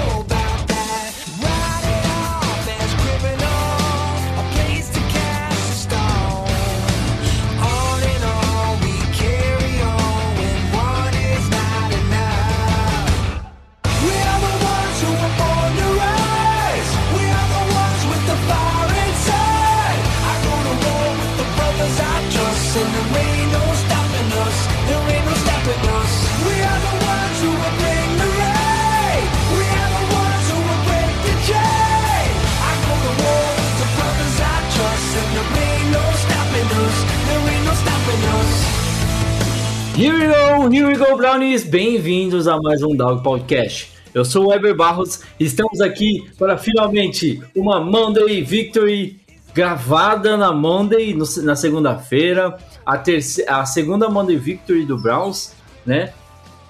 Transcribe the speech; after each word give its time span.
What 0.00 0.29
Here 40.00 40.14
we 40.14 40.26
go, 40.26 40.68
here 40.70 40.86
we 40.88 40.96
go, 40.96 41.14
Brownies! 41.16 41.62
Bem-vindos 41.62 42.48
a 42.48 42.56
mais 42.58 42.82
um 42.82 42.96
Dog 42.96 43.22
Podcast. 43.22 43.90
Eu 44.14 44.24
sou 44.24 44.46
o 44.46 44.48
Weber 44.48 44.74
Barros 44.74 45.20
e 45.38 45.44
estamos 45.44 45.78
aqui 45.82 46.26
para 46.38 46.56
finalmente 46.56 47.42
uma 47.54 47.80
Monday 47.80 48.42
Victory 48.42 49.20
gravada 49.52 50.38
na 50.38 50.52
Monday, 50.52 51.12
no- 51.12 51.26
na 51.42 51.54
segunda-feira, 51.54 52.56
a, 52.86 53.02
a 53.48 53.66
segunda 53.66 54.08
Monday 54.08 54.36
Victory 54.38 54.86
do 54.86 54.96
Browns, 54.96 55.52
né? 55.84 56.14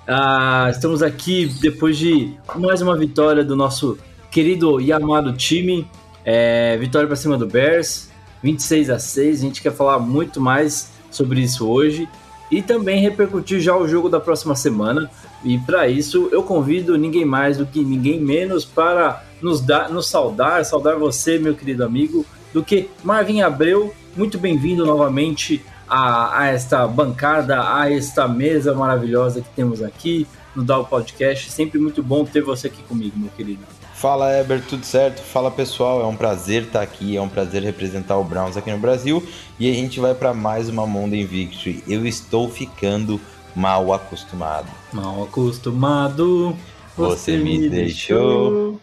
Ah, 0.08 0.66
estamos 0.70 1.00
aqui 1.00 1.46
depois 1.60 1.96
de 1.96 2.34
mais 2.56 2.82
uma 2.82 2.96
vitória 2.98 3.44
do 3.44 3.54
nosso 3.54 3.96
querido 4.28 4.80
e 4.80 4.92
amado 4.92 5.32
time. 5.34 5.86
É, 6.24 6.76
vitória 6.78 7.06
para 7.06 7.14
cima 7.16 7.38
do 7.38 7.46
Bears, 7.46 8.10
26 8.42 8.90
a 8.90 8.98
6. 8.98 9.38
A 9.38 9.42
gente 9.42 9.62
quer 9.62 9.72
falar 9.72 10.00
muito 10.00 10.40
mais 10.40 10.90
sobre 11.12 11.40
isso 11.40 11.68
hoje 11.68 12.08
e 12.50 12.60
também 12.60 13.00
repercutir 13.00 13.60
já 13.60 13.76
o 13.76 13.86
jogo 13.86 14.08
da 14.08 14.18
próxima 14.18 14.54
semana. 14.54 15.10
E 15.44 15.58
para 15.58 15.88
isso 15.88 16.28
eu 16.32 16.42
convido 16.42 16.98
ninguém 16.98 17.24
mais 17.24 17.56
do 17.56 17.66
que 17.66 17.84
ninguém 17.84 18.20
menos 18.20 18.64
para 18.64 19.24
nos 19.40 19.60
dar, 19.60 19.88
nos 19.88 20.08
saudar, 20.08 20.64
saudar 20.64 20.96
você, 20.96 21.38
meu 21.38 21.54
querido 21.54 21.84
amigo, 21.84 22.26
do 22.52 22.62
que 22.62 22.90
Marvin 23.04 23.42
Abreu. 23.42 23.94
Muito 24.16 24.38
bem-vindo 24.38 24.84
novamente 24.84 25.62
a, 25.88 26.40
a 26.40 26.46
esta 26.48 26.86
bancada, 26.86 27.74
a 27.74 27.92
esta 27.92 28.26
mesa 28.26 28.74
maravilhosa 28.74 29.40
que 29.40 29.48
temos 29.50 29.82
aqui 29.82 30.26
no 30.54 30.64
Dow 30.64 30.84
Podcast. 30.84 31.50
Sempre 31.50 31.78
muito 31.78 32.02
bom 32.02 32.24
ter 32.24 32.42
você 32.42 32.66
aqui 32.66 32.82
comigo, 32.82 33.18
meu 33.18 33.30
querido. 33.30 33.79
Fala 34.00 34.34
Eber, 34.34 34.62
tudo 34.66 34.82
certo? 34.82 35.20
Fala 35.20 35.50
pessoal, 35.50 36.00
é 36.00 36.06
um 36.06 36.16
prazer 36.16 36.62
estar 36.62 36.80
aqui, 36.80 37.18
é 37.18 37.20
um 37.20 37.28
prazer 37.28 37.62
representar 37.62 38.16
o 38.16 38.24
Browns 38.24 38.56
aqui 38.56 38.70
no 38.70 38.78
Brasil 38.78 39.22
e 39.58 39.70
a 39.70 39.74
gente 39.74 40.00
vai 40.00 40.14
para 40.14 40.32
mais 40.32 40.70
uma 40.70 40.86
Monday 40.86 41.22
Victory. 41.22 41.84
Eu 41.86 42.06
estou 42.06 42.48
ficando 42.48 43.20
mal 43.54 43.92
acostumado. 43.92 44.68
Mal 44.90 45.24
acostumado, 45.24 46.56
Você 46.96 47.36
me 47.36 47.68
deixou. 47.68 48.80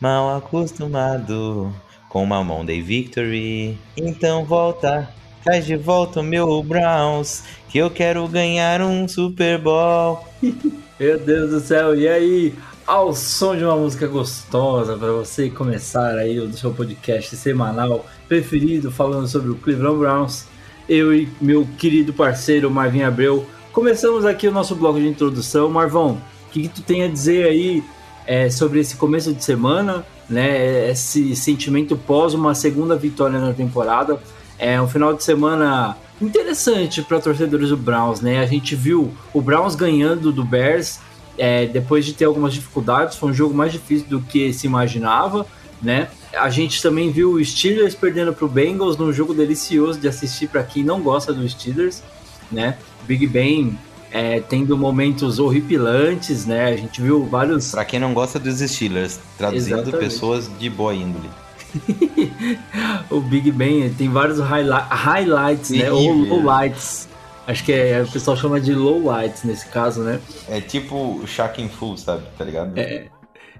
Mal 0.00 0.36
acostumado 0.36 1.74
com 2.08 2.22
uma 2.22 2.44
Monday 2.44 2.80
Victory. 2.80 3.76
Então 3.96 4.44
volta, 4.44 5.12
traz 5.42 5.66
de 5.66 5.74
volta 5.74 6.20
o 6.20 6.22
meu 6.22 6.62
Browns, 6.62 7.42
que 7.68 7.78
eu 7.78 7.90
quero 7.90 8.28
ganhar 8.28 8.80
um 8.80 9.08
Super 9.08 9.58
Bowl. 9.58 10.24
Meu 10.98 11.18
Deus 11.18 11.50
do 11.50 11.60
céu, 11.60 11.94
e 11.94 12.08
aí? 12.08 12.54
Ao 12.86 13.12
som 13.12 13.56
de 13.56 13.64
uma 13.64 13.74
música 13.74 14.06
gostosa 14.06 14.96
para 14.96 15.10
você 15.10 15.50
começar 15.50 16.16
aí 16.16 16.38
o 16.38 16.52
seu 16.52 16.72
podcast 16.72 17.34
semanal 17.34 18.06
preferido 18.28 18.92
falando 18.92 19.26
sobre 19.26 19.50
o 19.50 19.56
Cleveland 19.56 19.98
Browns. 19.98 20.46
Eu 20.88 21.12
e 21.12 21.28
meu 21.40 21.66
querido 21.76 22.12
parceiro 22.12 22.70
Marvin 22.70 23.02
Abreu 23.02 23.44
começamos 23.72 24.24
aqui 24.24 24.46
o 24.46 24.52
nosso 24.52 24.76
bloco 24.76 25.00
de 25.00 25.08
introdução. 25.08 25.68
Marvão, 25.68 26.22
o 26.46 26.50
que, 26.52 26.62
que 26.62 26.68
tu 26.68 26.80
tem 26.80 27.02
a 27.02 27.08
dizer 27.08 27.48
aí 27.48 27.82
é, 28.24 28.48
sobre 28.50 28.78
esse 28.78 28.94
começo 28.94 29.34
de 29.34 29.42
semana, 29.42 30.06
né? 30.30 30.88
Esse 30.88 31.34
sentimento 31.34 31.96
pós 31.96 32.34
uma 32.34 32.54
segunda 32.54 32.94
vitória 32.94 33.40
na 33.40 33.52
temporada. 33.52 34.16
É 34.60 34.80
um 34.80 34.86
final 34.86 35.12
de 35.12 35.24
semana 35.24 35.96
interessante 36.20 37.02
para 37.02 37.18
torcedores 37.18 37.70
do 37.70 37.76
Browns, 37.76 38.20
né? 38.20 38.38
A 38.38 38.46
gente 38.46 38.76
viu 38.76 39.12
o 39.34 39.42
Browns 39.42 39.74
ganhando 39.74 40.30
do 40.30 40.44
Bears 40.44 41.00
é, 41.38 41.66
depois 41.66 42.04
de 42.04 42.12
ter 42.12 42.24
algumas 42.24 42.52
dificuldades. 42.52 43.16
Foi 43.16 43.30
um 43.30 43.34
jogo 43.34 43.54
mais 43.54 43.72
difícil 43.72 44.06
do 44.08 44.20
que 44.20 44.52
se 44.52 44.66
imaginava, 44.66 45.46
né? 45.82 46.08
A 46.34 46.50
gente 46.50 46.82
também 46.82 47.10
viu 47.10 47.32
o 47.32 47.44
Steelers 47.44 47.94
perdendo 47.94 48.32
para 48.32 48.44
o 48.44 48.48
Bengals 48.48 48.96
num 48.96 49.12
jogo 49.12 49.32
delicioso 49.34 49.98
de 49.98 50.08
assistir 50.08 50.48
para 50.48 50.62
quem 50.62 50.82
não 50.82 51.00
gosta 51.00 51.32
do 51.32 51.48
Steelers, 51.48 52.02
né? 52.50 52.76
Big 53.06 53.26
Ben 53.26 53.78
é, 54.10 54.40
tendo 54.40 54.76
momentos 54.76 55.38
horripilantes, 55.38 56.46
né? 56.46 56.66
A 56.66 56.76
gente 56.76 57.00
viu 57.00 57.24
vários 57.26 57.70
Para 57.70 57.84
quem 57.84 58.00
não 58.00 58.14
gosta 58.14 58.38
dos 58.38 58.58
Steelers, 58.58 59.18
traduzindo 59.36 59.74
Exatamente. 59.80 59.98
pessoas 59.98 60.50
de 60.58 60.70
boa 60.70 60.94
índole. 60.94 61.28
o 63.10 63.20
Big 63.20 63.50
Ben 63.50 63.92
tem 63.94 64.08
vários 64.08 64.38
highli- 64.38 64.86
highlights, 64.90 65.70
né? 65.70 65.90
Ou 65.90 66.00
Terrível. 66.02 66.36
lowlights. 66.36 67.08
Acho 67.46 67.64
que 67.64 67.72
é, 67.72 68.02
o 68.02 68.10
pessoal 68.10 68.36
chama 68.36 68.60
de 68.60 68.74
lowlights 68.74 69.44
nesse 69.44 69.68
caso, 69.68 70.02
né? 70.02 70.20
É 70.48 70.60
tipo 70.60 70.96
o 70.96 71.26
Shaq 71.26 71.66
Full, 71.68 71.96
sabe? 71.96 72.24
Tá 72.36 72.44
ligado? 72.44 72.76
É. 72.76 73.06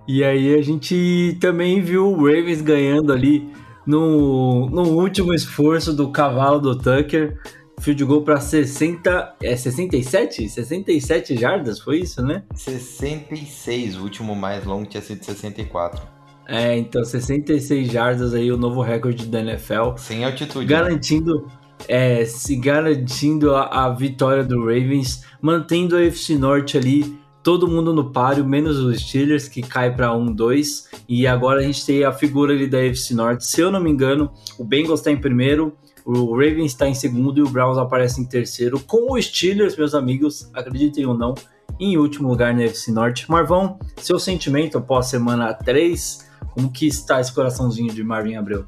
E 0.09 0.25
aí 0.25 0.55
a 0.55 0.63
gente 0.63 1.37
também 1.41 1.81
viu 1.81 2.07
o 2.09 2.17
Ravens 2.17 2.61
ganhando 2.63 3.13
ali 3.13 3.49
no, 3.87 4.69
no 4.71 4.83
último 5.01 5.33
esforço 5.33 5.93
do 5.93 6.11
cavalo 6.11 6.59
do 6.59 6.77
Tucker. 6.77 7.39
Field 7.81 8.05
goal 8.05 8.23
para 8.23 8.41
60. 8.41 9.37
É 9.43 9.55
67? 9.55 10.49
67 10.49 11.37
jardas, 11.37 11.79
foi 11.79 12.01
isso, 12.01 12.23
né? 12.23 12.43
66, 12.55 13.97
o 13.97 14.03
último 14.03 14.35
mais 14.35 14.65
longo 14.65 14.87
tinha 14.87 15.03
sido 15.03 15.25
64. 15.25 16.03
É, 16.49 16.77
então 16.77 17.05
66 17.05 17.91
jardas 17.91 18.33
aí, 18.33 18.51
o 18.51 18.57
novo 18.57 18.81
recorde 18.81 19.27
da 19.27 19.41
NFL. 19.41 19.97
Sem 19.97 20.25
altitude. 20.25 20.67
garantindo 20.67 21.47
é, 21.89 22.25
se 22.25 22.57
garantindo 22.57 23.55
a, 23.55 23.87
a 23.87 23.91
vitória 23.91 24.45
do 24.45 24.61
Ravens, 24.61 25.23
mantendo 25.41 25.97
a 25.97 26.03
FC 26.03 26.37
Norte 26.37 26.77
ali, 26.77 27.19
todo 27.43 27.69
mundo 27.69 27.95
no 27.95 28.11
páreo, 28.11 28.45
menos 28.45 28.79
os 28.79 29.01
Steelers 29.01 29.49
que 29.49 29.63
cai 29.63 29.95
para 29.95 30.09
1-2 30.09 30.87
e 31.09 31.27
agora 31.27 31.61
a 31.61 31.63
gente 31.63 31.87
tem 31.87 32.03
a 32.03 32.13
figura 32.13 32.53
ali 32.53 32.67
da 32.67 32.85
FC 32.85 33.15
Norte. 33.15 33.47
Se 33.47 33.61
eu 33.61 33.71
não 33.71 33.81
me 33.81 33.89
engano, 33.89 34.33
o 34.59 34.65
Bengals 34.65 34.99
está 34.99 35.13
em 35.13 35.17
primeiro, 35.17 35.73
o 36.05 36.33
Ravens 36.33 36.73
está 36.73 36.89
em 36.89 36.95
segundo 36.95 37.39
e 37.39 37.43
o 37.43 37.49
Browns 37.49 37.79
aparece 37.79 38.21
em 38.21 38.25
terceiro, 38.25 38.81
com 38.81 39.13
os 39.13 39.27
Steelers, 39.27 39.77
meus 39.77 39.95
amigos, 39.95 40.51
acreditem 40.53 41.07
ou 41.07 41.17
não, 41.17 41.35
em 41.79 41.97
último 41.97 42.29
lugar 42.29 42.55
na 42.55 42.65
FC 42.65 42.91
Norte. 42.91 43.31
Marvão, 43.31 43.79
seu 43.97 44.19
sentimento 44.19 44.79
após 44.79 45.07
semana 45.07 45.55
3, 45.55 46.27
como 46.51 46.71
que 46.71 46.87
está 46.87 47.21
esse 47.21 47.33
coraçãozinho 47.33 47.93
de 47.93 48.03
Marvin 48.03 48.35
Abreu? 48.35 48.67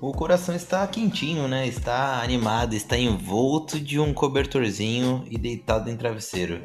O 0.00 0.12
coração 0.12 0.54
está 0.54 0.86
quentinho, 0.86 1.48
né? 1.48 1.66
Está 1.66 2.22
animado, 2.22 2.74
está 2.74 2.96
envolto 2.96 3.80
de 3.80 3.98
um 3.98 4.14
cobertorzinho 4.14 5.24
e 5.28 5.36
deitado 5.36 5.90
em 5.90 5.96
travesseiro, 5.96 6.62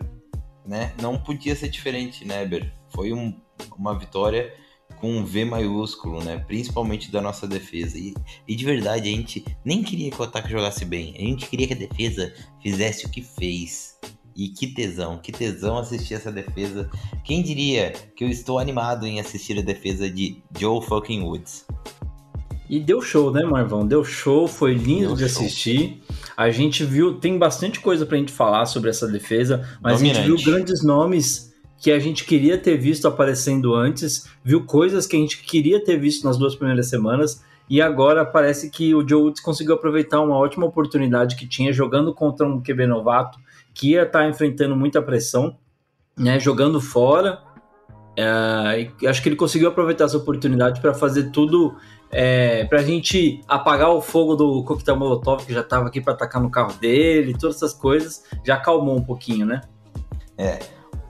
né? 0.66 0.94
Não 1.02 1.18
podia 1.18 1.56
ser 1.56 1.70
diferente, 1.70 2.26
né, 2.26 2.44
Eber? 2.44 2.72
Foi 2.90 3.12
um- 3.12 3.34
uma 3.78 3.98
vitória 3.98 4.54
com 5.00 5.12
um 5.12 5.26
V 5.26 5.46
maiúsculo, 5.46 6.24
né? 6.24 6.38
Principalmente 6.48 7.12
da 7.12 7.22
nossa 7.22 7.48
defesa. 7.48 7.98
E, 7.98 8.14
e 8.48 8.56
de 8.56 8.64
verdade, 8.64 9.10
a 9.10 9.12
gente 9.12 9.44
nem 9.66 9.84
queria 9.84 10.12
que 10.12 10.22
o 10.22 10.24
ataque 10.24 10.50
jogasse 10.52 10.86
bem. 10.86 11.16
A 11.18 11.22
gente 11.22 11.48
queria 11.48 11.68
que 11.68 11.74
a 11.74 11.78
defesa 11.78 12.34
fizesse 12.62 13.06
o 13.06 13.10
que 13.10 13.22
fez. 13.22 13.98
E 14.36 14.50
que 14.50 14.68
tesão, 14.68 15.20
que 15.20 15.32
tesão 15.32 15.78
assistir 15.78 16.16
essa 16.16 16.32
defesa. 16.32 16.90
Quem 17.24 17.44
diria 17.44 17.92
que 18.16 18.24
eu 18.24 18.30
estou 18.30 18.58
animado 18.58 19.06
em 19.06 19.20
assistir 19.20 19.60
a 19.60 19.62
defesa 19.62 20.10
de 20.10 20.42
Joe 20.58 20.84
fucking 20.84 21.22
Woods? 21.22 21.66
E 22.70 22.80
deu 22.80 23.02
show, 23.02 23.32
né, 23.32 23.44
Marvão? 23.44 23.86
Deu 23.86 24.04
show, 24.04 24.48
foi 24.48 24.74
lindo 24.74 25.16
Deu 25.16 25.28
de 25.28 25.30
show. 25.30 25.44
assistir. 25.44 26.02
A 26.36 26.50
gente 26.50 26.84
viu, 26.84 27.16
tem 27.16 27.38
bastante 27.38 27.80
coisa 27.80 28.06
pra 28.06 28.18
gente 28.18 28.32
falar 28.32 28.66
sobre 28.66 28.90
essa 28.90 29.08
defesa, 29.08 29.68
mas 29.82 30.02
a 30.02 30.06
gente 30.06 30.22
Dominante. 30.22 30.44
viu 30.44 30.54
grandes 30.54 30.84
nomes 30.84 31.54
que 31.78 31.92
a 31.92 32.00
gente 32.00 32.24
queria 32.24 32.58
ter 32.58 32.78
visto 32.78 33.08
aparecendo 33.08 33.76
antes, 33.76 34.28
viu 34.44 34.66
coisas 34.66 35.06
que 35.06 35.18
a 35.18 35.20
gente 35.20 35.44
queria 35.44 35.84
ter 35.84 35.98
visto 35.98 36.24
nas 36.24 36.38
duas 36.38 36.56
primeiras 36.56 36.88
semanas, 36.88 37.44
e 37.70 37.82
agora 37.82 38.26
parece 38.26 38.70
que 38.70 38.96
o 38.96 39.08
Joe 39.08 39.24
Woods 39.24 39.42
conseguiu 39.42 39.76
aproveitar 39.76 40.22
uma 40.22 40.38
ótima 40.38 40.66
oportunidade 40.66 41.36
que 41.36 41.48
tinha 41.48 41.74
jogando 41.74 42.14
contra 42.14 42.48
um 42.48 42.62
QB 42.62 42.88
novato, 42.88 43.38
que 43.74 43.92
ia 43.92 44.04
estar 44.04 44.28
enfrentando 44.30 44.76
muita 44.76 45.02
pressão, 45.02 45.58
né, 46.18 46.40
jogando 46.40 46.80
fora. 46.80 47.42
É, 48.18 48.90
acho 49.08 49.22
que 49.22 49.30
ele 49.30 49.36
conseguiu 49.36 49.68
aproveitar 49.68 50.06
essa 50.06 50.18
oportunidade 50.18 50.80
para 50.80 50.94
fazer 50.94 51.32
tudo 51.32 51.76
é, 52.14 52.66
para 52.66 52.80
a 52.80 52.84
gente 52.84 53.42
apagar 53.48 53.90
o 53.90 54.02
fogo 54.02 54.36
do 54.36 54.64
coquetel 54.64 54.96
Molotov 54.96 55.46
que 55.46 55.54
já 55.54 55.62
estava 55.62 55.88
aqui 55.88 56.00
para 56.00 56.14
atacar 56.14 56.42
no 56.42 56.50
carro 56.50 56.74
dele, 56.74 57.34
todas 57.38 57.56
essas 57.58 57.74
coisas, 57.74 58.24
já 58.46 58.56
acalmou 58.56 58.96
um 58.98 59.04
pouquinho, 59.04 59.46
né? 59.46 59.62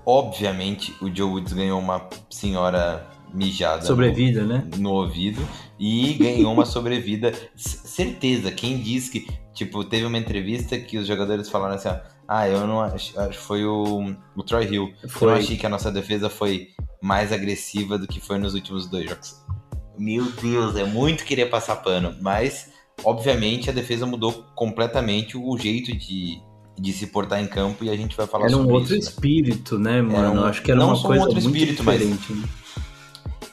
Obviamente, 0.06 0.94
o 1.02 1.14
Joe 1.14 1.30
Woods 1.30 1.54
ganhou 1.54 1.80
uma 1.80 2.10
senhora 2.30 3.08
mijada 3.34 3.82
no- 3.82 3.88
Sobrevida, 3.88 4.44
né? 4.44 4.68
no 4.78 4.92
ouvido 4.92 5.42
e 5.80 6.14
ganhou 6.16 6.54
uma 6.54 6.66
sobrevida. 6.66 7.32
Certeza, 7.56 8.52
quem 8.52 8.80
diz 8.80 9.10
que. 9.10 9.28
Tipo, 9.54 9.84
teve 9.84 10.06
uma 10.06 10.18
entrevista 10.18 10.78
que 10.78 10.98
os 10.98 11.08
jogadores 11.08 11.48
falaram 11.50 11.76
assim: 11.76 11.88
ó, 11.88 11.96
ah, 12.28 12.48
eu 12.50 12.68
não 12.68 12.82
acho. 12.82 13.14
foi 13.34 13.66
o, 13.66 14.14
o 14.36 14.44
Troy 14.44 14.66
Hill. 14.66 14.94
Eu 15.02 15.10
Foi. 15.10 15.28
não 15.32 15.38
achei 15.38 15.56
que 15.56 15.66
a 15.66 15.70
nossa 15.70 15.92
defesa 15.92 16.30
foi 16.30 16.70
mais 17.02 17.32
agressiva 17.32 17.98
do 17.98 18.08
que 18.08 18.20
foi 18.20 18.38
nos 18.38 18.54
últimos 18.54 18.88
dois 18.88 19.10
jogos. 19.10 19.42
Meu 19.98 20.26
Deus, 20.32 20.76
é 20.76 20.84
muito 20.84 21.24
querer 21.24 21.48
passar 21.50 21.78
pano. 21.78 22.16
Mas, 22.22 22.70
obviamente, 23.04 23.70
a 23.70 23.74
defesa 23.74 24.06
mudou 24.06 24.46
completamente 24.56 25.38
o 25.38 25.58
jeito 25.58 25.96
de, 25.96 26.42
de 26.80 26.94
se 26.94 27.08
portar 27.08 27.42
em 27.42 27.48
campo 27.48 27.84
e 27.84 27.90
a 27.90 27.96
gente 27.96 28.16
vai 28.18 28.26
falar 28.28 28.46
Era 28.48 28.56
um 28.58 28.62
sobre 28.62 28.74
outro 28.74 28.96
isso. 28.96 29.06
né? 29.10 29.12
espírito, 29.14 29.80
né, 29.80 30.02
mano? 30.02 30.42
um- 30.42 30.46
acho 30.46 30.62
que 30.62 30.72
era 30.72 30.80
não 30.80 30.88
uma 30.88 30.96
só 30.96 31.04
um 31.04 31.08
coisa 31.08 31.24
outro 31.26 31.42
muito 31.42 31.56
espírito, 31.58 31.84
mas- 31.84 32.00
diferente. 32.00 32.34
né? 32.34 32.48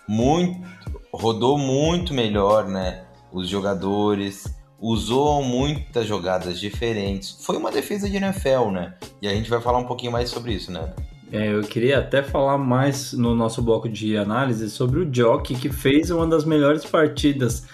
muito 0.09 0.71
rodou 1.13 1.59
muito 1.59 2.15
melhor, 2.15 2.69
né? 2.69 3.05
Os 3.33 3.49
jogadores 3.49 4.45
usou 4.79 5.43
muitas 5.43 6.07
jogadas 6.07 6.59
diferentes. 6.59 7.37
Foi 7.45 7.57
uma 7.57 7.71
defesa 7.71 8.09
de 8.09 8.17
NFL, 8.17 8.71
né? 8.73 8.95
E 9.21 9.29
a 9.29 9.35
gente 9.35 9.51
vai 9.51 9.61
falar 9.61 9.79
um 9.79 9.85
pouquinho 9.85 10.13
mais 10.13 10.31
sobre 10.31 10.53
isso, 10.55 10.73
né? 10.73 10.95
É, 11.33 11.53
eu 11.53 11.61
queria 11.63 12.01
até 12.01 12.23
falar 12.23 12.59
mais 12.59 13.13
no 13.13 13.35
nosso 13.35 13.63
bloco 13.63 13.89
de 13.89 14.17
análise 14.17 14.69
sobre 14.69 15.01
o 15.01 15.09
Jock, 15.13 15.55
que 15.55 15.71
fez 15.71 16.11
uma 16.11 16.27
das 16.27 16.45
melhores 16.45 16.85
partidas 16.85 17.67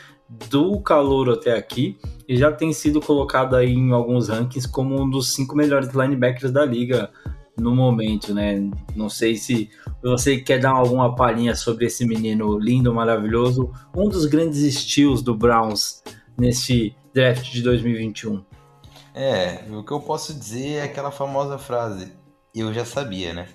do 0.51 0.81
Calouro 0.81 1.33
até 1.33 1.57
aqui 1.57 1.99
e 2.29 2.37
já 2.37 2.51
tem 2.53 2.73
sido 2.73 3.01
colocado 3.01 3.55
aí 3.55 3.73
em 3.73 3.93
alguns 3.93 4.29
rankings 4.29 4.69
como 4.69 5.01
um 5.01 5.09
dos 5.09 5.33
cinco 5.33 5.57
melhores 5.57 5.89
linebackers 5.95 6.53
da 6.53 6.65
liga 6.65 7.11
no 7.57 7.75
momento, 7.75 8.35
né? 8.35 8.69
Não 8.95 9.09
sei 9.09 9.37
se 9.37 9.71
você 10.03 10.37
quer 10.37 10.61
dar 10.61 10.73
alguma 10.73 11.15
palhinha 11.15 11.55
sobre 11.55 11.87
esse 11.87 12.05
menino 12.05 12.59
lindo, 12.59 12.93
maravilhoso, 12.93 13.73
um 13.97 14.09
dos 14.09 14.27
grandes 14.27 14.59
estilos 14.59 15.23
do 15.23 15.35
Browns 15.35 16.03
nesse 16.37 16.95
draft 17.15 17.51
de 17.51 17.63
2021. 17.63 18.45
É, 19.15 19.65
o 19.71 19.83
que 19.83 19.93
eu 19.93 20.01
posso 20.01 20.35
dizer 20.35 20.75
é 20.75 20.83
aquela 20.83 21.11
famosa 21.11 21.57
frase: 21.57 22.13
eu 22.61 22.73
já 22.73 22.85
sabia, 22.85 23.33
né? 23.33 23.49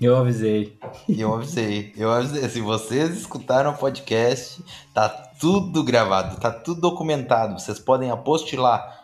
Eu 0.00 0.16
avisei. 0.16 0.78
Eu 1.08 1.34
avisei, 1.34 1.92
eu 1.96 2.10
avisei. 2.10 2.48
Se 2.48 2.60
vocês 2.60 3.16
escutaram 3.16 3.72
o 3.72 3.76
podcast, 3.76 4.62
tá 4.94 5.08
tudo 5.08 5.82
gravado, 5.82 6.38
tá 6.40 6.52
tudo 6.52 6.80
documentado. 6.80 7.58
Vocês 7.58 7.80
podem 7.80 8.10
apostilar 8.10 9.02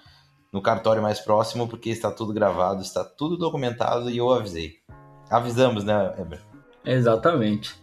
no 0.53 0.63
cartório 0.63 1.03
mais 1.03 1.19
próximo, 1.19 1.67
porque 1.67 1.91
está 1.91 2.13
tudo 2.13 2.33
gravado, 2.33 2.81
está 2.81 3.05
tudo 3.05 3.37
documentado 3.37 4.09
e 4.09 4.19
eu 4.19 4.33
avisei. 4.33 4.77
Avisamos, 5.29 5.83
né, 5.83 6.15
Eber? 6.17 6.41
Exatamente. 6.85 7.75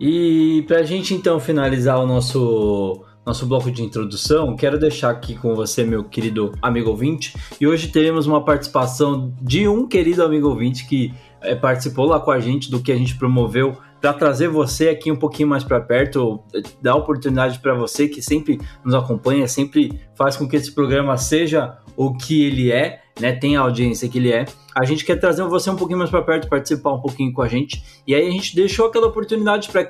E 0.00 0.64
para 0.66 0.78
a 0.78 0.82
gente 0.84 1.12
então 1.12 1.38
finalizar 1.38 1.98
o 1.98 2.06
nosso 2.06 3.04
nosso 3.28 3.44
bloco 3.44 3.70
de 3.70 3.82
introdução, 3.82 4.56
quero 4.56 4.78
deixar 4.78 5.10
aqui 5.10 5.34
com 5.34 5.54
você, 5.54 5.84
meu 5.84 6.02
querido 6.02 6.52
amigo 6.62 6.88
ouvinte, 6.88 7.36
e 7.60 7.66
hoje 7.66 7.88
teremos 7.88 8.26
uma 8.26 8.42
participação 8.42 9.34
de 9.38 9.68
um 9.68 9.86
querido 9.86 10.24
amigo 10.24 10.48
ouvinte 10.48 10.88
que 10.88 11.12
eh, 11.42 11.54
participou 11.54 12.06
lá 12.06 12.18
com 12.18 12.30
a 12.30 12.40
gente 12.40 12.70
do 12.70 12.80
que 12.80 12.90
a 12.90 12.96
gente 12.96 13.18
promoveu 13.18 13.76
para 14.00 14.14
trazer 14.14 14.48
você 14.48 14.88
aqui 14.88 15.12
um 15.12 15.16
pouquinho 15.16 15.46
mais 15.46 15.62
para 15.62 15.78
perto, 15.78 16.40
eh, 16.54 16.62
dar 16.80 16.94
oportunidade 16.94 17.58
para 17.58 17.74
você 17.74 18.08
que 18.08 18.22
sempre 18.22 18.58
nos 18.82 18.94
acompanha, 18.94 19.46
sempre 19.46 20.00
faz 20.14 20.34
com 20.34 20.48
que 20.48 20.56
esse 20.56 20.72
programa 20.72 21.14
seja 21.18 21.76
o 21.94 22.14
que 22.14 22.46
ele 22.46 22.72
é, 22.72 23.02
né? 23.20 23.32
Tem 23.32 23.58
a 23.58 23.60
audiência 23.60 24.08
que 24.08 24.16
ele 24.16 24.32
é. 24.32 24.46
A 24.74 24.86
gente 24.86 25.04
quer 25.04 25.16
trazer 25.16 25.42
você 25.44 25.68
um 25.68 25.76
pouquinho 25.76 25.98
mais 25.98 26.08
para 26.08 26.22
perto, 26.22 26.48
participar 26.48 26.94
um 26.94 27.00
pouquinho 27.00 27.30
com 27.30 27.42
a 27.42 27.48
gente. 27.48 27.82
E 28.06 28.14
aí 28.14 28.26
a 28.26 28.30
gente 28.30 28.56
deixou 28.56 28.86
aquela 28.86 29.08
oportunidade 29.08 29.68
para 29.68 29.84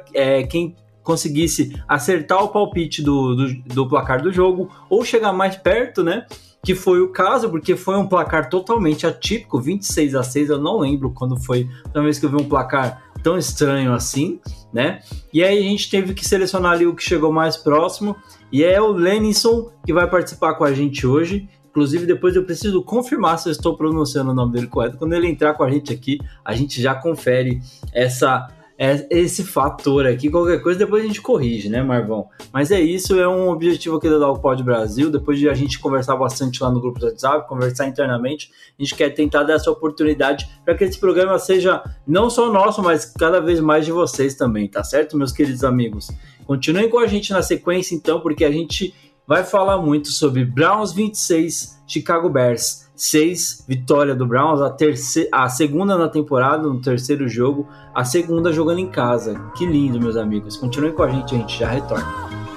quem 0.49 0.75
conseguisse 1.09 1.75
acertar 1.89 2.45
o 2.45 2.49
palpite 2.49 3.03
do, 3.03 3.35
do, 3.35 3.55
do 3.63 3.89
placar 3.89 4.21
do 4.21 4.31
jogo 4.31 4.71
ou 4.91 5.03
chegar 5.03 5.33
mais 5.33 5.57
perto, 5.57 6.05
né? 6.05 6.27
Que 6.63 6.75
foi 6.75 7.01
o 7.01 7.09
caso, 7.09 7.49
porque 7.49 7.77
foi 7.77 7.97
um 7.97 8.07
placar 8.07 8.51
totalmente 8.51 9.07
atípico, 9.07 9.59
26 9.59 10.15
a 10.15 10.23
6. 10.23 10.51
Eu 10.51 10.59
não 10.59 10.81
lembro 10.81 11.11
quando 11.11 11.43
foi 11.43 11.67
a 11.83 11.87
última 11.87 12.05
vez 12.05 12.19
que 12.19 12.27
eu 12.27 12.31
vi 12.31 12.37
um 12.37 12.47
placar 12.47 13.11
tão 13.23 13.39
estranho 13.39 13.95
assim, 13.95 14.39
né? 14.71 15.01
E 15.33 15.43
aí 15.43 15.59
a 15.59 15.63
gente 15.63 15.89
teve 15.89 16.13
que 16.13 16.29
selecionar 16.29 16.73
ali 16.73 16.87
o 16.87 16.95
que 16.95 17.03
chegou 17.03 17.33
mais 17.33 17.57
próximo. 17.57 18.15
E 18.53 18.63
é 18.63 18.79
o 18.79 18.93
Lenison 18.93 19.71
que 19.87 19.95
vai 19.95 20.07
participar 20.11 20.57
com 20.57 20.65
a 20.65 20.75
gente 20.75 21.07
hoje. 21.07 21.49
Inclusive, 21.71 22.05
depois 22.05 22.37
eu 22.37 22.45
preciso 22.45 22.83
confirmar 22.83 23.39
se 23.39 23.49
eu 23.49 23.53
estou 23.53 23.75
pronunciando 23.79 24.31
o 24.31 24.35
nome 24.35 24.53
dele 24.53 24.67
correto. 24.67 24.99
Quando 24.99 25.15
ele 25.15 25.27
entrar 25.27 25.55
com 25.55 25.65
a 25.65 25.71
gente 25.71 25.91
aqui, 25.91 26.19
a 26.45 26.55
gente 26.55 26.83
já 26.83 26.95
confere 26.95 27.63
essa, 27.95 28.47
é- 28.79 29.07
esse 29.11 29.43
fator 29.43 30.07
aqui. 30.07 30.31
Qualquer 30.31 30.63
coisa, 30.63 30.79
depois 30.79 31.03
a 31.03 31.07
gente 31.07 31.21
corrige, 31.21 31.69
né, 31.69 31.83
Marvão? 31.83 32.29
Mas 32.53 32.71
é 32.71 32.81
isso, 32.81 33.19
é 33.19 33.29
um 33.29 33.49
objetivo 33.49 33.97
aqui 33.97 34.09
da 34.09 34.33
Pod 34.35 34.63
Brasil. 34.63 35.11
Depois 35.11 35.39
de 35.39 35.49
a 35.49 35.55
gente 35.55 35.81
conversar 35.81 36.15
bastante 36.17 36.63
lá 36.63 36.71
no 36.71 36.81
grupo 36.81 37.01
do 37.01 37.07
WhatsApp, 37.07 37.49
conversar 37.49 37.89
internamente, 37.89 38.51
a 38.79 38.83
gente 38.83 38.95
quer 38.95 39.11
tentar 39.11 39.43
dar 39.43 39.55
essa 39.55 39.71
oportunidade 39.71 40.49
para 40.65 40.77
que 40.77 40.85
esse 40.85 40.99
programa 40.99 41.39
seja 41.39 41.83
não 42.07 42.31
só 42.31 42.53
nosso, 42.53 42.81
mas 42.81 43.05
cada 43.05 43.41
vez 43.41 43.59
mais 43.59 43.85
de 43.85 43.91
vocês 43.91 44.37
também, 44.37 44.69
tá 44.69 44.85
certo, 44.85 45.17
meus 45.17 45.33
queridos 45.33 45.65
amigos? 45.65 46.09
Continuem 46.47 46.89
com 46.89 46.99
a 46.99 47.07
gente 47.07 47.33
na 47.33 47.43
sequência, 47.43 47.95
então, 47.95 48.21
porque 48.21 48.45
a 48.45 48.51
gente 48.51 48.95
vai 49.27 49.45
falar 49.45 49.77
muito 49.77 50.09
sobre 50.09 50.45
Browns 50.45 50.93
26, 50.93 51.83
Chicago 51.87 52.31
Bears 52.31 52.88
6, 52.99 53.65
vitória 53.67 54.15
do 54.15 54.27
Browns, 54.27 54.61
a, 54.61 54.71
terceira, 54.71 55.29
a 55.33 55.49
segunda 55.49 55.97
na 55.97 56.09
temporada, 56.09 56.65
no 56.65 56.81
terceiro 56.81 57.29
jogo, 57.29 57.67
a 57.95 58.05
segunda 58.05 58.53
jogando 58.53 58.81
em 58.81 58.89
casa. 58.89 59.39
Que 59.57 59.65
lindo, 59.65 60.01
meus 60.01 60.17
amigos. 60.17 60.57
Continuem 60.57 60.93
com 60.93 61.05
a 61.05 61.09
gente, 61.09 61.35
a 61.35 61.39
gente 61.39 61.59
já 61.59 61.69
retorna. 61.69 62.48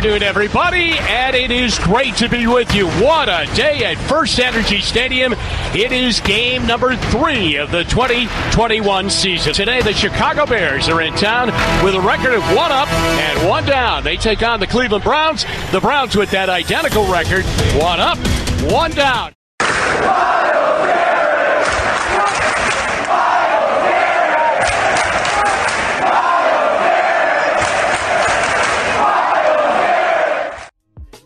Afternoon, 0.00 0.22
everybody, 0.22 0.92
and 0.98 1.36
it 1.36 1.50
is 1.50 1.78
great 1.80 2.16
to 2.16 2.26
be 2.26 2.46
with 2.46 2.74
you. 2.74 2.88
What 3.04 3.28
a 3.28 3.46
day 3.54 3.84
at 3.84 3.98
First 4.08 4.40
Energy 4.40 4.80
Stadium. 4.80 5.34
It 5.74 5.92
is 5.92 6.20
game 6.20 6.66
number 6.66 6.96
three 6.96 7.56
of 7.56 7.70
the 7.70 7.84
2021 7.84 9.10
season. 9.10 9.52
Today, 9.52 9.82
the 9.82 9.92
Chicago 9.92 10.46
Bears 10.46 10.88
are 10.88 11.02
in 11.02 11.12
town 11.16 11.48
with 11.84 11.94
a 11.94 12.00
record 12.00 12.32
of 12.32 12.42
one 12.56 12.72
up 12.72 12.88
and 12.88 13.46
one 13.46 13.66
down. 13.66 14.02
They 14.02 14.16
take 14.16 14.42
on 14.42 14.58
the 14.58 14.66
Cleveland 14.66 15.04
Browns. 15.04 15.44
The 15.70 15.80
Browns 15.80 16.16
with 16.16 16.30
that 16.30 16.48
identical 16.48 17.04
record, 17.12 17.44
one 17.76 18.00
up, 18.00 18.16
one 18.72 18.92
down. 18.92 19.34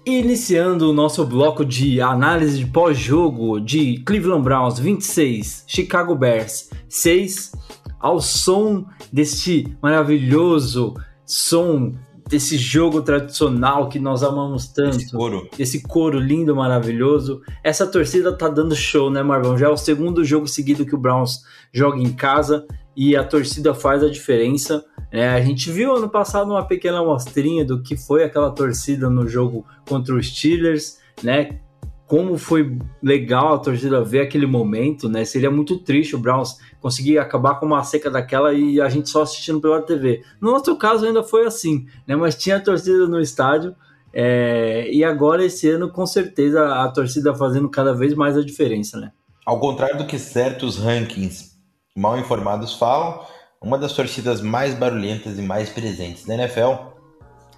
Iniciando 0.07 0.91
o 0.91 0.93
nosso 0.93 1.25
bloco 1.25 1.65
de 1.65 1.99
análise 1.99 2.59
de 2.59 2.67
pós-jogo 2.67 3.59
de 3.59 4.03
Cleveland 4.05 4.43
Browns 4.43 4.79
26, 4.79 5.65
Chicago 5.67 6.15
Bears 6.15 6.69
6, 6.91 7.53
ao 7.99 8.21
som 8.21 8.85
deste 9.11 9.75
maravilhoso 9.81 10.93
som 11.25 11.95
desse 12.29 12.59
jogo 12.59 13.01
tradicional 13.01 13.89
que 13.89 13.99
nós 13.99 14.23
amamos 14.23 14.67
tanto. 14.67 14.99
Esse 14.99 15.11
couro. 15.11 15.49
esse 15.59 15.83
coro 15.83 16.19
lindo, 16.19 16.55
maravilhoso. 16.55 17.41
Essa 17.63 17.87
torcida 17.87 18.37
tá 18.37 18.47
dando 18.47 18.77
show, 18.77 19.11
né, 19.11 19.23
Marvão? 19.23 19.57
Já 19.57 19.69
é 19.69 19.71
o 19.71 19.77
segundo 19.77 20.23
jogo 20.23 20.47
seguido 20.47 20.85
que 20.85 20.95
o 20.95 20.99
Browns 20.99 21.45
joga 21.73 21.99
em 21.99 22.13
casa 22.13 22.67
e 22.95 23.17
a 23.17 23.25
torcida 23.25 23.73
faz 23.73 24.03
a 24.03 24.11
diferença. 24.11 24.85
É, 25.15 25.29
a 25.29 25.41
gente 25.41 25.71
viu 25.71 25.95
ano 25.95 26.09
passado 26.09 26.51
uma 26.51 26.67
pequena 26.67 26.99
amostrinha 26.99 27.65
do 27.65 27.81
que 27.81 27.97
foi 27.97 28.25
aquela 28.25 28.51
torcida 28.51 29.09
no 29.09 29.29
jogo 29.29 29.65
contra 29.89 30.13
os 30.13 30.27
Steelers, 30.29 30.99
né? 31.23 31.61
Como 32.05 32.37
foi 32.37 32.77
legal 33.01 33.55
a 33.55 33.59
torcida 33.59 34.03
ver 34.03 34.23
aquele 34.23 34.45
momento, 34.45 35.09
né? 35.09 35.25
Seria 35.25 35.53
muito 35.53 35.79
triste 35.79 36.17
o 36.17 36.19
Browns 36.19 36.59
conseguir 36.81 37.21
acabar 37.21 37.61
com 37.61 37.67
uma 37.67 37.85
seca 37.85 38.11
daquela 38.11 38.53
e 38.53 38.81
a 38.81 38.89
gente 38.89 39.09
só 39.09 39.23
assistindo 39.23 39.61
pela 39.61 39.81
TV. 39.81 40.25
No 40.41 40.51
nosso 40.51 40.77
caso 40.77 41.07
ainda 41.07 41.23
foi 41.23 41.47
assim, 41.47 41.87
né? 42.09 42.17
Mas 42.17 42.35
tinha 42.35 42.57
a 42.57 42.61
torcida 42.61 43.07
no 43.07 43.21
estádio 43.21 43.73
é, 44.13 44.91
e 44.91 45.05
agora 45.05 45.45
esse 45.45 45.71
ano 45.71 45.89
com 45.93 46.05
certeza 46.05 46.75
a 46.83 46.89
torcida 46.89 47.33
fazendo 47.37 47.69
cada 47.69 47.95
vez 47.95 48.15
mais 48.15 48.37
a 48.37 48.45
diferença, 48.45 48.99
né? 48.99 49.13
Ao 49.47 49.61
contrário 49.61 49.97
do 49.97 50.07
que 50.07 50.19
certos 50.19 50.77
rankings 50.77 51.55
mal 51.97 52.19
informados 52.19 52.75
falam, 52.75 53.21
uma 53.65 53.79
das 53.79 53.95
torcidas 53.95 54.43
mais 54.43 54.75
barulhentas 54.75 55.39
e 55.39 55.43
mais 55.43 55.71
presentes 55.71 56.27
da 56.27 56.35
NFL, 56.35 56.75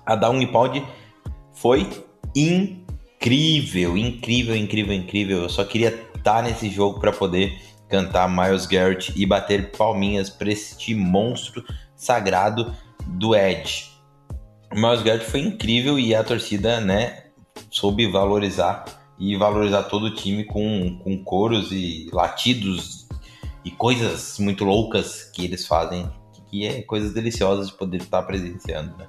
a 0.07 0.15
Down 0.15 0.47
Pound, 0.47 0.87
foi 1.53 1.89
incrível, 2.35 3.97
incrível, 3.97 4.55
incrível, 4.55 4.95
incrível. 4.95 5.43
Eu 5.43 5.49
só 5.49 5.65
queria 5.65 5.89
estar 6.15 6.45
nesse 6.45 6.71
jogo 6.71 7.01
para 7.01 7.11
poder 7.11 7.61
cantar 7.89 8.29
Miles 8.29 8.67
Garrett 8.67 9.13
e 9.17 9.27
bater 9.27 9.73
palminhas 9.73 10.31
para 10.31 10.51
este 10.51 10.95
monstro 10.95 11.65
sagrado 11.97 12.73
do 13.07 13.35
Edge. 13.35 13.91
O 14.73 14.77
Miles 14.77 15.03
Garrett 15.03 15.25
foi 15.25 15.41
incrível 15.41 15.99
e 15.99 16.15
a 16.15 16.23
torcida, 16.23 16.81
né, 16.81 17.25
soube 17.69 18.07
valorizar 18.07 18.85
e 19.19 19.35
valorizar 19.37 19.85
todo 19.85 20.07
o 20.07 20.15
time 20.15 20.45
com, 20.45 20.99
com 21.03 21.25
coros 21.25 21.73
e 21.73 22.09
latidos 22.13 22.96
e 23.67 23.71
coisas 23.73 24.39
muito 24.39 24.65
loucas 24.65 25.25
que 25.25 25.45
eles 25.45 25.67
fazem, 25.67 26.09
que 26.49 26.65
é 26.65 26.83
coisas 26.83 27.13
deliciosas 27.13 27.67
de 27.67 27.75
poder 27.75 27.97
estar 27.97 28.23
presenciando, 28.23 28.97
né? 28.97 29.09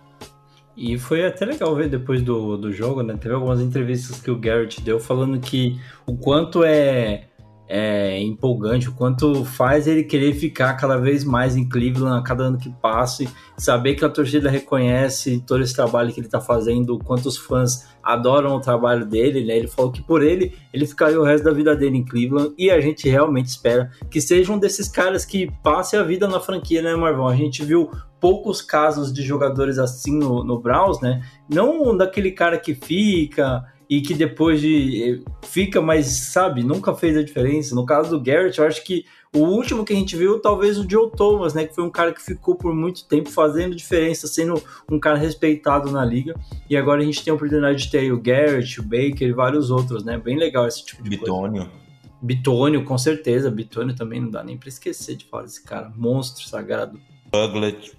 E 0.76 0.98
foi 0.98 1.24
até 1.28 1.46
legal 1.46 1.76
ver 1.76 1.90
depois 1.90 2.24
do, 2.24 2.58
do 2.58 2.72
jogo, 2.72 3.04
né? 3.04 3.16
Teve 3.16 3.36
algumas 3.36 3.62
entrevistas 3.62 4.20
que 4.20 4.32
o 4.32 4.36
Garrett 4.36 4.82
deu 4.82 5.00
falando 5.00 5.40
que 5.40 5.80
o 6.08 6.18
quanto 6.18 6.64
é, 6.64 7.27
é 7.68 8.20
empolgante, 8.22 8.88
o 8.88 8.94
quanto 8.94 9.44
faz 9.44 9.88
ele 9.88 10.04
querer 10.04 10.34
ficar 10.34 10.74
cada 10.76 10.98
vez 10.98 11.24
mais 11.24 11.56
em 11.56 11.68
Cleveland 11.68 12.20
a 12.20 12.24
cada 12.24 12.46
ano 12.46 12.58
que 12.58 12.70
passe, 12.70 13.28
saber 13.58 13.96
que 13.96 14.06
a 14.06 14.10
torcida 14.10 14.50
reconhece 14.50 15.44
todo 15.46 15.62
esse 15.62 15.76
trabalho 15.76 16.14
que 16.14 16.20
ele 16.20 16.28
está 16.28 16.40
fazendo, 16.40 16.98
quantos 17.00 17.38
fãs 17.38 17.88
adoram 18.02 18.56
o 18.56 18.62
trabalho 18.62 19.06
dele, 19.06 19.44
né? 19.44 19.58
Ele 19.58 19.68
falou 19.68 19.92
que 19.92 20.02
por 20.02 20.24
ele, 20.24 20.56
ele 20.74 20.86
ficaria 20.86 21.20
o 21.20 21.24
resto 21.26 21.44
da 21.44 21.52
vida 21.52 21.76
dele 21.76 21.98
em 21.98 22.06
Cleveland 22.06 22.54
e 22.58 22.72
a 22.72 22.80
gente 22.80 23.10
realmente 23.10 23.48
espera 23.48 23.92
que 24.10 24.22
seja 24.22 24.54
um 24.54 24.58
desses 24.58 24.88
caras 24.88 25.26
que 25.26 25.52
passe 25.62 25.98
a 25.98 26.04
vida 26.04 26.26
na 26.26 26.40
franquia, 26.40 26.82
né, 26.82 26.96
Marvão? 26.96 27.28
A 27.28 27.36
gente 27.36 27.66
viu 27.66 27.92
poucos 28.20 28.62
casos 28.62 29.12
de 29.12 29.22
jogadores 29.22 29.78
assim 29.78 30.18
no, 30.18 30.44
no 30.44 30.60
Browns, 30.60 31.02
né? 31.02 31.22
Não 31.50 31.96
daquele 31.98 32.32
cara 32.32 32.58
que 32.58 32.74
fica 32.74 33.66
e 33.90 34.02
que 34.02 34.14
depois 34.14 34.60
de 34.60 35.24
fica, 35.44 35.82
mas 35.82 36.32
sabe, 36.32 36.64
nunca 36.64 36.94
fez 36.94 37.16
a 37.16 37.24
diferença. 37.24 37.74
No 37.74 37.86
caso 37.86 38.10
do 38.10 38.24
Garrett, 38.24 38.60
eu 38.60 38.66
acho 38.66 38.84
que 38.84 39.06
o 39.34 39.40
último 39.40 39.86
que 39.86 39.94
a 39.94 39.96
gente 39.96 40.16
viu, 40.16 40.40
talvez 40.40 40.78
o 40.78 40.90
Joe 40.90 41.12
Thomas, 41.12 41.54
né? 41.54 41.66
Que 41.66 41.76
foi 41.76 41.84
um 41.84 41.90
cara 41.90 42.14
que 42.14 42.22
ficou 42.22 42.56
por 42.56 42.74
muito 42.74 43.06
tempo 43.06 43.30
fazendo 43.30 43.76
diferença, 43.76 44.28
sendo 44.28 44.62
um 44.92 45.00
cara 45.00 45.18
respeitado 45.18 45.92
na 45.92 46.04
liga. 46.04 46.36
E 46.70 46.76
agora 46.76 47.02
a 47.02 47.06
gente 47.06 47.24
tem 47.24 47.32
a 47.32 47.36
oportunidade 47.36 47.84
de 47.84 47.92
ter 47.92 48.12
o 48.12 48.20
Garrett, 48.20 48.80
o 48.80 48.84
Baker 48.84 49.28
e 49.28 49.34
vários 49.34 49.70
outros, 49.70 50.04
né? 50.04 50.18
Bem 50.18 50.38
legal 50.38 50.68
esse 50.68 50.86
tipo 50.86 51.04
de 51.04 51.10
Bitônio. 51.10 51.64
coisa. 51.64 51.88
Bitônio, 52.22 52.84
com 52.84 52.98
certeza. 52.98 53.52
Bitônio 53.52 53.96
também 53.96 54.20
não 54.20 54.30
dá 54.30 54.44
nem 54.44 54.58
pra 54.58 54.70
esquecer 54.70 55.16
de 55.16 55.26
falar 55.26 55.44
desse 55.44 55.64
cara. 55.64 55.92
Monstro 55.96 56.48
sagrado. 56.48 57.00
Huglet. 57.34 57.96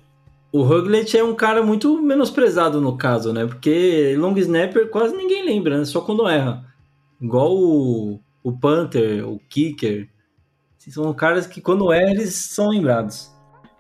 O 0.50 0.62
Huglet 0.62 1.16
é 1.16 1.22
um 1.22 1.34
cara 1.34 1.62
muito 1.62 2.00
menosprezado 2.00 2.80
no 2.80 2.96
caso, 2.96 3.32
né? 3.32 3.46
Porque 3.46 4.16
long 4.16 4.36
snapper 4.38 4.88
quase 4.88 5.14
ninguém 5.14 5.44
lembra, 5.44 5.78
né? 5.78 5.84
Só 5.84 6.00
quando 6.00 6.26
erra. 6.26 6.64
Igual 7.20 7.54
o, 7.54 8.20
o 8.42 8.52
Panther, 8.52 9.28
o 9.28 9.38
Kicker. 9.48 10.08
São 10.78 11.12
caras 11.12 11.46
que 11.46 11.60
quando 11.60 11.92
erram 11.92 12.12
eles 12.12 12.34
são 12.34 12.70
lembrados. 12.70 13.30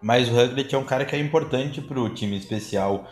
Mas 0.02 0.28
o 0.28 0.38
Huglet 0.38 0.74
é 0.74 0.78
um 0.78 0.84
cara 0.84 1.06
que 1.06 1.16
é 1.16 1.18
importante 1.18 1.80
pro 1.80 2.10
time 2.10 2.36
especial 2.36 3.08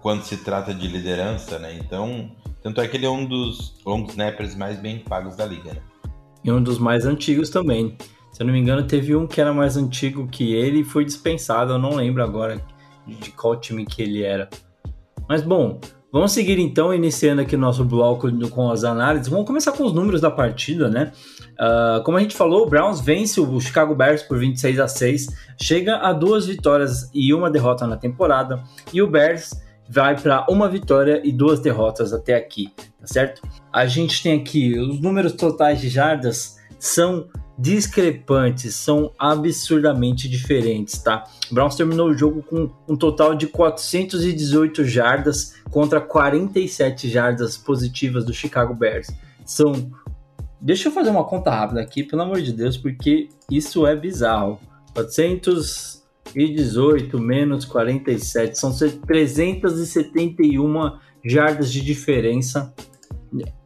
quando 0.00 0.22
se 0.22 0.36
trata 0.36 0.72
de 0.72 0.86
liderança, 0.86 1.58
né? 1.58 1.76
Então, 1.76 2.30
tanto 2.62 2.80
é 2.80 2.86
que 2.86 2.96
ele 2.96 3.06
é 3.06 3.10
um 3.10 3.26
dos 3.26 3.74
long 3.84 4.06
snappers 4.06 4.54
mais 4.54 4.78
bem 4.78 5.00
pagos 5.00 5.34
da 5.34 5.44
liga, 5.44 5.74
né? 5.74 5.80
E 6.44 6.50
um 6.52 6.62
dos 6.62 6.78
mais 6.78 7.04
antigos 7.04 7.50
também. 7.50 7.96
Se 8.32 8.40
eu 8.40 8.46
não 8.46 8.52
me 8.52 8.60
engano, 8.60 8.86
teve 8.86 9.16
um 9.16 9.26
que 9.26 9.40
era 9.40 9.52
mais 9.52 9.76
antigo 9.76 10.28
que 10.28 10.54
ele 10.54 10.80
e 10.80 10.84
foi 10.84 11.04
dispensado, 11.04 11.72
eu 11.72 11.78
não 11.78 11.96
lembro 11.96 12.22
agora 12.22 12.64
de 13.14 13.30
qual 13.30 13.56
time 13.56 13.84
que 13.84 14.02
ele 14.02 14.22
era. 14.22 14.48
Mas 15.28 15.42
bom, 15.42 15.80
vamos 16.12 16.32
seguir 16.32 16.58
então, 16.58 16.92
iniciando 16.92 17.40
aqui 17.40 17.56
nosso 17.56 17.84
bloco 17.84 18.30
com 18.48 18.70
as 18.70 18.84
análises. 18.84 19.28
Vamos 19.28 19.46
começar 19.46 19.72
com 19.72 19.84
os 19.84 19.92
números 19.92 20.20
da 20.20 20.30
partida, 20.30 20.88
né? 20.88 21.12
Uh, 21.52 22.02
como 22.04 22.16
a 22.16 22.20
gente 22.20 22.34
falou, 22.34 22.66
o 22.66 22.68
Browns 22.68 23.00
vence 23.00 23.40
o 23.40 23.60
Chicago 23.60 23.94
Bears 23.94 24.22
por 24.22 24.38
26 24.38 24.80
a 24.80 24.88
6, 24.88 25.26
chega 25.60 25.98
a 25.98 26.12
duas 26.12 26.46
vitórias 26.46 27.10
e 27.12 27.34
uma 27.34 27.50
derrota 27.50 27.86
na 27.86 27.96
temporada, 27.96 28.62
e 28.92 29.02
o 29.02 29.06
Bears 29.06 29.50
vai 29.88 30.16
para 30.16 30.46
uma 30.48 30.68
vitória 30.68 31.20
e 31.24 31.32
duas 31.32 31.60
derrotas 31.60 32.12
até 32.12 32.34
aqui, 32.34 32.72
tá 32.76 33.06
certo? 33.06 33.42
A 33.72 33.86
gente 33.86 34.22
tem 34.22 34.40
aqui 34.40 34.78
os 34.78 35.00
números 35.00 35.32
totais 35.32 35.80
de 35.80 35.88
jardas 35.88 36.56
são 36.78 37.28
discrepantes, 37.60 38.74
são 38.74 39.12
absurdamente 39.18 40.26
diferentes, 40.26 40.98
tá? 40.98 41.24
Browns 41.52 41.76
terminou 41.76 42.08
o 42.08 42.16
jogo 42.16 42.42
com 42.42 42.70
um 42.88 42.96
total 42.96 43.34
de 43.34 43.48
418 43.48 44.82
jardas 44.86 45.56
contra 45.70 46.00
47 46.00 47.10
jardas 47.10 47.58
positivas 47.58 48.24
do 48.24 48.32
Chicago 48.32 48.72
Bears. 48.72 49.08
São 49.44 49.92
Deixa 50.62 50.88
eu 50.88 50.92
fazer 50.92 51.08
uma 51.08 51.24
conta 51.24 51.50
rápida 51.50 51.80
aqui, 51.80 52.02
pelo 52.02 52.20
amor 52.20 52.42
de 52.42 52.52
Deus, 52.52 52.76
porque 52.76 53.30
isso 53.50 53.86
é 53.86 53.96
bizarro. 53.96 54.60
418 54.92 57.18
menos 57.18 57.64
47 57.64 58.58
são 58.58 58.70
371 59.06 60.98
jardas 61.24 61.72
de 61.72 61.80
diferença. 61.80 62.74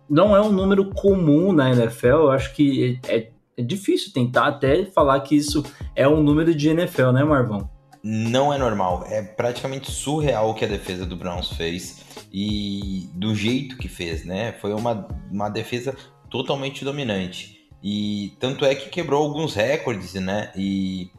Não 0.09 0.37
é 0.37 0.41
um 0.41 0.53
número 0.53 0.91
comum 0.91 1.53
na 1.53 1.73
NFL, 1.73 2.07
eu 2.07 2.31
acho 2.31 2.55
que 2.55 3.01
é 3.09 3.34
é 3.57 3.63
difícil 3.63 4.13
tentar 4.13 4.47
até 4.47 4.85
falar 4.87 5.21
que 5.21 5.37
isso 5.37 5.65
é 5.95 6.07
um 6.09 6.23
número 6.23 6.55
de 6.55 6.69
NFL, 6.69 7.11
né, 7.11 7.25
Marvão? 7.25 7.71
Não 8.03 8.53
é 8.53 8.59
normal, 8.59 9.07
é 9.09 9.23
praticamente 9.23 9.91
surreal 9.91 10.51
o 10.51 10.55
que 10.55 10.65
a 10.65 10.69
defesa 10.69 11.07
do 11.07 11.17
Browns 11.17 11.51
fez 11.53 12.05
e 12.31 13.09
do 13.15 13.35
jeito 13.35 13.79
que 13.79 13.89
fez, 13.89 14.25
né? 14.25 14.53
Foi 14.61 14.75
uma, 14.75 15.09
uma 15.31 15.49
defesa 15.49 15.97
totalmente 16.29 16.85
dominante. 16.85 17.67
E 17.83 18.37
tanto 18.39 18.65
é 18.65 18.75
que 18.75 18.91
quebrou 18.91 19.23
alguns 19.23 19.55
recordes, 19.55 20.15
né? 20.15 20.53
E 20.55 21.11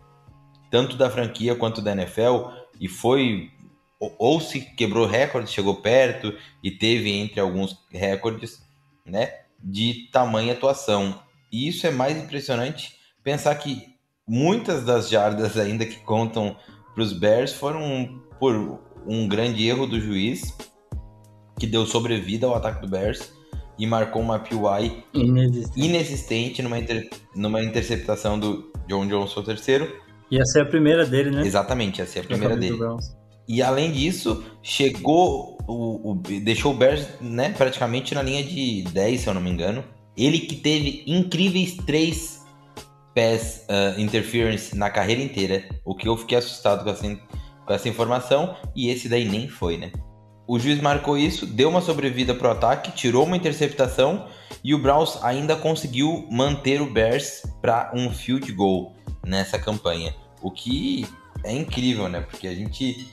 tanto 0.70 0.96
da 0.96 1.10
franquia 1.10 1.56
quanto 1.56 1.82
da 1.82 1.94
NFL, 1.94 2.50
e 2.80 2.88
foi 2.88 3.50
ou 4.00 4.40
se 4.40 4.62
quebrou 4.62 5.06
recordes, 5.06 5.54
chegou 5.54 5.76
perto 5.76 6.38
e 6.62 6.70
teve 6.70 7.12
entre 7.12 7.40
alguns 7.40 7.78
recordes, 7.90 8.62
né, 9.06 9.34
de 9.60 10.10
tamanha 10.12 10.54
atuação. 10.54 11.20
E 11.56 11.70
isso 11.70 11.88
é 11.88 11.92
mais 11.92 12.18
impressionante 12.18 12.96
pensar 13.24 13.56
que 13.56 13.82
muitas 14.28 14.84
das 14.84 15.10
jardas 15.10 15.58
ainda 15.58 15.86
que 15.86 16.02
contam 16.02 16.54
para 16.94 17.02
os 17.02 17.14
Bears 17.14 17.54
foram 17.54 18.22
por 18.38 18.82
um 19.08 19.26
grande 19.26 19.66
erro 19.66 19.88
do 19.88 19.98
juiz 19.98 20.54
que 21.58 21.66
deu 21.66 21.86
sobrevida 21.86 22.46
ao 22.46 22.56
ataque 22.56 22.82
do 22.82 22.90
Bears 22.90 23.32
e 23.80 23.88
marcou 23.88 24.22
uma 24.22 24.38
PY 24.38 25.06
inexistente, 25.14 25.80
inexistente 25.80 26.62
numa, 26.62 26.78
inter, 26.78 27.10
numa 27.34 27.64
interceptação 27.64 28.38
do 28.38 28.70
John 28.86 29.08
Johnson 29.08 29.42
terceiro. 29.42 29.90
Ia 30.30 30.44
ser 30.44 30.64
a 30.64 30.66
primeira 30.66 31.06
dele, 31.06 31.32
né? 31.32 31.48
Exatamente, 31.48 32.00
ia 32.00 32.06
ser 32.06 32.20
a 32.20 32.24
primeira 32.24 32.58
dele. 32.58 32.78
E 33.48 33.62
além 33.62 33.94
disso, 33.94 34.44
chegou 34.62 35.58
o, 35.66 36.12
o, 36.12 36.16
deixou 36.16 36.74
o 36.74 36.76
Bears 36.76 37.08
né, 37.22 37.50
praticamente 37.52 38.14
na 38.14 38.22
linha 38.22 38.44
de 38.44 38.84
10, 38.92 39.22
se 39.22 39.28
eu 39.28 39.34
não 39.34 39.42
me 39.42 39.50
engano. 39.50 39.86
Ele 40.18 40.40
que 40.40 40.56
teve 40.56 41.04
incríveis 41.06 41.76
três 41.86 42.46
pass 43.16 43.66
uh, 43.70 44.00
interference 44.00 44.76
na 44.76 44.90
carreira 44.90 45.22
inteira, 45.22 45.64
o 45.86 45.96
que 45.96 46.08
eu 46.08 46.18
fiquei 46.18 46.38
assustado 46.38 46.84
com 46.84 46.90
essa, 46.90 47.16
com 47.66 47.74
essa 47.74 47.90
informação, 47.90 48.56
e 48.76 48.90
esse 48.90 49.08
daí 49.08 49.26
nem 49.26 49.48
foi, 49.48 49.78
né? 49.78 49.92
O 50.48 50.60
juiz 50.60 50.80
marcou 50.80 51.18
isso, 51.18 51.48
deu 51.48 51.70
uma 51.70 51.82
sobrevida 51.82 52.36
pro 52.36 52.52
ataque, 52.52 52.92
tirou 52.92 53.26
uma 53.26 53.36
interceptação 53.36 54.28
e 54.64 54.76
o 54.76 54.80
Browns 54.80 55.18
ainda 55.24 55.56
conseguiu 55.56 56.28
manter 56.30 56.82
o 56.82 56.92
Bears 56.92 57.42
para 57.62 57.92
um 57.96 58.12
field 58.12 58.52
goal 58.52 58.94
nessa 59.26 59.58
campanha. 59.58 60.14
O 60.44 60.52
que 60.52 61.08
é 61.44 61.52
incrível, 61.52 62.08
né? 62.08 62.22
Porque 62.22 62.48
a 62.48 62.54
gente 62.54 63.08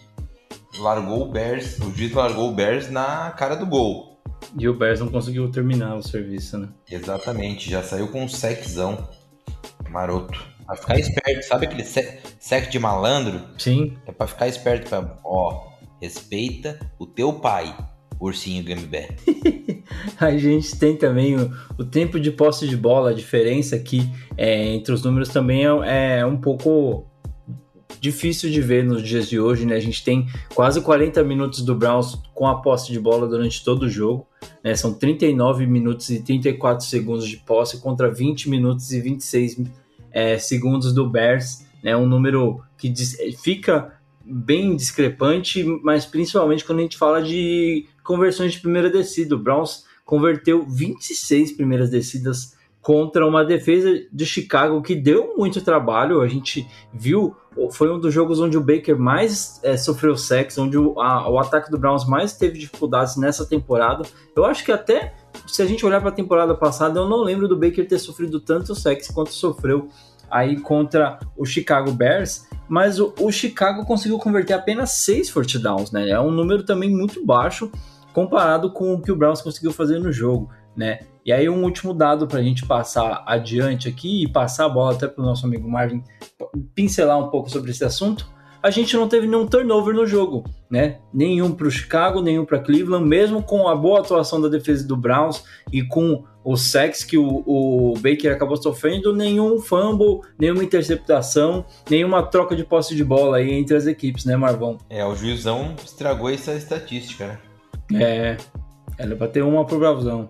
largou 0.78 1.22
o 1.22 1.30
Bears, 1.30 1.78
o 1.78 1.90
juiz 1.96 2.12
largou 2.12 2.50
o 2.50 2.54
Bears 2.54 2.90
na 2.90 3.30
cara 3.30 3.54
do 3.54 3.64
gol. 3.64 4.11
E 4.58 4.68
o 4.68 4.74
Bears 4.74 5.00
não 5.00 5.08
conseguiu 5.08 5.50
terminar 5.50 5.96
o 5.96 6.02
serviço, 6.02 6.58
né? 6.58 6.68
Exatamente, 6.90 7.70
já 7.70 7.82
saiu 7.82 8.08
com 8.08 8.22
um 8.24 8.28
sexão 8.28 9.08
maroto. 9.90 10.38
Pra 10.66 10.76
ficar 10.76 10.98
esperto, 10.98 11.42
sabe 11.46 11.66
aquele 11.66 11.84
se- 11.84 12.18
sexo 12.38 12.70
de 12.70 12.78
malandro? 12.78 13.40
Sim. 13.58 13.96
É 14.06 14.12
pra 14.12 14.26
ficar 14.26 14.46
esperto, 14.48 14.88
pra, 14.88 15.18
ó, 15.24 15.68
respeita 16.00 16.78
o 16.98 17.06
teu 17.06 17.32
pai, 17.34 17.74
ursinho 18.20 18.64
Gambé. 18.64 19.08
A 20.18 20.30
gente 20.36 20.76
tem 20.78 20.96
também 20.96 21.36
o, 21.36 21.50
o 21.78 21.84
tempo 21.84 22.18
de 22.18 22.30
posse 22.30 22.66
de 22.68 22.76
bola, 22.76 23.10
a 23.10 23.14
diferença 23.14 23.76
aqui 23.76 24.08
é, 24.36 24.68
entre 24.74 24.92
os 24.92 25.02
números 25.02 25.28
também 25.28 25.64
é, 25.84 26.18
é 26.20 26.26
um 26.26 26.36
pouco 26.40 27.06
difícil 28.00 28.50
de 28.50 28.60
ver 28.60 28.84
nos 28.84 29.02
dias 29.02 29.28
de 29.28 29.38
hoje, 29.38 29.66
né? 29.66 29.76
A 29.76 29.80
gente 29.80 30.02
tem 30.02 30.26
quase 30.54 30.80
40 30.80 31.22
minutos 31.24 31.62
do 31.62 31.74
Browns 31.74 32.14
com 32.34 32.46
a 32.46 32.60
posse 32.62 32.90
de 32.90 32.98
bola 32.98 33.28
durante 33.28 33.62
todo 33.64 33.82
o 33.84 33.88
jogo, 33.88 34.26
né? 34.62 34.74
São 34.74 34.94
39 34.94 35.66
minutos 35.66 36.08
e 36.10 36.20
34 36.20 36.86
segundos 36.86 37.26
de 37.28 37.36
posse 37.38 37.80
contra 37.80 38.10
20 38.10 38.48
minutos 38.48 38.92
e 38.92 39.00
26 39.00 39.60
é, 40.10 40.38
segundos 40.38 40.92
do 40.92 41.08
Bears, 41.08 41.64
né? 41.82 41.96
Um 41.96 42.06
número 42.06 42.60
que 42.78 42.88
dis- 42.88 43.16
fica 43.42 43.92
bem 44.24 44.76
discrepante, 44.76 45.64
mas 45.82 46.06
principalmente 46.06 46.64
quando 46.64 46.78
a 46.78 46.82
gente 46.82 46.96
fala 46.96 47.22
de 47.22 47.86
conversões 48.04 48.52
de 48.52 48.60
primeira 48.60 48.88
descida. 48.90 49.34
O 49.34 49.38
Browns 49.38 49.84
converteu 50.04 50.64
26 50.68 51.52
primeiras 51.52 51.90
descidas 51.90 52.54
contra 52.82 53.24
uma 53.26 53.44
defesa 53.44 53.88
de 54.12 54.26
Chicago 54.26 54.82
que 54.82 54.94
deu 54.94 55.34
muito 55.38 55.60
trabalho. 55.62 56.20
A 56.20 56.26
gente 56.26 56.66
viu, 56.92 57.34
foi 57.70 57.88
um 57.90 57.98
dos 58.00 58.12
jogos 58.12 58.40
onde 58.40 58.58
o 58.58 58.60
Baker 58.60 58.98
mais 58.98 59.60
é, 59.62 59.76
sofreu 59.76 60.16
sacks, 60.16 60.58
onde 60.58 60.76
o, 60.76 61.00
a- 61.00 61.30
o 61.30 61.38
ataque 61.38 61.70
do 61.70 61.78
Browns 61.78 62.04
mais 62.04 62.32
teve 62.36 62.58
dificuldades 62.58 63.16
nessa 63.16 63.46
temporada. 63.46 64.02
Eu 64.34 64.44
acho 64.44 64.64
que 64.64 64.72
até 64.72 65.14
se 65.46 65.62
a 65.62 65.66
gente 65.66 65.86
olhar 65.86 66.00
para 66.00 66.10
a 66.10 66.12
temporada 66.12 66.54
passada, 66.56 66.98
eu 66.98 67.08
não 67.08 67.22
lembro 67.22 67.46
do 67.46 67.56
Baker 67.56 67.86
ter 67.86 67.98
sofrido 68.00 68.40
tanto 68.40 68.74
sacks 68.74 69.08
quanto 69.08 69.32
sofreu 69.32 69.88
aí 70.28 70.58
contra 70.58 71.20
o 71.36 71.44
Chicago 71.46 71.92
Bears, 71.92 72.48
mas 72.68 72.98
o, 72.98 73.14
o 73.20 73.30
Chicago 73.30 73.84
conseguiu 73.84 74.18
converter 74.18 74.54
apenas 74.54 74.92
seis 74.94 75.30
first 75.30 75.56
downs, 75.58 75.92
né? 75.92 76.08
É 76.08 76.18
um 76.18 76.30
número 76.32 76.64
também 76.64 76.90
muito 76.90 77.24
baixo 77.24 77.70
comparado 78.12 78.72
com 78.72 78.92
o 78.94 79.00
que 79.00 79.12
o 79.12 79.16
Browns 79.16 79.40
conseguiu 79.40 79.72
fazer 79.72 79.98
no 80.00 80.10
jogo, 80.10 80.50
né? 80.76 81.00
E 81.24 81.32
aí 81.32 81.48
um 81.48 81.62
último 81.62 81.94
dado 81.94 82.26
para 82.26 82.40
a 82.40 82.42
gente 82.42 82.66
passar 82.66 83.22
adiante 83.26 83.88
aqui 83.88 84.24
e 84.24 84.28
passar 84.28 84.66
a 84.66 84.68
bola 84.68 84.92
até 84.92 85.06
para 85.06 85.22
o 85.22 85.26
nosso 85.26 85.46
amigo 85.46 85.70
Marvin 85.70 86.02
pincelar 86.74 87.18
um 87.18 87.28
pouco 87.28 87.48
sobre 87.48 87.70
esse 87.70 87.84
assunto. 87.84 88.30
A 88.62 88.70
gente 88.70 88.96
não 88.96 89.08
teve 89.08 89.26
nenhum 89.26 89.46
turnover 89.46 89.92
no 89.92 90.06
jogo, 90.06 90.44
né? 90.70 90.98
Nenhum 91.12 91.52
para 91.52 91.66
o 91.66 91.70
Chicago, 91.70 92.22
nenhum 92.22 92.44
para 92.44 92.60
Cleveland, 92.60 93.04
mesmo 93.04 93.42
com 93.42 93.68
a 93.68 93.74
boa 93.74 93.98
atuação 94.00 94.40
da 94.40 94.48
defesa 94.48 94.86
do 94.86 94.96
Browns 94.96 95.44
e 95.72 95.82
com 95.82 96.24
o 96.44 96.56
sacks 96.56 97.02
que 97.02 97.18
o, 97.18 97.42
o 97.44 97.94
Baker 97.94 98.32
acabou 98.32 98.56
sofrendo, 98.56 99.14
nenhum 99.14 99.60
fumble, 99.60 100.20
nenhuma 100.38 100.62
interceptação, 100.62 101.64
nenhuma 101.90 102.22
troca 102.22 102.54
de 102.54 102.64
posse 102.64 102.94
de 102.94 103.04
bola 103.04 103.38
aí 103.38 103.52
entre 103.52 103.76
as 103.76 103.86
equipes, 103.86 104.24
né, 104.24 104.36
Marvão? 104.36 104.78
É, 104.88 105.04
o 105.04 105.14
juizão 105.14 105.74
estragou 105.84 106.30
essa 106.30 106.52
estatística, 106.54 107.26
né? 107.26 107.38
É, 108.00 108.36
era 108.96 109.16
para 109.16 109.28
ter 109.28 109.42
uma 109.42 109.64
pro 109.64 109.78
Bravozão. 109.78 110.28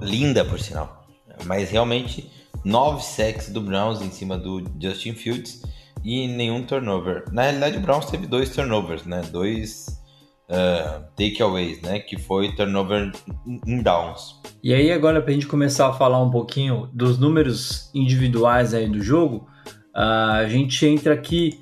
Linda, 0.00 0.44
por 0.44 0.58
sinal. 0.58 1.06
Mas 1.44 1.70
realmente, 1.70 2.30
nove 2.64 3.02
sacks 3.02 3.50
do 3.50 3.60
Browns 3.60 4.00
em 4.00 4.10
cima 4.10 4.36
do 4.38 4.62
Justin 4.80 5.14
Fields 5.14 5.62
e 6.04 6.26
nenhum 6.28 6.64
turnover. 6.64 7.24
Na 7.32 7.42
realidade, 7.42 7.78
o 7.78 7.80
Browns 7.80 8.06
teve 8.06 8.26
dois 8.26 8.50
turnovers, 8.50 9.04
né? 9.04 9.22
Dois 9.30 9.86
uh, 10.48 11.04
takeaways, 11.16 11.80
né? 11.82 12.00
Que 12.00 12.18
foi 12.18 12.54
turnover 12.54 13.12
em- 13.66 13.82
downs. 13.82 14.40
E 14.62 14.72
aí, 14.74 14.92
agora, 14.92 15.20
para 15.20 15.30
a 15.30 15.34
gente 15.34 15.46
começar 15.46 15.88
a 15.88 15.92
falar 15.92 16.22
um 16.22 16.30
pouquinho 16.30 16.88
dos 16.92 17.18
números 17.18 17.90
individuais 17.94 18.74
aí 18.74 18.88
do 18.88 19.00
jogo, 19.00 19.46
ah, 19.94 20.36
a 20.36 20.48
gente 20.48 20.84
entra 20.86 21.14
aqui 21.14 21.58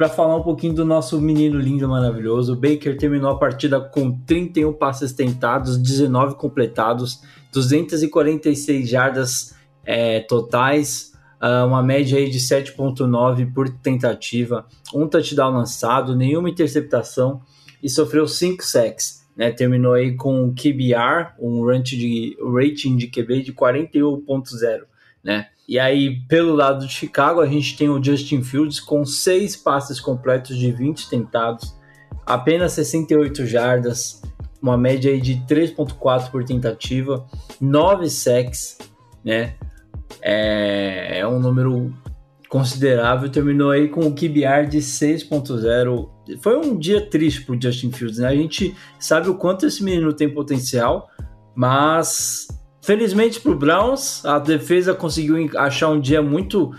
para 0.00 0.08
falar 0.08 0.34
um 0.34 0.42
pouquinho 0.42 0.72
do 0.72 0.82
nosso 0.82 1.20
menino 1.20 1.58
lindo, 1.58 1.86
maravilhoso. 1.86 2.54
O 2.54 2.56
Baker 2.56 2.96
terminou 2.96 3.32
a 3.32 3.38
partida 3.38 3.78
com 3.78 4.10
31 4.20 4.72
passes 4.72 5.12
tentados, 5.12 5.76
19 5.76 6.36
completados, 6.36 7.20
246 7.52 8.88
jardas 8.88 9.54
é, 9.84 10.20
totais, 10.20 11.12
ah, 11.38 11.66
uma 11.66 11.82
média 11.82 12.16
aí 12.16 12.30
de 12.30 12.38
7.9 12.38 13.52
por 13.52 13.68
tentativa, 13.68 14.64
um 14.94 15.06
touchdown 15.06 15.52
lançado, 15.52 16.16
nenhuma 16.16 16.48
interceptação 16.48 17.42
e 17.82 17.90
sofreu 17.90 18.26
5 18.26 18.64
sacks 18.64 19.28
né, 19.36 19.50
terminou 19.52 19.92
aí 19.92 20.16
com 20.16 20.44
um 20.44 20.54
QBR, 20.54 21.34
um 21.38 21.62
de, 21.82 22.38
rating 22.54 22.96
de 22.96 23.06
QB 23.06 23.42
de 23.42 23.52
41.0, 23.52 24.80
né? 25.22 25.48
E 25.70 25.78
aí, 25.78 26.22
pelo 26.26 26.52
lado 26.52 26.84
de 26.84 26.92
Chicago, 26.92 27.40
a 27.40 27.46
gente 27.46 27.76
tem 27.76 27.88
o 27.88 28.02
Justin 28.02 28.42
Fields 28.42 28.80
com 28.80 29.04
seis 29.04 29.54
passes 29.54 30.00
completos 30.00 30.58
de 30.58 30.72
20 30.72 31.08
tentados, 31.08 31.76
apenas 32.26 32.72
68 32.72 33.46
jardas, 33.46 34.20
uma 34.60 34.76
média 34.76 35.12
aí 35.12 35.20
de 35.20 35.36
3.4 35.48 36.28
por 36.32 36.42
tentativa, 36.42 37.24
9 37.60 38.10
sacks, 38.10 38.78
né? 39.24 39.54
É, 40.20 41.20
é 41.20 41.26
um 41.28 41.38
número 41.38 41.94
considerável, 42.48 43.30
terminou 43.30 43.70
aí 43.70 43.86
com 43.86 44.00
o 44.00 44.12
QBR 44.12 44.68
de 44.68 44.78
6.0. 44.78 46.10
Foi 46.40 46.56
um 46.56 46.76
dia 46.76 47.08
triste 47.08 47.42
pro 47.42 47.56
Justin 47.62 47.92
Fields, 47.92 48.18
né? 48.18 48.26
A 48.26 48.34
gente 48.34 48.74
sabe 48.98 49.30
o 49.30 49.36
quanto 49.36 49.66
esse 49.66 49.84
menino 49.84 50.12
tem 50.12 50.28
potencial, 50.34 51.08
mas 51.54 52.48
felizmente 52.90 53.40
pro 53.40 53.54
Browns, 53.54 54.24
a 54.24 54.40
defesa 54.40 54.92
conseguiu 54.92 55.48
achar 55.56 55.90
um 55.90 56.00
dia 56.00 56.20
muito 56.20 56.72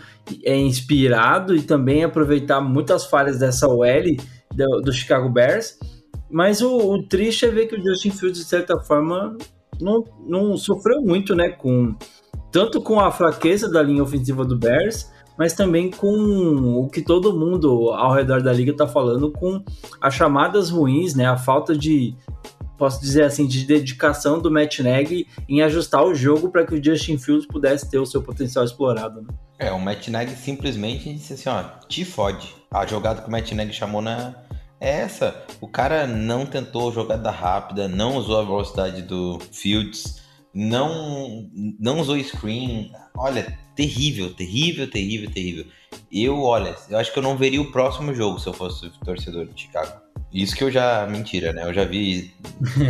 é, 0.44 0.58
inspirado 0.58 1.56
e 1.56 1.62
também 1.62 2.04
aproveitar 2.04 2.60
muitas 2.60 3.06
falhas 3.06 3.40
dessa 3.40 3.66
OL 3.66 4.18
do, 4.54 4.82
do 4.82 4.92
Chicago 4.92 5.30
Bears. 5.30 5.80
Mas 6.30 6.62
o, 6.62 6.76
o 6.76 7.08
triste 7.08 7.46
é 7.46 7.50
ver 7.50 7.68
que 7.68 7.76
o 7.76 7.82
Justin 7.82 8.12
Fields, 8.12 8.40
de 8.40 8.46
certa 8.46 8.78
forma, 8.78 9.38
não, 9.80 10.04
não 10.28 10.58
sofreu 10.58 11.02
muito, 11.02 11.34
né? 11.34 11.48
Com, 11.48 11.96
tanto 12.52 12.82
com 12.82 13.00
a 13.00 13.10
fraqueza 13.10 13.72
da 13.72 13.82
linha 13.82 14.04
ofensiva 14.04 14.44
do 14.44 14.60
Bears, 14.60 15.10
mas 15.38 15.54
também 15.54 15.90
com 15.90 16.12
o 16.78 16.90
que 16.90 17.02
todo 17.02 17.40
mundo 17.40 17.90
ao 17.92 18.12
redor 18.12 18.44
da 18.44 18.52
liga 18.52 18.74
está 18.74 18.86
falando, 18.86 19.32
com 19.32 19.64
as 20.02 20.14
chamadas 20.14 20.72
ruins, 20.72 21.16
né? 21.16 21.26
A 21.26 21.38
falta 21.38 21.74
de, 21.74 22.18
posso 22.82 23.00
dizer 23.00 23.26
assim, 23.26 23.46
de 23.46 23.64
dedicação 23.64 24.40
do 24.40 24.50
Matt 24.50 24.80
Nagy 24.80 25.28
em 25.48 25.62
ajustar 25.62 26.04
o 26.04 26.16
jogo 26.16 26.50
para 26.50 26.66
que 26.66 26.74
o 26.74 26.84
Justin 26.84 27.16
Fields 27.16 27.46
pudesse 27.46 27.88
ter 27.88 28.00
o 28.00 28.08
seu 28.08 28.24
potencial 28.24 28.66
explorado. 28.66 29.22
Né? 29.22 29.28
É, 29.60 29.72
o 29.72 29.80
Matt 29.80 30.08
Nagy 30.08 30.32
simplesmente 30.32 31.14
disse 31.14 31.34
assim, 31.34 31.48
ó, 31.48 31.62
te 31.88 32.04
fode. 32.04 32.52
A 32.72 32.84
jogada 32.88 33.22
que 33.22 33.28
o 33.28 33.32
Matt 33.32 33.52
Nagy 33.52 33.72
chamou 33.72 34.02
na... 34.02 34.34
É 34.80 35.02
essa. 35.02 35.46
O 35.62 35.68
cara 35.68 36.08
não 36.08 36.44
tentou 36.44 36.92
jogada 36.92 37.30
rápida, 37.30 37.88
não 37.88 38.18
usou 38.18 38.40
a 38.40 38.44
velocidade 38.44 39.04
do 39.04 39.38
Fields, 39.52 40.20
não, 40.52 41.48
não 41.80 42.00
usou 42.00 42.18
screen. 42.24 42.92
Olha, 43.16 43.60
terrível, 43.76 44.34
terrível, 44.34 44.90
terrível, 44.90 45.30
terrível. 45.30 45.66
Eu, 46.12 46.42
olha, 46.42 46.76
eu 46.90 46.98
acho 46.98 47.14
que 47.14 47.20
eu 47.20 47.24
não 47.24 47.38
veria 47.38 47.62
o 47.62 47.72
próximo 47.72 48.12
jogo 48.16 48.40
se 48.40 48.48
eu 48.48 48.54
fosse 48.54 48.90
torcedor 49.06 49.46
de 49.46 49.62
Chicago. 49.62 50.01
Isso 50.34 50.56
que 50.56 50.64
eu 50.64 50.72
já. 50.72 51.06
Mentira, 51.08 51.52
né? 51.54 51.64
Eu 51.64 51.74
já 51.74 51.84
vi 51.84 52.34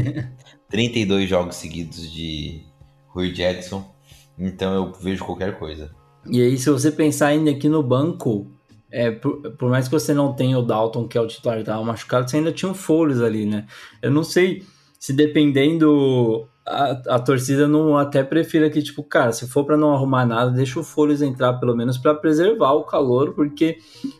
32 0.69 1.29
jogos 1.29 1.55
seguidos 1.55 2.11
de 2.11 2.61
Rui 3.07 3.31
Jackson. 3.31 3.89
Então 4.37 4.73
eu 4.73 4.93
vejo 4.93 5.25
qualquer 5.25 5.57
coisa. 5.57 5.91
E 6.25 6.41
aí, 6.41 6.57
se 6.57 6.69
você 6.69 6.91
pensar 6.91 7.27
ainda 7.27 7.51
aqui 7.51 7.67
no 7.67 7.81
banco, 7.81 8.51
é, 8.91 9.09
por, 9.09 9.41
por, 9.53 9.69
mais 9.69 9.87
que 9.87 9.93
você 9.93 10.13
não 10.13 10.33
tenha 10.33 10.57
o 10.57 10.61
Dalton, 10.61 11.07
que 11.07 11.17
é 11.17 11.21
o 11.21 11.27
titular, 11.27 11.59
estava 11.59 11.83
machucado, 11.83 12.29
você 12.29 12.37
ainda 12.37 12.51
tinha 12.51 12.71
o 12.71 12.75
Foles 12.75 13.21
ali, 13.21 13.45
né? 13.45 13.65
Eu 14.01 14.11
não 14.11 14.23
sei 14.23 14.63
se 14.99 15.13
dependendo. 15.13 16.47
A, 16.71 17.15
a 17.15 17.19
torcida 17.19 17.67
não 17.67 17.97
até 17.97 18.23
prefira 18.23 18.69
que, 18.69 18.81
tipo, 18.81 19.03
cara, 19.03 19.31
se 19.33 19.47
for 19.47 19.65
para 19.65 19.77
não 19.77 19.93
arrumar 19.93 20.25
nada, 20.25 20.51
deixa 20.51 20.79
o 20.79 20.83
Foles 20.83 21.21
entrar 21.21 21.53
pelo 21.53 21.75
menos 21.75 21.97
para 21.97 22.15
preservar 22.15 22.71
o 22.73 22.83
calor, 22.83 23.33
porque 23.33 23.77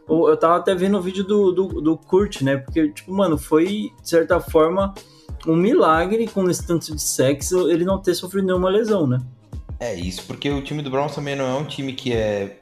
eu, 0.07 0.27
eu 0.27 0.37
tava 0.37 0.57
até 0.57 0.75
vendo 0.75 0.97
o 0.97 1.01
vídeo 1.01 1.23
do, 1.23 1.51
do, 1.51 1.67
do 1.81 1.97
Kurt, 1.97 2.41
né? 2.41 2.57
Porque, 2.57 2.89
tipo, 2.89 3.13
mano, 3.13 3.37
foi 3.37 3.91
de 4.01 4.09
certa 4.09 4.39
forma 4.39 4.93
um 5.47 5.55
milagre 5.55 6.27
com 6.27 6.49
esse 6.49 6.65
tanto 6.65 6.93
de 6.93 7.01
sexo 7.01 7.69
ele 7.69 7.85
não 7.85 7.99
ter 7.99 8.13
sofrido 8.13 8.45
nenhuma 8.45 8.69
lesão, 8.69 9.07
né? 9.07 9.19
É 9.79 9.95
isso, 9.95 10.23
porque 10.27 10.49
o 10.49 10.61
time 10.61 10.83
do 10.83 10.91
Browns 10.91 11.15
também 11.15 11.35
não 11.35 11.45
é 11.45 11.53
um 11.55 11.65
time 11.65 11.93
que 11.93 12.13
é 12.13 12.59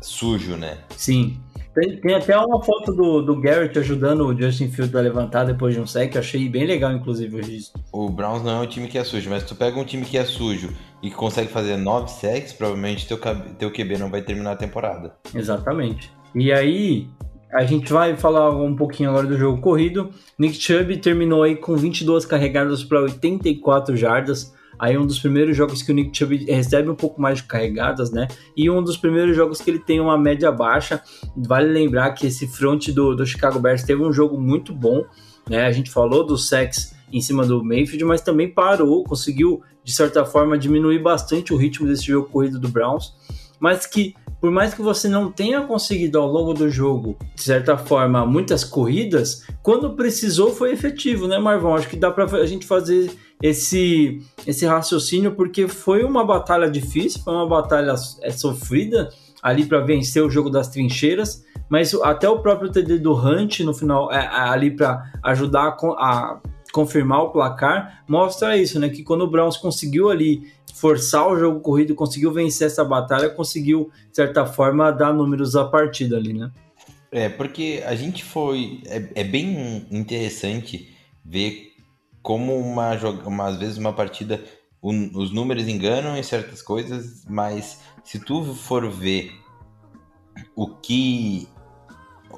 sujo, 0.00 0.56
né? 0.56 0.78
Sim. 0.96 1.40
Tem, 1.74 1.96
tem, 1.96 2.14
até 2.14 2.36
uma 2.38 2.62
foto 2.62 2.92
do, 2.92 3.22
do 3.22 3.40
Garrett 3.40 3.78
ajudando 3.78 4.26
o 4.26 4.38
Justin 4.38 4.68
Fields 4.68 4.94
a 4.94 5.00
levantar 5.00 5.44
depois 5.44 5.74
de 5.74 5.80
um 5.80 5.86
sec. 5.86 6.16
Achei 6.16 6.48
bem 6.48 6.66
legal, 6.66 6.92
inclusive, 6.92 7.34
o 7.34 7.38
registro. 7.38 7.80
O 7.90 8.10
Browns 8.10 8.42
não 8.42 8.58
é 8.58 8.60
um 8.60 8.66
time 8.66 8.88
que 8.88 8.98
é 8.98 9.04
sujo, 9.04 9.30
mas 9.30 9.42
tu 9.42 9.54
pega 9.54 9.78
um 9.78 9.84
time 9.84 10.04
que 10.04 10.18
é 10.18 10.24
sujo 10.24 10.70
e 11.02 11.08
que 11.08 11.16
consegue 11.16 11.48
fazer 11.48 11.76
nove 11.78 12.10
sacks, 12.10 12.52
provavelmente 12.52 13.08
teu, 13.08 13.18
teu 13.58 13.70
QB 13.70 13.98
não 13.98 14.10
vai 14.10 14.20
terminar 14.20 14.52
a 14.52 14.56
temporada. 14.56 15.14
Exatamente. 15.34 16.12
E 16.34 16.52
aí, 16.52 17.08
a 17.52 17.64
gente 17.64 17.92
vai 17.92 18.16
falar 18.16 18.50
um 18.50 18.74
pouquinho 18.74 19.10
agora 19.10 19.26
do 19.26 19.36
jogo 19.36 19.60
corrido. 19.60 20.10
Nick 20.38 20.54
Chubb 20.54 20.96
terminou 20.98 21.42
aí 21.42 21.56
com 21.56 21.76
22 21.76 22.24
carregadas 22.24 22.82
para 22.82 23.00
84 23.00 23.96
jardas, 23.96 24.54
aí 24.78 24.96
um 24.96 25.06
dos 25.06 25.18
primeiros 25.18 25.56
jogos 25.56 25.82
que 25.82 25.90
o 25.90 25.94
Nick 25.94 26.16
Chubb 26.16 26.44
recebe 26.44 26.90
um 26.90 26.94
pouco 26.94 27.20
mais 27.20 27.38
de 27.38 27.44
carregadas, 27.44 28.10
né? 28.10 28.28
E 28.56 28.68
um 28.70 28.82
dos 28.82 28.96
primeiros 28.96 29.36
jogos 29.36 29.60
que 29.60 29.70
ele 29.70 29.78
tem 29.78 30.00
uma 30.00 30.18
média 30.18 30.50
baixa. 30.50 31.02
Vale 31.36 31.68
lembrar 31.68 32.12
que 32.12 32.26
esse 32.26 32.46
front 32.46 32.88
do, 32.88 33.14
do 33.14 33.26
Chicago 33.26 33.58
Bears 33.58 33.82
teve 33.82 34.02
um 34.02 34.12
jogo 34.12 34.40
muito 34.40 34.72
bom, 34.74 35.04
né? 35.48 35.66
A 35.66 35.72
gente 35.72 35.90
falou 35.90 36.24
do 36.24 36.36
sex 36.36 36.94
em 37.12 37.20
cima 37.20 37.44
do 37.44 37.62
Mayfield, 37.62 38.04
mas 38.04 38.20
também 38.20 38.48
parou, 38.48 39.04
conseguiu 39.04 39.62
de 39.84 39.92
certa 39.92 40.24
forma 40.24 40.56
diminuir 40.56 41.00
bastante 41.00 41.52
o 41.52 41.56
ritmo 41.56 41.86
desse 41.86 42.06
jogo 42.06 42.28
corrido 42.28 42.58
do 42.58 42.68
Browns, 42.68 43.12
mas 43.60 43.86
que 43.86 44.14
por 44.42 44.50
mais 44.50 44.74
que 44.74 44.82
você 44.82 45.08
não 45.08 45.30
tenha 45.30 45.60
conseguido 45.60 46.18
ao 46.18 46.26
longo 46.26 46.52
do 46.52 46.68
jogo, 46.68 47.16
de 47.32 47.42
certa 47.42 47.78
forma, 47.78 48.26
muitas 48.26 48.64
corridas, 48.64 49.46
quando 49.62 49.94
precisou 49.94 50.52
foi 50.52 50.72
efetivo, 50.72 51.28
né, 51.28 51.38
Marvão? 51.38 51.76
Acho 51.76 51.88
que 51.88 51.94
dá 51.94 52.10
para 52.10 52.24
a 52.24 52.44
gente 52.44 52.66
fazer 52.66 53.08
esse, 53.42 54.22
esse 54.46 54.64
raciocínio 54.64 55.34
porque 55.34 55.66
foi 55.66 56.04
uma 56.04 56.24
batalha 56.24 56.70
difícil, 56.70 57.20
foi 57.22 57.34
uma 57.34 57.48
batalha 57.48 57.94
é, 58.22 58.30
sofrida 58.30 59.10
ali 59.42 59.66
para 59.66 59.80
vencer 59.80 60.22
o 60.22 60.30
jogo 60.30 60.48
das 60.48 60.68
trincheiras, 60.68 61.44
mas 61.68 61.92
até 61.94 62.28
o 62.28 62.38
próprio 62.38 62.70
TD 62.70 62.98
do 62.98 63.12
Hunt 63.12 63.60
no 63.60 63.74
final, 63.74 64.12
é, 64.12 64.24
ali 64.28 64.70
para 64.70 65.10
ajudar 65.24 65.64
a, 65.64 65.76
a 65.98 66.40
confirmar 66.72 67.22
o 67.24 67.30
placar, 67.30 68.04
mostra 68.08 68.56
isso, 68.56 68.78
né? 68.78 68.88
Que 68.88 69.02
quando 69.02 69.22
o 69.22 69.30
Browns 69.30 69.56
conseguiu 69.56 70.08
ali 70.08 70.50
forçar 70.74 71.28
o 71.28 71.36
jogo 71.36 71.60
corrido, 71.60 71.94
conseguiu 71.94 72.32
vencer 72.32 72.68
essa 72.68 72.84
batalha, 72.84 73.28
conseguiu, 73.28 73.90
de 74.08 74.16
certa 74.16 74.46
forma, 74.46 74.90
dar 74.90 75.12
números 75.12 75.54
à 75.54 75.64
partida 75.64 76.16
ali, 76.16 76.32
né? 76.32 76.50
É, 77.10 77.28
porque 77.28 77.82
a 77.84 77.94
gente 77.94 78.24
foi. 78.24 78.80
É, 78.86 79.06
é 79.16 79.24
bem 79.24 79.86
interessante 79.90 80.88
ver 81.24 81.71
como 82.22 82.56
uma, 82.58 82.94
uma 83.26 83.46
às 83.46 83.56
vezes 83.56 83.78
uma 83.78 83.92
partida. 83.92 84.42
Um, 84.82 85.10
os 85.14 85.32
números 85.32 85.68
enganam 85.68 86.16
em 86.16 86.22
certas 86.22 86.60
coisas, 86.60 87.24
mas 87.28 87.80
se 88.02 88.18
tu 88.18 88.54
for 88.54 88.90
ver 88.90 89.32
o 90.56 90.68
que. 90.68 91.48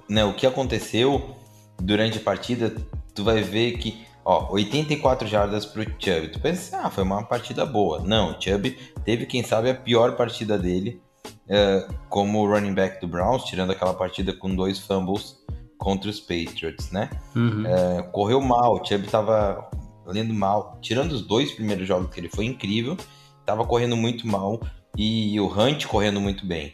Né, 0.09 0.25
o 0.25 0.35
que 0.35 0.47
aconteceu 0.47 1.35
durante 1.81 2.19
a 2.19 2.21
partida, 2.21 2.75
tu 3.15 3.25
vai 3.25 3.43
ver 3.43 3.79
que 3.79 4.05
Ó, 4.25 4.55
84 4.55 5.29
jardas 5.29 5.67
pro 5.67 5.83
Chubb. 5.83 6.29
Tu 6.29 6.41
pensa, 6.41 6.81
ah, 6.83 6.91
foi 6.91 7.05
uma 7.05 7.23
partida 7.23 7.67
boa. 7.67 8.01
Não, 8.01 8.31
o 8.31 8.41
Chubb 8.41 8.71
teve, 9.05 9.27
quem 9.27 9.43
sabe, 9.43 9.69
a 9.69 9.75
pior 9.75 10.17
partida 10.17 10.59
dele 10.59 10.99
uh, 11.47 11.95
como 12.09 12.47
running 12.47 12.73
back 12.73 13.01
do 13.01 13.07
Browns, 13.07 13.45
tirando 13.45 13.73
aquela 13.73 13.93
partida 13.93 14.33
com 14.33 14.55
dois 14.55 14.79
fumbles 14.79 15.44
contra 15.85 16.09
os 16.09 16.19
Patriots, 16.19 16.91
né? 16.91 17.11
Uhum. 17.37 17.65
Uh, 17.65 18.11
correu 18.11 18.41
mal, 18.41 18.81
o 18.81 18.85
Chubb 18.85 19.07
tava 19.07 19.69
lendo 20.07 20.33
mal. 20.33 20.79
Tirando 20.81 21.13
os 21.13 21.21
dois 21.21 21.53
primeiros 21.53 21.87
jogos 21.87 22.09
que 22.13 22.19
ele 22.19 22.31
foi 22.31 22.47
incrível, 22.47 22.97
tava 23.45 23.67
correndo 23.67 23.95
muito 23.95 24.27
mal 24.27 24.59
e 24.97 25.39
o 25.39 25.47
Hunt 25.47 25.85
correndo 25.87 26.23
muito 26.23 26.47
bem. 26.47 26.73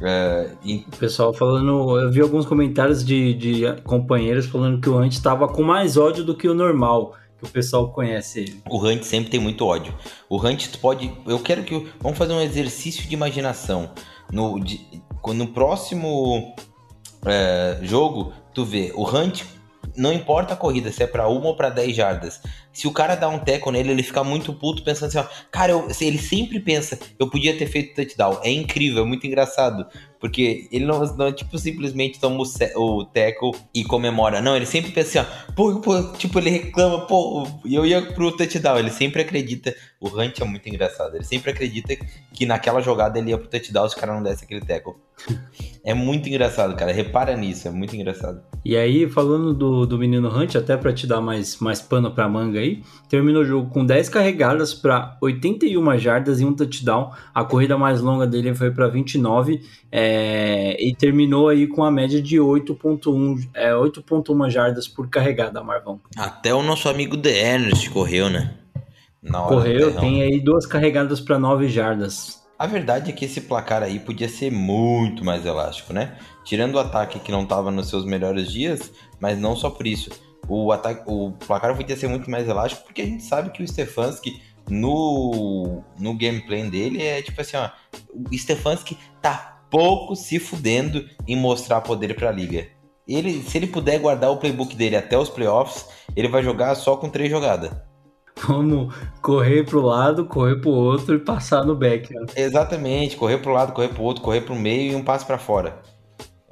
É, 0.00 0.50
e... 0.64 0.86
O 0.92 0.96
pessoal 0.96 1.34
falando, 1.34 2.00
eu 2.00 2.10
vi 2.10 2.22
alguns 2.22 2.46
comentários 2.46 3.04
de, 3.04 3.34
de 3.34 3.82
companheiros 3.82 4.46
falando 4.46 4.80
que 4.80 4.88
o 4.88 4.98
Hunt 4.98 5.12
estava 5.12 5.46
com 5.46 5.62
mais 5.62 5.98
ódio 5.98 6.24
do 6.24 6.34
que 6.34 6.48
o 6.48 6.54
normal, 6.54 7.14
que 7.38 7.44
o 7.44 7.52
pessoal 7.52 7.90
conhece 7.90 8.40
ele. 8.40 8.62
O 8.70 8.78
Hunt 8.78 9.02
sempre 9.02 9.30
tem 9.30 9.40
muito 9.40 9.66
ódio. 9.66 9.94
O 10.30 10.38
Hunt 10.38 10.78
pode, 10.78 11.12
eu 11.26 11.38
quero 11.40 11.62
que 11.62 11.86
vamos 12.00 12.16
fazer 12.16 12.32
um 12.32 12.40
exercício 12.40 13.06
de 13.06 13.14
imaginação. 13.14 13.90
No, 14.32 14.58
de, 14.58 14.80
no 15.34 15.46
próximo 15.48 16.54
é, 17.26 17.78
jogo, 17.82 18.32
tu 18.56 18.64
vê 18.64 18.90
o 18.94 19.06
Hunt 19.06 19.44
não 19.94 20.12
importa 20.12 20.54
a 20.54 20.56
corrida, 20.56 20.90
se 20.90 21.02
é 21.02 21.06
para 21.06 21.28
uma 21.28 21.46
ou 21.46 21.56
para 21.56 21.68
10 21.68 21.94
jardas. 21.94 22.40
Se 22.72 22.86
o 22.86 22.92
cara 22.92 23.14
dá 23.14 23.28
um 23.28 23.38
teco 23.38 23.70
nele, 23.70 23.92
ele 23.92 24.02
fica 24.02 24.22
muito 24.24 24.52
puto 24.52 24.82
pensando 24.82 25.08
assim, 25.08 25.18
ó, 25.18 25.24
cara, 25.50 25.72
eu, 25.72 25.88
ele 26.00 26.18
sempre 26.18 26.58
pensa, 26.60 26.98
eu 27.18 27.30
podia 27.30 27.56
ter 27.56 27.66
feito 27.66 27.94
touchdown. 27.94 28.40
É 28.42 28.50
incrível, 28.50 29.04
é 29.04 29.06
muito 29.06 29.26
engraçado. 29.26 29.86
Porque 30.18 30.68
ele 30.72 30.84
não, 30.84 31.00
não 31.16 31.32
tipo, 31.32 31.56
simplesmente 31.58 32.18
toma 32.18 32.42
o, 32.76 33.04
tackle 33.04 33.52
e 33.74 33.84
comemora. 33.84 34.42
Não, 34.42 34.56
ele 34.56 34.66
sempre 34.66 34.90
pensa 34.90 35.20
assim, 35.20 35.30
ó, 35.30 35.52
pô, 35.52 35.80
pô, 35.80 36.12
tipo, 36.14 36.38
ele 36.38 36.50
reclama, 36.50 37.06
pô, 37.06 37.46
eu 37.64 37.86
ia 37.86 38.02
pro 38.02 38.36
touchdown. 38.36 38.78
Ele 38.78 38.90
sempre 38.90 39.22
acredita, 39.22 39.74
o 40.00 40.08
Hunt 40.08 40.40
é 40.40 40.44
muito 40.44 40.68
engraçado, 40.68 41.14
ele 41.14 41.24
sempre 41.24 41.50
acredita 41.52 41.96
que 42.32 42.44
naquela 42.44 42.80
jogada 42.80 43.18
ele 43.18 43.30
ia 43.30 43.38
pro 43.38 43.48
touchdown 43.48 43.88
se 43.88 43.96
o 43.96 43.98
cara 43.98 44.14
não 44.14 44.22
desse 44.22 44.44
aquele 44.44 44.60
tackle. 44.60 45.05
É 45.84 45.94
muito 45.94 46.28
engraçado, 46.28 46.74
cara, 46.74 46.92
repara 46.92 47.36
nisso, 47.36 47.68
é 47.68 47.70
muito 47.70 47.94
engraçado. 47.94 48.42
E 48.64 48.76
aí, 48.76 49.08
falando 49.08 49.54
do, 49.54 49.86
do 49.86 49.96
menino 49.96 50.28
Hunt, 50.28 50.56
até 50.56 50.76
para 50.76 50.92
te 50.92 51.06
dar 51.06 51.20
mais, 51.20 51.60
mais 51.60 51.80
pano 51.80 52.10
pra 52.10 52.28
manga 52.28 52.58
aí, 52.58 52.82
terminou 53.08 53.42
o 53.42 53.44
jogo 53.44 53.70
com 53.70 53.86
10 53.86 54.08
carregadas 54.08 54.74
para 54.74 55.16
81 55.22 55.98
jardas 55.98 56.40
e 56.40 56.44
um 56.44 56.52
touchdown. 56.52 57.12
A 57.32 57.44
corrida 57.44 57.78
mais 57.78 58.00
longa 58.00 58.26
dele 58.26 58.52
foi 58.56 58.72
para 58.72 58.88
29. 58.88 59.60
É, 59.92 60.76
e 60.84 60.92
terminou 60.96 61.48
aí 61.48 61.68
com 61.68 61.84
a 61.84 61.90
média 61.92 62.20
de 62.20 62.38
8.1 62.38 63.48
é, 63.54 63.70
8.1 63.70 64.50
jardas 64.50 64.88
por 64.88 65.08
carregada, 65.08 65.62
Marvão. 65.62 66.00
Até 66.18 66.52
o 66.52 66.62
nosso 66.64 66.88
amigo 66.88 67.16
The 67.16 67.54
Ernest 67.54 67.88
correu, 67.90 68.28
né? 68.28 68.54
correu, 69.48 69.94
tem 69.94 70.22
aí 70.22 70.40
duas 70.40 70.66
carregadas 70.66 71.20
para 71.20 71.38
9 71.38 71.68
jardas. 71.68 72.44
A 72.58 72.66
verdade 72.66 73.10
é 73.10 73.12
que 73.12 73.26
esse 73.26 73.42
placar 73.42 73.82
aí 73.82 74.00
podia 74.00 74.28
ser 74.28 74.50
muito 74.50 75.22
mais 75.22 75.44
elástico, 75.44 75.92
né? 75.92 76.16
Tirando 76.42 76.76
o 76.76 76.78
ataque 76.78 77.18
que 77.18 77.30
não 77.30 77.42
estava 77.42 77.70
nos 77.70 77.88
seus 77.88 78.06
melhores 78.06 78.50
dias, 78.50 78.90
mas 79.20 79.38
não 79.38 79.54
só 79.54 79.68
por 79.68 79.86
isso. 79.86 80.10
O, 80.48 80.72
ataque, 80.72 81.02
o 81.06 81.32
placar 81.32 81.76
podia 81.76 81.96
ser 81.96 82.08
muito 82.08 82.30
mais 82.30 82.48
elástico 82.48 82.84
porque 82.84 83.02
a 83.02 83.04
gente 83.04 83.24
sabe 83.24 83.50
que 83.50 83.62
o 83.62 83.68
Stefanski 83.68 84.40
no, 84.70 85.82
no 85.98 86.16
gameplay 86.16 86.68
dele 86.70 87.02
é 87.02 87.20
tipo 87.20 87.40
assim, 87.40 87.56
ó, 87.56 87.68
o 88.14 88.36
Stefanski 88.36 88.96
tá 89.20 89.60
pouco 89.70 90.16
se 90.16 90.38
fudendo 90.38 91.06
em 91.26 91.36
mostrar 91.36 91.82
poder 91.82 92.14
para 92.14 92.30
a 92.30 92.32
liga. 92.32 92.68
Ele, 93.06 93.42
se 93.42 93.58
ele 93.58 93.66
puder 93.66 93.98
guardar 94.00 94.30
o 94.30 94.38
playbook 94.38 94.74
dele 94.74 94.96
até 94.96 95.18
os 95.18 95.28
playoffs, 95.28 95.86
ele 96.16 96.28
vai 96.28 96.42
jogar 96.42 96.74
só 96.74 96.96
com 96.96 97.10
três 97.10 97.30
jogadas. 97.30 97.70
Vamos 98.44 98.94
correr 99.22 99.64
pro 99.64 99.80
lado, 99.80 100.26
correr 100.26 100.60
pro 100.60 100.70
outro 100.70 101.14
e 101.14 101.18
passar 101.18 101.64
no 101.64 101.74
back. 101.74 102.12
Né? 102.12 102.26
Exatamente, 102.36 103.16
correr 103.16 103.38
pro 103.38 103.52
lado, 103.52 103.72
correr 103.72 103.88
pro 103.88 104.02
outro, 104.02 104.22
correr 104.22 104.42
pro 104.42 104.54
meio 104.54 104.92
e 104.92 104.94
um 104.94 105.02
passo 105.02 105.26
para 105.26 105.38
fora. 105.38 105.80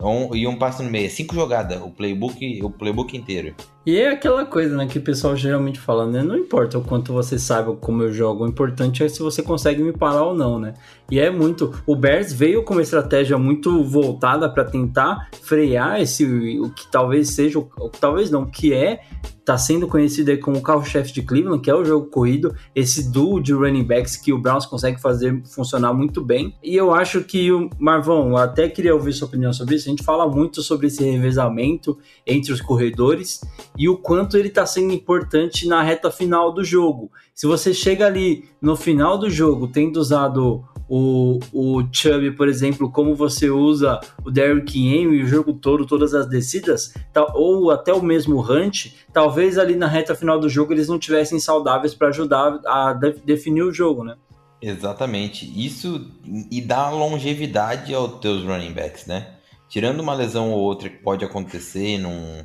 Um, 0.00 0.34
e 0.34 0.46
um 0.46 0.56
passo 0.56 0.82
no 0.82 0.90
meio. 0.90 1.10
Cinco 1.10 1.34
jogadas, 1.34 1.80
o 1.80 1.90
playbook, 1.90 2.62
o 2.62 2.70
playbook 2.70 3.16
inteiro. 3.16 3.54
E 3.86 3.98
é 3.98 4.10
aquela 4.10 4.46
coisa, 4.46 4.74
né, 4.76 4.86
que 4.86 4.98
o 4.98 5.02
pessoal 5.02 5.36
geralmente 5.36 5.78
fala, 5.78 6.06
né? 6.06 6.22
Não 6.22 6.36
importa 6.36 6.78
o 6.78 6.82
quanto 6.82 7.12
você 7.12 7.38
sabe 7.38 7.76
como 7.80 8.02
eu 8.02 8.12
jogo, 8.12 8.44
o 8.44 8.48
importante 8.48 9.02
é 9.02 9.08
se 9.08 9.20
você 9.20 9.42
consegue 9.42 9.82
me 9.82 9.92
parar 9.92 10.22
ou 10.22 10.34
não, 10.34 10.58
né? 10.58 10.74
E 11.10 11.20
é 11.20 11.30
muito. 11.30 11.74
O 11.86 11.94
Bears 11.94 12.32
veio 12.32 12.62
com 12.62 12.74
uma 12.74 12.82
estratégia 12.82 13.36
muito 13.36 13.84
voltada 13.84 14.48
para 14.48 14.64
tentar 14.64 15.28
frear 15.42 16.00
esse 16.00 16.24
o 16.58 16.70
que 16.70 16.90
talvez 16.90 17.30
seja, 17.30 17.58
o 17.58 17.64
talvez 18.00 18.30
não, 18.30 18.46
que 18.46 18.72
é 18.72 19.00
tá 19.44 19.58
sendo 19.58 19.86
conhecido 19.86 20.30
aí 20.30 20.38
como 20.38 20.56
o 20.56 20.62
carro-chefe 20.62 21.12
de 21.12 21.22
Cleveland, 21.22 21.60
que 21.60 21.70
é 21.70 21.74
o 21.74 21.84
jogo 21.84 22.06
corrido, 22.06 22.56
esse 22.74 23.10
duo 23.10 23.42
de 23.42 23.52
running 23.52 23.84
backs 23.84 24.16
que 24.16 24.32
o 24.32 24.38
Browns 24.38 24.64
consegue 24.64 24.98
fazer 25.00 25.42
funcionar 25.44 25.92
muito 25.92 26.24
bem. 26.24 26.54
E 26.62 26.74
eu 26.74 26.94
acho 26.94 27.22
que 27.22 27.52
o 27.52 27.68
Marvão, 27.78 28.30
eu 28.30 28.36
até 28.38 28.68
queria 28.68 28.94
ouvir 28.94 29.12
sua 29.12 29.28
opinião 29.28 29.52
sobre 29.52 29.74
isso. 29.74 29.86
A 29.86 29.90
gente 29.90 30.02
fala 30.02 30.26
muito 30.26 30.62
sobre 30.62 30.86
esse 30.86 31.04
revezamento 31.04 31.98
entre 32.26 32.52
os 32.52 32.60
corredores 32.62 33.42
e 33.76 33.88
o 33.88 33.96
quanto 33.96 34.36
ele 34.36 34.48
está 34.48 34.64
sendo 34.64 34.92
importante 34.92 35.66
na 35.66 35.82
reta 35.82 36.10
final 36.10 36.52
do 36.52 36.62
jogo. 36.62 37.10
Se 37.34 37.46
você 37.46 37.74
chega 37.74 38.06
ali 38.06 38.48
no 38.60 38.76
final 38.76 39.18
do 39.18 39.28
jogo 39.28 39.68
tendo 39.68 39.96
usado 39.96 40.64
o, 40.88 41.40
o 41.52 41.82
Chubb, 41.90 42.32
por 42.32 42.48
exemplo, 42.48 42.90
como 42.90 43.14
você 43.14 43.50
usa 43.50 43.98
o 44.24 44.30
Derrick 44.30 44.78
Henry 44.78 45.22
o 45.22 45.26
jogo 45.26 45.54
todo, 45.54 45.86
todas 45.86 46.14
as 46.14 46.28
descidas, 46.28 46.94
ou 47.34 47.70
até 47.70 47.92
o 47.92 48.02
mesmo 48.02 48.40
Hunt, 48.40 48.92
talvez 49.12 49.58
ali 49.58 49.74
na 49.74 49.86
reta 49.86 50.14
final 50.14 50.38
do 50.38 50.48
jogo 50.48 50.72
eles 50.72 50.88
não 50.88 50.98
tivessem 50.98 51.40
saudáveis 51.40 51.94
para 51.94 52.08
ajudar 52.08 52.60
a 52.66 52.92
de 52.92 53.12
definir 53.24 53.62
o 53.62 53.72
jogo, 53.72 54.04
né? 54.04 54.16
Exatamente. 54.60 55.50
Isso 55.54 56.10
e 56.50 56.60
dá 56.60 56.88
longevidade 56.90 57.92
aos 57.92 58.18
teus 58.20 58.44
running 58.44 58.72
backs, 58.72 59.06
né? 59.06 59.34
Tirando 59.68 60.00
uma 60.00 60.14
lesão 60.14 60.52
ou 60.52 60.60
outra 60.60 60.88
que 60.88 61.02
pode 61.02 61.24
acontecer 61.24 61.98
num, 61.98 62.44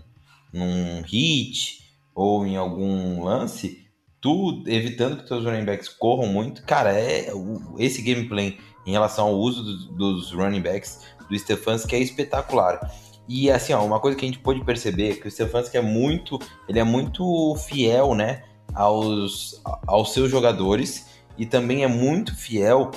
num 0.53 1.01
hit 1.01 1.79
ou 2.13 2.45
em 2.45 2.57
algum 2.57 3.23
lance, 3.23 3.85
tu 4.21 4.63
evitando 4.67 5.17
que 5.17 5.27
teus 5.27 5.45
running 5.45 5.65
backs 5.65 5.87
corram 5.87 6.27
muito, 6.27 6.63
cara, 6.63 6.93
é 6.93 7.31
esse 7.77 8.01
gameplay 8.01 8.57
em 8.85 8.91
relação 8.91 9.27
ao 9.27 9.35
uso 9.35 9.63
dos, 9.63 9.85
dos 9.95 10.31
running 10.31 10.61
backs 10.61 11.01
do 11.29 11.37
Stefanski 11.37 11.95
é 11.95 11.99
espetacular. 11.99 12.91
E 13.27 13.51
assim, 13.51 13.73
ó, 13.73 13.85
uma 13.85 13.99
coisa 13.99 14.17
que 14.17 14.25
a 14.25 14.27
gente 14.27 14.39
pode 14.39 14.63
perceber 14.65 15.11
é 15.11 15.15
que 15.15 15.27
o 15.27 15.31
Stefanski 15.31 15.77
é 15.77 15.81
muito, 15.81 16.39
ele 16.67 16.79
é 16.79 16.83
muito 16.83 17.55
fiel, 17.67 18.15
né, 18.15 18.43
aos, 18.73 19.61
aos 19.87 20.13
seus 20.13 20.29
jogadores 20.29 21.05
e 21.37 21.45
também 21.45 21.83
é 21.83 21.87
muito 21.87 22.35
fiel 22.35 22.91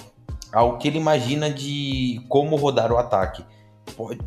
ao 0.52 0.78
que 0.78 0.88
ele 0.88 0.98
imagina 0.98 1.50
de 1.50 2.20
como 2.28 2.56
rodar 2.56 2.92
o 2.92 2.98
ataque. 2.98 3.44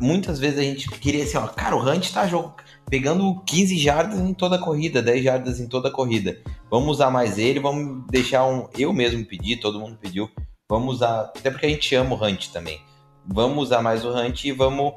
muitas 0.00 0.38
vezes 0.38 0.58
a 0.58 0.62
gente 0.62 0.88
queria 0.88 1.24
assim, 1.24 1.36
ó, 1.36 1.46
cara, 1.46 1.76
o 1.76 1.80
Hunt 1.80 2.10
tá 2.12 2.26
jog... 2.26 2.54
pegando 2.88 3.42
15 3.44 3.78
jardas 3.78 4.18
em 4.18 4.32
toda 4.32 4.56
a 4.56 4.58
corrida, 4.58 5.02
10 5.02 5.24
jardas 5.24 5.60
em 5.60 5.68
toda 5.68 5.88
a 5.88 5.92
corrida. 5.92 6.38
Vamos 6.70 6.90
usar 6.90 7.10
mais 7.10 7.38
ele, 7.38 7.60
vamos 7.60 8.06
deixar 8.10 8.46
um. 8.46 8.68
Eu 8.76 8.92
mesmo 8.92 9.24
pedi, 9.24 9.56
todo 9.56 9.80
mundo 9.80 9.98
pediu. 10.00 10.30
Vamos 10.68 10.96
usar. 10.96 11.32
Até 11.36 11.50
porque 11.50 11.66
a 11.66 11.68
gente 11.68 11.94
ama 11.94 12.14
o 12.14 12.24
Hunt 12.24 12.48
também. 12.48 12.80
Vamos 13.26 13.64
usar 13.64 13.82
mais 13.82 14.04
o 14.04 14.10
Hunt 14.10 14.44
e 14.44 14.52
vamos 14.52 14.92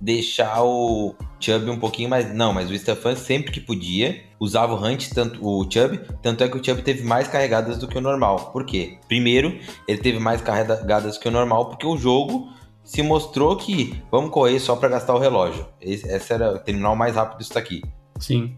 deixar 0.00 0.62
o 0.62 1.14
Chubb 1.40 1.70
um 1.70 1.78
pouquinho 1.78 2.08
mais. 2.08 2.32
Não, 2.34 2.52
mas 2.52 2.70
o 2.70 2.78
Stefan 2.78 3.16
sempre 3.16 3.50
que 3.50 3.60
podia 3.60 4.22
usava 4.38 4.74
o 4.74 4.84
Hunt, 4.84 5.08
tanto 5.14 5.46
o 5.46 5.62
Chubb, 5.70 6.00
tanto 6.22 6.44
é 6.44 6.48
que 6.48 6.56
o 6.56 6.64
Chubb 6.64 6.82
teve 6.82 7.02
mais 7.02 7.28
carregadas 7.28 7.78
do 7.78 7.88
que 7.88 7.96
o 7.96 8.00
normal. 8.00 8.50
Por 8.52 8.66
quê? 8.66 8.98
Primeiro, 9.08 9.58
ele 9.88 9.98
teve 9.98 10.18
mais 10.18 10.42
carregadas 10.42 11.16
que 11.16 11.28
o 11.28 11.30
normal 11.30 11.70
porque 11.70 11.86
o 11.86 11.96
jogo 11.96 12.48
se 12.84 13.02
mostrou 13.02 13.56
que 13.56 14.00
vamos 14.10 14.30
correr 14.30 14.60
só 14.60 14.76
para 14.76 14.90
gastar 14.90 15.14
o 15.14 15.18
relógio. 15.18 15.66
Esse, 15.80 16.08
essa 16.08 16.34
era 16.34 16.62
o 16.68 16.94
mais 16.94 17.16
rápido 17.16 17.40
isso 17.40 17.54
daqui. 17.54 17.82
Sim. 18.20 18.56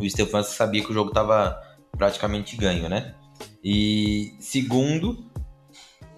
O 0.00 0.08
Stefanski 0.08 0.54
sabia 0.54 0.82
que 0.82 0.90
o 0.90 0.94
jogo 0.94 1.10
estava 1.10 1.60
praticamente 1.96 2.56
ganho, 2.56 2.88
né? 2.88 3.14
E 3.62 4.34
segundo, 4.40 5.30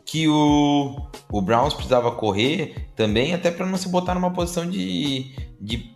que 0.04 0.28
o, 0.28 0.96
o 1.30 1.42
Browns 1.42 1.74
precisava 1.74 2.12
correr 2.12 2.88
também, 2.94 3.34
até 3.34 3.50
para 3.50 3.66
não 3.66 3.76
se 3.76 3.88
botar 3.88 4.14
numa 4.14 4.32
posição 4.32 4.68
de, 4.68 5.34
de, 5.60 5.94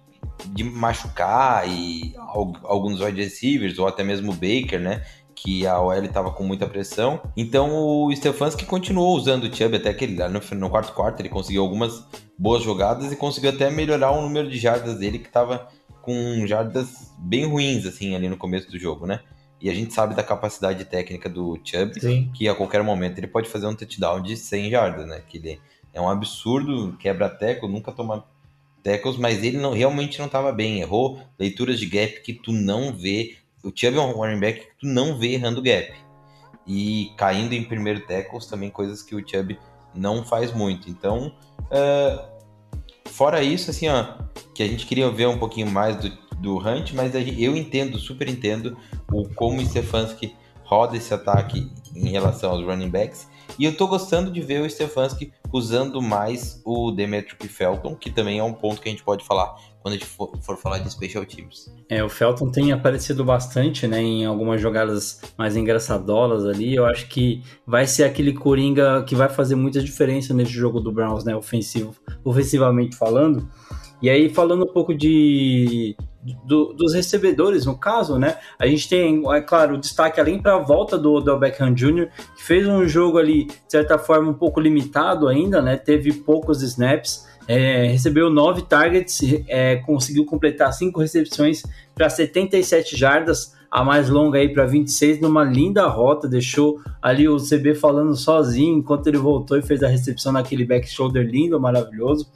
de 0.48 0.64
machucar 0.64 1.68
e 1.68 2.14
al- 2.18 2.56
alguns 2.64 3.00
wide 3.00 3.22
receivers, 3.22 3.78
ou 3.78 3.86
até 3.86 4.02
mesmo 4.02 4.32
o 4.32 4.34
Baker, 4.34 4.80
né? 4.80 5.04
Que 5.40 5.66
a 5.66 5.80
OL 5.80 6.04
estava 6.04 6.32
com 6.32 6.42
muita 6.42 6.66
pressão. 6.66 7.20
Então 7.36 7.70
o 7.72 8.14
Stefanski 8.14 8.66
continuou 8.66 9.16
usando 9.16 9.44
o 9.44 9.54
Chubb 9.54 9.76
até 9.76 9.94
que 9.94 10.04
ele, 10.04 10.28
no, 10.28 10.40
no 10.56 10.70
quarto 10.70 10.92
quarto 10.92 11.20
ele 11.20 11.28
conseguiu 11.28 11.62
algumas 11.62 12.04
boas 12.36 12.62
jogadas 12.62 13.12
e 13.12 13.16
conseguiu 13.16 13.50
até 13.50 13.70
melhorar 13.70 14.10
o 14.10 14.22
número 14.22 14.50
de 14.50 14.58
jardas 14.58 14.98
dele 14.98 15.18
que 15.18 15.28
estava 15.28 15.68
com 16.02 16.46
jardas 16.46 17.12
bem 17.18 17.44
ruins 17.44 17.86
assim 17.86 18.16
ali 18.16 18.28
no 18.28 18.36
começo 18.36 18.70
do 18.70 18.78
jogo, 18.78 19.06
né? 19.06 19.20
E 19.60 19.68
a 19.68 19.74
gente 19.74 19.92
sabe 19.92 20.14
da 20.14 20.22
capacidade 20.22 20.84
técnica 20.84 21.28
do 21.28 21.58
Chubb, 21.64 22.00
Sim. 22.00 22.30
que 22.32 22.48
a 22.48 22.54
qualquer 22.54 22.82
momento 22.82 23.18
ele 23.18 23.26
pode 23.26 23.48
fazer 23.48 23.66
um 23.66 23.74
touchdown 23.74 24.22
de 24.22 24.36
100 24.36 24.70
jardas, 24.70 25.06
né? 25.06 25.22
Que 25.28 25.38
ele 25.38 25.60
é 25.92 26.00
um 26.00 26.08
absurdo, 26.08 26.96
quebra 26.98 27.28
tackle, 27.28 27.68
nunca 27.68 27.90
toma 27.90 28.24
tackles, 28.82 29.16
mas 29.16 29.42
ele 29.42 29.58
não 29.58 29.72
realmente 29.72 30.18
não 30.18 30.26
estava 30.26 30.52
bem, 30.52 30.80
errou 30.80 31.20
leituras 31.38 31.78
de 31.78 31.86
gap 31.86 32.20
que 32.22 32.32
tu 32.32 32.52
não 32.52 32.92
vê. 32.92 33.36
O 33.68 33.72
Chubb 33.74 33.98
é 33.98 34.00
um 34.00 34.12
running 34.12 34.40
back 34.40 34.60
que 34.60 34.78
tu 34.80 34.86
não 34.86 35.18
vê 35.18 35.34
errando 35.34 35.62
gap. 35.62 35.92
E 36.66 37.12
caindo 37.16 37.52
em 37.52 37.64
primeiro 37.64 38.00
tackles 38.06 38.46
também 38.46 38.70
coisas 38.70 39.02
que 39.02 39.14
o 39.14 39.26
Chubb 39.26 39.58
não 39.94 40.24
faz 40.24 40.52
muito. 40.52 40.88
Então, 40.88 41.32
é, 41.70 42.24
fora 43.06 43.42
isso, 43.42 43.70
assim, 43.70 43.88
ó, 43.88 44.14
que 44.54 44.62
a 44.62 44.66
gente 44.66 44.86
queria 44.86 45.10
ver 45.10 45.28
um 45.28 45.38
pouquinho 45.38 45.66
mais 45.70 45.96
do, 45.96 46.10
do 46.38 46.58
Hunt, 46.58 46.92
mas 46.92 47.12
eu 47.14 47.56
entendo, 47.56 47.98
super 47.98 48.28
entendo 48.28 48.76
o 49.12 49.28
como 49.28 49.60
o 49.60 49.64
Stefanski 49.64 50.34
roda 50.64 50.96
esse 50.96 51.12
ataque 51.14 51.70
em 51.94 52.08
relação 52.08 52.50
aos 52.50 52.64
running 52.64 52.90
backs. 52.90 53.28
E 53.58 53.64
eu 53.64 53.76
tô 53.76 53.86
gostando 53.86 54.30
de 54.30 54.40
ver 54.40 54.60
o 54.60 54.70
Stefanski 54.70 55.32
usando 55.52 56.00
mais 56.02 56.60
o 56.64 56.90
Demetric 56.90 57.48
Felton, 57.48 57.96
que 57.96 58.10
também 58.10 58.38
é 58.38 58.44
um 58.44 58.52
ponto 58.52 58.80
que 58.80 58.88
a 58.88 58.92
gente 58.92 59.02
pode 59.02 59.24
falar 59.24 59.56
quando 59.88 59.94
a 59.94 59.96
gente 59.96 60.06
for, 60.06 60.30
for 60.40 60.56
falar 60.56 60.78
de 60.78 60.90
special 60.90 61.24
teams. 61.24 61.72
É, 61.88 62.04
o 62.04 62.08
Felton 62.08 62.50
tem 62.50 62.72
aparecido 62.72 63.24
bastante, 63.24 63.86
né, 63.86 64.00
em 64.00 64.26
algumas 64.26 64.60
jogadas 64.60 65.20
mais 65.36 65.56
engraçadolas 65.56 66.44
ali. 66.44 66.74
Eu 66.74 66.84
acho 66.84 67.08
que 67.08 67.42
vai 67.66 67.86
ser 67.86 68.04
aquele 68.04 68.34
Coringa 68.34 69.02
que 69.04 69.14
vai 69.14 69.28
fazer 69.28 69.54
muita 69.54 69.80
diferença 69.80 70.34
nesse 70.34 70.52
jogo 70.52 70.78
do 70.80 70.92
Browns, 70.92 71.24
né, 71.24 71.34
ofensivo, 71.34 71.94
ofensivamente 72.22 72.96
falando. 72.96 73.48
E 74.00 74.08
aí, 74.08 74.28
falando 74.28 74.64
um 74.64 74.72
pouco 74.72 74.94
de 74.94 75.96
do- 76.44 76.72
dos 76.74 76.94
recebedores, 76.94 77.64
no 77.64 77.76
caso, 77.76 78.18
né? 78.18 78.36
A 78.58 78.66
gente 78.66 78.88
tem, 78.88 79.22
é 79.32 79.40
claro, 79.40 79.74
o 79.74 79.78
destaque 79.78 80.20
além 80.20 80.40
para 80.40 80.54
a 80.56 80.58
volta 80.58 80.98
do 80.98 81.14
Odell 81.14 81.38
Beckham 81.38 81.72
Jr., 81.74 82.08
que 82.36 82.44
fez 82.44 82.66
um 82.68 82.86
jogo 82.86 83.18
ali, 83.18 83.46
de 83.46 83.54
certa 83.68 83.98
forma, 83.98 84.30
um 84.30 84.34
pouco 84.34 84.60
limitado 84.60 85.26
ainda, 85.26 85.60
né? 85.62 85.76
Teve 85.76 86.12
poucos 86.12 86.62
snaps, 86.62 87.26
é, 87.48 87.86
recebeu 87.86 88.28
nove 88.28 88.62
targets, 88.62 89.20
é, 89.48 89.76
conseguiu 89.76 90.26
completar 90.26 90.70
cinco 90.74 91.00
recepções 91.00 91.62
para 91.94 92.10
77 92.10 92.94
jardas, 92.94 93.56
a 93.70 93.82
mais 93.82 94.08
longa 94.08 94.38
aí 94.38 94.50
para 94.52 94.66
26, 94.66 95.20
numa 95.20 95.44
linda 95.44 95.86
rota, 95.86 96.28
deixou 96.28 96.80
ali 97.00 97.28
o 97.28 97.36
CB 97.36 97.74
falando 97.74 98.14
sozinho 98.14 98.78
enquanto 98.78 99.06
ele 99.06 99.18
voltou 99.18 99.58
e 99.58 99.62
fez 99.62 99.82
a 99.82 99.88
recepção 99.88 100.32
naquele 100.32 100.64
back 100.64 100.88
shoulder 100.88 101.26
lindo, 101.26 101.58
maravilhoso. 101.58 102.30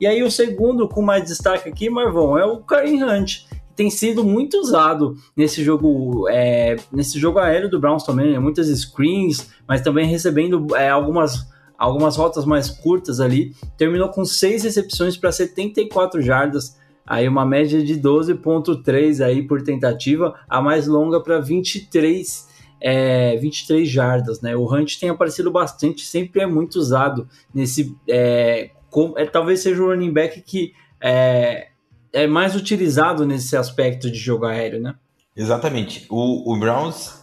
E 0.00 0.06
aí 0.06 0.22
o 0.22 0.30
segundo 0.30 0.86
com 0.86 1.02
mais 1.02 1.24
destaque 1.24 1.68
aqui, 1.68 1.90
Marvão, 1.90 2.38
é 2.38 2.44
o 2.44 2.58
Karim 2.58 3.02
Hunt, 3.02 3.46
que 3.50 3.74
tem 3.74 3.90
sido 3.90 4.22
muito 4.22 4.58
usado 4.58 5.16
nesse 5.36 5.64
jogo, 5.64 6.28
é, 6.28 6.76
nesse 6.92 7.18
jogo 7.18 7.38
aéreo 7.38 7.70
do 7.70 7.80
Browns 7.80 8.04
também, 8.04 8.32
né? 8.32 8.38
muitas 8.38 8.68
screens, 8.68 9.50
mas 9.66 9.80
também 9.80 10.06
recebendo 10.06 10.74
é, 10.76 10.88
algumas 10.88 11.48
algumas 11.78 12.16
rotas 12.16 12.44
mais 12.44 12.68
curtas 12.68 13.20
ali. 13.20 13.54
Terminou 13.76 14.08
com 14.08 14.24
seis 14.24 14.64
recepções 14.64 15.16
para 15.16 15.30
74 15.30 16.20
jardas, 16.20 16.76
aí 17.06 17.28
uma 17.28 17.46
média 17.46 17.82
de 17.82 17.94
12.3 17.98 19.24
aí 19.24 19.46
por 19.46 19.62
tentativa, 19.62 20.34
a 20.48 20.60
mais 20.60 20.86
longa 20.88 21.22
para 21.22 21.38
23 21.38 22.48
é, 22.80 23.36
23 23.36 23.88
jardas, 23.88 24.40
né? 24.40 24.54
O 24.54 24.72
Hunt 24.72 24.98
tem 25.00 25.08
aparecido 25.08 25.50
bastante, 25.50 26.02
sempre 26.02 26.42
é 26.42 26.46
muito 26.46 26.76
usado 26.76 27.28
nesse 27.52 27.96
é, 28.08 28.70
com- 28.90 29.14
é, 29.16 29.26
talvez 29.26 29.60
seja 29.60 29.82
o 29.82 29.86
running 29.88 30.12
back 30.12 30.40
que 30.42 30.72
é, 31.00 31.68
é 32.12 32.26
mais 32.26 32.54
utilizado 32.54 33.26
nesse 33.26 33.56
aspecto 33.56 34.10
de 34.10 34.16
jogo 34.18 34.46
aéreo, 34.46 34.80
né? 34.80 34.94
Exatamente. 35.36 36.06
O, 36.08 36.52
o 36.52 36.58
Browns 36.58 37.22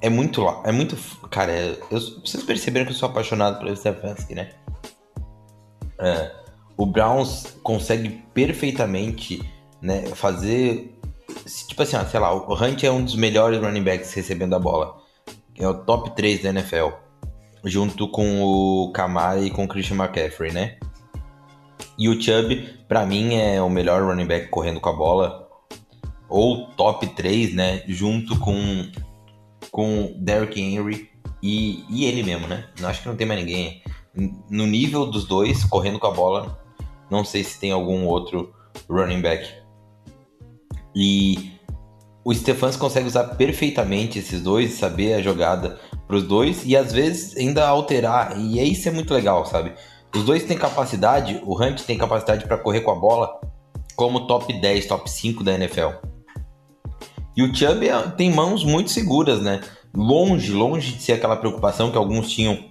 é 0.00 0.08
muito 0.08 0.42
lá. 0.42 0.62
É 0.64 0.72
muito. 0.72 0.96
Cara, 1.28 1.52
é- 1.52 1.78
eu, 1.90 2.00
vocês 2.00 2.42
perceberam 2.44 2.86
que 2.86 2.92
eu 2.92 2.96
sou 2.96 3.08
apaixonado 3.08 3.58
pelo 3.58 3.76
Stefanski, 3.76 4.34
né? 4.34 4.50
É, 5.98 6.32
o 6.76 6.86
Browns 6.86 7.58
consegue 7.62 8.08
perfeitamente 8.32 9.42
né, 9.82 10.06
fazer. 10.14 10.96
Tipo 11.68 11.82
assim, 11.82 11.96
ó, 11.96 12.04
sei 12.04 12.20
lá, 12.20 12.34
o 12.34 12.54
Hunt 12.54 12.82
é 12.84 12.90
um 12.90 13.04
dos 13.04 13.14
melhores 13.14 13.60
running 13.60 13.82
backs 13.82 14.12
recebendo 14.14 14.54
a 14.54 14.58
bola. 14.58 14.98
É 15.58 15.68
o 15.68 15.74
top 15.74 16.10
3 16.16 16.42
da 16.42 16.48
NFL. 16.50 16.88
Junto 17.64 18.08
com 18.08 18.42
o 18.42 18.90
Kamara 18.92 19.40
e 19.40 19.50
com 19.50 19.64
o 19.64 19.68
Christian 19.68 19.96
McCaffrey, 19.96 20.52
né? 20.52 20.78
E 21.98 22.08
o 22.08 22.20
Chubb, 22.20 22.78
pra 22.88 23.04
mim, 23.04 23.34
é 23.34 23.60
o 23.60 23.68
melhor 23.68 24.02
running 24.02 24.26
back 24.26 24.48
correndo 24.48 24.80
com 24.80 24.88
a 24.88 24.94
bola 24.94 25.46
ou 26.30 26.68
top 26.68 27.06
3, 27.08 27.54
né? 27.54 27.82
Junto 27.86 28.38
com 28.38 28.90
com 29.70 30.14
Derrick 30.18 30.60
Henry 30.60 31.10
e, 31.42 31.84
e 31.88 32.04
ele 32.04 32.22
mesmo, 32.22 32.46
né? 32.46 32.66
Não 32.80 32.88
acho 32.88 33.02
que 33.02 33.08
não 33.08 33.16
tem 33.16 33.26
mais 33.26 33.40
ninguém. 33.40 33.82
No 34.50 34.66
nível 34.66 35.06
dos 35.06 35.24
dois, 35.24 35.64
correndo 35.64 35.98
com 35.98 36.06
a 36.06 36.10
bola, 36.10 36.60
não 37.10 37.24
sei 37.24 37.44
se 37.44 37.58
tem 37.58 37.70
algum 37.70 38.06
outro 38.06 38.52
running 38.88 39.20
back. 39.20 39.48
E 40.94 41.52
o 42.24 42.34
Stephans 42.34 42.76
consegue 42.76 43.06
usar 43.06 43.24
perfeitamente 43.34 44.18
esses 44.18 44.42
dois, 44.42 44.74
saber 44.74 45.14
a 45.14 45.22
jogada 45.22 45.78
pros 46.06 46.24
dois 46.24 46.66
e 46.66 46.76
às 46.76 46.92
vezes 46.92 47.36
ainda 47.36 47.66
alterar. 47.66 48.38
E 48.38 48.58
é 48.58 48.64
isso 48.64 48.88
é 48.88 48.92
muito 48.92 49.14
legal, 49.14 49.46
sabe? 49.46 49.72
Os 50.14 50.24
dois 50.24 50.44
têm 50.44 50.58
capacidade, 50.58 51.40
o 51.44 51.60
Hunt 51.60 51.82
tem 51.82 51.96
capacidade 51.96 52.44
para 52.46 52.58
correr 52.58 52.80
com 52.80 52.90
a 52.90 52.96
bola 52.96 53.40
como 53.94 54.26
top 54.26 54.52
10, 54.52 54.86
top 54.86 55.10
5 55.10 55.44
da 55.44 55.54
NFL. 55.54 55.90
E 57.40 57.42
o 57.42 57.54
Chubb 57.54 57.88
é- 57.88 58.02
tem 58.10 58.30
mãos 58.30 58.62
muito 58.64 58.90
seguras, 58.90 59.40
né? 59.40 59.62
Longe, 59.94 60.52
longe 60.52 60.92
de 60.92 61.02
ser 61.02 61.14
aquela 61.14 61.36
preocupação 61.36 61.90
que 61.90 61.96
alguns 61.96 62.30
tinham. 62.30 62.68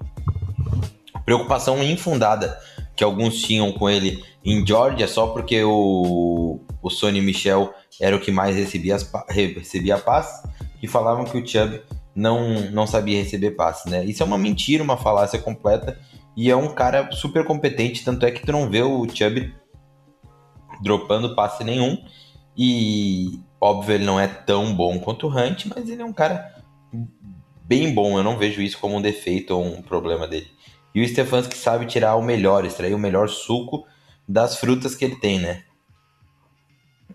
Preocupação 1.26 1.84
infundada 1.84 2.56
que 2.96 3.04
alguns 3.04 3.42
tinham 3.42 3.72
com 3.72 3.90
ele 3.90 4.24
em 4.46 4.64
Georgia 4.66 5.08
só 5.08 5.26
porque 5.26 5.64
o, 5.64 6.60
o 6.84 6.90
Sonny 6.92 7.20
Michel 7.20 7.74
era 8.00 8.16
o 8.16 8.20
que 8.20 8.32
mais 8.32 8.56
recebia, 8.56 8.96
as, 8.96 9.12
recebia 9.28 9.98
passe 9.98 10.48
e 10.84 10.88
falavam 10.88 11.26
que 11.26 11.40
o 11.40 11.48
Chubb 11.48 11.82
não, 12.14 12.70
não 12.70 12.86
sabia 12.86 13.18
receber 13.18 13.52
passe, 13.52 13.90
né? 13.90 14.06
Isso 14.06 14.22
é 14.22 14.26
uma 14.26 14.38
mentira, 14.38 14.84
uma 14.84 14.98
falácia 14.98 15.40
completa 15.40 15.98
e 16.38 16.52
é 16.52 16.56
um 16.56 16.76
cara 16.76 17.12
super 17.12 17.44
competente, 17.44 18.06
tanto 18.06 18.24
é 18.24 18.30
que 18.30 18.46
tu 18.46 18.52
não 18.52 18.70
vê 18.70 18.84
o 18.84 19.08
Chubb 19.10 19.52
dropando 20.84 21.36
passe 21.36 21.64
nenhum 21.64 21.98
e 22.56 23.40
óbvio 23.60 23.96
ele 23.96 24.06
não 24.06 24.20
é 24.20 24.28
tão 24.28 24.74
bom 24.74 25.00
quanto 25.00 25.28
o 25.28 25.30
Hunt, 25.30 25.66
mas 25.66 25.90
ele 25.90 26.02
é 26.02 26.06
um 26.06 26.14
cara 26.14 26.56
bem 27.66 27.94
bom, 27.94 28.18
eu 28.18 28.24
não 28.24 28.38
vejo 28.38 28.62
isso 28.62 28.80
como 28.80 28.96
um 28.96 29.02
defeito 29.02 29.56
ou 29.56 29.64
um 29.64 29.82
problema 29.82 30.28
dele. 30.28 30.48
E 30.94 31.02
o 31.02 31.08
Stefanski 31.08 31.56
sabe 31.56 31.86
tirar 31.86 32.16
o 32.16 32.22
melhor, 32.22 32.66
extrair 32.66 32.94
o 32.94 33.00
melhor 33.00 33.30
suco 33.30 33.86
das 34.28 34.58
frutas 34.58 34.96
que 34.96 35.06
ele 35.06 35.16
tem, 35.16 35.40
né? 35.40 35.64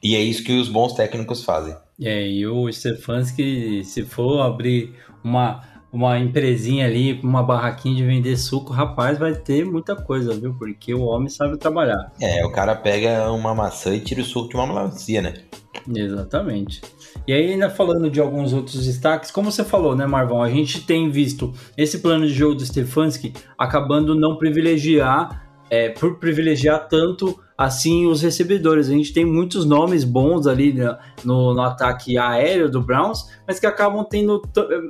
E 0.02 0.14
é 0.14 0.20
isso 0.20 0.44
que 0.44 0.52
os 0.52 0.68
bons 0.68 0.92
técnicos 0.92 1.44
fazem. 1.44 1.76
É, 2.00 2.28
e 2.28 2.46
o 2.46 2.70
Stefanski, 2.70 3.82
se 3.84 4.02
for 4.04 4.42
abrir 4.42 4.94
uma, 5.22 5.62
uma 5.92 6.18
empresinha 6.18 6.86
ali, 6.86 7.20
uma 7.22 7.42
barraquinha 7.42 7.96
de 7.96 8.04
vender 8.04 8.36
suco, 8.36 8.72
rapaz, 8.72 9.18
vai 9.18 9.34
ter 9.34 9.64
muita 9.64 9.96
coisa, 9.96 10.34
viu? 10.34 10.54
Porque 10.54 10.92
o 10.92 11.04
homem 11.04 11.28
sabe 11.28 11.56
trabalhar. 11.56 12.12
É, 12.20 12.44
o 12.44 12.50
cara 12.50 12.74
pega 12.74 13.30
uma 13.32 13.54
maçã 13.54 13.94
e 13.94 14.00
tira 14.00 14.20
o 14.20 14.24
suco 14.24 14.50
de 14.50 14.56
uma 14.56 14.66
melancia, 14.66 15.22
né? 15.22 15.34
Exatamente. 15.92 16.80
E 17.26 17.32
aí, 17.32 17.52
ainda 17.52 17.68
falando 17.68 18.10
de 18.10 18.20
alguns 18.20 18.52
outros 18.52 18.86
destaques, 18.86 19.30
como 19.30 19.50
você 19.50 19.64
falou, 19.64 19.94
né, 19.94 20.06
Marvão? 20.06 20.42
A 20.42 20.50
gente 20.50 20.86
tem 20.86 21.10
visto 21.10 21.52
esse 21.76 21.98
plano 21.98 22.26
de 22.26 22.32
jogo 22.32 22.54
do 22.54 22.64
Stefanski 22.64 23.32
acabando 23.58 24.14
não 24.14 24.36
privilegiar, 24.36 25.46
é, 25.70 25.88
por 25.90 26.18
privilegiar 26.18 26.88
tanto 26.88 27.38
assim 27.56 28.06
os 28.06 28.22
recebedores. 28.22 28.88
A 28.88 28.92
gente 28.92 29.12
tem 29.12 29.24
muitos 29.24 29.64
nomes 29.64 30.04
bons 30.04 30.46
ali 30.46 30.72
né, 30.72 30.96
no, 31.24 31.54
no, 31.54 31.62
ataque 31.62 32.18
aéreo 32.18 32.70
do 32.70 32.80
Browns, 32.80 33.30
mas 33.46 33.60
que 33.60 33.66
acabam 33.66 34.04
tendo 34.04 34.42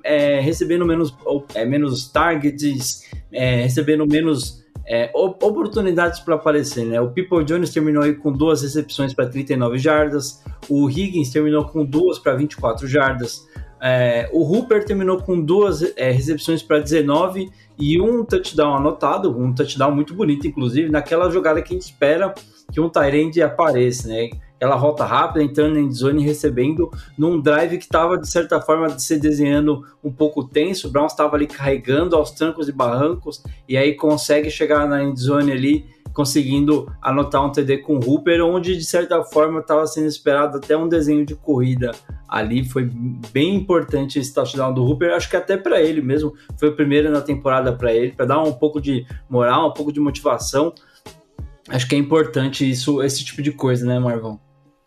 é, 0.03 0.41
recebendo 0.41 0.87
menos, 0.87 1.15
é, 1.55 1.65
menos 1.65 2.09
targets, 2.09 3.03
é, 3.33 3.63
recebendo 3.63 4.07
menos 4.07 4.64
é, 4.87 5.11
oportunidades 5.15 6.21
para 6.21 6.35
aparecer, 6.35 6.85
né? 6.85 7.01
O 7.01 7.11
People 7.11 7.45
Jones 7.45 7.71
terminou 7.71 8.03
aí 8.03 8.15
com 8.15 8.31
duas 8.33 8.63
recepções 8.63 9.15
para 9.15 9.27
39 9.27 9.79
jardas, 9.79 10.43
o 10.69 10.89
Higgins 10.89 11.31
terminou 11.31 11.65
com 11.65 11.85
duas 11.85 12.19
para 12.19 12.35
24 12.35 12.87
jardas, 12.87 13.47
é, 13.81 14.29
o 14.33 14.43
Hooper 14.43 14.85
terminou 14.85 15.23
com 15.23 15.41
duas 15.41 15.83
é, 15.97 16.11
recepções 16.11 16.63
para 16.63 16.79
19 16.79 17.51
e 17.79 18.01
um 18.01 18.25
touchdown 18.25 18.77
anotado, 18.77 19.37
um 19.39 19.55
touchdown 19.55 19.95
muito 19.95 20.15
bonito, 20.15 20.47
inclusive, 20.47 20.91
naquela 20.91 21.31
jogada 21.31 21.61
que 21.61 21.75
a 21.75 21.77
gente 21.77 21.87
espera 21.87 22.35
que 22.73 22.81
um 22.81 22.89
Tyrande 22.89 23.43
apareça, 23.43 24.09
né? 24.09 24.31
Aquela 24.57 24.77
rota 24.77 25.05
rápida, 25.05 25.43
entrando 25.43 25.79
em 25.79 25.91
zone 25.91 26.23
e 26.23 26.27
recebendo 26.27 26.91
num 27.19 27.41
drive 27.41 27.77
que 27.77 27.85
estava, 27.85 28.17
de 28.17 28.29
certa 28.29 28.61
forma, 28.61 28.99
se 28.99 29.19
desenhando 29.19 29.85
um 30.03 30.13
pouco 30.13 30.45
tenso. 30.45 30.89
O 30.89 30.91
Browns 30.91 31.13
estava 31.13 31.37
ali 31.37 31.47
carregando 31.47 32.17
aos 32.17 32.31
trancos 32.31 32.69
e 32.69 32.73
barrancos 32.73 33.43
e 33.69 33.77
aí 33.77 33.95
consegue 33.95 34.51
chegar 34.51 34.89
na 34.89 35.03
endzone 35.03 35.53
ali 35.53 35.95
conseguindo 36.15 36.91
anotar 37.03 37.45
um 37.45 37.51
TD 37.51 37.79
com 37.79 37.97
o 37.97 38.09
Hooper, 38.09 38.43
onde 38.45 38.77
de 38.77 38.85
certa 38.85 39.23
forma 39.25 39.59
estava 39.59 39.85
sendo 39.87 40.07
esperado 40.07 40.59
até 40.59 40.77
um 40.77 40.89
desenho 40.89 41.27
de 41.27 41.35
corrida 41.35 41.91
ali. 42.29 42.65
Foi 42.65 42.89
bem 43.33 43.57
importante 43.57 44.21
esse 44.21 44.33
touchdown 44.33 44.73
do 44.73 44.85
Hooper, 44.85 45.13
acho 45.13 45.29
que 45.29 45.37
até 45.37 45.57
para 45.57 45.83
ele 45.83 46.01
mesmo, 46.01 46.33
foi 46.57 46.69
o 46.69 46.77
primeiro 46.77 47.11
na 47.11 47.21
temporada 47.21 47.73
para 47.73 47.93
ele, 47.93 48.13
para 48.13 48.27
dar 48.27 48.41
um 48.41 48.53
pouco 48.53 48.81
de 48.81 49.05
moral, 49.29 49.69
um 49.69 49.73
pouco 49.73 49.93
de 49.93 49.99
motivação. 49.99 50.73
Acho 51.69 51.89
que 51.89 51.95
é 51.95 51.99
importante 51.99 52.69
isso, 52.69 53.03
esse 53.03 53.25
tipo 53.25 53.43
de 53.43 53.53
coisa, 53.53 53.87
né, 53.87 53.99
Marvão? 53.99 54.39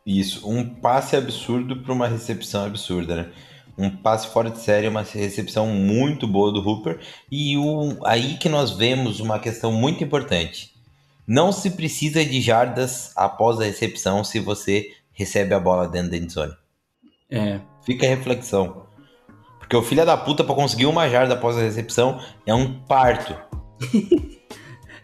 Isso, 0.06 0.50
um 0.50 0.64
passe 0.64 1.16
absurdo 1.16 1.82
para 1.82 1.94
uma 1.94 2.08
recepção 2.08 2.66
absurda, 2.66 3.16
né? 3.16 3.32
Um 3.78 3.90
passe 3.90 4.30
fora 4.30 4.50
de 4.50 4.60
série, 4.60 4.88
uma 4.88 5.02
recepção 5.02 5.68
muito 5.68 6.28
boa 6.28 6.52
do 6.52 6.62
Hooper. 6.62 7.00
E 7.32 7.58
o, 7.58 7.98
aí 8.06 8.38
que 8.38 8.50
nós 8.50 8.72
vemos 8.72 9.20
uma 9.20 9.38
questão 9.38 9.72
muito 9.72 10.04
importante. 10.04 10.74
Não 11.28 11.52
se 11.52 11.72
precisa 11.72 12.24
de 12.24 12.42
jardas 12.42 13.12
após 13.16 13.60
a 13.60 13.66
recepção 13.66 14.24
se 14.24 14.40
você 14.40 14.92
recebe 15.12 15.54
a 15.54 15.60
bola 15.60 15.88
dentro 15.88 16.12
da 16.12 16.18
endzone. 16.18 16.54
É. 17.30 17.60
Fica 17.84 18.06
a 18.06 18.10
reflexão. 18.10 18.88
Porque 19.60 19.76
o 19.76 19.84
filho 19.84 20.06
da 20.06 20.16
puta, 20.16 20.44
para 20.44 20.56
conseguir 20.56 20.86
uma 20.86 21.10
jarda 21.10 21.34
após 21.34 21.58
a 21.58 21.62
recepção, 21.62 22.20
é 22.46 22.54
um 22.54 22.80
parto. 22.86 23.36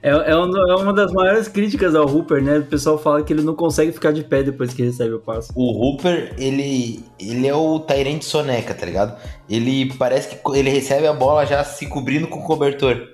É, 0.03 0.09
é, 0.09 0.31
é, 0.31 0.35
uma 0.35 0.91
das 0.91 1.13
maiores 1.13 1.47
críticas 1.47 1.95
ao 1.95 2.05
Hooper, 2.05 2.43
né? 2.43 2.57
O 2.57 2.65
pessoal 2.65 2.97
fala 2.97 3.23
que 3.23 3.31
ele 3.31 3.41
não 3.41 3.55
consegue 3.55 3.93
ficar 3.93 4.11
de 4.11 4.21
pé 4.21 4.43
depois 4.43 4.73
que 4.73 4.83
recebe 4.83 5.13
o 5.13 5.19
passo. 5.19 5.53
O 5.55 5.71
Hooper, 5.71 6.35
ele, 6.37 7.05
ele 7.17 7.47
é 7.47 7.55
o 7.55 7.79
Tyrant 7.79 8.21
Soneca, 8.21 8.73
tá 8.73 8.85
ligado? 8.85 9.17
Ele 9.49 9.93
parece 9.93 10.35
que 10.35 10.57
ele 10.57 10.69
recebe 10.69 11.07
a 11.07 11.13
bola 11.13 11.45
já 11.45 11.63
se 11.63 11.87
cobrindo 11.87 12.27
com 12.27 12.41
cobertor 12.41 13.13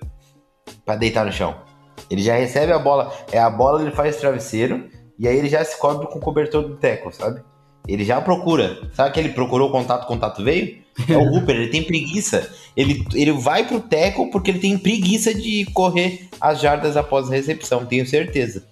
para 0.83 0.95
deitar 0.95 1.23
no 1.23 1.31
chão. 1.31 1.55
Ele 2.09 2.23
já 2.23 2.35
recebe 2.35 2.73
a 2.73 2.79
bola, 2.79 3.13
é 3.31 3.37
a 3.37 3.51
bola 3.51 3.83
ele 3.83 3.91
faz 3.91 4.17
travesseiro 4.17 4.89
e 5.19 5.27
aí 5.27 5.37
ele 5.37 5.47
já 5.47 5.63
se 5.63 5.77
cobre 5.77 6.07
com 6.07 6.19
cobertor 6.19 6.63
do 6.63 6.75
teco, 6.75 7.11
sabe? 7.11 7.43
Ele 7.87 8.03
já 8.03 8.19
procura. 8.19 8.79
Sabe 8.93 9.13
que 9.13 9.19
ele 9.19 9.29
procurou 9.29 9.69
contato, 9.69 10.07
contato 10.07 10.43
veio? 10.43 10.79
É 11.07 11.17
o 11.17 11.33
Hooper, 11.33 11.55
ele 11.55 11.67
tem 11.67 11.83
preguiça. 11.83 12.49
Ele, 12.75 13.05
ele 13.13 13.31
vai 13.31 13.67
pro 13.67 13.79
teco 13.79 14.29
porque 14.31 14.51
ele 14.51 14.59
tem 14.59 14.77
preguiça 14.77 15.33
de 15.33 15.65
correr 15.73 16.27
as 16.39 16.59
jardas 16.59 16.97
após 16.97 17.27
a 17.27 17.35
recepção, 17.35 17.85
tenho 17.85 18.05
certeza. 18.05 18.63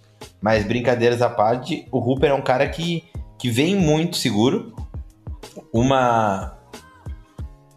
Mas 0.41 0.65
brincadeiras 0.65 1.21
à 1.21 1.29
parte, 1.29 1.85
o 1.91 1.99
Hooper 1.99 2.31
é 2.31 2.33
um 2.33 2.41
cara 2.41 2.67
que, 2.67 3.03
que 3.37 3.49
vem 3.49 3.75
muito 3.75 4.17
seguro. 4.17 4.73
Uma 5.73 6.53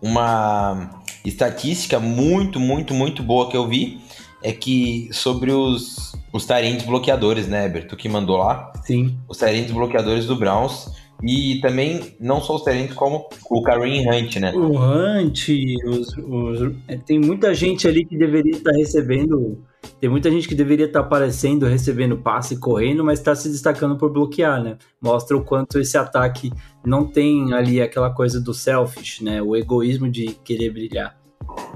uma 0.03 1.03
estatística 1.25 2.01
muito, 2.01 2.59
muito, 2.59 2.95
muito 2.95 3.23
boa 3.23 3.51
que 3.51 3.57
eu 3.57 3.69
vi 3.69 4.01
é 4.43 4.53
que 4.53 5.11
sobre 5.13 5.53
os, 5.53 6.17
os 6.33 6.47
tarentes 6.47 6.87
bloqueadores, 6.87 7.47
né, 7.47 7.67
Eber? 7.67 7.87
Tu 7.87 7.97
que 7.97 8.09
mandou 8.09 8.39
lá? 8.39 8.73
Sim. 8.85 9.19
Os 9.29 9.37
tarentes 9.37 9.71
bloqueadores 9.71 10.27
do 10.27 10.37
Browns 10.37 10.91
e 11.22 11.61
também, 11.61 12.14
não 12.18 12.40
só 12.40 12.56
os 12.56 12.64
talentos, 12.64 12.94
como 12.94 13.28
o 13.50 13.62
Kareem 13.62 14.09
Hunt, 14.09 14.37
né? 14.37 14.52
O 14.52 14.78
Hunt, 14.78 15.48
os, 15.87 16.16
os, 16.16 16.74
é, 16.88 16.96
tem 16.96 17.18
muita 17.18 17.52
gente 17.52 17.87
ali 17.87 18.04
que 18.04 18.16
deveria 18.16 18.52
estar 18.52 18.72
recebendo. 18.72 19.62
Tem 20.00 20.09
muita 20.09 20.30
gente 20.30 20.48
que 20.48 20.54
deveria 20.54 20.87
estar 20.87 21.00
aparecendo, 21.00 21.66
recebendo 21.66 22.16
passe, 22.16 22.59
correndo, 22.59 23.04
mas 23.04 23.18
está 23.18 23.35
se 23.35 23.50
destacando 23.50 23.96
por 23.96 24.11
bloquear, 24.11 24.62
né? 24.62 24.78
Mostra 25.00 25.37
o 25.37 25.44
quanto 25.44 25.78
esse 25.78 25.96
ataque 25.98 26.50
não 26.85 27.06
tem 27.06 27.52
ali 27.52 27.83
aquela 27.83 28.11
coisa 28.11 28.40
do 28.40 28.54
selfish, 28.54 29.20
né? 29.20 29.42
O 29.42 29.54
egoísmo 29.54 30.09
de 30.09 30.28
querer 30.44 30.70
brilhar. 30.70 31.18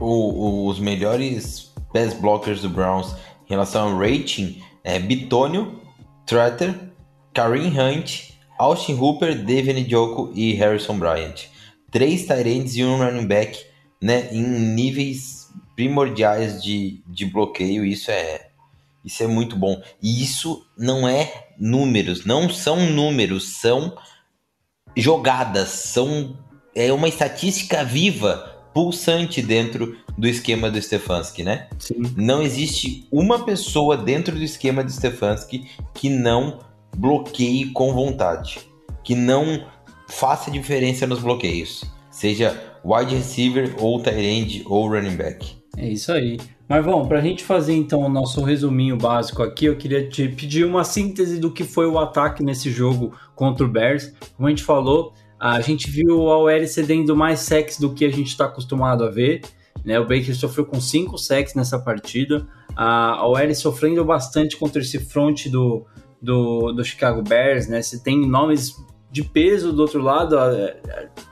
O, 0.00 0.06
o, 0.06 0.68
os 0.68 0.78
melhores 0.78 1.72
pass 1.92 2.14
blockers 2.14 2.62
do 2.62 2.68
Browns 2.68 3.14
em 3.46 3.50
relação 3.50 3.88
ao 3.88 3.98
rating 3.98 4.62
é 4.82 4.98
Bitônio, 4.98 5.80
Trotter, 6.26 6.74
Kareem 7.32 7.68
Hunt 7.78 8.33
Austin 8.58 8.94
Hooper, 8.94 9.44
David 9.44 9.80
Njoku 9.82 10.32
e 10.34 10.54
Harrison 10.54 10.98
Bryant. 10.98 11.46
Três 11.90 12.26
tight 12.26 12.78
e 12.78 12.84
um 12.84 12.98
running 12.98 13.26
back 13.26 13.64
né, 14.02 14.28
em 14.32 14.42
níveis 14.42 15.48
primordiais 15.76 16.62
de, 16.62 17.02
de 17.06 17.26
bloqueio. 17.26 17.84
Isso 17.84 18.10
é, 18.10 18.48
isso 19.04 19.22
é 19.22 19.26
muito 19.26 19.56
bom. 19.56 19.80
E 20.02 20.22
isso 20.22 20.66
não 20.76 21.08
é 21.08 21.48
números, 21.58 22.24
não 22.24 22.48
são 22.48 22.90
números, 22.90 23.60
são 23.60 23.96
jogadas, 24.96 25.68
são 25.68 26.38
é 26.74 26.92
uma 26.92 27.08
estatística 27.08 27.84
viva, 27.84 28.52
pulsante 28.74 29.40
dentro 29.40 29.96
do 30.18 30.26
esquema 30.26 30.70
do 30.70 30.80
Stefanski, 30.80 31.44
né? 31.44 31.68
Sim. 31.78 31.94
Não 32.16 32.42
existe 32.42 33.06
uma 33.10 33.44
pessoa 33.44 33.96
dentro 33.96 34.34
do 34.34 34.42
esquema 34.42 34.82
do 34.82 34.90
Stefanski 34.90 35.70
que 35.94 36.08
não 36.10 36.58
bloqueie 36.96 37.66
com 37.70 37.92
vontade, 37.92 38.60
que 39.02 39.14
não 39.14 39.64
faça 40.08 40.50
diferença 40.50 41.06
nos 41.06 41.20
bloqueios, 41.20 41.84
seja 42.10 42.74
wide 42.84 43.14
receiver 43.14 43.74
ou 43.78 44.02
tight 44.02 44.20
end 44.20 44.62
ou 44.66 44.88
running 44.88 45.16
back. 45.16 45.56
É 45.76 45.88
isso 45.88 46.12
aí. 46.12 46.38
Marvão, 46.68 47.06
para 47.06 47.18
a 47.18 47.22
gente 47.22 47.44
fazer 47.44 47.74
então 47.74 48.00
o 48.00 48.08
nosso 48.08 48.42
resuminho 48.42 48.96
básico 48.96 49.42
aqui, 49.42 49.66
eu 49.66 49.76
queria 49.76 50.08
te 50.08 50.28
pedir 50.28 50.64
uma 50.64 50.84
síntese 50.84 51.38
do 51.38 51.50
que 51.50 51.64
foi 51.64 51.86
o 51.86 51.98
ataque 51.98 52.42
nesse 52.42 52.70
jogo 52.70 53.12
contra 53.34 53.66
o 53.66 53.68
Bears. 53.68 54.12
Como 54.36 54.46
a 54.46 54.50
gente 54.50 54.62
falou, 54.62 55.12
a 55.38 55.60
gente 55.60 55.90
viu 55.90 56.30
a 56.30 56.38
OL 56.38 56.66
cedendo 56.66 57.14
mais 57.14 57.40
sacks 57.40 57.78
do 57.78 57.92
que 57.92 58.04
a 58.04 58.10
gente 58.10 58.28
está 58.28 58.46
acostumado 58.46 59.04
a 59.04 59.10
ver. 59.10 59.42
Né? 59.84 60.00
O 60.00 60.06
Baker 60.06 60.34
sofreu 60.34 60.64
com 60.64 60.80
cinco 60.80 61.18
sacks 61.18 61.54
nessa 61.54 61.78
partida. 61.78 62.46
A 62.74 63.26
OL 63.26 63.54
sofrendo 63.54 64.02
bastante 64.04 64.56
contra 64.56 64.80
esse 64.80 64.98
front 64.98 65.48
do, 65.48 65.84
do, 66.24 66.72
do 66.72 66.84
Chicago 66.84 67.22
Bears, 67.22 67.68
né? 67.68 67.82
Você 67.82 67.98
tem 67.98 68.26
nomes 68.26 68.74
de 69.10 69.22
peso 69.22 69.72
do 69.72 69.82
outro 69.82 70.02
lado, 70.02 70.36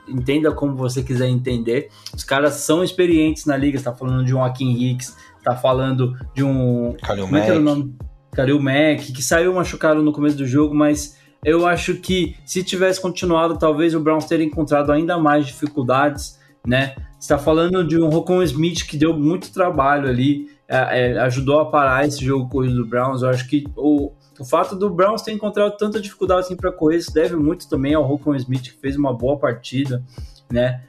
entenda 0.07 0.53
como 0.53 0.77
você 0.77 1.03
quiser 1.03 1.29
entender. 1.29 1.89
Os 2.15 2.23
caras 2.23 2.55
são 2.55 2.85
experientes 2.85 3.45
na 3.47 3.57
liga, 3.57 3.77
está 3.77 3.93
falando 3.93 4.25
de 4.25 4.33
um 4.33 4.39
Joaquim 4.39 4.73
Hicks, 4.73 5.17
está 5.39 5.57
falando 5.57 6.17
de 6.35 6.45
um. 6.45 6.95
Kalil 7.03 7.27
Mack. 7.27 7.51
É 7.51 7.59
nome? 7.59 7.97
Kalil 8.33 8.61
Mack, 8.61 9.13
que 9.13 9.23
saiu 9.23 9.53
machucado 9.55 10.03
no 10.03 10.13
começo 10.13 10.37
do 10.37 10.47
jogo, 10.47 10.75
mas 10.75 11.19
eu 11.45 11.67
acho 11.67 11.97
que 11.97 12.37
se 12.47 12.63
tivesse 12.63 13.01
continuado, 13.01 13.59
talvez 13.59 13.95
o 13.95 14.01
Browns 14.01 14.27
teria 14.27 14.47
encontrado 14.47 14.93
ainda 14.93 15.19
mais 15.19 15.47
dificuldades, 15.47 16.39
né? 16.65 16.95
está 17.23 17.39
falando 17.39 17.87
de 17.87 17.97
um 17.99 18.09
Rocon 18.09 18.43
Smith 18.43 18.85
que 18.85 18.97
deu 18.97 19.17
muito 19.17 19.53
trabalho 19.53 20.09
ali, 20.09 20.51
é, 20.73 21.13
é, 21.13 21.19
ajudou 21.21 21.61
a 21.61 21.67
parar 21.67 22.07
esse 22.07 22.25
jogo 22.25 22.49
corrido 22.49 22.77
do 22.77 22.87
Browns. 22.87 23.21
Eu 23.21 23.29
acho 23.29 23.47
que 23.47 23.67
o, 23.77 24.11
o 24.41 24.45
fato 24.45 24.75
do 24.75 24.89
Browns 24.89 25.21
ter 25.21 25.33
encontrado 25.33 25.77
tanta 25.77 26.01
dificuldade 26.01 26.41
assim 26.41 26.57
para 26.57 26.73
correr 26.73 27.01
se 27.03 27.13
deve 27.13 27.37
muito 27.37 27.69
também 27.69 27.93
ao 27.93 28.03
Rocon 28.03 28.35
Smith, 28.37 28.63
que 28.63 28.81
fez 28.81 28.97
uma 28.97 29.13
boa 29.13 29.39
partida, 29.39 30.03
né? 30.51 30.83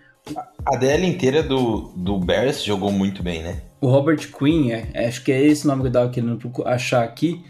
A 0.66 0.78
DL 0.78 1.06
inteira 1.06 1.44
do, 1.44 1.92
do 1.98 2.18
Bears 2.18 2.64
jogou 2.64 2.94
muito 2.94 3.22
bem, 3.22 3.44
né? 3.44 3.62
O 3.82 3.90
Robert 3.90 4.32
Quinn, 4.32 4.72
é, 4.72 5.06
acho 5.06 5.22
que 5.22 5.34
é 5.34 5.44
esse 5.44 5.68
nome 5.68 5.82
que 5.82 5.88
eu 5.88 5.90
estava 5.90 6.10
querendo 6.10 6.40
achar 6.66 7.04
aqui. 7.04 7.44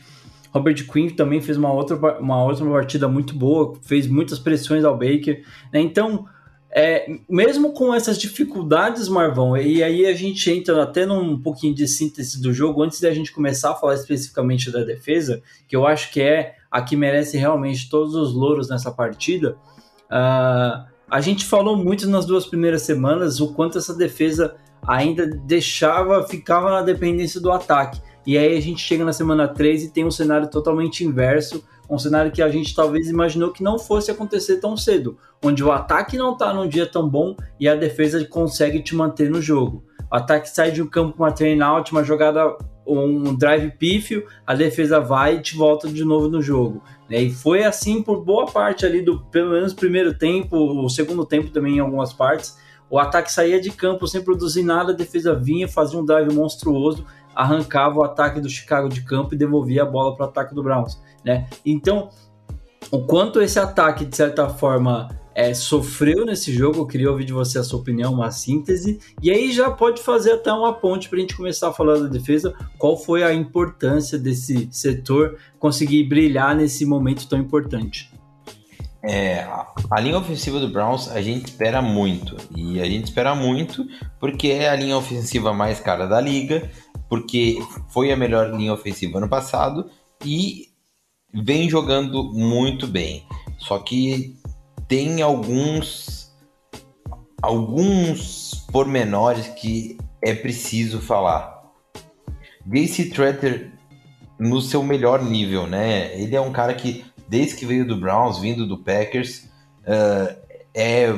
Robert 0.52 0.88
Quinn 0.92 1.10
também 1.10 1.40
fez 1.40 1.56
uma 1.56 1.72
outra, 1.72 1.96
uma 2.20 2.44
outra 2.44 2.66
partida 2.66 3.08
muito 3.08 3.36
boa, 3.36 3.76
fez 3.84 4.08
muitas 4.08 4.40
pressões 4.40 4.84
ao 4.84 4.98
Baker. 4.98 5.44
Né? 5.72 5.82
Então, 5.82 6.26
é, 6.76 7.18
mesmo 7.30 7.72
com 7.72 7.94
essas 7.94 8.18
dificuldades, 8.18 9.08
Marvão, 9.08 9.56
e 9.56 9.84
aí 9.84 10.08
a 10.08 10.14
gente 10.14 10.50
entra 10.50 10.82
até 10.82 11.06
num 11.06 11.40
pouquinho 11.40 11.76
de 11.76 11.88
síntese 11.88 12.42
do 12.42 12.52
jogo, 12.52 12.82
antes 12.82 13.00
da 13.00 13.14
gente 13.14 13.32
começar 13.32 13.72
a 13.72 13.76
falar 13.76 13.94
especificamente 13.94 14.72
da 14.72 14.84
defesa, 14.84 15.44
que 15.68 15.76
eu 15.76 15.86
acho 15.86 16.12
que 16.12 16.20
é 16.20 16.56
a 16.72 16.82
que 16.82 16.96
merece 16.96 17.38
realmente 17.38 17.88
todos 17.90 18.16
os 18.16 18.34
louros 18.34 18.70
nessa 18.70 18.92
partida. 18.92 19.56
Uh, 20.06 20.84
a 21.08 21.22
gente 21.22 21.46
falou 21.46 21.78
muito 21.78 22.10
nas 22.10 22.26
duas 22.26 22.48
primeiras 22.48 22.82
semanas 22.82 23.40
o 23.40 23.54
quanto 23.54 23.78
essa 23.78 23.94
defesa 23.94 24.56
ainda 24.88 25.28
deixava, 25.28 26.28
ficava 26.28 26.72
na 26.72 26.82
dependência 26.82 27.40
do 27.40 27.52
ataque. 27.52 28.02
E 28.26 28.36
aí 28.36 28.58
a 28.58 28.62
gente 28.62 28.82
chega 28.82 29.06
na 29.06 29.14
semana 29.14 29.48
3 29.48 29.84
e 29.84 29.92
tem 29.92 30.06
um 30.06 30.12
cenário 30.12 30.50
totalmente 30.50 31.04
inverso, 31.04 31.64
um 31.90 31.98
cenário 31.98 32.32
que 32.32 32.42
a 32.42 32.50
gente 32.50 32.74
talvez 32.76 33.10
imaginou 33.10 33.52
que 33.52 33.64
não 33.64 33.78
fosse 33.78 34.10
acontecer 34.10 34.58
tão 34.58 34.76
cedo, 34.78 35.18
onde 35.44 35.64
o 35.64 35.72
ataque 35.72 36.18
não 36.18 36.34
está 36.34 36.54
num 36.54 36.68
dia 36.68 36.86
tão 36.86 37.08
bom 37.08 37.36
e 37.60 37.68
a 37.68 37.76
defesa 37.76 38.24
consegue 38.26 38.82
te 38.82 38.96
manter 38.96 39.30
no 39.30 39.42
jogo. 39.42 39.84
O 40.12 40.16
ataque 40.16 40.50
sai 40.50 40.72
de 40.72 40.82
um 40.82 40.88
campo 40.88 41.18
com 41.18 41.24
uma 41.24 41.32
train 41.32 41.60
out, 41.62 41.92
uma 41.92 42.04
jogada, 42.04 42.56
um 42.86 43.36
drive 43.36 43.72
pífio, 43.72 44.26
a 44.46 44.54
defesa 44.54 45.00
vai 45.00 45.38
e 45.38 45.42
te 45.42 45.56
volta 45.56 45.88
de 45.88 46.06
novo 46.06 46.28
no 46.30 46.42
jogo. 46.42 46.84
Né? 47.10 47.24
E 47.24 47.32
foi 47.32 47.64
assim 47.64 48.02
por 48.02 48.24
boa 48.24 48.46
parte 48.46 48.86
ali 48.86 49.02
do, 49.02 49.20
pelo 49.26 49.52
menos, 49.52 49.74
primeiro 49.74 50.14
tempo, 50.18 50.58
o 50.58 50.90
segundo 50.90 51.26
tempo 51.26 51.50
também 51.50 51.78
em 51.78 51.80
algumas 51.80 52.14
partes. 52.14 52.58
O 52.90 53.00
ataque 53.00 53.32
saía 53.32 53.60
de 53.60 53.72
campo 53.72 54.08
sem 54.08 54.22
produzir 54.22 54.62
nada, 54.62 54.92
a 54.92 54.96
defesa 54.96 55.34
vinha, 55.34 55.68
fazia 55.68 56.00
um 56.00 56.06
drive 56.06 56.32
monstruoso, 56.32 57.06
arrancava 57.36 58.00
o 58.00 58.04
ataque 58.04 58.40
do 58.40 58.50
Chicago 58.50 58.90
de 58.90 59.02
campo 59.02 59.34
e 59.34 59.38
devolvia 59.38 59.84
a 59.84 59.86
bola 59.86 60.16
para 60.16 60.26
o 60.26 60.30
ataque 60.30 60.54
do 60.54 60.64
Browns 60.64 61.02
né? 61.24 61.48
Então, 61.66 62.10
o 62.92 63.00
quanto 63.02 63.42
esse 63.42 63.58
ataque, 63.58 64.06
de 64.06 64.16
certa 64.16 64.50
forma, 64.50 65.10
é, 65.34 65.54
sofreu 65.54 66.26
nesse 66.26 66.54
jogo, 66.54 66.80
eu 66.80 66.86
queria 66.86 67.10
ouvir 67.10 67.26
de 67.26 67.34
você 67.34 67.58
a 67.58 67.64
sua 67.64 67.80
opinião, 67.80 68.14
uma 68.14 68.30
síntese, 68.30 69.00
e 69.22 69.32
aí 69.32 69.52
já 69.52 69.72
pode 69.72 70.02
fazer 70.02 70.34
até 70.34 70.52
uma 70.52 70.74
ponte 70.74 71.10
para 71.10 71.18
a 71.18 71.22
gente 71.22 71.36
começar 71.36 71.70
a 71.70 71.74
falar 71.74 71.98
da 71.98 72.08
defesa, 72.08 72.54
qual 72.78 72.98
foi 72.98 73.24
a 73.24 73.34
importância 73.34 74.18
desse 74.18 74.68
setor 74.72 75.38
conseguir 75.58 76.04
brilhar 76.04 76.56
nesse 76.56 76.86
momento 76.86 77.28
tão 77.28 77.40
importante. 77.40 78.12
É, 79.06 79.46
a 79.92 80.00
linha 80.00 80.18
ofensiva 80.18 80.62
do 80.62 80.70
Browns 80.70 81.10
a 81.10 81.22
gente 81.22 81.48
espera 81.48 81.82
muito, 81.82 82.38
e 82.56 82.80
a 82.80 82.86
gente 82.86 83.06
espera 83.06 83.36
muito 83.36 83.86
porque 84.18 84.48
é 84.48 84.70
a 84.70 84.76
linha 84.76 84.98
ofensiva 84.98 85.52
mais 85.54 85.80
cara 85.80 86.06
da 86.06 86.22
liga, 86.22 86.70
porque 87.14 87.60
foi 87.90 88.12
a 88.12 88.18
melhor 88.18 88.52
linha 88.56 88.74
ofensiva 88.74 89.20
ano 89.20 89.30
passado, 89.30 89.88
e 90.26 90.70
vem 91.32 91.70
jogando 91.70 92.24
muito 92.34 92.88
bem. 92.88 93.24
Só 93.60 93.78
que 93.78 94.36
tem 94.88 95.22
alguns 95.22 96.34
alguns 97.40 98.66
pormenores 98.72 99.48
que 99.48 99.96
é 100.24 100.34
preciso 100.34 101.00
falar. 101.00 101.72
Gacy 102.66 103.12
Tretter 103.12 103.72
no 104.40 104.60
seu 104.60 104.82
melhor 104.82 105.24
nível, 105.24 105.68
né? 105.68 106.20
Ele 106.20 106.36
é 106.36 106.42
um 106.42 106.52
cara 106.52 106.74
que 106.74 107.06
desde 107.28 107.58
que 107.58 107.66
veio 107.68 107.86
do 107.86 107.96
Browns, 107.96 108.40
vindo 108.40 108.66
do 108.66 108.80
Packers, 108.80 109.52
uh, 109.86 110.36
é 110.74 111.14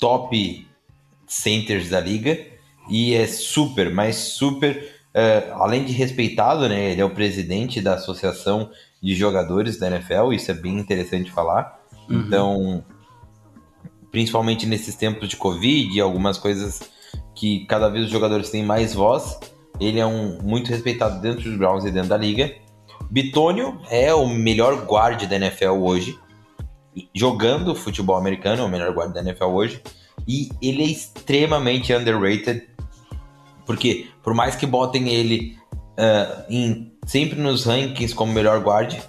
top 0.00 0.66
centers 1.24 1.88
da 1.88 2.00
liga 2.00 2.47
e 2.88 3.14
é 3.14 3.26
super, 3.26 3.90
mas 3.92 4.16
super, 4.16 4.92
uh, 5.14 5.54
além 5.54 5.84
de 5.84 5.92
respeitado, 5.92 6.68
né? 6.68 6.92
Ele 6.92 7.00
é 7.00 7.04
o 7.04 7.10
presidente 7.10 7.80
da 7.80 7.94
associação 7.94 8.70
de 9.02 9.14
jogadores 9.14 9.78
da 9.78 9.86
NFL, 9.88 10.32
isso 10.32 10.50
é 10.50 10.54
bem 10.54 10.78
interessante 10.78 11.30
falar. 11.30 11.78
Uhum. 12.08 12.20
Então, 12.20 12.84
principalmente 14.10 14.66
nesses 14.66 14.94
tempos 14.94 15.28
de 15.28 15.36
Covid 15.36 15.96
e 15.96 16.00
algumas 16.00 16.38
coisas 16.38 16.80
que 17.34 17.64
cada 17.66 17.88
vez 17.88 18.06
os 18.06 18.10
jogadores 18.10 18.50
têm 18.50 18.64
mais 18.64 18.94
voz, 18.94 19.38
ele 19.80 20.00
é 20.00 20.06
um 20.06 20.38
muito 20.42 20.68
respeitado 20.68 21.20
dentro 21.20 21.42
dos 21.42 21.56
Browns 21.56 21.84
e 21.84 21.90
dentro 21.90 22.08
da 22.08 22.16
liga. 22.16 22.52
Bitônio 23.10 23.80
é 23.90 24.12
o 24.12 24.26
melhor 24.26 24.84
guarda 24.84 25.26
da 25.26 25.36
NFL 25.36 25.80
hoje, 25.80 26.18
jogando 27.14 27.74
futebol 27.74 28.16
americano, 28.16 28.62
é 28.62 28.64
o 28.64 28.68
melhor 28.68 28.92
guarda 28.92 29.14
da 29.14 29.20
NFL 29.20 29.44
hoje, 29.44 29.82
e 30.28 30.50
ele 30.60 30.82
é 30.82 30.86
extremamente 30.86 31.94
underrated, 31.94 32.68
porque 33.64 34.08
por 34.22 34.34
mais 34.34 34.54
que 34.54 34.66
botem 34.66 35.08
ele 35.08 35.56
uh, 35.98 36.44
em 36.50 36.92
sempre 37.06 37.40
nos 37.40 37.64
rankings 37.64 38.14
como 38.14 38.30
melhor 38.30 38.60
guarde, 38.60 39.00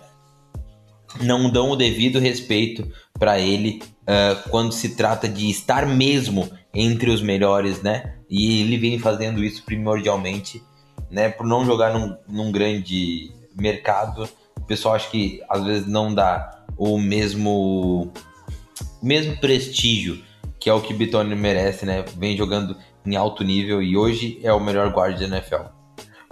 não 1.21 1.49
dão 1.49 1.71
o 1.71 1.75
devido 1.75 2.19
respeito 2.19 2.89
para 3.19 3.37
ele 3.37 3.83
uh, 4.03 4.49
quando 4.49 4.71
se 4.71 4.95
trata 4.95 5.27
de 5.27 5.49
estar 5.49 5.85
mesmo 5.85 6.49
entre 6.73 7.09
os 7.09 7.21
melhores, 7.21 7.81
né? 7.81 8.15
E 8.29 8.61
ele 8.61 8.77
vem 8.77 8.97
fazendo 8.97 9.43
isso 9.43 9.63
primordialmente, 9.65 10.63
né? 11.11 11.27
Por 11.27 11.45
não 11.45 11.65
jogar 11.65 11.93
num, 11.93 12.15
num 12.29 12.51
grande 12.51 13.31
mercado, 13.53 14.29
o 14.57 14.61
pessoal 14.61 14.95
acha 14.95 15.09
que 15.09 15.41
às 15.49 15.65
vezes 15.65 15.87
não 15.87 16.13
dá 16.13 16.63
o 16.77 16.97
mesmo 16.97 18.13
mesmo 19.01 19.37
prestígio 19.37 20.23
que 20.59 20.69
é 20.69 20.73
o 20.73 20.81
que 20.81 20.93
Bitone 20.93 21.35
merece, 21.35 21.85
né? 21.85 22.03
Vem 22.17 22.35
jogando 22.35 22.75
em 23.05 23.15
alto 23.15 23.43
nível 23.43 23.81
e 23.81 23.95
hoje 23.95 24.39
é 24.43 24.51
o 24.51 24.59
melhor 24.59 24.91
guarda 24.91 25.19
da 25.19 25.37
NFL. 25.37 25.63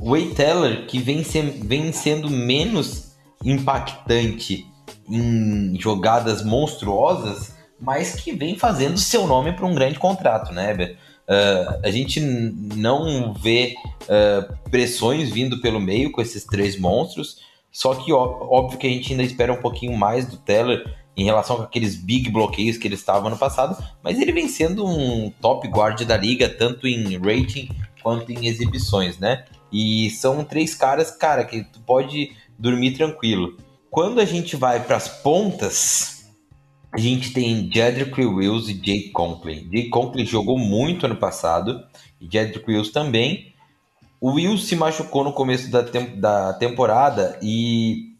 Way 0.01 0.30
Teller, 0.36 0.86
que 0.86 0.99
vem, 0.99 1.23
se, 1.23 1.41
vem 1.41 1.91
sendo 1.91 2.30
menos 2.30 3.15
impactante 3.43 4.65
em 5.09 5.80
jogadas 5.80 6.43
monstruosas, 6.43 7.55
mas 7.80 8.15
que 8.15 8.32
vem 8.32 8.57
fazendo 8.57 8.97
seu 8.97 9.25
nome 9.25 9.53
para 9.53 9.65
um 9.65 9.73
grande 9.73 9.97
contrato, 9.97 10.51
né, 10.51 10.71
Eber? 10.71 10.97
Uh, 11.28 11.80
a 11.84 11.91
gente 11.91 12.21
não 12.21 13.34
vê 13.34 13.75
uh, 14.03 14.69
pressões 14.69 15.30
vindo 15.30 15.59
pelo 15.59 15.80
meio 15.80 16.11
com 16.11 16.21
esses 16.21 16.45
três 16.45 16.80
monstros, 16.80 17.39
só 17.71 17.93
que 17.95 18.13
óbvio 18.13 18.80
que 18.80 18.88
a 18.88 18.89
gente 18.89 19.11
ainda 19.11 19.23
espera 19.23 19.51
um 19.51 19.61
pouquinho 19.61 19.95
mais 19.97 20.25
do 20.25 20.38
Teller 20.38 20.86
em 21.18 21.26
relação 21.26 21.57
com 21.57 21.63
aqueles 21.63 21.95
big 21.95 22.30
bloqueios 22.30 22.78
que 22.78 22.88
ele 22.88 22.93
estava 22.93 23.28
no 23.28 23.38
passado, 23.38 23.76
mas 24.03 24.22
ele 24.22 24.32
vem 24.32 24.47
sendo 24.47 24.86
um 24.86 25.32
top 25.41 25.68
guard 25.68 25.99
da 26.03 26.15
liga, 26.15 26.47
tanto 26.47 26.88
em 26.88 27.18
rating 27.18 27.70
quanto 28.03 28.32
em 28.32 28.45
exibições, 28.45 29.18
né? 29.18 29.45
E 29.74 30.11
são 30.11 30.43
três 30.43 30.76
caras, 30.76 31.09
cara, 31.09 31.43
que 31.43 31.63
tu 31.63 31.80
pode 31.82 32.32
dormir 32.57 32.91
tranquilo. 32.91 33.57
Quando 33.89 34.22
a 34.22 34.26
gente 34.26 34.55
vai 34.55 34.80
para 34.80 34.95
as 34.95 35.07
pontas, 35.07 36.28
a 36.91 36.99
gente 36.99 37.34
tem 37.34 37.70
Jedrick 37.74 38.24
Wills 38.24 38.70
e 38.70 38.76
Jake 38.76 39.09
Conklin. 39.09 39.68
Jake 39.70 39.89
Conklin 39.89 40.26
jogou 40.26 40.57
muito 40.57 41.07
ano 41.07 41.15
passado 41.15 41.84
e 42.22 42.28
Jedrick 42.32 42.70
Wills 42.70 42.91
também. 42.91 43.53
O 44.22 44.34
Wills 44.34 44.68
se 44.68 44.76
machucou 44.76 45.24
no 45.24 45.34
começo 45.34 45.70
da, 45.72 45.82
da 45.82 46.53
temporada 46.53 47.39
e 47.41 48.16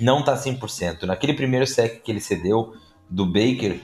não 0.00 0.22
tá 0.22 0.36
100%. 0.36 1.02
Naquele 1.02 1.34
primeiro 1.34 1.66
sec 1.66 2.02
que 2.02 2.10
ele 2.10 2.20
cedeu 2.20 2.74
do 3.08 3.26
Baker, 3.26 3.80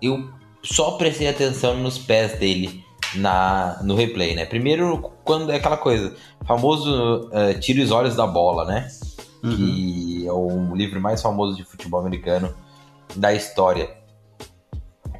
eu 0.00 0.30
só 0.62 0.92
prestei 0.92 1.28
atenção 1.28 1.76
nos 1.76 1.98
pés 1.98 2.38
dele 2.38 2.84
na, 3.14 3.80
no 3.82 3.94
replay, 3.94 4.34
né? 4.34 4.44
Primeiro, 4.44 5.12
quando 5.24 5.50
é 5.50 5.56
aquela 5.56 5.76
coisa, 5.76 6.14
famoso 6.46 7.28
uh, 7.28 7.58
Tira 7.60 7.82
os 7.82 7.90
Olhos 7.90 8.16
da 8.16 8.26
Bola, 8.26 8.64
né? 8.64 8.88
Uhum. 9.42 9.56
Que 9.56 10.26
é 10.26 10.32
o 10.32 10.74
livro 10.74 11.00
mais 11.00 11.20
famoso 11.20 11.56
de 11.56 11.64
futebol 11.64 12.00
americano 12.00 12.54
da 13.16 13.32
história. 13.32 13.90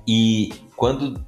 E 0.06 0.52
quando 0.76 1.24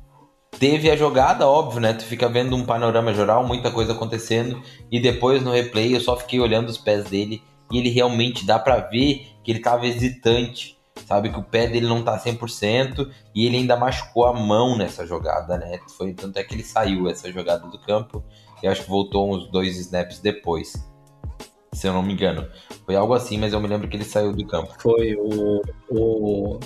teve 0.59 0.91
a 0.91 0.97
jogada, 0.97 1.49
óbvio, 1.49 1.81
né? 1.81 1.93
Tu 1.93 2.05
fica 2.05 2.29
vendo 2.29 2.55
um 2.55 2.65
panorama 2.65 3.13
geral, 3.13 3.47
muita 3.47 3.71
coisa 3.71 3.93
acontecendo, 3.93 4.63
e 4.91 5.01
depois 5.01 5.43
no 5.43 5.53
replay 5.53 5.95
eu 5.95 6.01
só 6.01 6.17
fiquei 6.17 6.39
olhando 6.39 6.69
os 6.69 6.79
pés 6.79 7.05
dele 7.05 7.43
e 7.73 7.79
ele 7.79 7.89
realmente 7.89 8.45
dá 8.45 8.59
para 8.59 8.77
ver 8.77 9.27
que 9.43 9.51
ele 9.51 9.61
tava 9.61 9.87
hesitante 9.87 10.79
sabe 11.07 11.31
que 11.31 11.39
o 11.39 11.43
pé 11.43 11.67
dele 11.67 11.87
não 11.87 12.03
tá 12.03 12.19
100% 12.19 13.11
e 13.35 13.47
ele 13.47 13.59
ainda 13.59 13.77
machucou 13.77 14.27
a 14.27 14.33
mão 14.33 14.77
nessa 14.77 15.07
jogada, 15.07 15.59
né? 15.59 15.79
Foi 15.97 16.13
tanto 16.13 16.39
é 16.39 16.45
que 16.45 16.55
ele 16.55 16.65
saiu 16.65 17.09
essa 17.09 17.31
jogada 17.31 17.67
do 17.69 17.79
campo 17.79 18.23
e 18.63 18.67
acho 18.67 18.85
que 18.85 18.91
voltou 18.91 19.35
uns 19.35 19.51
dois 19.51 19.77
snaps 19.77 20.21
depois. 20.21 20.73
Se 21.73 21.87
eu 21.87 21.93
não 21.93 22.03
me 22.03 22.13
engano. 22.13 22.47
Foi 22.85 22.95
algo 22.95 23.15
assim, 23.15 23.39
mas 23.39 23.53
eu 23.53 23.61
me 23.61 23.67
lembro 23.67 23.89
que 23.89 23.97
ele 23.97 24.05
saiu 24.05 24.33
do 24.33 24.47
campo. 24.47 24.75
Foi 24.79 25.15
o, 25.17 25.63
o, 25.91 26.61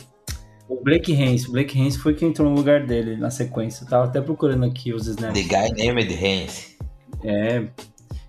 o 0.69 0.83
Blake 0.83 1.13
Hens. 1.13 1.47
O 1.49 1.53
Blake 1.53 1.79
Hens 1.79 1.97
foi 1.97 2.15
quem 2.15 2.29
entrou 2.29 2.51
no 2.51 2.57
lugar 2.57 2.85
dele 2.85 3.17
na 3.17 3.31
sequência. 3.31 3.85
Eu 3.85 3.89
tava 3.89 4.05
até 4.05 4.21
procurando 4.21 4.65
aqui 4.65 4.93
os 4.93 5.07
snaps. 5.07 5.41
The 5.41 5.49
guy 5.49 5.87
named 5.87 6.13
Hens. 6.13 6.77
É, 7.25 7.69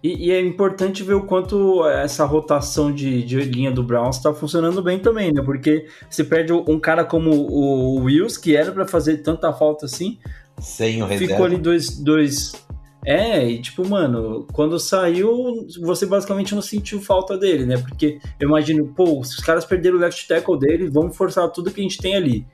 e, 0.04 0.28
e, 0.28 0.32
é 0.32 0.39
importante 0.39 1.02
ver 1.04 1.16
o 1.16 1.26
quanto 1.26 1.86
essa 1.88 2.24
rotação 2.24 2.91
de, 2.91 3.24
de 3.24 3.39
linha 3.41 3.72
do 3.72 3.82
Browns 3.82 4.18
está 4.18 4.34
funcionando 4.34 4.82
bem 4.82 5.00
também, 5.00 5.34
né? 5.34 5.41
Porque 5.41 5.88
você 6.10 6.24
perde 6.24 6.54
um 6.54 6.80
cara 6.80 7.04
como 7.04 7.32
o 7.32 8.04
Wills, 8.04 8.39
que 8.39 8.56
era 8.56 8.72
para 8.72 8.86
fazer 8.88 9.18
tanta 9.18 9.52
falta 9.52 9.86
assim. 9.86 10.20
Sem 10.60 11.02
o 11.02 11.08
reserva. 11.08 11.34
Ficou 11.34 11.45
ali 11.45 11.58
dois, 11.58 11.98
dois. 11.98 12.54
É, 13.04 13.50
e 13.50 13.60
tipo, 13.60 13.88
mano, 13.88 14.45
quando 14.54 14.78
saiu, 14.78 15.66
você 15.82 16.06
basicamente 16.06 16.54
não 16.54 16.62
sentiu 16.62 17.02
falta 17.02 17.38
dele, 17.38 17.66
né? 17.66 17.78
Porque 17.78 18.20
eu 18.39 18.50
imagino, 18.50 18.86
pô, 18.93 19.24
se 19.24 19.36
os 19.36 19.43
caras 19.43 19.66
perderam 19.66 19.98
o 19.98 20.00
left 20.00 20.28
tackle 20.28 20.60
dele, 20.60 20.89
vamos 20.89 21.18
forçar 21.18 21.50
tudo 21.52 21.72
que 21.72 21.80
a 21.80 21.84
gente 21.84 21.98
tem 21.98 22.16
ali. 22.16 22.45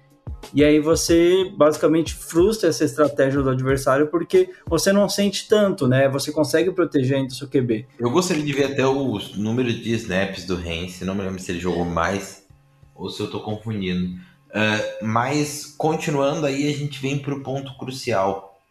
E 0.54 0.64
aí 0.64 0.80
você 0.80 1.52
basicamente 1.56 2.14
frustra 2.14 2.70
essa 2.70 2.84
estratégia 2.84 3.42
do 3.42 3.50
adversário 3.50 4.08
porque 4.08 4.50
você 4.68 4.92
não 4.92 5.08
sente 5.10 5.48
tanto, 5.48 5.88
né? 5.88 6.10
Você 6.10 6.32
consegue 6.32 6.72
proteger 6.72 7.18
ainda 7.18 7.32
o 7.32 7.36
seu 7.36 7.48
QB. 7.48 7.88
Eu 8.00 8.10
gostaria 8.10 8.44
de 8.44 8.54
ver 8.54 8.66
até 8.66 8.86
o 8.86 9.20
número 9.36 9.72
de 9.72 9.94
snaps 9.94 10.46
do 10.46 10.60
Heinz, 10.60 11.02
não 11.02 11.16
me 11.16 11.22
lembro 11.22 11.40
se 11.40 11.52
ele 11.52 11.60
jogou 11.60 11.86
mais 11.86 12.44
ou 12.96 13.10
se 13.10 13.22
eu 13.22 13.30
tô 13.30 13.40
confundindo. 13.40 14.16
Uh, 14.50 15.06
mas 15.06 15.74
continuando 15.78 16.46
aí, 16.46 16.70
a 16.70 16.78
gente 16.78 17.02
vem 17.02 17.18
pro 17.18 17.42
ponto 17.42 17.76
crucial. 17.78 18.62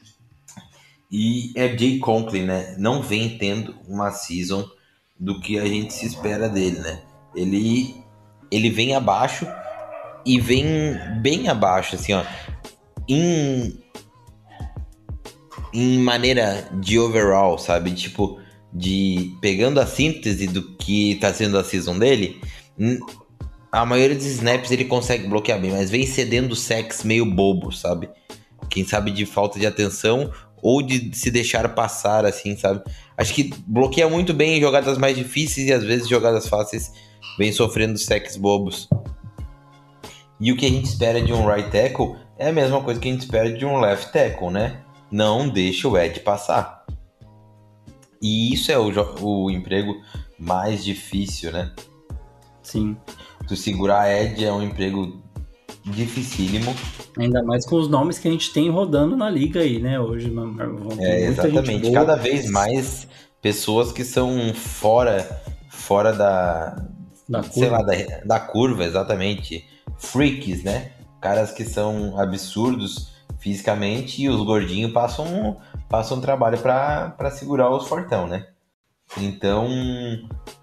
E 1.11 1.53
é 1.57 1.77
Jay 1.77 1.99
Conklin, 1.99 2.45
né? 2.45 2.75
Não 2.79 3.03
vem 3.03 3.37
tendo 3.37 3.75
uma 3.87 4.11
season 4.11 4.67
do 5.19 5.41
que 5.41 5.59
a 5.59 5.67
gente 5.67 5.93
se 5.93 6.07
espera 6.07 6.49
dele, 6.49 6.79
né? 6.79 7.03
Ele, 7.35 7.97
ele 8.51 8.71
vem 8.71 8.95
abaixo 8.95 9.47
e 10.25 10.41
vem 10.41 10.65
bem 11.21 11.49
abaixo, 11.49 11.97
assim, 11.97 12.13
ó. 12.13 12.25
Em, 13.09 13.79
em 15.73 15.99
maneira 15.99 16.69
de 16.81 16.99
overall, 16.99 17.59
sabe? 17.59 17.93
Tipo, 17.93 18.41
de 18.73 19.37
pegando 19.41 19.81
a 19.81 19.87
síntese 19.87 20.47
do 20.47 20.77
que 20.77 21.17
tá 21.17 21.33
sendo 21.33 21.59
a 21.59 21.65
season 21.65 21.99
dele, 21.99 22.41
a 23.71 23.85
maioria 23.85 24.17
dos 24.17 24.27
snaps 24.27 24.71
ele 24.71 24.85
consegue 24.85 25.27
bloquear 25.29 25.61
bem, 25.61 25.71
mas 25.71 25.91
vem 25.91 26.07
cedendo 26.07 26.57
sex 26.57 27.05
meio 27.05 27.27
bobo, 27.27 27.73
sabe? 27.73 28.09
Quem 28.71 28.87
sabe 28.87 29.11
de 29.11 29.27
falta 29.27 29.59
de 29.59 29.67
atenção 29.67 30.33
ou 30.63 30.81
de 30.81 31.15
se 31.15 31.31
deixar 31.31 31.69
passar, 31.75 32.25
assim, 32.25 32.57
sabe? 32.57 32.83
Acho 33.17 33.35
que 33.35 33.53
bloqueia 33.67 34.09
muito 34.09 34.33
bem 34.33 34.57
em 34.57 34.61
jogadas 34.61 34.97
mais 34.97 35.17
difíceis 35.17 35.67
e 35.69 35.73
às 35.73 35.83
vezes 35.83 36.09
jogadas 36.09 36.49
fáceis 36.49 36.93
vem 37.37 37.53
sofrendo 37.53 37.99
sex 37.99 38.37
bobos. 38.37 38.89
E 40.43 40.53
o 40.53 40.57
que 40.57 40.67
a 40.67 40.69
gente 40.69 40.87
espera 40.87 41.23
de 41.23 41.33
um 41.33 41.47
right 41.47 41.71
tackle 41.71 42.17
é 42.37 42.49
a 42.49 42.53
mesma 42.53 42.83
coisa 42.83 43.01
que 43.01 43.09
a 43.09 43.13
gente 43.13 43.23
espera 43.23 43.51
de 43.51 43.65
um 43.65 43.81
left 43.81 44.13
tackle, 44.13 44.51
né? 44.51 44.83
Não 45.11 45.49
deixa 45.49 45.89
o 45.89 45.97
Ed 45.97 46.21
passar. 46.21 46.85
E 48.21 48.53
isso 48.53 48.71
é 48.71 48.79
o, 48.79 48.91
o 49.23 49.51
emprego 49.51 49.95
mais 50.39 50.85
difícil, 50.85 51.53
né? 51.53 51.73
Sim 52.63 52.97
tu 53.47 53.57
segurar 53.57 54.11
Ed 54.11 54.45
é 54.45 54.53
um 54.53 54.63
emprego 54.63 55.21
dificílimo. 55.85 56.75
Ainda 57.19 57.43
mais 57.43 57.67
com 57.67 57.77
os 57.77 57.89
nomes 57.89 58.19
que 58.19 58.29
a 58.29 58.31
gente 58.31 58.53
tem 58.53 58.71
rodando 58.71 59.17
na 59.17 59.29
liga 59.29 59.61
aí, 59.61 59.81
né, 59.81 60.01
hoje. 60.01 60.33
É, 60.99 61.27
exatamente. 61.27 61.91
Cada 61.91 62.17
vez 62.17 62.51
mais 62.51 63.07
pessoas 63.41 63.93
que 63.93 64.05
são 64.05 64.55
fora, 64.55 65.43
fora 65.69 66.13
da, 66.13 66.87
da 67.29 67.43
sei 67.43 67.69
lá, 67.69 67.83
da, 67.83 67.95
da 68.25 68.41
curva, 68.41 68.85
exatamente. 68.85 69.65
Freaks, 70.03 70.63
né? 70.63 70.93
Caras 71.21 71.53
que 71.53 71.65
são 71.65 72.19
absurdos 72.19 73.13
fisicamente 73.39 74.23
e 74.23 74.29
os 74.29 74.45
gordinhos 74.45 74.93
passam, 74.93 75.57
passam 75.89 76.21
trabalho 76.21 76.59
para 76.59 77.31
segurar 77.31 77.71
os 77.71 77.87
fortão, 77.87 78.27
né? 78.27 78.47
Então, 79.17 79.69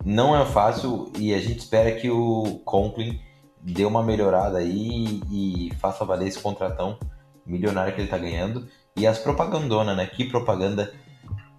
não 0.03 0.35
é 0.35 0.45
fácil 0.45 1.11
e 1.17 1.33
a 1.33 1.39
gente 1.39 1.59
espera 1.59 1.91
que 1.91 2.09
o 2.09 2.61
Conklin 2.65 3.19
dê 3.61 3.85
uma 3.85 4.03
melhorada 4.03 4.57
aí 4.57 5.21
e 5.31 5.71
faça 5.79 6.05
valer 6.05 6.27
esse 6.27 6.39
contratão 6.39 6.97
milionário 7.45 7.93
que 7.93 8.01
ele 8.01 8.09
tá 8.09 8.17
ganhando. 8.17 8.67
E 8.95 9.07
as 9.07 9.19
propagandonas, 9.19 9.95
né? 9.95 10.05
Que 10.05 10.25
propaganda 10.25 10.93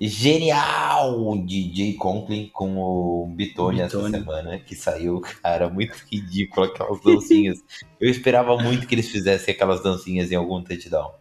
genial 0.01 1.37
de 1.45 1.75
Jay 1.75 1.95
Conklin 1.95 2.49
com 2.53 2.79
o 2.79 3.27
Bitone 3.37 3.81
essa 3.81 4.11
semana, 4.11 4.59
que 4.59 4.75
saiu, 4.75 5.21
cara, 5.43 5.69
muito 5.69 5.95
ridículo 6.11 6.67
aquelas 6.67 7.01
dancinhas. 7.03 7.59
Eu 8.01 8.11
esperava 8.11 8.57
muito 8.57 8.87
que 8.87 8.95
eles 8.95 9.09
fizessem 9.09 9.53
aquelas 9.53 9.83
dancinhas 9.83 10.33
em 10.33 10.37
algum 10.37 10.63
touchdown. 10.63 11.13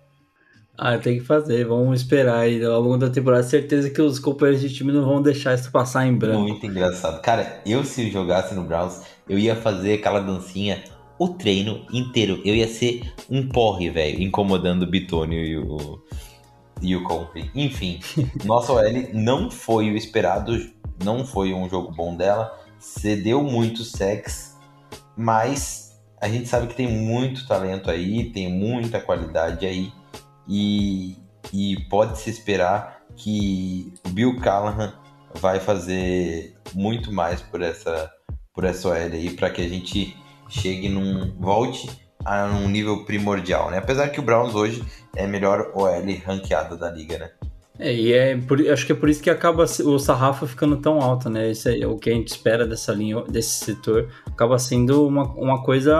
Ah, 0.77 0.97
tem 0.97 1.19
que 1.19 1.25
fazer. 1.25 1.65
Vamos 1.65 1.99
esperar 1.99 2.39
aí 2.39 2.63
ao 2.63 2.79
longo 2.79 2.97
da 2.97 3.09
temporada. 3.09 3.43
Certeza 3.43 3.89
que 3.89 4.01
os 4.01 4.17
companheiros 4.17 4.61
de 4.61 4.73
time 4.73 4.93
não 4.93 5.03
vão 5.03 5.21
deixar 5.21 5.53
isso 5.53 5.69
passar 5.69 6.07
em 6.07 6.15
branco. 6.15 6.43
Muito 6.43 6.65
engraçado. 6.65 7.21
Cara, 7.21 7.61
eu 7.65 7.83
se 7.83 8.09
jogasse 8.09 8.55
no 8.55 8.63
Browns, 8.63 9.01
eu 9.27 9.37
ia 9.37 9.57
fazer 9.57 9.95
aquela 9.95 10.21
dancinha 10.21 10.81
o 11.19 11.27
treino 11.27 11.85
inteiro. 11.91 12.41
Eu 12.45 12.55
ia 12.55 12.67
ser 12.67 13.13
um 13.29 13.45
porre, 13.49 13.89
velho, 13.89 14.21
incomodando 14.21 14.83
o 14.83 14.89
Bitônio 14.89 15.43
e 15.43 15.57
o, 15.57 16.01
e 16.81 16.95
o 16.95 17.03
Compre. 17.03 17.49
Enfim, 17.53 17.99
nossa 18.45 18.73
OL 18.73 18.83
não 19.13 19.49
foi 19.49 19.91
o 19.91 19.97
esperado, 19.97 20.57
não 21.03 21.25
foi 21.25 21.53
um 21.53 21.69
jogo 21.69 21.91
bom 21.91 22.15
dela. 22.15 22.57
Cedeu 22.77 23.43
muito 23.43 23.83
sex, 23.83 24.57
mas 25.15 25.99
a 26.21 26.27
gente 26.29 26.47
sabe 26.47 26.67
que 26.67 26.75
tem 26.75 26.87
muito 26.87 27.47
talento 27.47 27.89
aí, 27.89 28.31
tem 28.31 28.51
muita 28.51 28.99
qualidade 28.99 29.65
aí 29.65 29.91
e, 30.47 31.17
e 31.53 31.77
pode-se 31.89 32.29
esperar 32.29 33.01
que 33.15 33.93
o 34.05 34.09
Bill 34.09 34.39
Callahan 34.39 34.93
vai 35.35 35.59
fazer 35.59 36.55
muito 36.73 37.11
mais 37.11 37.41
por 37.41 37.61
essa, 37.61 38.11
por 38.53 38.63
essa 38.63 38.89
OL 38.89 38.95
aí, 38.95 39.29
para 39.31 39.49
que 39.49 39.61
a 39.61 39.67
gente 39.67 40.17
chegue 40.47 40.89
num. 40.89 41.33
volte 41.39 41.89
a 42.25 42.45
um 42.45 42.67
nível 42.67 43.05
primordial, 43.05 43.71
né? 43.71 43.77
Apesar 43.77 44.09
que 44.09 44.19
o 44.19 44.23
Browns 44.23 44.53
hoje 44.55 44.83
é 45.15 45.25
a 45.25 45.27
melhor 45.27 45.71
OL 45.73 46.03
ranqueada 46.25 46.75
da 46.75 46.89
liga, 46.89 47.17
né? 47.17 47.31
É, 47.79 47.93
e 47.95 48.11
é 48.11 48.35
por, 48.35 48.59
acho 48.69 48.85
que 48.85 48.91
é 48.91 48.95
por 48.95 49.07
isso 49.07 49.23
que 49.23 49.29
acaba 49.29 49.63
o 49.63 49.97
sarrafo 49.97 50.45
ficando 50.45 50.75
tão 50.75 50.99
alto, 50.99 51.29
né? 51.29 51.49
Isso 51.49 51.69
é 51.69 51.87
o 51.87 51.97
que 51.97 52.09
a 52.09 52.13
gente 52.13 52.27
espera 52.27 52.67
dessa 52.67 52.91
linha, 52.91 53.23
desse 53.23 53.63
setor, 53.63 54.09
acaba 54.25 54.59
sendo 54.59 55.07
uma, 55.07 55.23
uma 55.33 55.63
coisa 55.63 55.95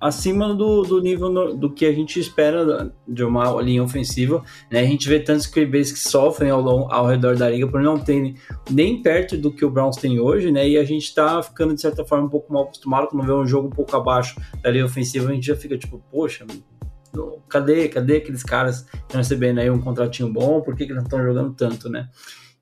acima 0.00 0.54
do, 0.54 0.82
do 0.82 1.02
nível 1.02 1.28
no, 1.28 1.52
do 1.52 1.68
que 1.68 1.84
a 1.84 1.92
gente 1.92 2.20
espera 2.20 2.92
de 3.08 3.24
uma 3.24 3.60
linha 3.60 3.82
ofensiva, 3.82 4.40
né? 4.70 4.80
A 4.80 4.86
gente 4.86 5.08
vê 5.08 5.18
tantos 5.18 5.48
QBs 5.48 5.90
que 5.90 5.98
sofrem 5.98 6.50
ao, 6.50 6.92
ao 6.92 7.06
redor 7.08 7.36
da 7.36 7.50
liga 7.50 7.66
por 7.66 7.82
não 7.82 7.98
terem 7.98 8.36
nem 8.70 9.02
perto 9.02 9.36
do 9.36 9.50
que 9.50 9.64
o 9.64 9.70
Browns 9.70 9.96
tem 9.96 10.20
hoje, 10.20 10.52
né? 10.52 10.68
E 10.68 10.78
a 10.78 10.84
gente 10.84 11.12
tá 11.12 11.42
ficando, 11.42 11.74
de 11.74 11.80
certa 11.80 12.04
forma, 12.04 12.26
um 12.26 12.30
pouco 12.30 12.52
mal 12.52 12.62
acostumado 12.62 13.08
quando 13.08 13.26
vê 13.26 13.32
um 13.32 13.46
jogo 13.46 13.66
um 13.66 13.72
pouco 13.72 13.96
abaixo 13.96 14.40
da 14.62 14.70
linha 14.70 14.84
ofensiva, 14.84 15.28
a 15.28 15.34
gente 15.34 15.46
já 15.48 15.56
fica 15.56 15.76
tipo, 15.76 16.00
poxa, 16.08 16.46
cadê, 17.48 17.88
cadê 17.88 18.16
aqueles 18.16 18.42
caras 18.42 18.82
que 18.82 18.96
estão 18.96 19.18
recebendo 19.18 19.58
aí 19.58 19.70
um 19.70 19.80
contratinho 19.80 20.32
bom? 20.32 20.60
Por 20.60 20.74
que, 20.74 20.86
que 20.86 20.92
eles 20.92 21.02
não 21.02 21.04
estão 21.04 21.22
jogando 21.22 21.52
tanto, 21.54 21.88
né? 21.88 22.08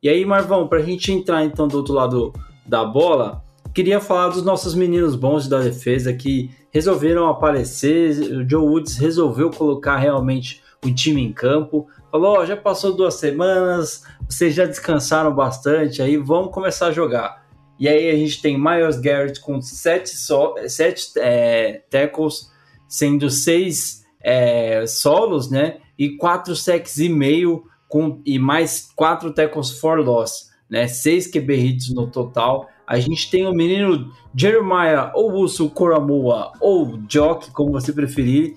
E 0.02 0.08
aí, 0.08 0.24
Marvão, 0.24 0.68
para 0.68 0.78
a 0.78 0.82
gente 0.82 1.12
entrar 1.12 1.44
então 1.44 1.68
do 1.68 1.76
outro 1.76 1.92
lado 1.92 2.32
da 2.66 2.84
bola, 2.84 3.44
queria 3.74 4.00
falar 4.00 4.28
dos 4.28 4.44
nossos 4.44 4.74
meninos 4.74 5.14
bons 5.14 5.48
da 5.48 5.60
defesa 5.60 6.12
que 6.12 6.50
resolveram 6.70 7.28
aparecer. 7.28 8.10
O 8.36 8.48
Joe 8.48 8.62
Woods 8.62 8.96
resolveu 8.96 9.50
colocar 9.50 9.96
realmente 9.96 10.62
o 10.84 10.92
time 10.92 11.22
em 11.22 11.32
campo. 11.32 11.86
Falou: 12.10 12.38
oh, 12.38 12.46
já 12.46 12.56
passou 12.56 12.94
duas 12.94 13.14
semanas, 13.14 14.04
vocês 14.28 14.54
já 14.54 14.64
descansaram 14.64 15.34
bastante, 15.34 16.00
aí 16.00 16.16
vamos 16.16 16.52
começar 16.52 16.86
a 16.86 16.92
jogar. 16.92 17.46
E 17.78 17.88
aí 17.88 18.10
a 18.10 18.16
gente 18.16 18.42
tem 18.42 18.58
Miles 18.58 18.98
Garrett 18.98 19.40
com 19.40 19.60
sete, 19.60 20.10
so 20.10 20.54
sete 20.66 21.12
é, 21.16 21.82
tackles, 21.90 22.50
sendo 22.88 23.30
seis 23.30 24.04
é, 24.28 24.86
solos, 24.86 25.50
né? 25.50 25.78
E 25.98 26.10
quatro 26.10 26.54
sacks 26.54 26.98
e 26.98 27.08
meio 27.08 27.64
com, 27.88 28.20
e 28.26 28.38
mais 28.38 28.92
quatro 28.94 29.32
tackles 29.32 29.70
for 29.70 29.98
loss, 30.00 30.50
né? 30.68 30.86
Seis 30.86 31.26
QB 31.26 31.54
hits 31.54 31.94
no 31.94 32.06
total. 32.06 32.68
A 32.86 32.98
gente 33.00 33.30
tem 33.30 33.46
o 33.46 33.52
menino 33.52 34.12
Jeremiah 34.36 35.10
ou 35.14 35.32
Uso 35.32 35.70
Koramua 35.70 36.52
ou 36.60 36.98
Jock, 37.08 37.50
como 37.52 37.72
você 37.72 37.90
preferir, 37.90 38.54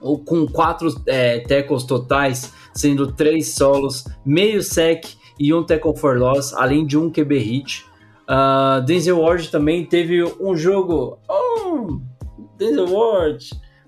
ou 0.00 0.18
com 0.18 0.46
quatro 0.46 0.88
é, 1.06 1.40
tackles 1.40 1.84
totais, 1.84 2.50
sendo 2.74 3.12
três 3.12 3.54
solos, 3.54 4.04
meio 4.24 4.62
sec 4.62 5.04
e 5.38 5.52
um 5.52 5.62
tackle 5.62 5.94
for 5.94 6.18
loss, 6.18 6.54
além 6.54 6.86
de 6.86 6.96
um 6.96 7.10
QB 7.10 7.38
hit. 7.38 7.84
Uh, 8.26 8.80
Denzel 8.84 9.20
Ward 9.20 9.50
também 9.50 9.84
teve 9.84 10.24
um 10.40 10.56
jogo. 10.56 11.18
Oh, 11.28 12.00
Denzel 12.56 12.88
Ward 12.88 13.44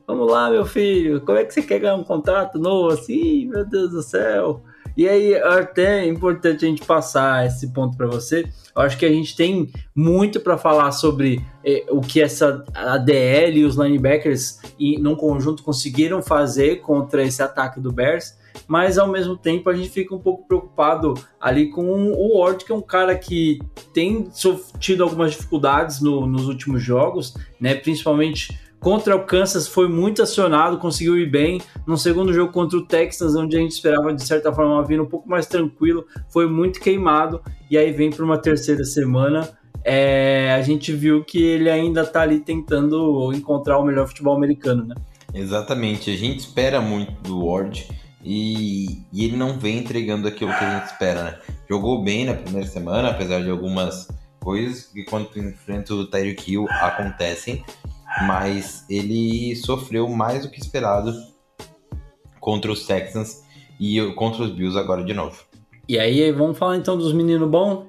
Vamos 0.08 0.32
lá, 0.32 0.48
meu 0.48 0.64
filho, 0.64 1.20
como 1.20 1.36
é 1.36 1.44
que 1.44 1.52
você 1.52 1.60
quer 1.60 1.80
ganhar 1.80 1.94
um 1.94 2.02
contrato 2.02 2.58
novo 2.58 2.94
assim? 2.94 3.44
Meu 3.44 3.62
Deus 3.62 3.90
do 3.90 4.02
céu. 4.02 4.62
E 4.96 5.06
aí, 5.06 5.34
até 5.34 6.00
é 6.00 6.08
importante 6.08 6.64
a 6.64 6.68
gente 6.68 6.82
passar 6.82 7.46
esse 7.46 7.74
ponto 7.74 7.94
para 7.94 8.06
você. 8.06 8.48
Eu 8.74 8.80
acho 8.80 8.96
que 8.96 9.04
a 9.04 9.10
gente 9.10 9.36
tem 9.36 9.70
muito 9.94 10.40
para 10.40 10.56
falar 10.56 10.92
sobre 10.92 11.44
eh, 11.62 11.84
o 11.90 12.00
que 12.00 12.22
essa 12.22 12.64
ADL 12.74 13.58
e 13.58 13.64
os 13.66 13.76
linebackers 13.76 14.58
em 14.80 14.98
num 14.98 15.14
conjunto 15.14 15.62
conseguiram 15.62 16.22
fazer 16.22 16.76
contra 16.76 17.22
esse 17.22 17.42
ataque 17.42 17.78
do 17.78 17.92
Bears, 17.92 18.34
mas 18.66 18.96
ao 18.96 19.08
mesmo 19.08 19.36
tempo 19.36 19.68
a 19.68 19.74
gente 19.74 19.90
fica 19.90 20.14
um 20.14 20.18
pouco 20.18 20.48
preocupado 20.48 21.14
ali 21.38 21.68
com 21.68 21.84
o 22.12 22.38
Ward, 22.38 22.64
que 22.64 22.72
é 22.72 22.74
um 22.74 22.80
cara 22.80 23.14
que 23.14 23.60
tem 23.92 24.30
tido 24.78 25.02
algumas 25.02 25.32
dificuldades 25.32 26.00
no, 26.00 26.26
nos 26.26 26.48
últimos 26.48 26.82
jogos, 26.82 27.34
né? 27.60 27.74
Principalmente 27.74 28.58
Contra 28.80 29.16
o 29.16 29.24
Kansas 29.24 29.66
foi 29.66 29.88
muito 29.88 30.22
acionado, 30.22 30.78
conseguiu 30.78 31.18
ir 31.18 31.28
bem. 31.28 31.60
No 31.86 31.96
segundo 31.96 32.32
jogo 32.32 32.52
contra 32.52 32.78
o 32.78 32.86
Texas, 32.86 33.34
onde 33.34 33.56
a 33.56 33.60
gente 33.60 33.72
esperava 33.72 34.14
de 34.14 34.22
certa 34.22 34.52
forma 34.52 34.74
uma 34.74 34.84
vida 34.84 35.02
um 35.02 35.06
pouco 35.06 35.28
mais 35.28 35.46
tranquilo, 35.46 36.06
foi 36.28 36.48
muito 36.48 36.80
queimado. 36.80 37.42
E 37.70 37.76
aí 37.76 37.90
vem 37.92 38.10
para 38.10 38.24
uma 38.24 38.38
terceira 38.38 38.84
semana. 38.84 39.48
É, 39.84 40.54
a 40.54 40.62
gente 40.62 40.92
viu 40.92 41.24
que 41.24 41.42
ele 41.42 41.70
ainda 41.70 42.02
está 42.02 42.22
ali 42.22 42.40
tentando 42.40 43.32
encontrar 43.32 43.78
o 43.78 43.84
melhor 43.84 44.06
futebol 44.06 44.36
americano, 44.36 44.84
né? 44.84 44.94
Exatamente, 45.34 46.10
a 46.10 46.16
gente 46.16 46.40
espera 46.40 46.80
muito 46.80 47.12
do 47.22 47.46
Ward 47.46 47.86
e, 48.24 49.02
e 49.12 49.24
ele 49.24 49.36
não 49.36 49.58
vem 49.58 49.78
entregando 49.78 50.26
aquilo 50.26 50.50
que 50.52 50.64
a 50.64 50.78
gente 50.78 50.90
espera, 50.90 51.24
né? 51.24 51.38
Jogou 51.68 52.02
bem 52.02 52.24
na 52.24 52.34
primeira 52.34 52.66
semana, 52.66 53.10
apesar 53.10 53.42
de 53.42 53.50
algumas 53.50 54.08
coisas 54.40 54.84
que 54.86 55.04
quando 55.04 55.26
tu 55.26 55.38
enfrenta 55.38 55.94
o 55.94 56.06
Tyreek 56.06 56.52
Hill 56.52 56.66
acontecem, 56.70 57.64
mas 58.22 58.84
ele 58.88 59.54
sofreu 59.56 60.08
mais 60.08 60.42
do 60.42 60.50
que 60.50 60.60
esperado 60.60 61.12
contra 62.40 62.72
os 62.72 62.86
Texans 62.86 63.42
e 63.78 64.00
contra 64.14 64.42
os 64.42 64.50
Bills 64.50 64.78
agora 64.78 65.04
de 65.04 65.12
novo. 65.12 65.42
E 65.88 65.98
aí, 65.98 66.30
vamos 66.32 66.58
falar 66.58 66.76
então 66.76 66.96
dos 66.96 67.12
meninos 67.12 67.48
bons? 67.48 67.86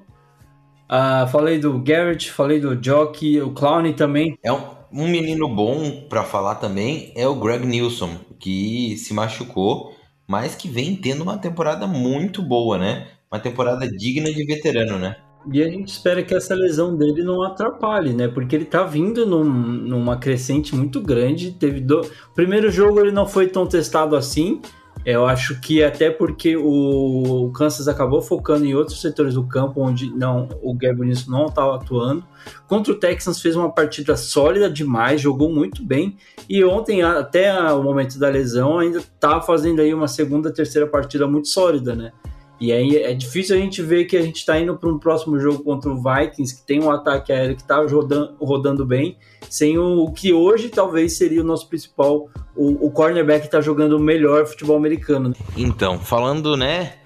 Ah, 0.88 1.26
falei 1.30 1.58
do 1.58 1.78
Garrett, 1.78 2.30
falei 2.30 2.58
do 2.58 2.82
Jockey, 2.82 3.40
o 3.40 3.52
Clown 3.52 3.92
também. 3.92 4.36
É 4.42 4.52
um, 4.52 4.60
um 4.92 5.06
menino 5.06 5.48
bom 5.48 6.02
para 6.08 6.24
falar 6.24 6.56
também 6.56 7.12
é 7.14 7.28
o 7.28 7.36
Greg 7.36 7.64
Nilsson, 7.64 8.16
que 8.38 8.96
se 8.96 9.14
machucou, 9.14 9.94
mas 10.26 10.54
que 10.54 10.68
vem 10.68 10.96
tendo 10.96 11.22
uma 11.22 11.38
temporada 11.38 11.86
muito 11.86 12.42
boa, 12.42 12.76
né? 12.76 13.06
Uma 13.30 13.40
temporada 13.40 13.86
digna 13.88 14.32
de 14.32 14.44
veterano, 14.44 14.98
né? 14.98 15.16
E 15.52 15.62
a 15.62 15.68
gente 15.68 15.88
espera 15.88 16.22
que 16.22 16.34
essa 16.34 16.54
lesão 16.54 16.94
dele 16.94 17.22
não 17.22 17.42
atrapalhe, 17.42 18.12
né? 18.12 18.28
Porque 18.28 18.54
ele 18.54 18.64
tá 18.64 18.84
vindo 18.84 19.24
num, 19.24 19.44
numa 19.44 20.16
crescente 20.16 20.74
muito 20.74 21.00
grande. 21.00 21.52
Teve 21.52 21.80
do... 21.80 22.00
O 22.00 22.34
primeiro 22.34 22.70
jogo 22.70 23.00
ele 23.00 23.10
não 23.10 23.26
foi 23.26 23.48
tão 23.48 23.66
testado 23.66 24.14
assim. 24.16 24.60
Eu 25.04 25.24
acho 25.24 25.58
que 25.60 25.82
até 25.82 26.10
porque 26.10 26.58
o 26.58 27.50
Kansas 27.54 27.88
acabou 27.88 28.20
focando 28.20 28.66
em 28.66 28.74
outros 28.74 29.00
setores 29.00 29.32
do 29.32 29.42
campo 29.44 29.80
onde 29.80 30.14
não 30.14 30.46
o 30.62 30.74
Gabriel 30.74 31.16
não 31.26 31.46
estava 31.46 31.76
atuando. 31.76 32.22
Contra 32.68 32.92
o 32.92 32.96
Texans 32.96 33.40
fez 33.40 33.56
uma 33.56 33.70
partida 33.70 34.14
sólida 34.14 34.68
demais, 34.68 35.18
jogou 35.18 35.50
muito 35.50 35.82
bem 35.82 36.18
e 36.46 36.62
ontem 36.62 37.00
até 37.00 37.50
o 37.72 37.82
momento 37.82 38.18
da 38.18 38.28
lesão 38.28 38.78
ainda 38.78 38.98
estava 38.98 39.40
fazendo 39.40 39.80
aí 39.80 39.94
uma 39.94 40.06
segunda, 40.06 40.52
terceira 40.52 40.86
partida 40.86 41.26
muito 41.26 41.48
sólida, 41.48 41.94
né? 41.94 42.12
E 42.60 42.72
aí 42.72 42.98
é 42.98 43.14
difícil 43.14 43.56
a 43.56 43.58
gente 43.58 43.80
ver 43.80 44.04
que 44.04 44.16
a 44.18 44.22
gente 44.22 44.36
está 44.36 44.60
indo 44.60 44.76
para 44.76 44.90
um 44.90 44.98
próximo 44.98 45.40
jogo 45.40 45.64
contra 45.64 45.90
o 45.90 45.96
Vikings, 45.96 46.56
que 46.56 46.66
tem 46.66 46.82
um 46.82 46.90
ataque 46.90 47.32
aéreo 47.32 47.56
que 47.56 47.62
está 47.62 47.80
rodando, 47.80 48.36
rodando, 48.38 48.84
bem, 48.84 49.16
sem 49.48 49.78
o, 49.78 50.04
o, 50.04 50.12
que 50.12 50.30
hoje 50.30 50.68
talvez 50.68 51.16
seria 51.16 51.40
o 51.40 51.44
nosso 51.44 51.68
principal, 51.70 52.28
o, 52.54 52.86
o 52.86 52.90
cornerback 52.90 53.46
está 53.46 53.62
jogando 53.62 53.96
o 53.96 53.98
melhor 53.98 54.46
futebol 54.46 54.76
americano. 54.76 55.34
Então, 55.56 55.98
falando, 55.98 56.54
né, 56.54 56.98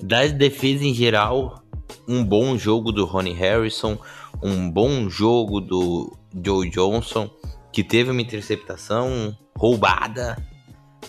das 0.00 0.32
defesas 0.32 0.82
em 0.82 0.94
geral, 0.94 1.62
um 2.08 2.24
bom 2.24 2.56
jogo 2.56 2.90
do 2.90 3.04
Ronnie 3.04 3.34
Harrison, 3.34 3.98
um 4.42 4.70
bom 4.70 5.10
jogo 5.10 5.60
do 5.60 6.16
Joe 6.42 6.70
Johnson, 6.70 7.28
que 7.70 7.84
teve 7.84 8.10
uma 8.10 8.22
interceptação 8.22 9.36
roubada, 9.54 10.42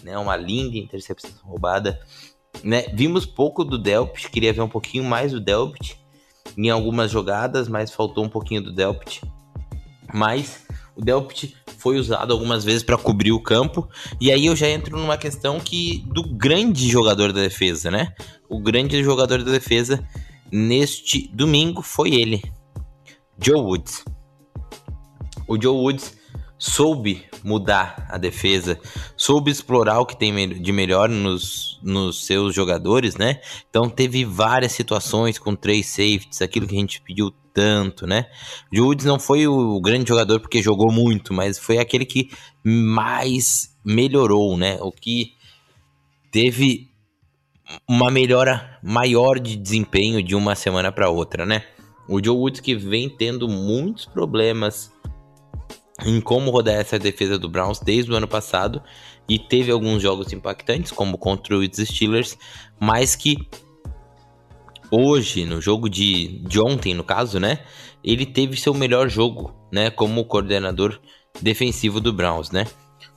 né, 0.04 0.18
uma 0.18 0.36
linda 0.36 0.78
interceptação 0.78 1.40
roubada, 1.44 2.00
né? 2.64 2.86
Vimos 2.94 3.26
pouco 3.26 3.64
do 3.64 3.78
Delpit, 3.78 4.30
queria 4.30 4.54
ver 4.54 4.62
um 4.62 4.70
pouquinho 4.70 5.04
mais 5.04 5.32
do 5.32 5.40
Delpit 5.40 5.98
em 6.58 6.70
algumas 6.70 7.12
jogadas, 7.12 7.68
mas 7.68 7.92
faltou 7.92 8.24
um 8.24 8.30
pouquinho 8.30 8.62
do 8.62 8.72
Delpit. 8.72 9.22
Mas 10.14 10.66
o 10.96 11.02
Delpit 11.02 11.56
foi 11.78 11.98
usado 11.98 12.32
algumas 12.32 12.64
vezes 12.64 12.84
para 12.84 12.98
cobrir 12.98 13.32
o 13.32 13.42
campo, 13.42 13.88
e 14.20 14.32
aí 14.32 14.46
eu 14.46 14.56
já 14.56 14.68
entro 14.68 14.98
numa 14.98 15.18
questão 15.18 15.60
que 15.60 16.04
do 16.08 16.24
grande 16.24 16.90
jogador 16.90 17.34
da 17.34 17.42
defesa, 17.42 17.92
né? 17.92 18.14
O 18.50 18.60
grande 18.60 19.04
jogador 19.04 19.44
da 19.44 19.52
defesa 19.52 20.04
neste 20.52 21.28
domingo 21.34 21.82
foi 21.82 22.16
ele, 22.16 22.42
Joe 23.40 23.60
Woods. 23.60 24.06
O 25.48 25.62
Joe 25.62 25.76
Woods 25.76 26.18
soube 26.58 27.26
mudar 27.44 28.08
a 28.10 28.18
defesa, 28.18 28.80
soube 29.16 29.52
explorar 29.52 30.00
o 30.00 30.06
que 30.06 30.18
tem 30.18 30.50
de 30.50 30.72
melhor 30.72 31.10
nos, 31.10 31.80
nos 31.84 32.26
seus 32.26 32.56
jogadores, 32.56 33.16
né? 33.16 33.42
Então 33.70 33.90
teve 33.90 34.24
várias 34.24 34.72
situações 34.72 35.38
com 35.38 35.56
três 35.56 35.88
safeties, 35.88 36.42
aquilo 36.42 36.68
que 36.68 36.76
a 36.76 36.80
gente 36.80 37.02
pediu 37.02 37.32
tanto, 37.54 38.06
né? 38.06 38.26
Woods 38.74 39.06
não 39.06 39.20
foi 39.20 39.48
o 39.48 39.80
grande 39.80 40.10
jogador 40.10 40.40
porque 40.40 40.62
jogou 40.62 40.92
muito, 40.92 41.34
mas 41.34 41.58
foi 41.58 41.78
aquele 41.78 42.06
que 42.06 42.30
mais 42.64 43.76
melhorou, 43.84 44.58
né? 44.58 44.78
O 44.82 44.92
que 44.92 45.34
teve 46.32 46.90
uma 47.88 48.12
melhora 48.12 48.78
maior 48.84 49.40
de 49.40 49.56
desempenho 49.56 50.22
de 50.22 50.36
uma 50.36 50.56
semana 50.56 50.92
para 50.92 51.10
outra, 51.10 51.46
né? 51.46 51.64
O 52.08 52.24
Joe 52.24 52.36
Woods 52.36 52.62
que 52.62 52.76
vem 52.76 53.10
tendo 53.10 53.48
muitos 53.48 54.06
problemas 54.06 54.92
em 56.04 56.20
como 56.20 56.52
rodar 56.52 56.76
essa 56.76 57.00
defesa 57.00 57.38
do 57.38 57.48
Browns 57.48 57.80
desde 57.80 58.12
o 58.12 58.16
ano 58.16 58.28
passado 58.28 58.82
e 59.30 59.40
teve 59.40 59.72
alguns 59.72 60.02
jogos 60.02 60.34
impactantes, 60.34 60.92
como 60.92 61.18
contra 61.18 61.56
os 61.58 61.70
Steelers, 61.78 62.38
mas 62.80 63.16
que 63.16 63.38
hoje, 64.92 65.46
no 65.46 65.62
jogo 65.62 65.90
de, 65.90 66.40
de 66.40 66.60
ontem, 66.60 66.94
no 66.94 67.04
caso, 67.04 67.40
né, 67.40 67.60
ele 68.04 68.26
teve 68.26 68.58
seu 68.58 68.74
melhor 68.74 69.10
jogo, 69.10 69.54
né, 69.72 69.90
como 69.90 70.26
coordenador 70.26 71.00
defensivo 71.42 72.00
do 72.00 72.14
Browns, 72.14 72.52
né. 72.52 72.66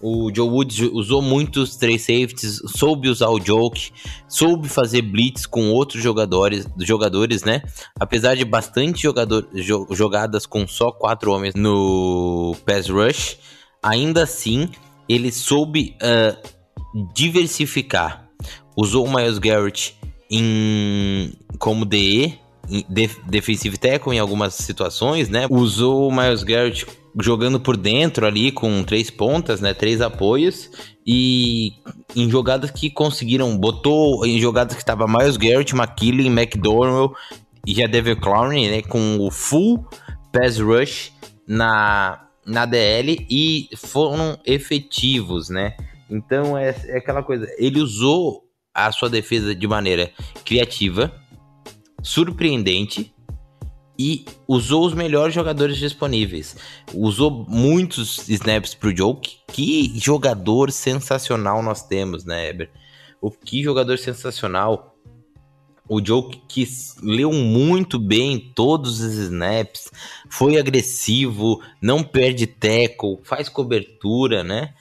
O 0.01 0.31
Joe 0.35 0.49
Woods 0.49 0.79
usou 0.93 1.21
muitos 1.21 1.77
três 1.77 2.03
safeties, 2.03 2.61
soube 2.77 3.09
usar 3.09 3.29
o 3.31 3.41
joke, 3.41 3.91
soube 4.29 4.69
fazer 4.69 5.03
blitz 5.03 5.45
com 5.45 5.71
outros 5.71 6.03
jogadores, 6.03 6.67
jogadores, 6.79 7.43
né? 7.43 7.63
Apesar 7.99 8.37
de 8.37 8.45
bastante 8.45 9.03
jogador, 9.03 9.49
jogadas 9.91 10.47
com 10.47 10.69
só 10.69 10.93
quatro 10.93 11.33
homens 11.33 11.55
no 11.55 12.55
pass 12.65 12.89
rush, 12.89 13.39
ainda 13.83 14.23
assim 14.23 14.69
ele 15.09 15.33
soube 15.33 15.97
uh, 16.03 16.49
diversificar. 17.13 18.29
Usou 18.77 19.05
o 19.05 19.13
Miles 19.13 19.39
Garrett 19.39 19.97
em, 20.31 21.33
como 21.59 21.85
DE, 21.85 22.39
defensive 23.27 23.77
tackle 23.79 24.15
em 24.15 24.19
algumas 24.19 24.55
situações, 24.55 25.29
né? 25.29 25.47
Usou 25.51 26.09
o 26.09 26.15
Miles 26.15 26.43
Garrett 26.43 26.87
jogando 27.21 27.59
por 27.59 27.77
dentro 27.77 28.27
ali 28.27 28.53
com 28.53 28.83
três 28.85 29.11
pontas, 29.11 29.61
né, 29.61 29.75
três 29.75 30.01
apoios 30.01 30.71
e 31.07 31.73
em 32.15 32.31
jogadas 32.31 32.71
que 32.71 32.91
conseguiram, 32.91 33.57
botou 33.57 34.25
em 34.25 34.39
jogadas 34.39 34.75
que 34.75 34.83
estava 34.83 35.07
Miles 35.07 35.37
Garrett, 35.37 35.75
McKinley, 35.75 36.27
McDonald 36.27 37.15
e 37.67 37.83
a 37.83 37.87
Devil 37.87 38.21
Clowney, 38.21 38.71
né, 38.71 38.83
com 38.83 39.19
o 39.19 39.31
full 39.31 39.85
pass 40.33 40.59
rush 40.59 41.13
na 41.47 42.25
na 42.47 42.65
DL 42.65 43.27
e 43.29 43.69
foram 43.77 44.39
efetivos, 44.47 45.51
né? 45.51 45.77
Então 46.09 46.57
é, 46.57 46.75
é 46.87 46.97
aquela 46.97 47.23
coisa, 47.23 47.47
ele 47.59 47.79
usou 47.79 48.43
a 48.73 48.91
sua 48.91 49.11
defesa 49.11 49.55
de 49.55 49.67
maneira 49.67 50.11
criativa, 50.47 51.13
surpreendente 52.03 53.13
e 53.99 54.25
usou 54.47 54.87
os 54.87 54.95
melhores 54.95 55.35
jogadores 55.35 55.77
disponíveis. 55.77 56.57
Usou 56.95 57.45
muitos 57.49 58.29
snaps 58.29 58.73
pro 58.75 58.97
Joke. 58.97 59.39
Que 59.49 59.93
jogador 59.99 60.71
sensacional 60.71 61.63
nós 61.63 61.83
temos, 61.83 62.25
né, 62.25 62.49
Eber? 62.49 62.71
O 63.21 63.31
que 63.31 63.63
jogador 63.63 63.99
sensacional. 63.99 64.95
O 65.89 66.05
Joke 66.05 66.43
que 66.47 66.69
leu 67.03 67.33
muito 67.33 67.99
bem 67.99 68.53
todos 68.55 69.01
os 69.01 69.15
snaps, 69.15 69.91
foi 70.29 70.59
agressivo, 70.59 71.63
não 71.81 72.05
perde 72.05 72.47
tackle, 72.47 73.19
faz 73.25 73.49
cobertura, 73.49 74.45
né? 74.45 74.75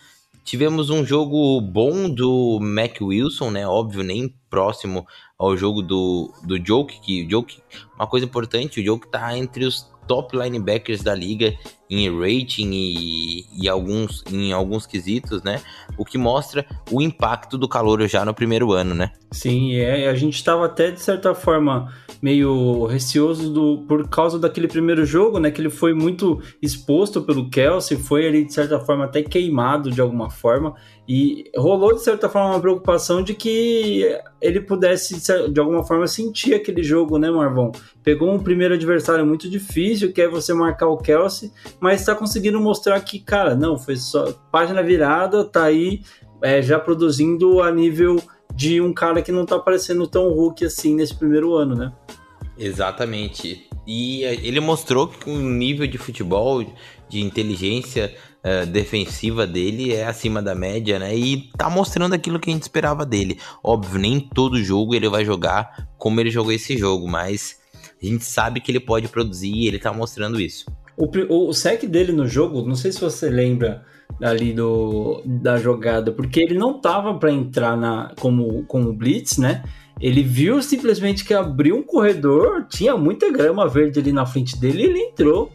Tivemos 0.44 0.90
um 0.90 1.06
jogo 1.06 1.62
bom 1.62 2.10
do 2.10 2.60
Mac 2.62 3.02
Wilson, 3.02 3.52
né? 3.52 3.66
Óbvio, 3.66 4.04
nem 4.04 4.34
próximo 4.50 5.08
ao 5.38 5.56
jogo 5.56 5.82
do, 5.82 6.32
do 6.44 6.58
Joke, 6.64 7.00
que 7.00 7.24
o 7.24 7.30
Joke, 7.30 7.62
uma 7.96 8.08
coisa 8.08 8.26
importante, 8.26 8.80
o 8.80 8.84
Joke 8.84 9.08
tá 9.08 9.38
entre 9.38 9.66
os 9.66 9.90
top 10.08 10.36
linebackers 10.36 11.04
da 11.04 11.14
liga 11.14 11.58
em 11.90 12.10
rating 12.10 12.72
e, 12.72 13.46
e 13.54 13.70
alguns, 13.70 14.24
em 14.32 14.52
alguns 14.52 14.86
quesitos, 14.86 15.42
né? 15.44 15.62
O 15.98 16.04
que 16.04 16.18
mostra 16.18 16.66
o 16.92 17.02
impacto 17.02 17.58
do 17.58 17.68
calor 17.68 18.06
já 18.08 18.26
no 18.26 18.34
primeiro 18.34 18.72
ano, 18.72 18.94
né? 18.94 19.12
Sim, 19.32 19.76
é, 19.76 20.08
a 20.08 20.16
gente 20.16 20.36
estava 20.36 20.66
até 20.66 20.92
de 20.92 21.02
certa 21.02 21.36
forma 21.36 21.94
meio 22.22 22.86
receoso 22.86 23.52
do, 23.52 23.86
por 23.88 24.08
causa 24.08 24.40
daquele 24.40 24.68
primeiro 24.68 25.06
jogo, 25.06 25.40
né? 25.40 25.52
Que 25.52 25.62
ele 25.62 25.70
foi 25.70 25.94
muito 25.94 26.42
exposto 26.62 27.22
pelo 27.22 27.50
Kelsey, 27.50 27.98
foi 27.98 28.28
ali 28.28 28.46
de 28.46 28.54
certa 28.54 28.80
forma 28.80 29.06
até 29.06 29.22
queimado 29.22 29.92
de 29.92 30.02
alguma 30.02 30.30
forma. 30.30 30.76
E 31.08 31.50
rolou 31.56 31.94
de 31.94 32.04
certa 32.04 32.28
forma 32.28 32.50
uma 32.50 32.60
preocupação 32.60 33.24
de 33.24 33.34
que 33.34 34.06
ele 34.42 34.60
pudesse 34.60 35.22
de 35.50 35.60
alguma 35.60 35.84
forma 35.84 36.06
sentir 36.06 36.54
aquele 36.54 36.84
jogo, 36.84 37.18
né, 37.18 37.32
Marvão? 37.32 37.72
Pegou 38.04 38.30
um 38.30 38.40
primeiro 38.40 38.74
adversário 38.74 39.26
muito 39.26 39.50
difícil, 39.50 40.12
que 40.12 40.22
é 40.22 40.28
você 40.28 40.54
marcar 40.54 40.88
o 40.88 40.98
Kelsey, 40.98 41.52
mas 41.80 42.02
está 42.02 42.16
conseguindo 42.16 42.60
mostrar 42.60 43.00
que, 43.02 43.20
cara, 43.20 43.56
não, 43.56 43.78
foi 43.78 43.96
só 43.96 44.34
página 44.52 44.82
virada, 44.82 45.44
tá 45.44 45.66
aí 45.66 46.02
é, 46.42 46.62
já 46.62 46.80
produzindo 46.80 47.62
a 47.62 47.72
nível 47.72 48.22
de 48.54 48.82
um 48.82 48.94
cara 48.94 49.22
que 49.22 49.32
não 49.32 49.46
tá 49.46 49.60
parecendo 49.60 50.08
tão 50.08 50.30
Hulk 50.30 50.66
assim 50.66 50.96
nesse 50.96 51.14
primeiro 51.14 51.56
ano, 51.56 51.76
né? 51.76 51.94
Exatamente. 52.58 53.68
E 53.86 54.24
eh, 54.24 54.40
ele 54.42 54.60
mostrou 54.60 55.08
que 55.08 55.30
o 55.30 55.38
nível 55.38 55.86
de 55.86 55.98
futebol, 55.98 56.66
de 57.08 57.22
inteligência 57.22 58.14
uh, 58.44 58.66
defensiva 58.66 59.46
dele 59.46 59.94
é 59.94 60.06
acima 60.06 60.42
da 60.42 60.56
média, 60.56 60.98
né? 60.98 61.16
E 61.16 61.50
tá 61.56 61.70
mostrando 61.70 62.14
aquilo 62.14 62.40
que 62.40 62.50
a 62.50 62.54
gente 62.54 62.64
esperava 62.64 63.06
dele. 63.06 63.40
Óbvio, 63.64 64.00
nem 64.00 64.20
todo 64.20 64.62
jogo 64.62 64.96
ele 64.96 65.08
vai 65.08 65.24
jogar 65.24 65.88
como 65.98 66.20
ele 66.20 66.32
jogou 66.32 66.52
esse 66.52 66.78
jogo, 66.78 67.08
mas 67.08 67.60
a 68.02 68.06
gente 68.06 68.26
sabe 68.26 68.60
que 68.60 68.72
ele 68.72 68.80
pode 68.80 69.08
produzir 69.08 69.54
e 69.54 69.68
ele 69.68 69.80
tá 69.80 69.94
mostrando 69.94 70.42
isso. 70.42 70.66
O, 70.98 71.06
o, 71.06 71.50
o 71.50 71.54
sec 71.54 71.86
dele 71.86 72.12
no 72.12 72.28
jogo, 72.28 72.68
não 72.68 72.76
sei 72.76 72.92
se 72.92 73.00
você 73.00 73.30
lembra 73.30 73.86
ali 74.22 74.52
do, 74.52 75.22
da 75.26 75.58
jogada, 75.58 76.12
porque 76.12 76.40
ele 76.40 76.58
não 76.58 76.82
tava 76.82 77.14
para 77.20 77.32
entrar 77.32 77.78
na, 77.78 78.14
como, 78.20 78.64
como 78.64 78.92
blitz, 78.92 79.38
né? 79.38 79.64
Ele 80.00 80.24
viu 80.24 80.62
simplesmente 80.62 81.24
que 81.24 81.34
abriu 81.34 81.76
um 81.76 81.84
corredor, 81.84 82.66
tinha 82.68 82.96
muita 82.98 83.32
grama 83.32 83.68
verde 83.68 84.00
ali 84.00 84.12
na 84.12 84.26
frente 84.26 84.60
dele, 84.60 84.82
e 84.82 84.86
ele 84.86 85.00
entrou 85.00 85.52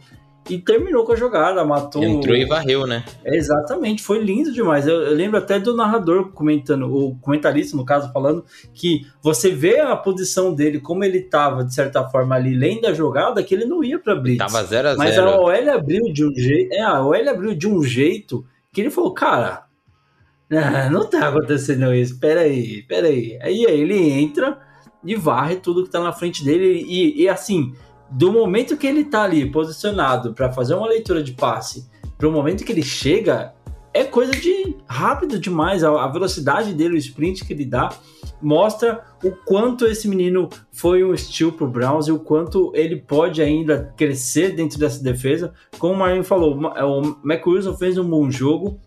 e 0.49 0.57
terminou 0.57 1.05
com 1.05 1.13
a 1.13 1.15
jogada, 1.15 1.63
matou. 1.63 2.03
Entrou 2.03 2.35
e 2.35 2.45
varreu, 2.45 2.85
né? 2.85 3.03
É, 3.23 3.35
exatamente, 3.35 4.03
foi 4.03 4.19
lindo 4.19 4.51
demais. 4.51 4.85
Eu, 4.85 5.01
eu, 5.01 5.13
lembro 5.13 5.37
até 5.37 5.59
do 5.59 5.75
narrador 5.75 6.31
comentando, 6.31 6.93
o 6.93 7.15
comentarista, 7.19 7.77
no 7.77 7.85
caso, 7.85 8.11
falando 8.11 8.43
que 8.73 9.07
você 9.21 9.51
vê 9.51 9.79
a 9.79 9.95
posição 9.95 10.53
dele, 10.53 10.79
como 10.79 11.03
ele 11.03 11.21
tava, 11.21 11.63
de 11.63 11.73
certa 11.73 12.07
forma, 12.09 12.35
ali, 12.35 12.55
lendo 12.55 12.87
a 12.87 12.93
jogada, 12.93 13.43
que 13.43 13.53
ele 13.53 13.65
não 13.65 13.83
ia 13.83 13.97
pra 13.97 14.15
Blitz. 14.15 14.39
Tava 14.39 14.63
0 14.63 14.89
a 14.89 14.95
0 14.95 14.97
Mas 14.97 15.17
a 15.17 15.39
OL 15.39 15.69
abriu 15.71 16.11
de 16.11 16.25
um 16.25 16.33
jeito. 16.35 16.73
É, 16.73 16.81
a 16.81 17.01
OL 17.01 17.29
abriu 17.29 17.55
de 17.55 17.67
um 17.67 17.81
jeito 17.81 18.45
que 18.71 18.81
ele 18.81 18.89
falou, 18.89 19.13
cara, 19.13 19.63
ah, 20.51 20.89
não 20.89 21.05
tá 21.09 21.29
acontecendo 21.29 21.93
isso, 21.93 22.19
peraí, 22.19 22.83
peraí. 22.83 23.37
Aí, 23.41 23.65
aí 23.65 23.81
ele 23.81 23.97
entra 24.09 24.59
e 25.05 25.15
varre 25.15 25.57
tudo 25.57 25.83
que 25.83 25.89
tá 25.89 25.99
na 25.99 26.11
frente 26.11 26.43
dele. 26.43 26.83
E, 26.87 27.23
e 27.23 27.29
assim, 27.29 27.73
do 28.09 28.31
momento 28.31 28.77
que 28.77 28.87
ele 28.87 29.05
tá 29.05 29.23
ali 29.23 29.49
posicionado 29.49 30.33
para 30.33 30.51
fazer 30.51 30.75
uma 30.75 30.87
leitura 30.87 31.23
de 31.23 31.33
passe, 31.33 31.89
pro 32.17 32.31
momento 32.31 32.63
que 32.63 32.71
ele 32.71 32.83
chega, 32.83 33.53
é 33.93 34.03
coisa 34.03 34.31
de 34.31 34.75
rápido 34.87 35.37
demais. 35.37 35.83
A, 35.83 36.07
velocidade 36.07 36.73
dele, 36.73 36.95
o 36.95 36.97
sprint 36.97 37.45
que 37.45 37.53
ele 37.53 37.65
dá, 37.65 37.89
mostra 38.41 39.03
o 39.23 39.31
quanto 39.31 39.85
esse 39.85 40.07
menino 40.07 40.49
foi 40.71 41.03
um 41.03 41.13
estilo 41.13 41.51
pro 41.51 41.67
Browns 41.67 42.07
e 42.07 42.11
o 42.11 42.19
quanto 42.19 42.71
ele 42.73 42.95
pode 42.95 43.41
ainda 43.41 43.93
crescer 43.95 44.55
dentro 44.55 44.79
dessa 44.79 45.01
defesa. 45.01 45.53
Como 45.77 45.93
o 45.93 45.97
Marinho 45.97 46.23
falou, 46.23 46.57
o 46.57 47.17
McWilson 47.23 47.75
fez 47.77 47.97
um 47.97 48.09
bom 48.09 48.29
jogo, 48.31 48.79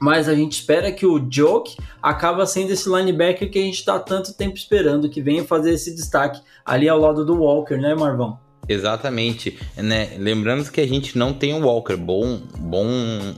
mas 0.00 0.28
a 0.28 0.34
gente 0.34 0.52
espera 0.52 0.92
que 0.92 1.06
o 1.06 1.26
Joke 1.30 1.76
acaba 2.02 2.44
sendo 2.44 2.72
esse 2.72 2.88
linebacker 2.88 3.50
que 3.50 3.58
a 3.58 3.62
gente 3.62 3.78
está 3.78 3.98
tanto 3.98 4.36
tempo 4.36 4.56
esperando, 4.56 5.08
que 5.08 5.22
venha 5.22 5.44
fazer 5.44 5.72
esse 5.72 5.94
destaque 5.94 6.42
ali 6.64 6.88
ao 6.88 7.00
lado 7.00 7.24
do 7.24 7.36
Walker, 7.36 7.76
né, 7.76 7.94
Marvão? 7.94 8.43
Exatamente, 8.68 9.58
né? 9.76 10.16
Lembrando 10.18 10.70
que 10.70 10.80
a 10.80 10.86
gente 10.86 11.18
não 11.18 11.34
tem 11.34 11.52
um 11.54 11.64
Walker 11.64 11.96
bom, 11.96 12.40
bom 12.58 13.34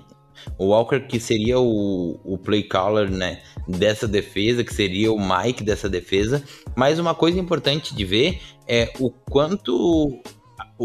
o 0.59 0.67
Walker 0.67 1.01
que 1.01 1.19
seria 1.19 1.59
o, 1.59 2.21
o 2.25 2.39
play 2.39 2.63
caller 2.63 3.11
né, 3.11 3.43
dessa 3.67 4.07
defesa, 4.07 4.63
que 4.63 4.73
seria 4.73 5.13
o 5.13 5.19
Mike 5.19 5.65
dessa 5.65 5.89
defesa. 5.89 6.43
Mas 6.75 6.99
uma 6.99 7.15
coisa 7.15 7.39
importante 7.39 7.95
de 7.95 8.05
ver 8.05 8.41
é 8.67 8.93
o 9.01 9.11
quanto. 9.11 10.23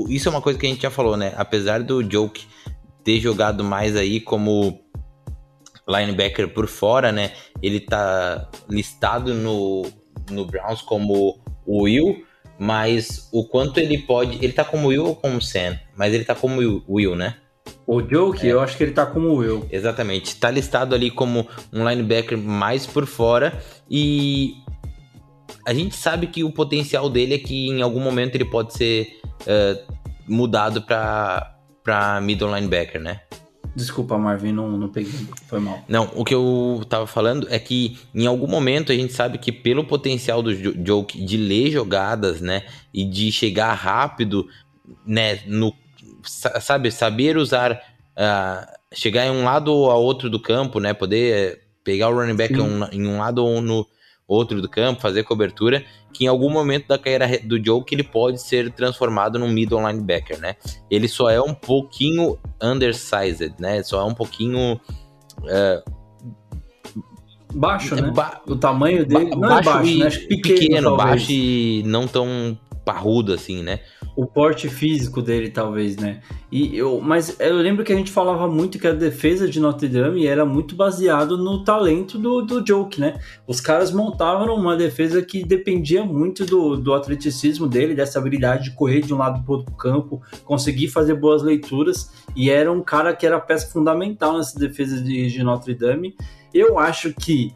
Isso 0.08 0.28
é 0.28 0.32
uma 0.32 0.42
coisa 0.42 0.58
que 0.58 0.66
a 0.66 0.70
gente 0.70 0.82
já 0.82 0.90
falou, 0.90 1.16
né? 1.16 1.34
Apesar 1.38 1.84
do 1.84 2.02
Joke 2.10 2.46
ter 3.04 3.20
jogado 3.20 3.64
mais 3.64 3.96
aí 3.96 4.20
como 4.20 4.80
linebacker 5.88 6.54
por 6.54 6.68
fora, 6.68 7.12
né? 7.12 7.34
Ele 7.62 7.80
tá 7.80 8.50
listado 8.70 9.34
no, 9.34 9.86
no 10.30 10.46
Browns 10.46 10.82
como 10.82 11.40
o 11.66 11.84
Will, 11.84 12.24
mas 12.62 13.28
o 13.32 13.44
quanto 13.44 13.80
ele 13.80 13.98
pode. 13.98 14.38
Ele 14.40 14.54
tá 14.54 14.64
como 14.64 14.90
Will 14.90 15.04
ou 15.04 15.16
como 15.16 15.42
Sam? 15.42 15.80
Mas 15.98 16.14
ele 16.14 16.24
tá 16.24 16.36
como 16.36 16.84
Will, 16.88 17.16
né? 17.16 17.38
O 17.88 18.08
Joke, 18.08 18.48
é. 18.48 18.52
eu 18.52 18.60
acho 18.60 18.78
que 18.78 18.84
ele 18.84 18.92
tá 18.92 19.04
como 19.04 19.44
eu. 19.44 19.68
Exatamente. 19.72 20.36
Tá 20.36 20.52
listado 20.52 20.94
ali 20.94 21.10
como 21.10 21.48
um 21.74 21.90
linebacker 21.90 22.38
mais 22.38 22.86
por 22.86 23.08
fora 23.08 23.60
e 23.90 24.54
a 25.66 25.74
gente 25.74 25.96
sabe 25.96 26.28
que 26.28 26.44
o 26.44 26.52
potencial 26.52 27.10
dele 27.10 27.34
é 27.34 27.40
que 27.40 27.68
em 27.68 27.82
algum 27.82 28.00
momento 28.00 28.36
ele 28.36 28.46
pode 28.46 28.76
ser 28.76 29.20
uh, 29.42 29.96
mudado 30.28 30.84
para 30.84 32.22
middle 32.22 32.54
linebacker, 32.54 33.02
né? 33.02 33.22
Desculpa, 33.76 34.18
Marvin, 34.18 34.52
não, 34.52 34.78
não 34.78 34.90
peguei. 34.90 35.28
Foi 35.48 35.60
mal. 35.60 35.84
Não, 35.88 36.12
o 36.16 36.26
que 36.26 36.36
eu 36.36 36.84
tava 36.90 37.08
falando 37.08 37.48
é 37.50 37.58
que 37.58 37.98
em 38.14 38.26
algum 38.28 38.48
momento 38.48 38.92
a 38.92 38.96
gente 38.96 39.14
sabe 39.14 39.38
que 39.38 39.52
pelo 39.52 39.86
potencial 39.86 40.42
do 40.42 40.54
Joke 40.54 41.24
de 41.24 41.38
ler 41.38 41.72
jogadas, 41.72 42.42
né, 42.42 42.64
e 42.94 43.06
de 43.06 43.32
chegar 43.32 43.74
rápido, 43.74 44.48
né, 45.06 45.40
no 45.46 45.74
sabe, 46.24 46.92
saber 46.92 47.38
usar, 47.38 47.72
uh, 47.72 48.68
chegar 48.94 49.26
em 49.26 49.32
um 49.32 49.44
lado 49.44 49.74
ou 49.74 49.92
a 49.92 49.96
outro 49.96 50.30
do 50.30 50.40
campo, 50.40 50.80
né? 50.80 50.94
Poder 50.94 51.34
eh, 51.34 51.60
pegar 51.84 52.10
o 52.10 52.14
running 52.14 52.36
back 52.36 52.60
um, 52.60 52.84
em 52.92 53.08
um 53.08 53.18
lado 53.18 53.44
ou 53.44 53.62
no 53.62 53.88
outro 54.32 54.62
do 54.62 54.70
campo, 54.70 55.02
fazer 55.02 55.24
cobertura, 55.24 55.84
que 56.14 56.26
em 56.26 56.28
algum 56.28 56.50
momento 56.50 56.88
da 56.88 56.98
carreira 56.98 57.28
do 57.44 57.64
Joe 57.64 57.84
que 57.84 57.94
ele 57.94 58.04
pode 58.04 58.42
ser 58.42 58.72
transformado 58.72 59.38
num 59.38 59.50
middle 59.50 59.86
linebacker, 59.86 60.40
né? 60.40 60.56
Ele 60.90 61.08
só 61.08 61.30
é 61.30 61.42
um 61.42 61.54
pouquinho 61.54 62.38
undersized, 62.62 63.54
né? 63.60 63.84
Só 63.84 64.02
é 64.02 64.04
um 64.06 64.14
pouquinho 64.14 64.80
uh, 65.40 65.92
baixo, 67.54 67.96
né? 67.96 68.10
Ba 68.12 68.42
o 68.48 68.56
tamanho 68.56 69.06
dele 69.06 69.32
ba 69.32 69.36
não 69.36 69.58
é 69.58 69.62
baixo, 69.62 69.98
né? 69.98 70.10
pequeno, 70.10 70.60
pequeno 70.60 70.98
baixo 70.98 71.32
e 71.32 71.84
não 71.86 72.08
tão 72.08 72.58
parrudo 72.84 73.34
assim, 73.34 73.62
né? 73.64 73.80
o 74.16 74.26
porte 74.26 74.70
físico 74.70 75.22
dele, 75.22 75.50
talvez, 75.50 75.96
né? 75.96 76.22
E 76.52 76.78
eu, 76.78 77.00
mas 77.00 77.38
eu 77.40 77.56
lembro 77.56 77.84
que 77.84 77.94
a 77.94 77.96
gente 77.96 78.12
falava 78.12 78.48
muito 78.48 78.78
que 78.78 78.88
a 78.88 78.94
defesa 78.94 79.48
de 79.48 79.60
Notre 79.60 79.88
Dame 79.88 80.28
era 80.28 80.46
muito 80.46 80.76
baseado 80.76 81.38
no 81.38 81.64
talento 81.64 82.18
do, 82.18 82.42
do 82.42 82.66
Joke, 82.66 83.00
né? 83.00 83.20
Os 83.48 83.62
caras 83.62 83.92
montavam 83.92 84.54
uma 84.54 84.76
defesa 84.76 85.22
que 85.22 85.44
dependia 85.44 86.04
muito 86.04 86.46
do, 86.46 86.76
do 86.76 86.94
atleticismo 86.94 87.68
dele, 87.68 87.96
dessa 87.96 88.20
habilidade 88.20 88.66
de 88.66 88.76
correr 88.76 89.02
de 89.02 89.14
um 89.14 89.18
lado 89.18 89.44
para 89.44 89.56
outro 89.56 89.74
campo, 89.76 90.22
conseguir 90.44 90.90
fazer 90.90 91.16
boas 91.16 91.42
leituras, 91.42 92.12
e 92.36 92.50
era 92.50 92.72
um 92.72 92.82
cara 92.82 93.16
que 93.16 93.26
era 93.26 93.40
peça 93.40 93.72
fundamental 93.72 94.38
nessa 94.38 94.60
defesa 94.60 95.02
de, 95.02 95.28
de 95.28 95.44
Notre 95.44 95.74
Dame. 95.74 96.16
Eu 96.54 96.78
acho 96.78 97.14
que 97.14 97.56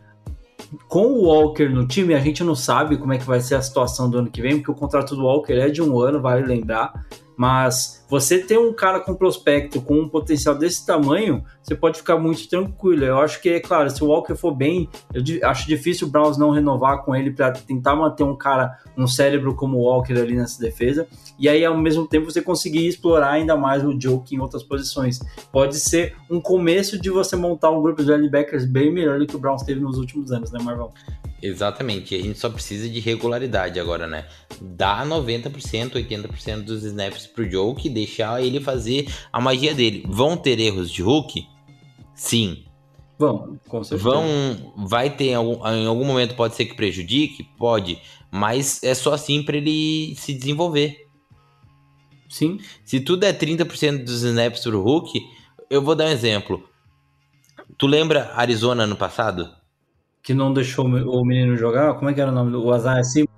com 0.88 1.06
o 1.08 1.26
Walker 1.26 1.70
no 1.70 1.88
time, 1.88 2.14
a 2.14 2.20
gente 2.20 2.44
não 2.44 2.56
sabe 2.56 2.98
como 2.98 3.14
é 3.14 3.18
que 3.18 3.26
vai 3.26 3.40
ser 3.40 3.56
a 3.56 3.62
situação 3.62 4.10
do 4.10 4.18
ano 4.18 4.30
que 4.30 4.42
vem, 4.42 4.58
porque 4.58 4.72
o 4.72 4.76
contrato 4.76 5.16
do 5.16 5.24
Walker 5.24 5.54
é 5.54 5.70
de 5.70 5.82
um 5.82 6.00
ano, 6.00 6.22
vale 6.22 6.46
lembrar. 6.46 7.06
Mas 7.38 8.06
você 8.10 8.40
ter 8.40 8.58
um 8.58 8.72
cara 8.72 9.00
com 9.00 9.14
prospecto 9.14 9.82
com 9.82 10.00
um 10.00 10.08
potencial 10.08 10.56
desse 10.56 10.86
tamanho, 10.86 11.44
você 11.62 11.76
pode 11.76 11.98
ficar 11.98 12.18
muito 12.18 12.48
tranquilo. 12.48 13.04
Eu 13.04 13.20
acho 13.20 13.42
que, 13.42 13.50
é 13.50 13.60
claro, 13.60 13.90
se 13.90 14.04
o 14.04 14.08
Walker 14.08 14.36
for 14.36 14.54
bem, 14.54 14.90
eu 15.14 15.24
acho 15.50 15.68
difícil 15.68 16.08
o 16.08 16.12
Browns 16.12 16.38
não 16.38 16.52
renovar 16.52 17.04
com 17.04 17.16
ele 17.16 17.32
para 17.32 17.52
tentar 17.52 17.96
manter 17.96 18.24
um 18.24 18.36
cara, 18.36 18.78
um 18.98 19.08
cérebro 19.08 19.56
como 19.56 19.78
o 19.78 19.82
Walker 19.82 20.14
ali 20.14 20.36
nessa 20.36 20.62
defesa. 20.62 21.08
E 21.38 21.50
aí, 21.50 21.66
ao 21.66 21.78
mesmo 21.78 22.08
tempo, 22.08 22.32
você 22.32 22.42
conseguir 22.42 22.88
explorar 22.88 23.32
ainda 23.32 23.58
mais 23.58 23.84
o 23.84 24.00
Joke 24.00 24.34
em 24.34 24.40
outras 24.40 24.64
posições. 24.64 25.20
Pode 25.52 25.78
ser 25.80 26.16
um 26.30 26.40
começo 26.40 27.00
de 27.00 27.10
você 27.10 27.36
montar 27.36 27.72
um 27.72 27.82
grupo 27.82 28.04
de 28.04 28.12
linebackers 28.12 28.66
bem 28.66 28.94
melhor 28.94 29.20
do 29.20 29.28
que 29.28 29.36
o 29.36 29.40
Browns 29.40 29.64
teve 29.64 29.82
nos 29.82 29.98
últimos 29.98 30.32
anos, 30.32 30.52
né, 30.52 30.60
Marvão? 30.62 30.92
Exatamente, 31.42 32.16
a 32.16 32.22
gente 32.22 32.40
só 32.40 32.50
precisa 32.50 32.90
de 32.90 33.00
regularidade 33.00 33.80
agora, 33.80 34.08
né? 34.08 34.26
Dá 34.60 35.06
90%, 35.06 35.92
80% 35.92 36.62
dos 36.64 36.84
snaps 36.84 37.28
pro 37.28 37.50
Joke 37.50 37.88
e 37.88 37.92
deixar 37.92 38.42
ele 38.42 38.60
fazer 38.60 39.08
a 39.32 39.40
magia 39.40 39.74
dele. 39.74 40.04
Vão 40.08 40.38
ter 40.38 40.60
erros 40.60 40.90
de 40.90 41.02
Hulk? 41.02 41.46
Sim. 42.16 42.64
Vão, 43.20 43.60
com 43.68 43.84
certeza. 43.84 44.10
Vão, 44.10 44.74
vai 44.88 45.10
ter 45.10 45.34
algum, 45.34 45.66
em 45.68 45.86
algum 45.86 46.06
momento 46.06 46.36
pode 46.36 46.56
ser 46.56 46.66
que 46.66 46.76
prejudique, 46.76 47.44
pode, 47.58 48.02
mas 48.32 48.82
é 48.84 48.94
só 48.94 49.14
assim 49.14 49.44
para 49.44 49.58
ele 49.58 50.16
se 50.16 50.34
desenvolver. 50.34 51.06
Sim. 52.30 52.60
Se 52.84 53.00
tudo 53.00 53.24
é 53.24 53.32
30% 53.32 54.04
dos 54.04 54.24
snaps 54.24 54.62
pro 54.62 54.82
Hulk, 54.82 55.22
eu 55.70 55.82
vou 55.82 55.96
dar 55.96 56.06
um 56.06 56.10
exemplo. 56.10 56.68
Tu 57.78 57.88
lembra 57.88 58.32
Arizona 58.36 58.84
ano 58.84 58.96
passado? 58.96 59.50
Que 60.26 60.34
não 60.34 60.52
deixou 60.52 60.86
o 60.86 61.24
menino 61.24 61.56
jogar. 61.56 61.94
Como 61.94 62.10
é 62.10 62.14
que 62.14 62.20
era 62.20 62.32
o 62.32 62.34
nome 62.34 62.52
do 62.52 62.76
Isaiah 62.76 63.04
Simmons? 63.04 63.30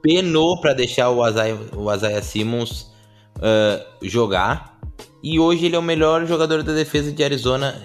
Penou 0.00 0.58
para 0.60 0.72
deixar 0.72 1.10
o 1.10 1.28
Isaiah, 1.28 1.58
o 1.74 2.22
Simmons 2.22 2.92
uh, 3.36 3.84
jogar. 4.00 4.78
E 5.22 5.38
hoje 5.38 5.66
ele 5.66 5.74
é 5.74 5.78
o 5.78 5.82
melhor 5.82 6.24
jogador 6.26 6.62
da 6.62 6.72
defesa 6.72 7.12
de 7.12 7.22
Arizona, 7.22 7.84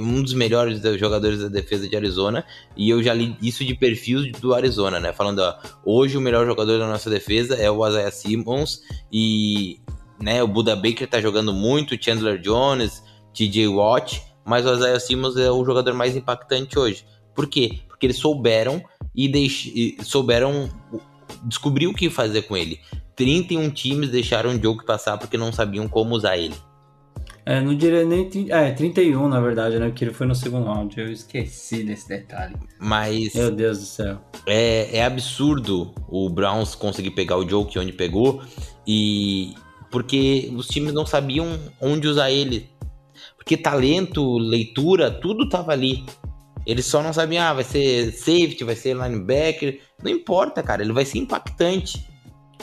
um 0.00 0.22
dos 0.22 0.32
melhores 0.32 0.80
jogadores 0.98 1.40
da 1.40 1.48
defesa 1.48 1.86
de 1.86 1.96
Arizona. 1.96 2.46
E 2.76 2.88
eu 2.88 3.02
já 3.02 3.12
li 3.12 3.36
isso 3.42 3.64
de 3.64 3.74
perfil 3.74 4.30
do 4.40 4.54
Arizona, 4.54 5.00
né? 5.00 5.12
Falando, 5.12 5.40
ó, 5.40 5.54
hoje 5.84 6.16
o 6.16 6.20
melhor 6.20 6.46
jogador 6.46 6.78
da 6.78 6.86
nossa 6.86 7.10
defesa 7.10 7.56
é 7.56 7.70
o 7.70 7.86
Isaiah 7.86 8.12
Simmons. 8.12 8.80
E 9.12 9.80
né, 10.18 10.42
o 10.42 10.48
Buda 10.48 10.76
Baker 10.76 11.08
tá 11.08 11.20
jogando 11.20 11.52
muito, 11.52 12.02
Chandler 12.02 12.38
Jones, 12.38 13.02
TJ 13.34 13.66
Watt. 13.66 14.22
Mas 14.46 14.64
o 14.64 14.72
Isaiah 14.72 15.00
Simmons 15.00 15.36
é 15.36 15.50
o 15.50 15.64
jogador 15.64 15.92
mais 15.92 16.16
impactante 16.16 16.78
hoje. 16.78 17.04
Por 17.34 17.46
quê? 17.46 17.80
Porque 17.88 18.06
eles 18.06 18.16
souberam 18.16 18.82
e, 19.14 19.28
deix... 19.28 19.70
e 19.74 19.96
souberam 20.02 20.68
descobrir 21.44 21.86
o 21.86 21.94
que 21.94 22.10
fazer 22.10 22.42
com 22.42 22.56
ele. 22.56 22.80
31 23.16 23.70
times 23.70 24.10
deixaram 24.10 24.50
o 24.50 24.62
jogo 24.62 24.84
passar 24.84 25.18
porque 25.18 25.36
não 25.36 25.52
sabiam 25.52 25.88
como 25.88 26.14
usar 26.14 26.36
ele. 26.36 26.54
É, 27.44 27.60
não 27.60 27.74
diria 27.74 28.04
nem. 28.04 28.30
É, 28.50 28.70
31 28.70 29.28
na 29.28 29.40
verdade, 29.40 29.78
né? 29.78 29.88
Porque 29.88 30.04
ele 30.04 30.12
foi 30.12 30.26
no 30.26 30.34
segundo 30.34 30.66
round. 30.66 30.98
Eu 30.98 31.10
esqueci 31.10 31.82
desse 31.82 32.08
detalhe. 32.08 32.54
Mas. 32.78 33.34
Meu 33.34 33.50
Deus 33.50 33.78
do 33.80 33.84
céu. 33.84 34.18
É, 34.46 34.98
é 34.98 35.04
absurdo 35.04 35.92
o 36.08 36.28
Browns 36.30 36.74
conseguir 36.74 37.10
pegar 37.10 37.36
o 37.36 37.48
joke 37.48 37.78
onde 37.78 37.92
pegou. 37.92 38.42
E. 38.86 39.54
Porque 39.90 40.50
os 40.56 40.68
times 40.68 40.94
não 40.94 41.04
sabiam 41.04 41.58
onde 41.80 42.06
usar 42.06 42.30
ele. 42.30 42.70
Porque 43.36 43.56
talento, 43.56 44.38
leitura, 44.38 45.10
tudo 45.10 45.48
tava 45.48 45.72
ali. 45.72 46.04
Eles 46.66 46.86
só 46.86 47.02
não 47.02 47.12
sabiam, 47.12 47.44
ah, 47.44 47.54
vai 47.54 47.64
ser 47.64 48.12
safety, 48.12 48.64
vai 48.64 48.76
ser 48.76 48.94
linebacker. 48.94 49.80
Não 50.02 50.10
importa, 50.10 50.62
cara, 50.62 50.82
ele 50.82 50.92
vai 50.92 51.04
ser 51.04 51.18
impactante. 51.18 52.06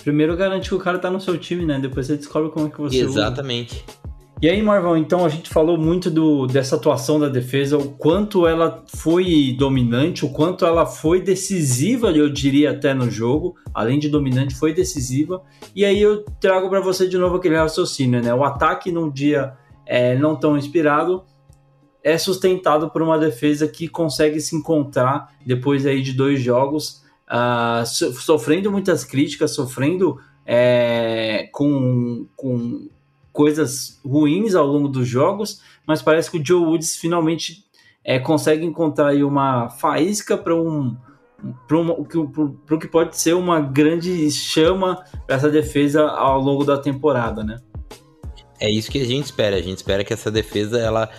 Primeiro 0.03 0.35
garante 0.37 0.69
que 0.69 0.75
o 0.75 0.79
cara 0.79 0.97
tá 0.97 1.09
no 1.09 1.19
seu 1.19 1.37
time, 1.37 1.65
né? 1.65 1.79
Depois 1.79 2.07
você 2.07 2.15
descobre 2.15 2.49
como 2.51 2.67
é 2.67 2.69
que 2.69 2.79
você 2.79 3.01
Exatamente. 3.01 3.83
Usa. 3.87 3.99
E 4.41 4.47
aí, 4.47 4.61
Marvão, 4.61 4.95
então 4.95 5.25
a 5.25 5.29
gente 5.29 5.49
falou 5.49 5.77
muito 5.77 6.09
do, 6.09 6.47
dessa 6.47 6.77
atuação 6.77 7.19
da 7.19 7.27
defesa, 7.27 7.77
o 7.77 7.89
quanto 7.89 8.47
ela 8.47 8.85
foi 8.95 9.53
dominante, 9.59 10.23
o 10.23 10.29
quanto 10.29 10.65
ela 10.65 10.85
foi 10.85 11.19
decisiva, 11.21 12.09
eu 12.11 12.29
diria 12.29 12.71
até 12.71 12.93
no 12.93 13.11
jogo, 13.11 13.55
além 13.73 13.99
de 13.99 14.07
dominante, 14.07 14.55
foi 14.55 14.73
decisiva. 14.73 15.41
E 15.75 15.83
aí 15.83 16.01
eu 16.01 16.23
trago 16.39 16.69
para 16.69 16.79
você 16.79 17.05
de 17.05 17.17
novo 17.17 17.35
aquele 17.35 17.57
raciocínio, 17.57 18.23
né? 18.23 18.33
O 18.33 18.45
ataque 18.45 18.93
num 18.93 19.11
dia 19.11 19.57
é, 19.85 20.17
não 20.17 20.37
tão 20.37 20.57
inspirado 20.57 21.25
é 22.03 22.17
sustentado 22.17 22.89
por 22.89 23.01
uma 23.01 23.17
defesa 23.17 23.67
que 23.67 23.87
consegue 23.87 24.39
se 24.39 24.55
encontrar 24.55 25.33
depois 25.45 25.85
aí 25.85 26.01
de 26.01 26.13
dois 26.13 26.41
jogos, 26.41 27.03
uh, 27.27 27.85
sofrendo 27.85 28.71
muitas 28.71 29.03
críticas, 29.03 29.51
sofrendo 29.51 30.19
é, 30.45 31.49
com, 31.51 32.25
com 32.35 32.87
coisas 33.31 33.99
ruins 34.03 34.55
ao 34.55 34.65
longo 34.65 34.87
dos 34.87 35.07
jogos, 35.07 35.61
mas 35.85 36.01
parece 36.01 36.31
que 36.31 36.37
o 36.37 36.45
Joe 36.45 36.65
Woods 36.65 36.95
finalmente 36.97 37.65
é, 38.03 38.17
consegue 38.17 38.65
encontrar 38.65 39.09
aí 39.09 39.23
uma 39.23 39.69
faísca 39.69 40.37
para 40.37 40.55
um 40.55 40.95
para 41.67 42.75
o 42.75 42.79
que 42.79 42.87
pode 42.87 43.15
ser 43.15 43.33
uma 43.33 43.61
grande 43.61 44.29
chama 44.29 45.01
para 45.25 45.37
essa 45.37 45.49
defesa 45.49 46.05
ao 46.05 46.41
longo 46.41 46.65
da 46.65 46.77
temporada, 46.77 47.45
né? 47.45 47.61
É 48.59 48.69
isso 48.69 48.91
que 48.91 48.99
a 48.99 49.05
gente 49.05 49.25
espera. 49.25 49.55
A 49.55 49.61
gente 49.61 49.77
espera 49.77 50.03
que 50.03 50.13
essa 50.13 50.29
defesa 50.29 50.79
ela 50.79 51.09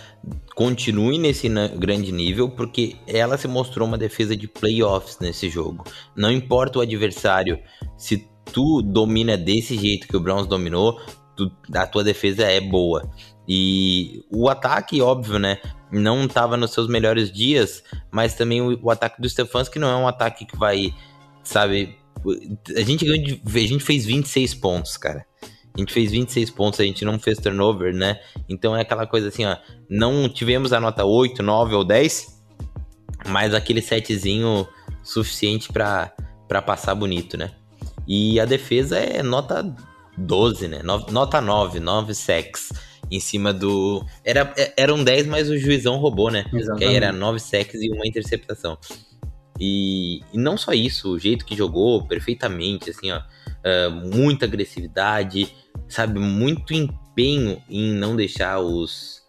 continue 0.55 1.17
nesse 1.17 1.49
grande 1.75 2.11
nível, 2.11 2.49
porque 2.49 2.95
ela 3.07 3.37
se 3.37 3.47
mostrou 3.47 3.87
uma 3.87 3.97
defesa 3.97 4.35
de 4.35 4.47
playoffs 4.47 5.17
nesse 5.19 5.49
jogo. 5.49 5.83
Não 6.15 6.31
importa 6.31 6.79
o 6.79 6.81
adversário, 6.81 7.59
se 7.97 8.29
tu 8.45 8.81
domina 8.81 9.37
desse 9.37 9.77
jeito 9.77 10.07
que 10.07 10.15
o 10.15 10.19
Browns 10.19 10.45
dominou, 10.45 10.99
tu, 11.35 11.51
a 11.73 11.87
tua 11.87 12.03
defesa 12.03 12.43
é 12.43 12.61
boa. 12.61 13.09
E 13.47 14.23
o 14.29 14.47
ataque, 14.47 15.01
óbvio, 15.01 15.39
né? 15.39 15.59
Não 15.91 16.25
estava 16.25 16.55
nos 16.55 16.71
seus 16.71 16.87
melhores 16.87 17.31
dias, 17.31 17.83
mas 18.11 18.35
também 18.35 18.61
o, 18.61 18.79
o 18.81 18.91
ataque 18.91 19.21
do 19.21 19.29
Stefanski 19.29 19.79
não 19.79 19.89
é 19.89 19.95
um 19.95 20.07
ataque 20.07 20.45
que 20.45 20.55
vai, 20.55 20.93
sabe? 21.43 21.97
A 22.75 22.81
gente, 22.81 23.09
a 23.09 23.59
gente 23.59 23.83
fez 23.83 24.05
26 24.05 24.53
pontos, 24.55 24.95
cara. 24.95 25.25
A 25.75 25.79
gente 25.79 25.93
fez 25.93 26.11
26 26.11 26.49
pontos, 26.49 26.79
a 26.79 26.83
gente 26.83 27.05
não 27.05 27.17
fez 27.17 27.37
turnover, 27.37 27.93
né? 27.93 28.19
Então 28.49 28.75
é 28.75 28.81
aquela 28.81 29.07
coisa 29.07 29.29
assim, 29.29 29.45
ó. 29.45 29.55
Não 29.89 30.27
tivemos 30.27 30.73
a 30.73 30.79
nota 30.79 31.05
8, 31.05 31.41
9 31.41 31.75
ou 31.75 31.83
10, 31.83 32.41
mas 33.27 33.53
aquele 33.53 33.81
setzinho 33.81 34.67
suficiente 35.03 35.71
para 35.71 36.61
passar 36.65 36.95
bonito, 36.95 37.37
né? 37.37 37.51
E 38.07 38.39
a 38.39 38.45
defesa 38.45 38.97
é 38.97 39.23
nota 39.23 39.63
12, 40.17 40.67
né? 40.67 40.81
Nota 40.83 41.39
9, 41.39 41.79
9 41.79 42.13
sacks 42.13 42.71
em 43.09 43.19
cima 43.19 43.53
do. 43.53 44.05
Era, 44.23 44.53
é, 44.57 44.73
eram 44.77 45.03
10, 45.03 45.27
mas 45.27 45.49
o 45.49 45.57
juizão 45.57 45.97
roubou, 45.97 46.31
né? 46.31 46.45
Exatamente. 46.53 46.79
Que 46.79 46.85
aí 46.85 46.95
era 46.95 47.11
9 47.11 47.39
sacks 47.39 47.81
e 47.81 47.89
uma 47.89 48.07
interceptação. 48.07 48.77
E, 49.59 50.21
e, 50.33 50.37
não 50.37 50.57
só 50.57 50.71
isso, 50.71 51.11
o 51.11 51.19
jeito 51.19 51.45
que 51.45 51.55
jogou 51.55 52.07
perfeitamente, 52.07 52.89
assim, 52.89 53.11
ó. 53.11 53.21
Uh, 53.65 54.15
muita 54.15 54.45
agressividade, 54.45 55.53
sabe? 55.87 56.19
Muito 56.19 56.73
empenho 56.73 57.61
em 57.69 57.93
não 57.93 58.15
deixar 58.15 58.59
os. 58.59 59.21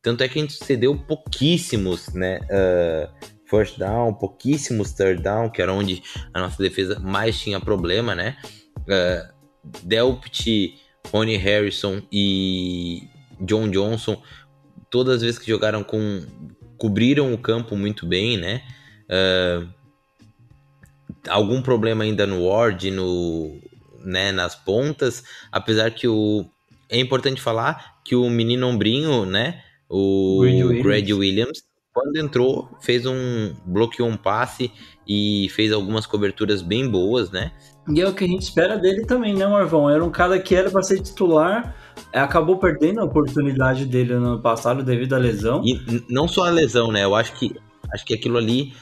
Tanto 0.00 0.22
é 0.22 0.28
que 0.28 0.38
a 0.38 0.42
gente 0.42 0.54
cedeu 0.54 0.96
pouquíssimos, 0.96 2.12
né? 2.14 2.40
Uh, 2.44 3.28
first 3.48 3.78
down, 3.78 4.14
pouquíssimos 4.14 4.92
third 4.92 5.22
down, 5.22 5.50
que 5.50 5.60
era 5.60 5.72
onde 5.72 6.02
a 6.32 6.40
nossa 6.40 6.62
defesa 6.62 6.98
mais 7.00 7.38
tinha 7.40 7.58
problema, 7.58 8.14
né? 8.14 8.36
Uh, 8.80 9.38
Delpt, 9.82 10.74
Ronnie 11.12 11.36
Harrison 11.36 12.02
e 12.12 13.08
John 13.40 13.68
Johnson, 13.70 14.22
todas 14.90 15.16
as 15.16 15.22
vezes 15.22 15.38
que 15.38 15.46
jogaram 15.46 15.82
com. 15.82 16.24
cobriram 16.76 17.32
o 17.32 17.38
campo 17.38 17.76
muito 17.76 18.06
bem, 18.06 18.36
né? 18.36 18.62
Uh, 19.10 19.77
algum 21.28 21.62
problema 21.62 22.04
ainda 22.04 22.26
no 22.26 22.46
Ward, 22.46 22.90
no, 22.90 23.58
né, 24.04 24.32
nas 24.32 24.54
pontas, 24.54 25.24
apesar 25.52 25.90
que 25.90 26.08
o. 26.08 26.44
É 26.90 26.98
importante 26.98 27.40
falar 27.40 27.98
que 28.04 28.16
o 28.16 28.30
menino 28.30 28.66
ombrinho, 28.66 29.26
né? 29.26 29.62
O 29.90 30.40
Greg 30.40 31.12
Williams. 31.12 31.18
Williams, 31.18 31.62
quando 31.92 32.16
entrou, 32.16 32.70
fez 32.80 33.04
um. 33.04 33.54
bloqueou 33.66 34.08
um 34.08 34.16
passe 34.16 34.72
e 35.06 35.48
fez 35.50 35.72
algumas 35.72 36.06
coberturas 36.06 36.62
bem 36.62 36.88
boas, 36.88 37.30
né? 37.30 37.52
E 37.90 38.00
é 38.00 38.08
o 38.08 38.14
que 38.14 38.24
a 38.24 38.26
gente 38.26 38.42
espera 38.42 38.76
dele 38.76 39.06
também, 39.06 39.34
né, 39.34 39.46
Marvão? 39.46 39.88
Era 39.88 40.04
um 40.04 40.10
cara 40.10 40.38
que 40.38 40.54
era 40.54 40.70
para 40.70 40.82
ser 40.82 41.00
titular, 41.00 41.74
acabou 42.12 42.58
perdendo 42.58 43.00
a 43.00 43.04
oportunidade 43.04 43.86
dele 43.86 44.14
no 44.14 44.26
ano 44.32 44.42
passado 44.42 44.82
devido 44.82 45.14
à 45.14 45.18
lesão. 45.18 45.62
E 45.64 46.04
não 46.08 46.28
só 46.28 46.46
a 46.46 46.50
lesão, 46.50 46.92
né? 46.92 47.04
Eu 47.04 47.14
acho 47.14 47.32
que 47.38 47.56
acho 47.92 48.04
que 48.04 48.12
aquilo 48.12 48.36
ali 48.36 48.74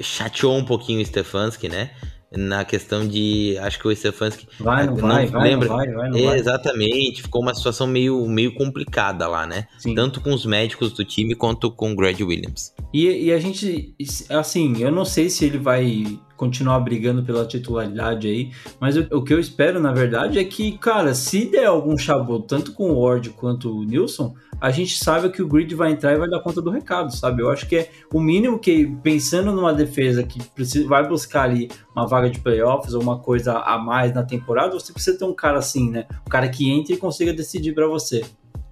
chateou 0.00 0.56
um 0.56 0.64
pouquinho 0.64 1.00
o 1.00 1.04
Stefanski, 1.04 1.68
né? 1.68 1.90
na 2.30 2.64
questão 2.64 3.06
de. 3.06 3.56
Acho 3.58 3.78
que 3.78 3.88
o 3.88 3.94
Stefanski. 3.94 4.46
Vai, 4.60 4.86
não, 4.86 4.96
não 4.96 5.08
vai, 5.08 5.26
vai, 5.26 5.42
lembra? 5.42 5.68
Não 5.68 5.76
vai, 5.76 5.88
vai, 5.88 6.10
não 6.10 6.22
vai. 6.24 6.38
Exatamente, 6.38 7.22
ficou 7.22 7.42
uma 7.42 7.54
situação 7.54 7.86
meio, 7.86 8.26
meio 8.28 8.54
complicada 8.54 9.26
lá, 9.26 9.46
né? 9.46 9.66
Sim. 9.78 9.94
Tanto 9.94 10.20
com 10.20 10.32
os 10.34 10.44
médicos 10.44 10.92
do 10.92 11.04
time 11.04 11.34
quanto 11.34 11.70
com 11.70 11.92
o 11.92 11.96
Greg 11.96 12.22
Williams. 12.22 12.74
E, 12.92 13.26
e 13.26 13.32
a 13.32 13.38
gente, 13.38 13.94
assim, 14.28 14.82
eu 14.82 14.90
não 14.90 15.04
sei 15.04 15.30
se 15.30 15.44
ele 15.44 15.58
vai 15.58 16.18
continuar 16.38 16.78
brigando 16.80 17.22
pela 17.22 17.44
titularidade 17.44 18.28
aí. 18.28 18.52
Mas 18.80 18.96
o, 18.96 19.22
que 19.22 19.34
eu 19.34 19.40
espero, 19.40 19.80
na 19.80 19.92
verdade, 19.92 20.38
é 20.38 20.44
que, 20.44 20.78
cara, 20.78 21.12
se 21.12 21.44
der 21.50 21.66
algum 21.66 21.98
chabot, 21.98 22.46
tanto 22.46 22.72
com 22.72 22.90
o 22.90 23.00
Ward 23.00 23.30
quanto 23.30 23.76
o 23.76 23.84
Nilson, 23.84 24.34
a 24.60 24.70
gente 24.70 24.96
sabe 24.96 25.28
que 25.30 25.42
o 25.42 25.48
grid 25.48 25.74
vai 25.74 25.90
entrar 25.92 26.14
e 26.14 26.18
vai 26.18 26.28
dar 26.28 26.40
conta 26.40 26.62
do 26.62 26.70
recado, 26.70 27.14
sabe? 27.14 27.42
Eu 27.42 27.50
acho 27.50 27.66
que 27.68 27.76
é 27.76 27.90
o 28.12 28.20
mínimo 28.20 28.58
que, 28.58 28.86
pensando 29.02 29.52
numa 29.52 29.74
defesa 29.74 30.22
que 30.22 30.42
precisa, 30.50 30.88
vai 30.88 31.06
buscar 31.06 31.42
ali 31.42 31.68
uma 31.94 32.06
vaga 32.06 32.30
de 32.30 32.40
playoffs 32.40 32.94
ou 32.94 33.02
uma 33.02 33.18
coisa 33.18 33.58
a 33.58 33.76
mais 33.76 34.14
na 34.14 34.22
temporada, 34.22 34.72
você 34.72 34.92
precisa 34.92 35.18
ter 35.18 35.24
um 35.24 35.34
cara 35.34 35.58
assim, 35.58 35.90
né? 35.90 36.06
Um 36.26 36.30
cara 36.30 36.48
que 36.48 36.70
entre 36.70 36.94
e 36.94 36.96
consiga 36.96 37.32
decidir 37.32 37.74
para 37.74 37.86
você. 37.86 38.24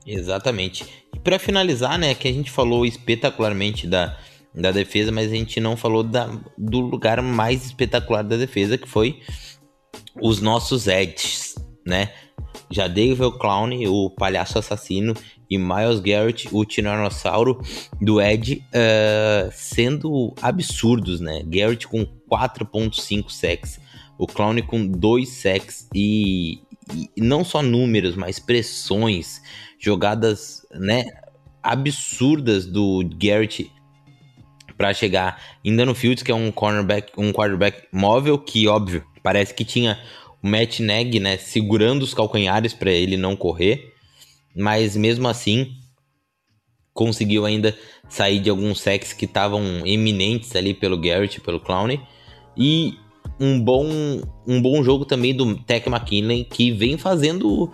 Exatamente. 0.06 0.86
E 1.12 1.18
para 1.18 1.38
finalizar, 1.38 1.98
né, 1.98 2.14
que 2.14 2.28
a 2.28 2.32
gente 2.32 2.50
falou 2.50 2.86
espetacularmente 2.86 3.88
da 3.88 4.16
da 4.56 4.72
defesa, 4.72 5.12
mas 5.12 5.30
a 5.30 5.34
gente 5.34 5.60
não 5.60 5.76
falou 5.76 6.02
da, 6.02 6.26
do 6.56 6.80
lugar 6.80 7.20
mais 7.20 7.66
espetacular 7.66 8.22
da 8.22 8.36
defesa, 8.36 8.78
que 8.78 8.88
foi 8.88 9.20
os 10.20 10.40
nossos 10.40 10.86
edges, 10.86 11.54
né? 11.86 12.10
Jadaviel 12.70 13.32
Clown, 13.32 13.70
o 13.86 14.10
palhaço 14.10 14.58
assassino, 14.58 15.14
e 15.48 15.58
Miles 15.58 16.00
Garrett, 16.00 16.48
o 16.50 16.64
tiranossauro 16.64 17.60
do 18.00 18.20
Ed, 18.20 18.64
uh, 18.68 19.50
sendo 19.52 20.34
absurdos, 20.42 21.20
né? 21.20 21.42
Garrett 21.44 21.86
com 21.86 22.04
4.5 22.28 23.30
sacks, 23.30 23.78
o 24.18 24.26
Clown 24.26 24.60
com 24.62 24.86
2 24.86 25.28
sacks 25.28 25.88
e, 25.94 26.62
e 27.16 27.20
não 27.20 27.44
só 27.44 27.62
números, 27.62 28.16
mas 28.16 28.38
pressões, 28.38 29.40
jogadas, 29.78 30.66
né? 30.72 31.04
Absurdas 31.62 32.66
do 32.66 33.02
Garrett 33.16 33.70
para 34.76 34.92
chegar 34.92 35.40
ainda 35.64 35.84
no 35.84 35.94
Fields, 35.94 36.22
que 36.22 36.30
é 36.30 36.34
um 36.34 36.50
cornerback, 36.52 37.12
um 37.16 37.32
quarterback 37.32 37.84
móvel, 37.92 38.38
que 38.38 38.68
óbvio, 38.68 39.04
parece 39.22 39.54
que 39.54 39.64
tinha 39.64 39.98
o 40.42 40.48
Matt 40.48 40.80
Neg, 40.80 41.18
né, 41.18 41.36
segurando 41.36 42.02
os 42.02 42.14
calcanhares 42.14 42.72
para 42.72 42.90
ele 42.90 43.16
não 43.16 43.34
correr, 43.34 43.92
mas 44.54 44.96
mesmo 44.96 45.28
assim 45.28 45.72
conseguiu 46.92 47.44
ainda 47.44 47.76
sair 48.08 48.40
de 48.40 48.48
alguns 48.48 48.80
sacks 48.80 49.12
que 49.12 49.26
estavam 49.26 49.86
eminentes 49.86 50.56
ali 50.56 50.72
pelo 50.72 50.98
Garrett, 50.98 51.40
pelo 51.40 51.60
Clowney, 51.60 52.00
e 52.56 52.94
um 53.38 53.60
bom 53.60 53.86
um 54.46 54.62
bom 54.62 54.82
jogo 54.82 55.04
também 55.04 55.34
do 55.34 55.56
Tech 55.56 55.88
McKinley, 55.88 56.44
que 56.44 56.70
vem 56.70 56.96
fazendo 56.96 57.70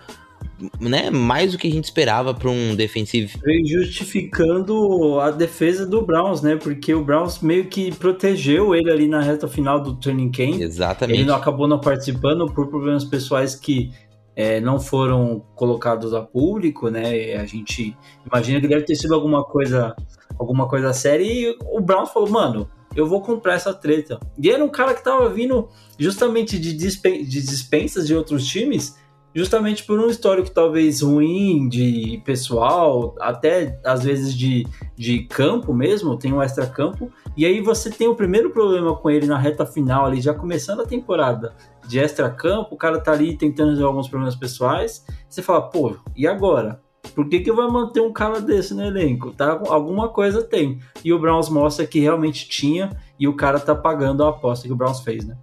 né, 0.79 1.09
mais 1.09 1.51
do 1.51 1.57
que 1.57 1.67
a 1.67 1.71
gente 1.71 1.85
esperava 1.85 2.33
para 2.33 2.49
um 2.49 2.75
defensivo. 2.75 3.37
Veio 3.43 3.65
justificando 3.65 5.19
a 5.19 5.31
defesa 5.31 5.85
do 5.85 6.01
Browns, 6.01 6.41
né? 6.41 6.55
Porque 6.55 6.93
o 6.93 7.03
Browns 7.03 7.39
meio 7.39 7.65
que 7.65 7.91
protegeu 7.95 8.75
ele 8.75 8.91
ali 8.91 9.07
na 9.07 9.21
reta 9.21 9.47
final 9.47 9.81
do 9.81 9.95
training 9.95 10.31
camp. 10.31 10.61
Exatamente. 10.61 11.19
Ele 11.19 11.27
não 11.27 11.35
acabou 11.35 11.67
não 11.67 11.79
participando 11.79 12.45
por 12.51 12.67
problemas 12.67 13.03
pessoais 13.03 13.55
que 13.55 13.91
é, 14.35 14.59
não 14.59 14.79
foram 14.79 15.43
colocados 15.55 16.13
a 16.13 16.21
público, 16.21 16.89
né? 16.89 17.35
A 17.35 17.45
gente 17.45 17.95
imagina 18.25 18.59
que 18.59 18.67
deve 18.67 18.83
ter 18.83 18.95
sido 18.95 19.13
alguma 19.13 19.43
coisa, 19.43 19.95
alguma 20.39 20.67
coisa 20.67 20.93
séria. 20.93 21.23
E 21.23 21.57
o 21.61 21.79
Browns 21.79 22.09
falou, 22.09 22.29
mano, 22.29 22.69
eu 22.95 23.07
vou 23.07 23.21
comprar 23.21 23.55
essa 23.55 23.73
treta. 23.73 24.19
E 24.37 24.49
era 24.49 24.63
um 24.63 24.69
cara 24.69 24.93
que 24.93 25.03
tava 25.03 25.29
vindo 25.29 25.69
justamente 25.97 26.57
de, 26.59 26.73
dispen 26.73 27.23
de 27.23 27.41
dispensas 27.41 28.07
de 28.07 28.15
outros 28.15 28.45
times, 28.45 28.95
justamente 29.33 29.83
por 29.83 29.99
um 29.99 30.07
histórico 30.07 30.51
talvez 30.51 31.01
ruim 31.01 31.67
de 31.67 32.21
pessoal, 32.23 33.15
até 33.19 33.79
às 33.83 34.03
vezes 34.03 34.33
de, 34.35 34.65
de 34.95 35.23
campo 35.23 35.73
mesmo, 35.73 36.17
tem 36.17 36.31
um 36.31 36.41
extra 36.41 36.67
campo. 36.67 37.11
E 37.35 37.45
aí 37.45 37.61
você 37.61 37.89
tem 37.89 38.07
o 38.07 38.15
primeiro 38.15 38.51
problema 38.51 38.95
com 38.95 39.09
ele 39.09 39.25
na 39.25 39.37
reta 39.37 39.65
final 39.65 40.05
ali, 40.05 40.21
já 40.21 40.33
começando 40.33 40.81
a 40.81 40.85
temporada 40.85 41.55
de 41.87 41.99
extra 41.99 42.29
campo, 42.29 42.75
o 42.75 42.77
cara 42.77 42.99
tá 42.99 43.11
ali 43.11 43.35
tentando 43.35 43.69
resolver 43.69 43.87
alguns 43.87 44.07
problemas 44.07 44.35
pessoais. 44.35 45.05
Você 45.27 45.41
fala, 45.41 45.61
pô, 45.61 45.95
e 46.15 46.27
agora? 46.27 46.81
Por 47.13 47.27
que, 47.27 47.41
que 47.41 47.51
vai 47.51 47.67
manter 47.67 47.99
um 47.99 48.13
cara 48.13 48.39
desse 48.39 48.73
no 48.73 48.81
elenco? 48.81 49.31
Tá, 49.31 49.61
alguma 49.67 50.07
coisa 50.09 50.41
tem. 50.41 50.79
E 51.03 51.11
o 51.11 51.19
Browns 51.19 51.49
mostra 51.49 51.85
que 51.85 51.99
realmente 51.99 52.47
tinha 52.47 52.89
e 53.19 53.27
o 53.27 53.35
cara 53.35 53.59
tá 53.59 53.75
pagando 53.75 54.23
a 54.23 54.29
aposta 54.29 54.67
que 54.67 54.73
o 54.73 54.75
Browns 54.75 55.01
fez, 55.01 55.25
né? 55.25 55.35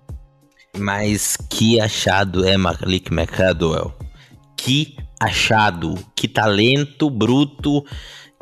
Mas 0.76 1.36
que 1.48 1.80
achado 1.80 2.46
é 2.46 2.56
Malik 2.56 3.12
McAdwell. 3.12 3.92
Que 4.56 4.96
achado, 5.20 5.94
que 6.14 6.28
talento 6.28 7.10
bruto, 7.10 7.84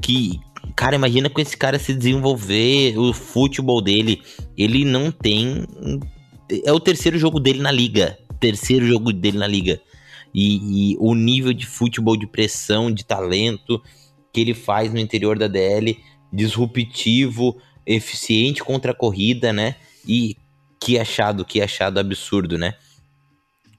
que 0.02 0.40
cara, 0.76 0.96
imagina 0.96 1.28
com 1.28 1.40
esse 1.40 1.56
cara 1.56 1.78
se 1.78 1.94
desenvolver, 1.94 2.96
o 2.98 3.12
futebol 3.12 3.80
dele, 3.80 4.22
ele 4.56 4.84
não 4.84 5.10
tem 5.10 5.66
é 6.64 6.72
o 6.72 6.80
terceiro 6.80 7.18
jogo 7.18 7.38
dele 7.38 7.60
na 7.60 7.70
liga, 7.70 8.18
terceiro 8.40 8.86
jogo 8.86 9.12
dele 9.12 9.38
na 9.38 9.46
liga. 9.46 9.80
E, 10.34 10.92
e, 10.92 10.96
o 10.98 11.14
nível 11.14 11.52
de 11.52 11.66
futebol 11.66 12.16
de 12.16 12.26
pressão, 12.26 12.92
de 12.92 13.04
talento 13.04 13.82
que 14.32 14.40
ele 14.40 14.54
faz 14.54 14.92
no 14.92 14.98
interior 14.98 15.38
da 15.38 15.48
DL, 15.48 15.98
disruptivo, 16.32 17.56
eficiente 17.86 18.62
contra 18.62 18.92
a 18.92 18.94
corrida, 18.94 19.52
né? 19.52 19.76
E 20.06 20.36
que 20.80 20.98
achado, 20.98 21.44
que 21.44 21.60
achado 21.60 21.98
absurdo, 21.98 22.56
né? 22.58 22.74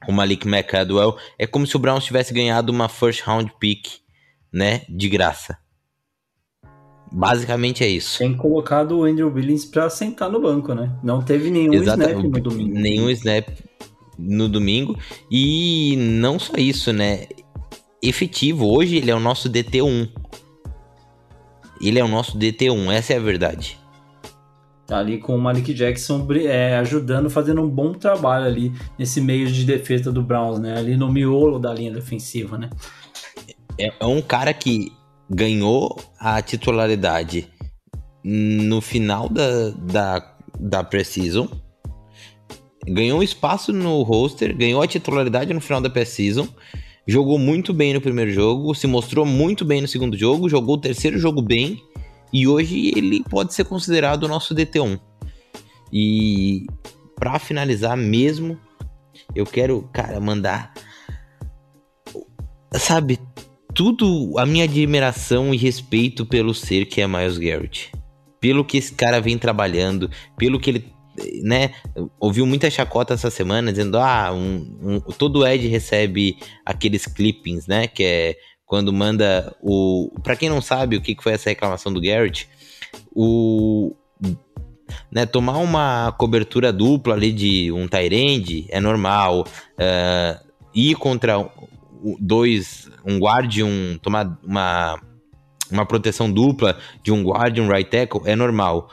O 0.07 0.11
Malik 0.11 0.47
McAdwell 0.47 1.17
é 1.37 1.45
como 1.45 1.67
se 1.67 1.75
o 1.75 1.79
Browns 1.79 2.05
tivesse 2.05 2.33
ganhado 2.33 2.71
uma 2.71 2.87
first 2.87 3.21
round 3.21 3.51
pick, 3.59 3.87
né? 4.51 4.83
De 4.89 5.09
graça. 5.09 5.57
Basicamente 7.11 7.83
é 7.83 7.87
isso. 7.87 8.19
Tem 8.19 8.35
colocado 8.35 8.99
o 8.99 9.03
Andrew 9.03 9.31
Billings 9.31 9.65
para 9.65 9.89
sentar 9.89 10.29
no 10.29 10.39
banco, 10.39 10.73
né? 10.73 10.95
Não 11.03 11.21
teve 11.21 11.49
nenhum 11.49 11.73
snap 11.73 11.99
no 11.99 12.39
domingo. 12.39 12.79
Nenhum 12.79 13.09
snap 13.09 13.47
no 14.17 14.47
domingo. 14.47 14.97
E 15.31 15.95
não 15.97 16.37
só 16.37 16.53
isso, 16.57 16.93
né? 16.93 17.25
Efetivo, 18.01 18.67
hoje 18.71 18.97
ele 18.97 19.11
é 19.11 19.15
o 19.15 19.19
nosso 19.19 19.49
DT1. 19.49 20.09
Ele 21.81 21.99
é 21.99 22.03
o 22.03 22.07
nosso 22.07 22.37
DT1, 22.37 22.91
essa 22.91 23.13
é 23.13 23.17
a 23.17 23.21
verdade. 23.21 23.79
Ali 24.91 25.17
com 25.17 25.35
o 25.35 25.39
Malik 25.39 25.73
Jackson 25.73 26.27
é, 26.45 26.77
ajudando, 26.77 27.29
fazendo 27.29 27.61
um 27.61 27.69
bom 27.69 27.93
trabalho 27.93 28.45
ali 28.45 28.73
nesse 28.97 29.21
meio 29.21 29.47
de 29.51 29.63
defesa 29.63 30.11
do 30.11 30.21
Browns, 30.21 30.59
né? 30.59 30.77
Ali 30.77 30.97
no 30.97 31.11
miolo 31.11 31.59
da 31.59 31.73
linha 31.73 31.91
defensiva, 31.91 32.57
né? 32.57 32.69
É, 33.77 33.91
é 33.99 34.05
um 34.05 34.21
cara 34.21 34.53
que 34.53 34.91
ganhou 35.29 35.97
a 36.19 36.41
titularidade 36.41 37.47
no 38.23 38.81
final 38.81 39.29
da, 39.29 39.69
da, 39.69 40.35
da 40.59 40.83
Precision, 40.83 41.47
ganhou 42.85 43.23
espaço 43.23 43.71
no 43.71 44.01
roster, 44.01 44.55
ganhou 44.55 44.81
a 44.81 44.87
titularidade 44.87 45.53
no 45.53 45.61
final 45.61 45.79
da 45.79 45.89
Precision, 45.89 46.47
jogou 47.07 47.37
muito 47.37 47.73
bem 47.73 47.93
no 47.93 48.01
primeiro 48.01 48.31
jogo, 48.31 48.73
se 48.75 48.87
mostrou 48.87 49.25
muito 49.25 49.63
bem 49.63 49.81
no 49.81 49.87
segundo 49.87 50.17
jogo, 50.17 50.49
jogou 50.49 50.75
o 50.75 50.81
terceiro 50.81 51.17
jogo 51.17 51.41
bem 51.41 51.81
e 52.31 52.47
hoje 52.47 52.91
ele 52.95 53.23
pode 53.23 53.53
ser 53.53 53.65
considerado 53.65 54.23
o 54.23 54.27
nosso 54.27 54.53
DT1. 54.55 54.99
E 55.91 56.65
para 57.15 57.39
finalizar 57.39 57.97
mesmo, 57.97 58.59
eu 59.35 59.45
quero, 59.45 59.89
cara, 59.91 60.19
mandar 60.19 60.73
sabe, 62.77 63.19
tudo 63.73 64.37
a 64.37 64.45
minha 64.45 64.65
admiração 64.65 65.53
e 65.53 65.57
respeito 65.57 66.25
pelo 66.25 66.53
ser 66.53 66.85
que 66.85 67.01
é 67.01 67.07
Miles 67.07 67.37
Garrett. 67.37 67.91
Pelo 68.39 68.63
que 68.63 68.77
esse 68.77 68.93
cara 68.93 69.19
vem 69.19 69.37
trabalhando, 69.37 70.09
pelo 70.37 70.59
que 70.59 70.69
ele, 70.69 70.93
né, 71.43 71.71
ouviu 72.19 72.45
muita 72.45 72.69
chacota 72.69 73.13
essa 73.13 73.29
semana 73.29 73.71
dizendo, 73.71 73.97
ah, 73.97 74.31
um, 74.31 74.77
um, 74.81 74.99
todo 74.99 75.45
Ed 75.45 75.67
recebe 75.67 76.37
aqueles 76.65 77.05
clippings, 77.05 77.67
né, 77.67 77.87
que 77.87 78.03
é 78.03 78.35
quando 78.69 78.93
manda 78.93 79.51
o... 79.63 80.11
Pra 80.21 80.35
quem 80.35 80.47
não 80.47 80.61
sabe 80.61 80.95
o 80.95 81.01
que 81.01 81.17
foi 81.19 81.33
essa 81.33 81.49
reclamação 81.49 81.91
do 81.91 81.99
Garrett, 81.99 82.47
o... 83.11 83.95
Né, 85.11 85.25
tomar 85.25 85.57
uma 85.57 86.11
cobertura 86.11 86.71
dupla 86.71 87.15
ali 87.15 87.31
de 87.31 87.71
um 87.71 87.87
Tyrande 87.87 88.67
é 88.69 88.79
normal, 88.79 89.43
uh, 89.43 90.49
ir 90.73 90.95
contra 90.95 91.49
dois, 92.19 92.89
um 93.03 93.17
guard 93.17 93.55
um. 93.57 93.97
tomar 93.99 94.37
uma, 94.43 95.01
uma 95.71 95.85
proteção 95.85 96.31
dupla 96.31 96.77
de 97.03 97.11
um 97.11 97.23
guard 97.23 97.57
um 97.57 97.67
right 97.67 97.89
tackle 97.89 98.21
é 98.25 98.35
normal. 98.35 98.87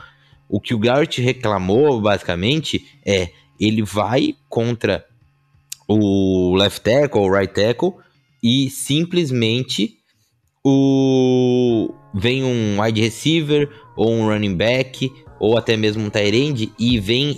O 0.49 0.59
que 0.59 0.73
o 0.73 0.79
Garrett 0.79 1.21
reclamou, 1.21 2.01
basicamente, 2.01 2.85
é 3.05 3.29
ele 3.59 3.83
vai 3.83 4.35
contra 4.49 5.05
o 5.87 6.55
left 6.55 6.81
tackle, 6.81 7.21
o 7.21 7.31
right 7.31 7.53
tackle, 7.53 7.93
e 8.43 8.69
simplesmente 8.69 9.97
o 10.63 11.93
vem 12.13 12.43
um 12.43 12.81
wide 12.81 13.01
receiver 13.01 13.69
ou 13.95 14.11
um 14.11 14.27
running 14.27 14.55
back 14.55 15.11
ou 15.39 15.57
até 15.57 15.77
mesmo 15.77 16.03
um 16.03 16.09
tight 16.09 16.35
end 16.35 16.73
e 16.79 16.99
vem 16.99 17.35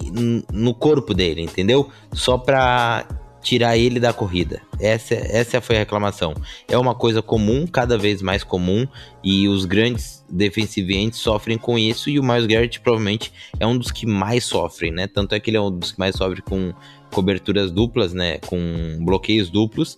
no 0.51 0.73
corpo 0.73 1.13
dele, 1.13 1.41
entendeu? 1.41 1.89
Só 2.13 2.37
para 2.37 3.05
tirar 3.41 3.77
ele 3.77 3.99
da 3.99 4.13
corrida. 4.13 4.61
Essa, 4.79 5.15
essa 5.15 5.61
foi 5.61 5.75
a 5.75 5.79
reclamação. 5.79 6.33
É 6.67 6.77
uma 6.77 6.93
coisa 6.93 7.21
comum, 7.21 7.65
cada 7.65 7.97
vez 7.97 8.21
mais 8.21 8.43
comum, 8.43 8.87
e 9.23 9.47
os 9.47 9.65
grandes 9.65 10.23
defensivientes 10.29 11.19
sofrem 11.19 11.57
com 11.57 11.77
isso, 11.77 12.09
e 12.09 12.19
o 12.19 12.23
Miles 12.23 12.45
Garrett 12.45 12.79
provavelmente 12.79 13.31
é 13.59 13.65
um 13.65 13.77
dos 13.77 13.91
que 13.91 14.05
mais 14.05 14.43
sofrem, 14.43 14.91
né? 14.91 15.07
Tanto 15.07 15.35
é 15.35 15.39
que 15.39 15.49
ele 15.49 15.57
é 15.57 15.61
um 15.61 15.71
dos 15.71 15.91
que 15.91 15.99
mais 15.99 16.15
sofre 16.15 16.41
com 16.41 16.73
coberturas 17.11 17.71
duplas, 17.71 18.13
né? 18.13 18.37
Com 18.39 18.97
bloqueios 19.01 19.49
duplos. 19.49 19.97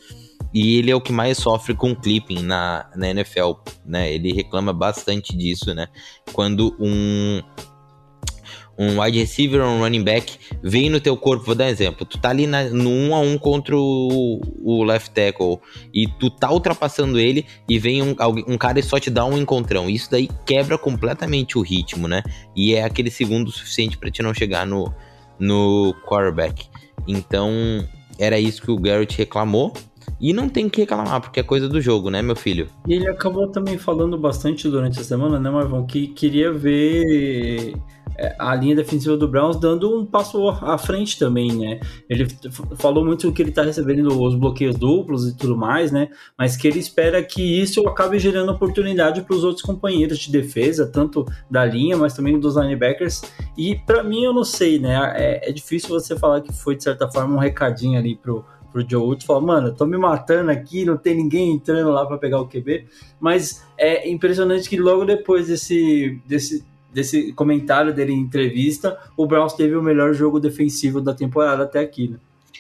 E 0.54 0.78
ele 0.78 0.92
é 0.92 0.96
o 0.96 1.02
que 1.02 1.12
mais 1.12 1.38
sofre 1.38 1.74
com 1.74 1.96
clipping 1.96 2.44
na, 2.44 2.90
na 2.96 3.10
NFL, 3.10 3.54
né? 3.86 4.12
Ele 4.14 4.34
reclama 4.34 4.74
bastante 4.74 5.36
disso, 5.36 5.74
né? 5.74 5.88
Quando 6.34 6.76
um 6.80 7.42
um 8.82 9.00
wide 9.00 9.20
receiver 9.20 9.62
ou 9.62 9.68
um 9.68 9.80
running 9.80 10.04
back 10.04 10.40
vem 10.64 10.90
no 10.90 11.00
teu 11.00 11.16
corpo, 11.16 11.46
vou 11.46 11.54
dar 11.54 11.66
um 11.66 11.68
exemplo, 11.68 12.06
tu 12.06 12.18
tá 12.18 12.30
ali 12.30 12.48
na, 12.48 12.64
no 12.64 12.90
1 12.90 13.10
um 13.10 13.16
a 13.16 13.20
1 13.20 13.32
um 13.32 13.38
contra 13.38 13.78
o, 13.78 14.42
o, 14.64 14.84
left 14.84 15.12
tackle 15.12 15.60
e 15.94 16.08
tu 16.08 16.32
tá 16.32 16.52
ultrapassando 16.52 17.20
ele 17.20 17.46
e 17.70 17.78
vem 17.78 18.02
um, 18.02 18.16
um 18.48 18.58
cara 18.58 18.80
e 18.80 18.84
só 18.84 19.00
te 19.00 19.12
dá 19.12 19.24
um 19.24 19.38
encontrão. 19.38 19.88
Isso 19.88 20.10
daí 20.10 20.28
quebra 20.46 20.78
completamente 20.78 21.60
o 21.60 21.62
ritmo, 21.62 22.08
né? 22.08 22.24
E 22.56 22.74
é 22.74 22.84
aquele 22.84 23.12
segundo 23.12 23.52
suficiente 23.52 23.98
para 23.98 24.10
te 24.10 24.24
não 24.24 24.34
chegar 24.34 24.66
no, 24.66 24.92
no 25.38 25.94
quarterback. 26.08 26.68
Então, 27.08 27.52
era 28.18 28.40
isso 28.40 28.62
que 28.62 28.72
o 28.72 28.80
Garrett 28.80 29.18
reclamou. 29.18 29.74
E 30.22 30.34
não 30.34 30.48
tem 30.48 30.70
que 30.70 30.82
reclamar, 30.82 31.20
porque 31.20 31.40
é 31.40 31.44
coisa 31.44 31.68
do 31.68 31.82
jogo, 31.82 32.12
né, 32.12 32.22
meu 32.22 32.36
filho? 32.36 32.68
E 32.88 32.94
ele 32.94 33.08
acabou 33.08 33.48
também 33.48 33.78
falando 33.78 34.18
bastante 34.20 34.70
durante 34.70 35.00
a 35.00 35.04
semana, 35.04 35.40
né, 35.40 35.50
Marvão, 35.50 35.84
que 35.84 36.08
queria 36.08 36.54
ver 36.54 37.74
é, 38.18 38.36
a 38.38 38.54
linha 38.54 38.76
defensiva 38.76 39.18
do 39.18 39.28
Browns 39.28 39.60
dando 39.60 39.98
um 39.98 40.06
passo 40.06 40.48
à 40.48 40.78
frente 40.78 41.18
também, 41.18 41.52
né? 41.54 41.80
Ele 42.08 42.28
falou 42.78 43.04
muito 43.04 43.32
que 43.32 43.42
ele 43.42 43.52
tá 43.52 43.64
recebendo 43.64 44.08
os 44.22 44.36
bloqueios 44.36 44.76
duplos 44.76 45.28
e 45.28 45.36
tudo 45.36 45.58
mais, 45.58 45.92
né? 45.92 46.10
Mas 46.38 46.56
que 46.56 46.68
ele 46.68 46.78
espera 46.78 47.24
que 47.24 47.42
isso 47.42 47.88
acabe 47.88 48.20
gerando 48.20 48.52
oportunidade 48.52 49.22
para 49.24 49.36
os 49.36 49.44
outros 49.44 49.64
companheiros 49.66 50.20
de 50.20 50.32
defesa, 50.32 50.86
tanto 50.86 51.26
da 51.50 51.66
linha, 51.66 51.98
mas 51.98 52.14
também 52.14 52.40
dos 52.40 52.58
linebackers. 52.58 53.24
E 53.58 53.76
para 53.76 54.04
mim, 54.04 54.24
eu 54.24 54.34
não 54.34 54.44
sei, 54.44 54.78
né? 54.78 55.14
É, 55.16 55.50
é, 55.50 55.52
difícil 55.52 55.90
você 55.90 56.16
falar 56.16 56.42
que 56.42 56.54
foi, 56.54 56.76
de 56.76 56.84
certa 56.84 57.10
forma, 57.10 57.36
um 57.36 57.40
recadinho 57.40 57.98
ali 57.98 58.16
pro, 58.16 58.46
pro 58.72 58.88
Joe 58.88 59.04
Woods, 59.04 59.26
falar, 59.26 59.42
mano, 59.42 59.68
eu 59.68 59.76
tô 59.76 59.86
me 59.86 59.98
matando 59.98 60.52
aqui, 60.52 60.86
não 60.86 60.98
tem 60.98 61.16
ninguém 61.16 61.52
entrando 61.52 61.92
lá 61.92 62.06
para 62.06 62.18
pegar 62.18 62.40
o 62.40 62.48
QB. 62.48 62.86
Mas 63.20 63.66
é 63.78 64.10
impressionante 64.10 64.70
que 64.70 64.78
logo 64.78 65.06
depois 65.06 65.48
desse, 65.48 66.20
desse 66.26 66.64
desse 66.94 67.32
comentário 67.34 67.94
dele 67.94 68.12
em 68.12 68.20
entrevista, 68.20 68.98
o 69.16 69.26
Browns 69.26 69.54
teve 69.54 69.76
o 69.76 69.82
melhor 69.82 70.14
jogo 70.14 70.40
defensivo 70.40 71.00
da 71.00 71.14
temporada 71.14 71.64
até 71.64 71.80
aqui, 71.80 72.10
né? 72.10 72.18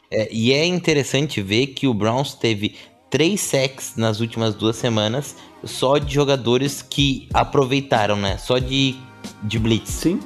É, 0.09 0.27
e 0.31 0.51
é 0.51 0.65
interessante 0.65 1.41
ver 1.41 1.67
que 1.67 1.87
o 1.87 1.93
Browns 1.93 2.33
teve 2.33 2.75
três 3.09 3.41
sacks 3.41 3.93
nas 3.95 4.19
últimas 4.19 4.55
duas 4.55 4.75
semanas 4.75 5.35
só 5.63 5.97
de 5.97 6.13
jogadores 6.13 6.81
que 6.81 7.27
aproveitaram, 7.33 8.15
né? 8.15 8.37
Só 8.37 8.57
de, 8.57 8.95
de 9.43 9.59
blitz. 9.59 9.89
Sim. 9.89 10.19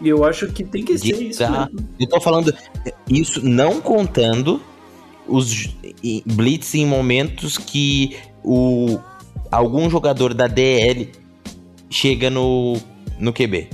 E 0.00 0.08
eu 0.08 0.24
acho 0.24 0.48
que 0.48 0.64
tem 0.64 0.84
que 0.84 0.98
ser 0.98 1.20
isso. 1.22 1.38
Tá. 1.38 1.68
mesmo. 1.72 1.88
Eu 1.98 2.08
tô 2.08 2.20
falando 2.20 2.54
isso 3.08 3.44
não 3.44 3.80
contando 3.80 4.60
os 5.26 5.68
blitz 6.26 6.74
em 6.74 6.86
momentos 6.86 7.56
que 7.58 8.16
o 8.44 8.98
algum 9.50 9.88
jogador 9.88 10.34
da 10.34 10.46
DL 10.46 11.10
chega 11.90 12.30
no 12.30 12.76
no 13.18 13.32
QB. 13.32 13.68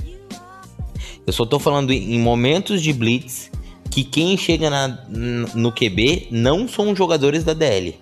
Eu 1.25 1.33
só 1.33 1.45
tô 1.45 1.59
falando 1.59 1.91
em 1.91 2.19
momentos 2.19 2.81
de 2.81 2.93
blitz 2.93 3.51
que 3.89 4.03
quem 4.03 4.37
chega 4.37 4.69
na, 4.69 4.87
no 5.07 5.71
QB 5.71 6.27
não 6.31 6.67
são 6.67 6.95
jogadores 6.95 7.43
da 7.43 7.53
DL. 7.53 7.99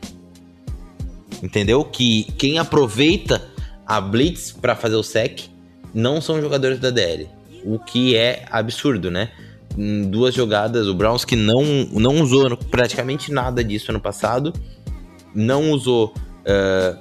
Entendeu? 1.41 1.83
Que 1.83 2.23
quem 2.37 2.57
aproveita 2.59 3.41
a 3.85 4.01
blitz 4.01 4.51
pra 4.51 4.75
fazer 4.75 4.95
o 4.95 5.03
sec 5.03 5.45
não 5.93 6.21
são 6.21 6.41
jogadores 6.41 6.79
da 6.79 6.89
DL. 6.89 7.27
O 7.63 7.79
que 7.79 8.15
é 8.15 8.45
absurdo, 8.51 9.09
né? 9.09 9.31
Em 9.77 10.09
duas 10.09 10.33
jogadas, 10.33 10.87
o 10.87 10.93
Browns 10.95 11.23
que 11.23 11.35
não, 11.35 11.63
não 11.91 12.21
usou 12.21 12.57
praticamente 12.57 13.31
nada 13.31 13.63
disso 13.63 13.91
ano 13.91 13.99
passado, 13.99 14.51
não 15.35 15.71
usou 15.71 16.13
ah, 16.47 16.97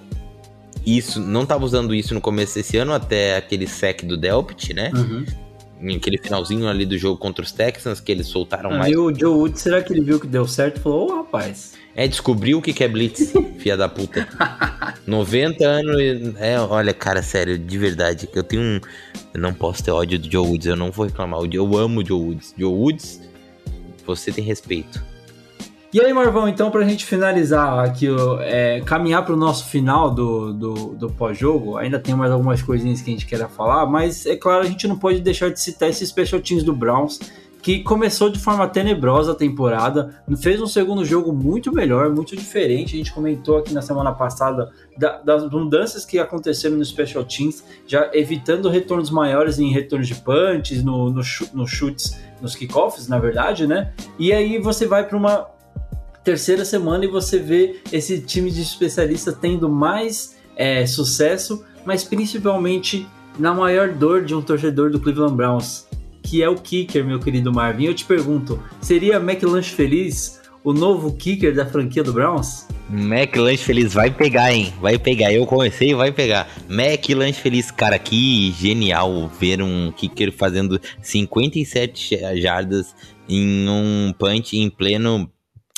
isso, 0.85 1.21
não 1.21 1.43
estava 1.43 1.65
usando 1.65 1.95
isso 1.95 2.15
no 2.15 2.21
começo 2.21 2.55
desse 2.55 2.77
ano, 2.77 2.93
até 2.93 3.37
aquele 3.37 3.67
sec 3.67 4.05
do 4.05 4.17
Delpit, 4.17 4.73
né? 4.73 4.93
Uhum. 4.95 5.25
Aquele 5.97 6.17
finalzinho 6.19 6.69
ali 6.69 6.87
do 6.87 6.97
jogo 6.97 7.19
contra 7.19 7.45
os 7.45 7.53
Texans, 7.53 8.01
que 8.01 8.11
eles 8.11 8.29
soltaram 8.29 8.71
Ah, 8.71 8.79
mais. 8.79 8.93
e 8.93 8.97
o 8.97 9.13
Joe 9.15 9.35
Wood, 9.35 9.59
será 9.59 9.83
que 9.83 9.93
ele 9.93 10.01
viu 10.01 10.21
que 10.21 10.27
deu 10.27 10.47
certo 10.47 10.79
e 10.79 10.81
falou, 10.81 11.11
ô 11.11 11.17
rapaz, 11.17 11.75
É, 11.99 12.07
descobriu 12.07 12.59
o 12.59 12.63
que 12.63 12.75
que 12.75 12.85
é 12.85 12.89
Blitz, 12.89 13.33
filha 13.59 13.77
da 13.77 13.89
puta. 13.89 14.29
90 15.07 15.65
anos. 15.67 15.97
e- 16.01 16.35
É, 16.39 16.61
olha, 16.61 16.93
cara, 16.93 17.23
sério, 17.23 17.59
de 17.59 17.79
verdade. 17.79 18.27
que 18.27 18.39
Eu 18.39 18.43
tenho 18.45 18.63
um. 18.63 18.81
Eu 19.33 19.41
não 19.41 19.53
posso 19.55 19.83
ter 19.83 19.91
ódio 19.91 20.19
do 20.19 20.31
Joe 20.31 20.47
Woods, 20.47 20.67
eu 20.67 20.77
não 20.77 20.91
vou 20.91 21.07
reclamar. 21.07 21.41
Eu 21.53 21.77
amo 21.77 22.01
o 22.01 22.07
Joe 22.07 22.21
Woods. 22.21 22.55
Joe 22.57 22.71
Woods, 22.73 23.21
você 24.07 24.31
tem 24.31 24.45
respeito. 24.45 25.03
E 25.93 26.01
aí, 26.01 26.13
Marvão, 26.13 26.47
então, 26.47 26.71
pra 26.71 26.85
gente 26.85 27.07
finalizar 27.07 27.79
aqui, 27.83 28.07
é, 28.41 28.83
caminhar 28.85 29.25
pro 29.25 29.35
nosso 29.37 29.65
final 29.67 30.11
do, 30.11 30.53
do, 30.53 30.75
do 30.95 31.09
pós-jogo, 31.11 31.79
ainda 31.79 31.99
tem 31.99 32.15
mais 32.15 32.31
algumas 32.31 32.61
coisinhas 32.61 33.01
que 33.01 33.09
a 33.11 33.13
gente 33.15 33.25
queira 33.25 33.49
falar, 33.49 33.87
mas 33.87 34.27
é 34.27 34.37
claro, 34.37 34.63
a 34.65 34.67
gente 34.67 34.87
não 34.87 34.99
pode 34.99 35.21
deixar 35.21 35.49
de 35.51 35.59
citar 35.59 35.89
esses 35.89 36.11
special 36.11 36.41
teams 36.43 36.63
do 36.65 36.75
Browns, 36.75 37.19
que 37.67 37.81
começou 37.81 38.31
de 38.31 38.39
forma 38.39 38.69
tenebrosa 38.69 39.33
a 39.33 39.35
temporada, 39.35 40.23
fez 40.41 40.63
um 40.63 40.69
segundo 40.69 41.05
jogo 41.05 41.33
muito 41.33 41.73
melhor, 41.73 42.09
muito 42.15 42.37
diferente. 42.37 42.95
A 42.95 42.99
gente 42.99 43.13
comentou 43.13 43.59
aqui 43.59 43.75
na 43.75 43.83
semana 43.83 44.13
passada 44.13 44.71
da- 44.97 45.19
das 45.19 45.51
mudanças 45.51 46.05
que 46.05 46.17
aconteceram 46.17 46.77
nos 46.77 46.91
special 46.91 47.25
teams, 47.25 47.65
já 47.85 48.09
evitando 48.15 48.69
retornos 48.69 49.11
maiores 49.11 49.59
em 49.59 49.73
retornos 49.73 50.07
de 50.07 50.15
punts, 50.15 50.85
no, 50.85 51.11
no, 51.11 51.21
nos 51.55 51.69
chutes, 51.69 52.17
nos 52.41 52.55
kickoffs, 52.55 53.09
na 53.09 53.19
verdade, 53.19 53.67
né? 53.67 53.93
E 54.17 54.33
aí 54.33 54.61
você 54.61 54.87
vai 54.87 55.05
para 55.05 55.17
uma 55.19 55.49
terceira 56.23 56.65
semana 56.65 57.05
e 57.05 57.09
você 57.09 57.41
vê 57.41 57.81
esse 57.93 58.21
time 58.21 58.49
de 58.53 58.63
especialistas 58.63 59.37
tendo 59.41 59.69
mais 59.69 60.37
é, 60.55 60.87
sucesso, 60.87 61.65
mas 61.85 62.05
principalmente 62.05 63.09
na 63.37 63.53
maior 63.53 63.89
dor 63.93 64.25
de 64.25 64.37
um 64.37 64.41
torcedor 64.41 64.89
do 64.89 65.01
Cleveland 65.01 65.35
Browns, 65.35 65.85
que 66.27 66.43
é 66.43 66.49
o 66.49 66.57
kicker, 66.57 67.05
meu 67.05 67.21
querido 67.21 67.53
Marvin. 67.53 67.85
Eu 67.85 67.95
te 67.95 68.05
pergunto, 68.05 68.61
seria 68.81 69.17
McLanche 69.17 69.73
feliz 69.73 70.41
o 70.65 70.73
novo 70.73 71.17
kicker 71.17 71.55
da 71.55 71.65
franquia 71.65 72.03
do 72.03 72.13
Browns? 72.13 72.67
Mac 72.91 73.37
Lanche 73.37 73.65
Feliz 73.65 73.95
vai 73.95 74.11
pegar, 74.11 74.53
hein? 74.53 74.73
Vai 74.81 74.99
pegar. 74.99 75.33
Eu 75.33 75.47
comecei 75.47 75.91
e 75.91 75.95
vai 75.95 76.11
pegar. 76.11 76.49
Mac 76.69 77.09
Lanche 77.11 77.41
Feliz, 77.41 77.71
cara, 77.71 77.99
que 77.99 78.53
genial 78.53 79.29
ver 79.41 79.63
um 79.63 79.93
kicker 79.93 80.33
fazendo 80.33 80.81
57 81.01 82.19
jardas 82.41 82.95
em 83.29 83.69
um 83.69 84.13
punch 84.19 84.57
em 84.57 84.69
pleno 84.69 85.31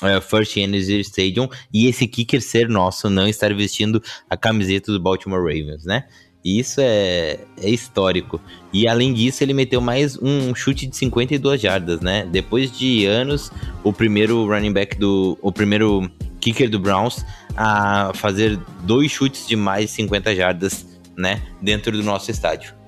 eh, 0.03 0.21
First 0.21 0.57
Energy 0.57 1.01
Stadium 1.01 1.49
e 1.73 1.87
esse 1.87 2.07
kicker 2.07 2.41
ser 2.41 2.69
nosso, 2.69 3.11
não 3.11 3.27
estar 3.27 3.53
vestindo 3.55 4.03
a 4.29 4.37
camiseta 4.37 4.93
do 4.93 5.01
Baltimore 5.01 5.41
Ravens, 5.41 5.85
né? 5.85 6.05
Isso 6.57 6.81
é, 6.81 7.39
é 7.61 7.69
histórico. 7.69 8.41
E 8.73 8.89
além 8.89 9.13
disso, 9.13 9.45
ele 9.45 9.53
meteu 9.53 9.81
mais 9.81 10.17
um 10.17 10.55
chute 10.55 10.87
de 10.87 10.97
52 10.97 11.61
jardas, 11.61 12.01
né? 12.01 12.27
Depois 12.31 12.71
de 12.73 13.05
anos, 13.05 13.53
o 13.85 13.93
primeiro 13.93 14.47
running 14.47 14.73
back 14.73 14.97
do. 14.97 15.37
O 15.43 15.53
primeiro 15.53 16.11
kicker 16.41 16.71
do 16.71 16.79
Browns 16.79 17.25
a 17.57 18.13
fazer 18.15 18.59
dois 18.85 19.11
chutes 19.11 19.47
de 19.47 19.57
mais 19.57 19.87
de 19.87 19.91
50 19.93 20.35
jardas, 20.35 20.87
né? 21.17 21.43
Dentro 21.61 21.93
do 21.93 22.03
nosso 22.03 22.31
estádio. 22.31 22.79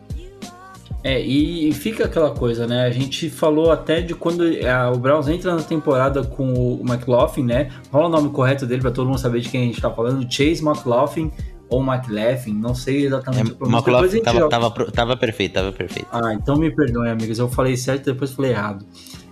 É, 1.03 1.19
e 1.19 1.73
fica 1.73 2.05
aquela 2.05 2.31
coisa, 2.31 2.67
né? 2.67 2.85
A 2.85 2.91
gente 2.91 3.31
falou 3.31 3.71
até 3.71 4.03
de 4.03 4.15
quando 4.15 4.47
é, 4.47 4.87
o 4.89 4.99
Browns 4.99 5.29
entra 5.29 5.55
na 5.55 5.63
temporada 5.63 6.23
com 6.23 6.53
o 6.53 6.83
McLaughlin, 6.87 7.45
né? 7.45 7.71
Fala 7.91 8.07
o 8.07 8.09
nome 8.11 8.29
correto 8.31 8.67
dele 8.67 8.83
para 8.83 8.91
todo 8.91 9.07
mundo 9.07 9.19
saber 9.19 9.41
de 9.41 9.49
quem 9.49 9.63
a 9.63 9.65
gente 9.65 9.81
tá 9.81 9.91
falando. 9.91 10.31
Chase 10.31 10.63
McLaughlin 10.63 11.31
ou 11.71 11.83
McLaughlin, 11.83 12.55
não 12.55 12.75
sei 12.75 13.05
É, 13.05 13.07
exatamente 13.07 13.53
pronúncia. 13.53 13.81
Depois 13.81 14.13
a 14.15 14.17
McLaughlin 14.19 14.23
tava, 14.49 14.49
tava, 14.71 14.91
tava 14.93 15.17
perfeito, 15.17 15.53
tava 15.55 15.73
perfeito. 15.73 16.09
Ah, 16.13 16.35
então 16.35 16.57
me 16.57 16.71
perdoem, 16.71 17.11
amigos. 17.11 17.39
Eu 17.39 17.49
falei 17.49 17.77
certo 17.77 18.11
e 18.11 18.13
depois 18.13 18.33
falei 18.33 18.51
errado. 18.51 18.85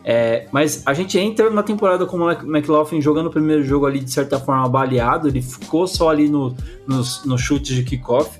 É, 0.04 0.46
mas 0.52 0.82
a 0.86 0.94
gente 0.94 1.18
entra 1.18 1.50
na 1.50 1.62
temporada 1.62 2.06
com 2.06 2.16
o 2.16 2.26
Mc- 2.30 2.44
McLaughlin 2.44 3.02
jogando 3.02 3.26
o 3.26 3.30
primeiro 3.30 3.62
jogo 3.62 3.84
ali 3.84 3.98
de 4.00 4.10
certa 4.10 4.38
forma 4.40 4.66
baleado. 4.68 5.28
Ele 5.28 5.42
ficou 5.42 5.86
só 5.86 6.08
ali 6.08 6.28
no, 6.30 6.56
nos, 6.86 7.24
nos 7.26 7.40
chutes 7.42 7.74
de 7.76 7.82
kickoff. 7.82 8.38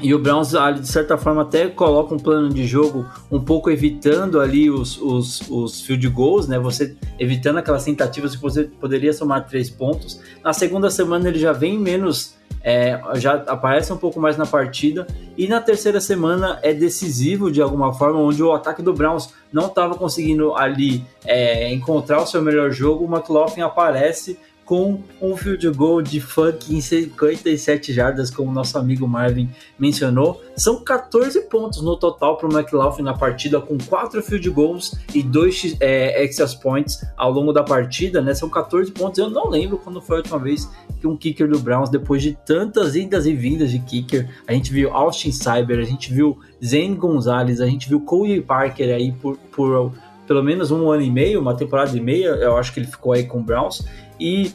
E 0.00 0.12
o 0.12 0.18
Browns, 0.18 0.54
ali, 0.54 0.80
de 0.80 0.88
certa 0.88 1.16
forma, 1.16 1.42
até 1.42 1.68
coloca 1.68 2.14
um 2.14 2.18
plano 2.18 2.52
de 2.52 2.66
jogo 2.66 3.06
um 3.30 3.40
pouco 3.40 3.70
evitando 3.70 4.40
ali 4.40 4.68
os, 4.68 5.00
os, 5.00 5.42
os 5.48 5.80
field 5.82 6.08
goals, 6.08 6.48
né? 6.48 6.58
Você 6.58 6.96
evitando 7.18 7.58
aquelas 7.58 7.84
tentativas 7.84 8.34
que 8.34 8.42
você 8.42 8.64
poderia 8.64 9.12
somar 9.12 9.46
três 9.46 9.70
pontos. 9.70 10.20
Na 10.42 10.52
segunda 10.52 10.90
semana 10.90 11.28
ele 11.28 11.38
já 11.38 11.52
vem 11.52 11.78
menos, 11.78 12.34
é, 12.60 13.00
já 13.14 13.34
aparece 13.46 13.92
um 13.92 13.96
pouco 13.96 14.20
mais 14.20 14.36
na 14.36 14.44
partida. 14.44 15.06
E 15.38 15.46
na 15.46 15.60
terceira 15.60 16.00
semana 16.00 16.58
é 16.62 16.74
decisivo 16.74 17.50
de 17.50 17.62
alguma 17.62 17.92
forma, 17.92 18.18
onde 18.18 18.42
o 18.42 18.52
ataque 18.52 18.82
do 18.82 18.92
Browns 18.92 19.32
não 19.52 19.66
estava 19.66 19.94
conseguindo 19.94 20.56
ali 20.56 21.04
é, 21.24 21.72
encontrar 21.72 22.20
o 22.20 22.26
seu 22.26 22.42
melhor 22.42 22.72
jogo. 22.72 23.04
O 23.04 23.14
McLaughlin 23.14 23.62
aparece 23.62 24.38
com 24.64 25.02
um 25.20 25.36
field 25.36 25.68
goal 25.70 26.00
de 26.00 26.20
fucking 26.20 26.80
57 26.80 27.92
jardas, 27.92 28.30
como 28.30 28.50
nosso 28.50 28.78
amigo 28.78 29.06
Marvin 29.06 29.48
mencionou. 29.78 30.42
São 30.56 30.82
14 30.82 31.42
pontos 31.42 31.82
no 31.82 31.96
total 31.96 32.36
para 32.36 32.48
o 32.48 32.52
McLaughlin 32.52 33.02
na 33.02 33.14
partida, 33.14 33.60
com 33.60 33.76
4 33.76 34.22
field 34.22 34.48
goals 34.50 34.94
e 35.14 35.22
2 35.22 35.76
é, 35.80 36.24
extra 36.24 36.44
points 36.60 37.04
ao 37.16 37.30
longo 37.30 37.52
da 37.52 37.62
partida, 37.62 38.20
né? 38.20 38.34
São 38.34 38.48
14 38.48 38.90
pontos. 38.92 39.18
Eu 39.18 39.30
não 39.30 39.48
lembro 39.48 39.78
quando 39.78 40.00
foi 40.00 40.16
a 40.16 40.18
última 40.20 40.38
vez 40.38 40.68
que 41.00 41.06
um 41.06 41.16
kicker 41.16 41.48
do 41.48 41.58
Browns, 41.58 41.90
depois 41.90 42.22
de 42.22 42.36
tantas 42.46 42.94
idas 42.94 43.26
e 43.26 43.34
vindas 43.34 43.70
de 43.70 43.78
kicker, 43.78 44.30
a 44.46 44.52
gente 44.52 44.72
viu 44.72 44.90
Austin 44.92 45.32
Cyber, 45.32 45.78
a 45.78 45.84
gente 45.84 46.12
viu 46.12 46.38
Zane 46.64 46.94
Gonzalez, 46.94 47.60
a 47.60 47.66
gente 47.66 47.88
viu 47.88 48.00
Cole 48.00 48.40
Parker 48.40 48.94
aí 48.94 49.12
por, 49.12 49.36
por 49.36 49.92
pelo 50.26 50.42
menos 50.42 50.70
um 50.70 50.90
ano 50.90 51.02
e 51.02 51.10
meio, 51.10 51.40
uma 51.40 51.54
temporada 51.54 51.96
e 51.96 52.00
meia, 52.00 52.28
eu 52.28 52.56
acho 52.56 52.72
que 52.72 52.80
ele 52.80 52.86
ficou 52.86 53.12
aí 53.12 53.24
com 53.24 53.40
o 53.40 53.42
Browns. 53.42 53.84
E 54.18 54.52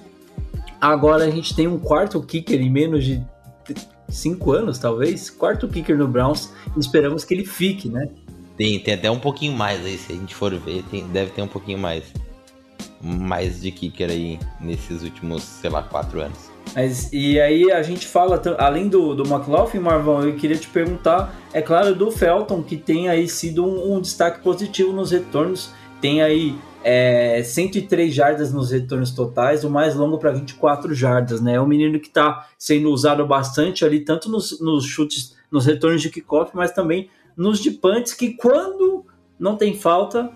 agora 0.80 1.26
a 1.26 1.30
gente 1.30 1.56
tem 1.56 1.68
um 1.68 1.80
quarto 1.80 2.22
kicker 2.22 2.60
em 2.62 2.70
menos 2.70 3.04
de 3.04 3.22
cinco 4.08 4.52
anos, 4.52 4.80
talvez. 4.80 5.30
Quarto 5.30 5.68
kicker 5.68 5.98
no 5.98 6.08
Browns. 6.08 6.52
Esperamos 6.78 7.24
que 7.24 7.34
ele 7.34 7.46
fique, 7.46 7.90
né? 7.90 8.08
Tem, 8.58 8.80
tem 8.80 8.94
até 8.94 9.10
um 9.10 9.20
pouquinho 9.20 9.54
mais 9.54 9.86
aí, 9.86 9.98
se 9.98 10.12
a 10.12 10.16
gente 10.16 10.36
for 10.36 10.54
ver, 10.54 10.84
tem- 10.92 11.08
deve 11.08 11.32
ter 11.32 11.42
um 11.42 11.48
pouquinho 11.48 11.78
mais. 11.80 12.04
Mais 13.02 13.62
de 13.62 13.72
kicker 13.72 14.10
aí 14.10 14.38
nesses 14.60 15.04
últimos, 15.04 15.44
sei 15.44 15.70
lá, 15.70 15.82
quatro 15.82 16.20
anos. 16.22 16.38
Mas, 16.76 17.10
e 17.14 17.40
aí 17.40 17.72
a 17.72 17.82
gente 17.82 18.06
fala, 18.06 18.42
além 18.58 18.90
do, 18.90 19.16
do 19.16 19.24
McLaughlin, 19.24 19.80
Marvão, 19.80 20.22
eu 20.24 20.36
queria 20.36 20.58
te 20.58 20.68
perguntar, 20.68 21.34
é 21.54 21.62
claro, 21.62 21.96
do 21.96 22.12
Felton, 22.12 22.62
que 22.62 22.76
tem 22.76 23.08
aí 23.08 23.28
sido 23.28 23.66
um, 23.66 23.96
um 23.96 24.02
destaque 24.02 24.42
positivo 24.42 24.92
nos 24.92 25.12
retornos. 25.12 25.72
Tem 26.02 26.22
aí 26.22 26.56
é, 26.84 27.42
103 27.44 28.14
jardas 28.14 28.54
nos 28.54 28.72
retornos 28.72 29.12
totais, 29.12 29.64
o 29.64 29.70
mais 29.70 29.96
longo 29.96 30.18
para 30.18 30.32
24 30.32 30.94
jardas, 30.94 31.42
né? 31.42 31.56
É 31.56 31.62
um 31.62 31.68
menino 31.68 32.00
que 32.00 32.08
está 32.08 32.48
sendo 32.58 32.90
usado 32.92 33.26
bastante 33.26 33.84
ali, 33.84 34.00
tanto 34.00 34.30
nos, 34.30 34.60
nos 34.62 34.86
chutes, 34.86 35.36
nos 35.52 35.66
retornos 35.66 36.02
de 36.02 36.10
kickoff, 36.10 36.52
mas 36.54 36.72
também 36.72 37.10
nos 37.36 37.60
de 37.60 37.72
punts, 37.72 38.14
que 38.14 38.34
quando 38.34 39.06
não 39.40 39.56
tem 39.56 39.76
falta, 39.76 40.30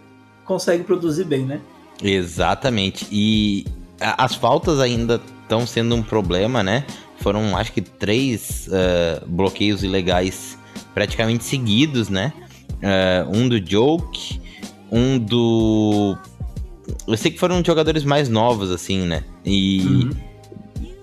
consegue 0.45 0.83
produzir 0.83 1.25
bem, 1.25 1.45
né? 1.45 1.61
Exatamente. 2.01 3.07
E 3.11 3.65
as 3.99 4.35
faltas 4.35 4.79
ainda 4.79 5.21
estão 5.43 5.65
sendo 5.65 5.95
um 5.95 6.03
problema, 6.03 6.63
né? 6.63 6.85
Foram, 7.17 7.55
acho 7.55 7.71
que, 7.71 7.81
três 7.81 8.69
ah, 8.71 9.23
bloqueios 9.25 9.83
ilegais 9.83 10.57
praticamente 10.93 11.43
seguidos, 11.43 12.09
né? 12.09 12.33
Ah, 12.81 13.27
um 13.29 13.47
do 13.47 13.59
Joke, 13.59 14.41
um 14.91 15.17
do. 15.17 16.17
Eu 17.07 17.17
sei 17.17 17.31
que 17.31 17.39
foram 17.39 17.63
jogadores 17.63 18.03
mais 18.03 18.29
novos, 18.29 18.71
assim, 18.71 19.05
né? 19.05 19.23
E. 19.45 19.81
Uhum. 19.81 20.11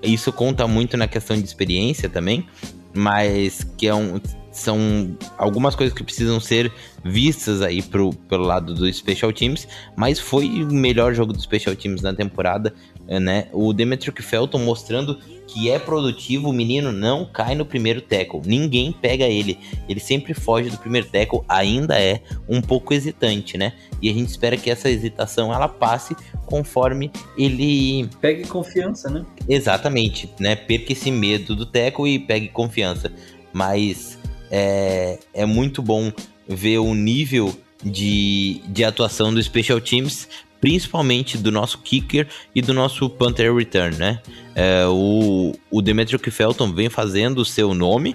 isso 0.02 0.32
conta 0.32 0.66
muito 0.66 0.96
na 0.96 1.06
questão 1.06 1.36
de 1.36 1.44
experiência 1.44 2.08
também, 2.08 2.46
mas 2.94 3.64
que 3.76 3.86
é 3.86 3.94
um, 3.94 4.20
são 4.50 5.16
algumas 5.38 5.74
coisas 5.74 5.96
que 5.96 6.02
precisam 6.02 6.40
ser 6.40 6.72
vistas 7.04 7.62
aí 7.62 7.82
pro, 7.82 8.12
pelo 8.28 8.44
lado 8.44 8.74
do 8.74 8.92
Special 8.92 9.32
Teams, 9.32 9.68
mas 9.96 10.18
foi 10.18 10.46
o 10.64 10.72
melhor 10.72 11.14
jogo 11.14 11.32
do 11.32 11.40
Special 11.40 11.74
Teams 11.76 12.02
na 12.02 12.12
temporada, 12.12 12.74
né? 13.06 13.48
O 13.52 13.72
Demetric 13.72 14.22
Felton 14.22 14.58
mostrando 14.58 15.18
que 15.52 15.68
é 15.68 15.78
produtivo, 15.78 16.48
o 16.48 16.52
menino 16.52 16.92
não 16.92 17.24
cai 17.24 17.56
no 17.56 17.66
primeiro 17.66 18.00
tackle, 18.00 18.40
ninguém 18.44 18.92
pega 18.92 19.24
ele, 19.24 19.58
ele 19.88 19.98
sempre 19.98 20.32
foge 20.32 20.70
do 20.70 20.78
primeiro 20.78 21.08
tackle, 21.08 21.40
ainda 21.48 22.00
é 22.00 22.20
um 22.48 22.62
pouco 22.62 22.94
hesitante, 22.94 23.58
né? 23.58 23.72
E 24.00 24.08
a 24.08 24.12
gente 24.12 24.28
espera 24.28 24.56
que 24.56 24.70
essa 24.70 24.88
hesitação 24.88 25.52
ela 25.52 25.68
passe 25.68 26.14
conforme 26.46 27.10
ele 27.36 28.08
pegue 28.20 28.46
confiança, 28.46 29.10
né? 29.10 29.26
Exatamente, 29.48 30.28
né? 30.38 30.54
Perca 30.54 30.92
esse 30.92 31.10
medo 31.10 31.56
do 31.56 31.66
tackle 31.66 32.08
e 32.08 32.18
pegue 32.18 32.48
confiança, 32.48 33.12
mas 33.52 34.18
é, 34.50 35.18
é 35.34 35.44
muito 35.44 35.82
bom 35.82 36.12
ver 36.46 36.78
o 36.78 36.94
nível 36.94 37.54
de, 37.82 38.60
de 38.68 38.84
atuação 38.84 39.34
do 39.34 39.42
Special 39.42 39.80
Teams, 39.80 40.28
principalmente 40.60 41.38
do 41.38 41.50
nosso 41.50 41.78
kicker 41.78 42.28
e 42.54 42.60
do 42.60 42.74
nosso 42.74 43.08
Panther 43.08 43.54
Return, 43.54 43.96
né? 43.96 44.20
É, 44.62 44.86
o, 44.86 45.54
o 45.70 45.80
Demetric 45.80 46.30
Felton 46.30 46.70
vem 46.70 46.90
fazendo 46.90 47.38
o 47.38 47.46
seu 47.46 47.72
nome, 47.72 48.14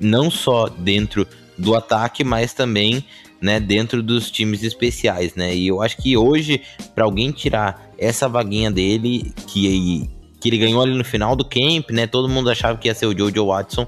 não 0.00 0.28
só 0.32 0.68
dentro 0.68 1.24
do 1.56 1.76
ataque, 1.76 2.24
mas 2.24 2.52
também 2.52 3.04
né, 3.40 3.60
dentro 3.60 4.02
dos 4.02 4.28
times 4.28 4.64
especiais, 4.64 5.36
né? 5.36 5.54
E 5.54 5.68
eu 5.68 5.80
acho 5.80 5.96
que 5.98 6.16
hoje, 6.16 6.60
para 6.92 7.04
alguém 7.04 7.30
tirar 7.30 7.88
essa 7.96 8.28
vaguinha 8.28 8.68
dele, 8.68 9.32
que, 9.46 10.10
que 10.40 10.48
ele 10.48 10.58
ganhou 10.58 10.82
ali 10.82 10.92
no 10.92 11.04
final 11.04 11.36
do 11.36 11.44
camp, 11.44 11.88
né? 11.92 12.04
Todo 12.04 12.28
mundo 12.28 12.50
achava 12.50 12.76
que 12.76 12.88
ia 12.88 12.94
ser 12.94 13.06
o 13.06 13.16
Jojo 13.16 13.46
Watson, 13.46 13.86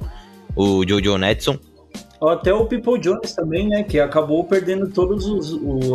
o 0.55 0.87
Jojo 0.89 1.19
Netson, 1.19 1.59
até 2.23 2.55
o 2.55 2.67
People 2.67 3.01
Jones 3.01 3.33
também, 3.35 3.69
né? 3.69 3.83
Que 3.83 3.99
acabou 3.99 4.45
perdendo 4.45 4.89
todas 4.89 5.25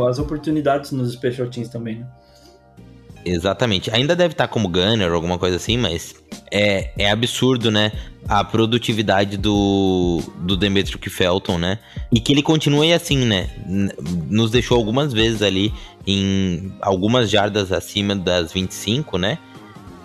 as 0.10 0.20
oportunidades 0.20 0.92
nos 0.92 1.14
Special 1.14 1.48
Teams 1.48 1.70
também, 1.70 2.00
né? 2.00 2.08
Exatamente. 3.26 3.90
Ainda 3.91 4.16
deve 4.16 4.34
estar 4.34 4.48
como 4.48 4.68
gunner 4.68 5.10
ou 5.10 5.16
alguma 5.16 5.38
coisa 5.38 5.56
assim, 5.56 5.78
mas 5.78 6.16
é, 6.52 6.91
é 6.98 7.10
absurdo, 7.10 7.72
né? 7.72 7.91
A 8.28 8.44
produtividade 8.44 9.38
do, 9.38 10.22
do 10.40 10.56
Demetric 10.56 11.10
Felton, 11.10 11.58
né? 11.58 11.80
E 12.12 12.20
que 12.20 12.32
ele 12.32 12.41
continue 12.41 12.94
assim, 12.94 13.18
né? 13.26 13.50
Nos 14.30 14.52
deixou 14.52 14.78
algumas 14.78 15.14
vezes 15.14 15.41
ali 15.41 15.74
em 16.06 16.74
algumas 16.82 17.30
jardas 17.30 17.72
acima 17.72 18.16
das 18.16 18.52
25, 18.52 19.18
né? 19.18 19.38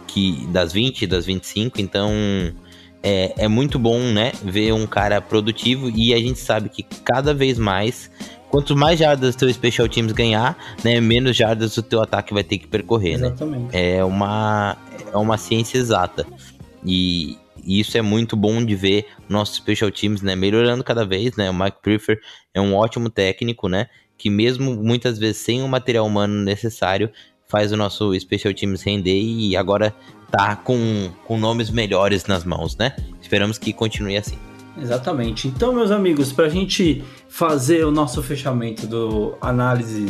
Que, 0.06 0.46
das 0.50 0.72
20, 0.72 1.06
das 1.06 1.26
25, 1.26 1.80
então 1.80 2.10
é, 3.02 3.34
é 3.36 3.48
muito 3.48 3.78
bom, 3.78 3.98
né, 4.00 4.32
ver 4.42 4.72
um 4.72 4.86
cara 4.86 5.20
produtivo 5.20 5.90
e 5.94 6.12
a 6.12 6.18
gente 6.18 6.38
sabe 6.38 6.68
que 6.68 6.82
cada 7.04 7.32
vez 7.32 7.58
mais, 7.58 8.10
quanto 8.50 8.76
mais 8.76 8.98
jardas 8.98 9.34
o 9.34 9.38
teu 9.38 9.52
Special 9.52 9.88
Teams 9.88 10.12
ganhar, 10.12 10.56
né, 10.84 11.00
menos 11.00 11.36
jardas 11.36 11.76
o 11.76 11.82
teu 11.82 12.02
ataque 12.02 12.34
vai 12.34 12.42
ter 12.44 12.58
que 12.58 12.66
percorrer, 12.66 13.18
né? 13.18 13.28
Exatamente. 13.28 13.72
né? 13.72 13.96
É 13.96 14.04
uma, 14.04 14.76
é 15.12 15.16
uma 15.16 15.36
ciência 15.36 15.78
exata. 15.78 16.26
E, 16.84 17.36
e 17.64 17.80
isso 17.80 17.96
é 17.98 18.02
muito 18.02 18.36
bom 18.36 18.64
de 18.64 18.74
ver 18.74 19.06
nossos 19.28 19.56
Special 19.56 19.90
Teams, 19.90 20.22
né, 20.22 20.34
melhorando 20.34 20.82
cada 20.82 21.04
vez, 21.04 21.36
né? 21.36 21.50
O 21.50 21.54
Mike 21.54 21.78
Prefer 21.82 22.20
é 22.54 22.60
um 22.60 22.74
ótimo 22.74 23.10
técnico, 23.10 23.68
né? 23.68 23.86
Que 24.16 24.30
mesmo 24.30 24.74
muitas 24.74 25.18
vezes 25.18 25.38
sem 25.38 25.62
o 25.62 25.68
material 25.68 26.06
humano 26.06 26.34
necessário, 26.42 27.10
faz 27.46 27.72
o 27.72 27.76
nosso 27.76 28.18
Special 28.18 28.52
Teams 28.54 28.82
render 28.82 29.20
e 29.20 29.56
agora 29.56 29.94
tá 30.30 30.56
com, 30.56 31.10
com 31.24 31.38
nomes 31.38 31.70
melhores 31.70 32.26
nas 32.26 32.44
mãos, 32.44 32.76
né? 32.76 32.94
Esperamos 33.20 33.58
que 33.58 33.72
continue 33.72 34.16
assim. 34.16 34.38
Exatamente. 34.80 35.48
Então, 35.48 35.72
meus 35.72 35.90
amigos, 35.90 36.32
para 36.32 36.46
a 36.46 36.48
gente 36.48 37.02
fazer 37.28 37.84
o 37.84 37.90
nosso 37.90 38.22
fechamento 38.22 38.86
do 38.86 39.36
análise 39.40 40.06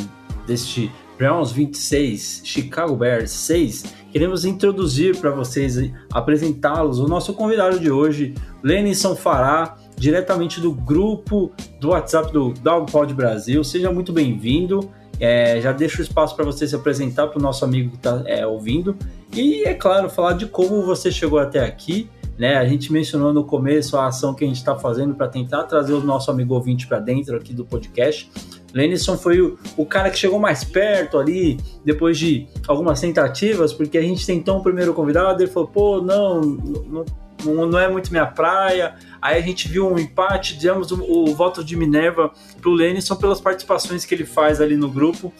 deste 0.46 0.90
Browns 1.16 1.50
26, 1.50 2.42
Chicago 2.44 2.94
Bears 2.94 3.30
6, 3.32 3.94
queremos 4.12 4.44
introduzir 4.44 5.16
para 5.16 5.30
vocês, 5.30 5.92
apresentá-los, 6.12 7.00
o 7.00 7.08
nosso 7.08 7.34
convidado 7.34 7.80
de 7.80 7.90
hoje, 7.90 8.34
Lenison 8.62 9.16
Fará, 9.16 9.76
diretamente 9.96 10.60
do 10.60 10.72
grupo 10.72 11.50
do 11.80 11.88
WhatsApp 11.88 12.32
do 12.32 12.52
Dogpod 12.52 13.12
Brasil. 13.14 13.64
Seja 13.64 13.90
muito 13.90 14.12
bem-vindo. 14.12 14.90
É, 15.20 15.60
já 15.60 15.72
deixo 15.72 16.00
o 16.00 16.02
espaço 16.02 16.36
para 16.36 16.44
você 16.44 16.66
se 16.68 16.76
apresentar 16.76 17.26
para 17.26 17.40
o 17.40 17.42
nosso 17.42 17.64
amigo 17.64 17.90
que 17.90 17.96
está 17.96 18.22
é, 18.24 18.46
ouvindo. 18.46 18.96
E, 19.32 19.64
é 19.64 19.74
claro, 19.74 20.08
falar 20.08 20.34
de 20.34 20.46
como 20.46 20.82
você 20.82 21.10
chegou 21.10 21.40
até 21.40 21.64
aqui. 21.64 22.08
Né? 22.38 22.56
A 22.56 22.64
gente 22.64 22.92
mencionou 22.92 23.32
no 23.32 23.44
começo 23.44 23.96
a 23.96 24.06
ação 24.06 24.32
que 24.32 24.44
a 24.44 24.46
gente 24.46 24.58
está 24.58 24.76
fazendo 24.76 25.14
para 25.14 25.26
tentar 25.26 25.64
trazer 25.64 25.92
o 25.92 26.00
nosso 26.00 26.30
amigo 26.30 26.54
ouvinte 26.54 26.86
para 26.86 27.00
dentro 27.00 27.36
aqui 27.36 27.52
do 27.52 27.64
podcast. 27.64 28.30
Lenison 28.72 29.16
foi 29.16 29.40
o, 29.40 29.58
o, 29.76 29.84
cara 29.84 30.08
que 30.08 30.18
chegou 30.18 30.38
mais 30.38 30.62
perto 30.62 31.18
ali, 31.18 31.58
depois 31.84 32.16
de 32.16 32.46
algumas 32.68 33.00
tentativas, 33.00 33.72
porque 33.72 33.98
a 33.98 34.02
gente 34.02 34.24
tentou 34.24 34.58
um 34.58 34.62
primeiro 34.62 34.94
convidado, 34.94 35.42
ele 35.42 35.50
falou, 35.50 35.68
pô, 35.68 36.00
não, 36.00 36.40
não 36.40 37.04
não 37.44 37.78
é 37.78 37.88
muito 37.88 38.10
minha 38.10 38.26
praia. 38.26 38.96
Aí 39.20 39.38
a 39.38 39.40
gente 39.40 39.68
viu 39.68 39.88
um 39.88 39.98
empate, 39.98 40.58
demos 40.58 40.90
o, 40.90 41.00
o 41.00 41.34
voto 41.34 41.62
de 41.62 41.76
Minerva 41.76 42.32
pro 42.60 42.72
Lenison 42.72 43.16
pelas 43.16 43.40
participações 43.40 44.04
que 44.04 44.14
ele 44.14 44.26
faz 44.26 44.60
ali 44.60 44.76
no 44.76 44.90
grupo. 44.90 45.32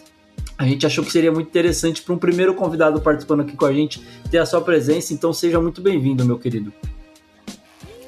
A 0.58 0.66
gente 0.66 0.84
achou 0.84 1.04
que 1.04 1.12
seria 1.12 1.30
muito 1.30 1.46
interessante 1.46 2.02
para 2.02 2.12
um 2.12 2.18
primeiro 2.18 2.52
convidado 2.52 3.00
participando 3.00 3.42
aqui 3.42 3.56
com 3.56 3.64
a 3.64 3.72
gente 3.72 4.02
ter 4.28 4.38
a 4.38 4.44
sua 4.44 4.60
presença, 4.60 5.14
então 5.14 5.32
seja 5.32 5.60
muito 5.60 5.80
bem-vindo, 5.80 6.24
meu 6.24 6.36
querido. 6.36 6.72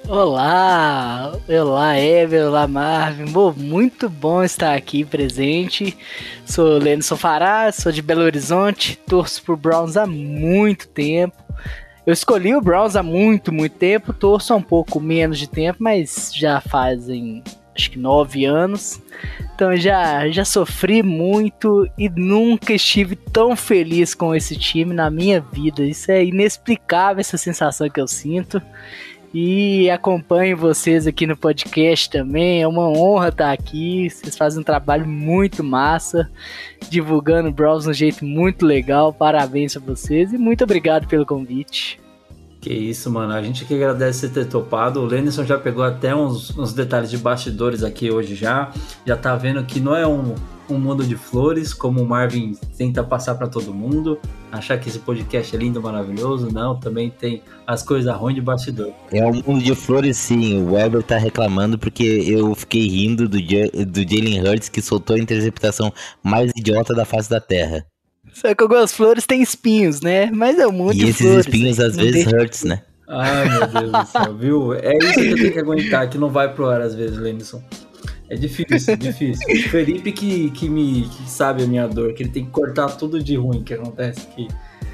Olá, 0.09 1.33
olá 1.49 1.97
Ever, 1.97 2.49
olá 2.49 2.67
Marvin, 2.67 3.27
Bom, 3.27 3.55
muito 3.57 4.09
bom 4.09 4.43
estar 4.43 4.75
aqui 4.75 5.05
presente. 5.05 5.97
Sou 6.45 6.79
Lenison 6.79 7.17
Fará, 7.17 7.71
sou 7.71 7.93
de 7.93 8.03
Belo 8.03 8.23
Horizonte, 8.23 8.99
torço 9.07 9.41
por 9.45 9.57
Browns 9.57 9.97
há 9.97 10.05
muito 10.05 10.89
tempo. 10.89 11.37
Eu 12.05 12.13
escolhi 12.13 12.53
o 12.57 12.61
Browns 12.61 12.97
há 12.97 13.03
muito, 13.05 13.53
muito 13.53 13.77
tempo, 13.77 14.13
torço 14.13 14.53
há 14.53 14.57
um 14.57 14.63
pouco 14.63 14.99
menos 14.99 15.39
de 15.39 15.49
tempo, 15.49 15.79
mas 15.81 16.33
já 16.35 16.61
fazem 16.61 17.45
acho 17.75 17.91
que 17.91 17.99
nove 17.99 18.45
anos. 18.45 19.01
Então 19.55 19.77
já, 19.77 20.29
já 20.31 20.45
sofri 20.45 21.03
muito 21.03 21.89
e 21.99 22.09
nunca 22.09 22.73
estive 22.73 23.17
tão 23.17 23.55
feliz 23.55 24.15
com 24.15 24.35
esse 24.35 24.57
time 24.57 24.95
na 24.95 25.11
minha 25.11 25.41
vida. 25.41 25.83
Isso 25.83 26.11
é 26.11 26.25
inexplicável 26.25 27.21
essa 27.21 27.37
sensação 27.37 27.89
que 27.89 28.01
eu 28.01 28.09
sinto. 28.09 28.61
E 29.33 29.89
acompanho 29.91 30.57
vocês 30.57 31.07
aqui 31.07 31.25
no 31.25 31.37
podcast 31.37 32.11
também. 32.11 32.63
É 32.63 32.67
uma 32.67 32.89
honra 32.89 33.29
estar 33.29 33.53
aqui. 33.53 34.11
Vocês 34.11 34.37
fazem 34.37 34.61
um 34.61 34.65
trabalho 34.65 35.07
muito 35.07 35.63
massa, 35.63 36.29
divulgando 36.89 37.49
o 37.49 37.53
Browse 37.53 37.85
de 37.85 37.91
um 37.91 37.95
jeito 37.95 38.25
muito 38.25 38.67
legal. 38.67 39.13
Parabéns 39.13 39.77
a 39.77 39.81
vocês 39.81 40.33
e 40.33 40.39
muito 40.39 40.65
obrigado 40.65 41.07
pelo 41.07 41.25
convite. 41.25 42.01
Que 42.61 42.73
isso, 42.73 43.11
mano. 43.11 43.33
A 43.33 43.43
gente 43.43 43.65
que 43.65 43.75
agradece 43.75 44.29
ter 44.29 44.47
topado. 44.47 45.01
O 45.01 45.07
Lenison 45.07 45.45
já 45.45 45.59
pegou 45.59 45.83
até 45.83 46.15
uns, 46.15 46.57
uns 46.59 46.75
detalhes 46.75 47.11
de 47.11 47.17
bastidores 47.17 47.83
aqui 47.83 48.11
hoje 48.11 48.35
já. 48.35 48.71
Já 49.07 49.17
tá 49.17 49.35
vendo 49.35 49.65
que 49.65 49.81
não 49.81 49.97
é 49.97 50.07
um, 50.07 50.35
um 50.69 50.79
mundo 50.79 51.03
de 51.03 51.17
flores, 51.17 51.73
como 51.73 52.03
o 52.03 52.07
Marvin 52.07 52.55
tenta 52.77 53.03
passar 53.03 53.37
para 53.37 53.49
todo 53.49 53.73
mundo. 53.73 54.19
Achar 54.53 54.79
que 54.79 54.91
esse 54.91 54.99
podcast 54.99 55.57
é 55.57 55.59
lindo, 55.59 55.81
maravilhoso. 55.81 56.53
Não, 56.53 56.79
também 56.79 57.09
tem 57.09 57.43
as 57.67 57.83
coisas 57.83 58.15
ruins 58.15 58.35
de 58.35 58.43
bastidor. 58.43 58.93
É 59.11 59.25
um 59.25 59.43
mundo 59.47 59.63
de 59.63 59.75
flores, 59.75 60.19
sim. 60.19 60.63
O 60.63 60.73
Weber 60.73 61.03
tá 61.03 61.17
reclamando 61.17 61.79
porque 61.79 62.03
eu 62.03 62.55
fiquei 62.55 62.87
rindo 62.87 63.27
do, 63.27 63.39
do 63.39 64.01
Jalen 64.03 64.47
Hurts 64.47 64.69
que 64.69 64.83
soltou 64.83 65.17
a 65.17 65.19
interceptação 65.19 65.91
mais 66.23 66.51
idiota 66.55 66.95
da 66.95 67.07
face 67.07 67.31
da 67.31 67.41
Terra. 67.41 67.87
Só 68.33 68.55
que 68.55 68.63
algumas 68.63 68.93
flores 68.93 69.27
têm 69.27 69.43
espinhos, 69.43 70.01
né? 70.01 70.31
Mas 70.33 70.59
é 70.59 70.67
muito 70.67 70.99
E 70.99 71.11
esses 71.11 71.17
flores, 71.17 71.47
espinhos 71.47 71.79
né? 71.79 71.85
às 71.85 71.97
vezes 71.97 72.13
deixa... 72.13 72.37
hurts, 72.37 72.65
né? 72.65 72.83
Ai, 73.09 73.49
meu 73.49 73.67
Deus 73.67 73.93
do 73.93 74.07
céu, 74.07 74.37
viu? 74.37 74.75
É 74.75 74.97
isso 74.97 75.15
que 75.15 75.29
eu 75.29 75.37
tenho 75.37 75.53
que 75.53 75.59
aguentar, 75.59 76.09
que 76.09 76.17
não 76.17 76.31
vai 76.31 76.53
pro 76.53 76.69
ar 76.69 76.81
às 76.81 76.95
vezes, 76.95 77.19
Lenison. 77.19 77.63
É 78.29 78.37
difícil, 78.37 78.95
é 78.95 78.97
difícil. 78.97 79.45
O 79.49 79.69
Felipe 79.69 80.13
que, 80.13 80.51
que 80.51 80.69
me 80.69 81.03
que 81.09 81.29
sabe 81.29 81.65
a 81.65 81.67
minha 81.67 81.89
dor, 81.89 82.15
que 82.15 82.23
ele 82.23 82.31
tem 82.31 82.45
que 82.45 82.51
cortar 82.53 82.89
tudo 82.97 83.21
de 83.21 83.35
ruim 83.35 83.65
que 83.65 83.75
acontece 83.75 84.29
aqui. 84.31 84.47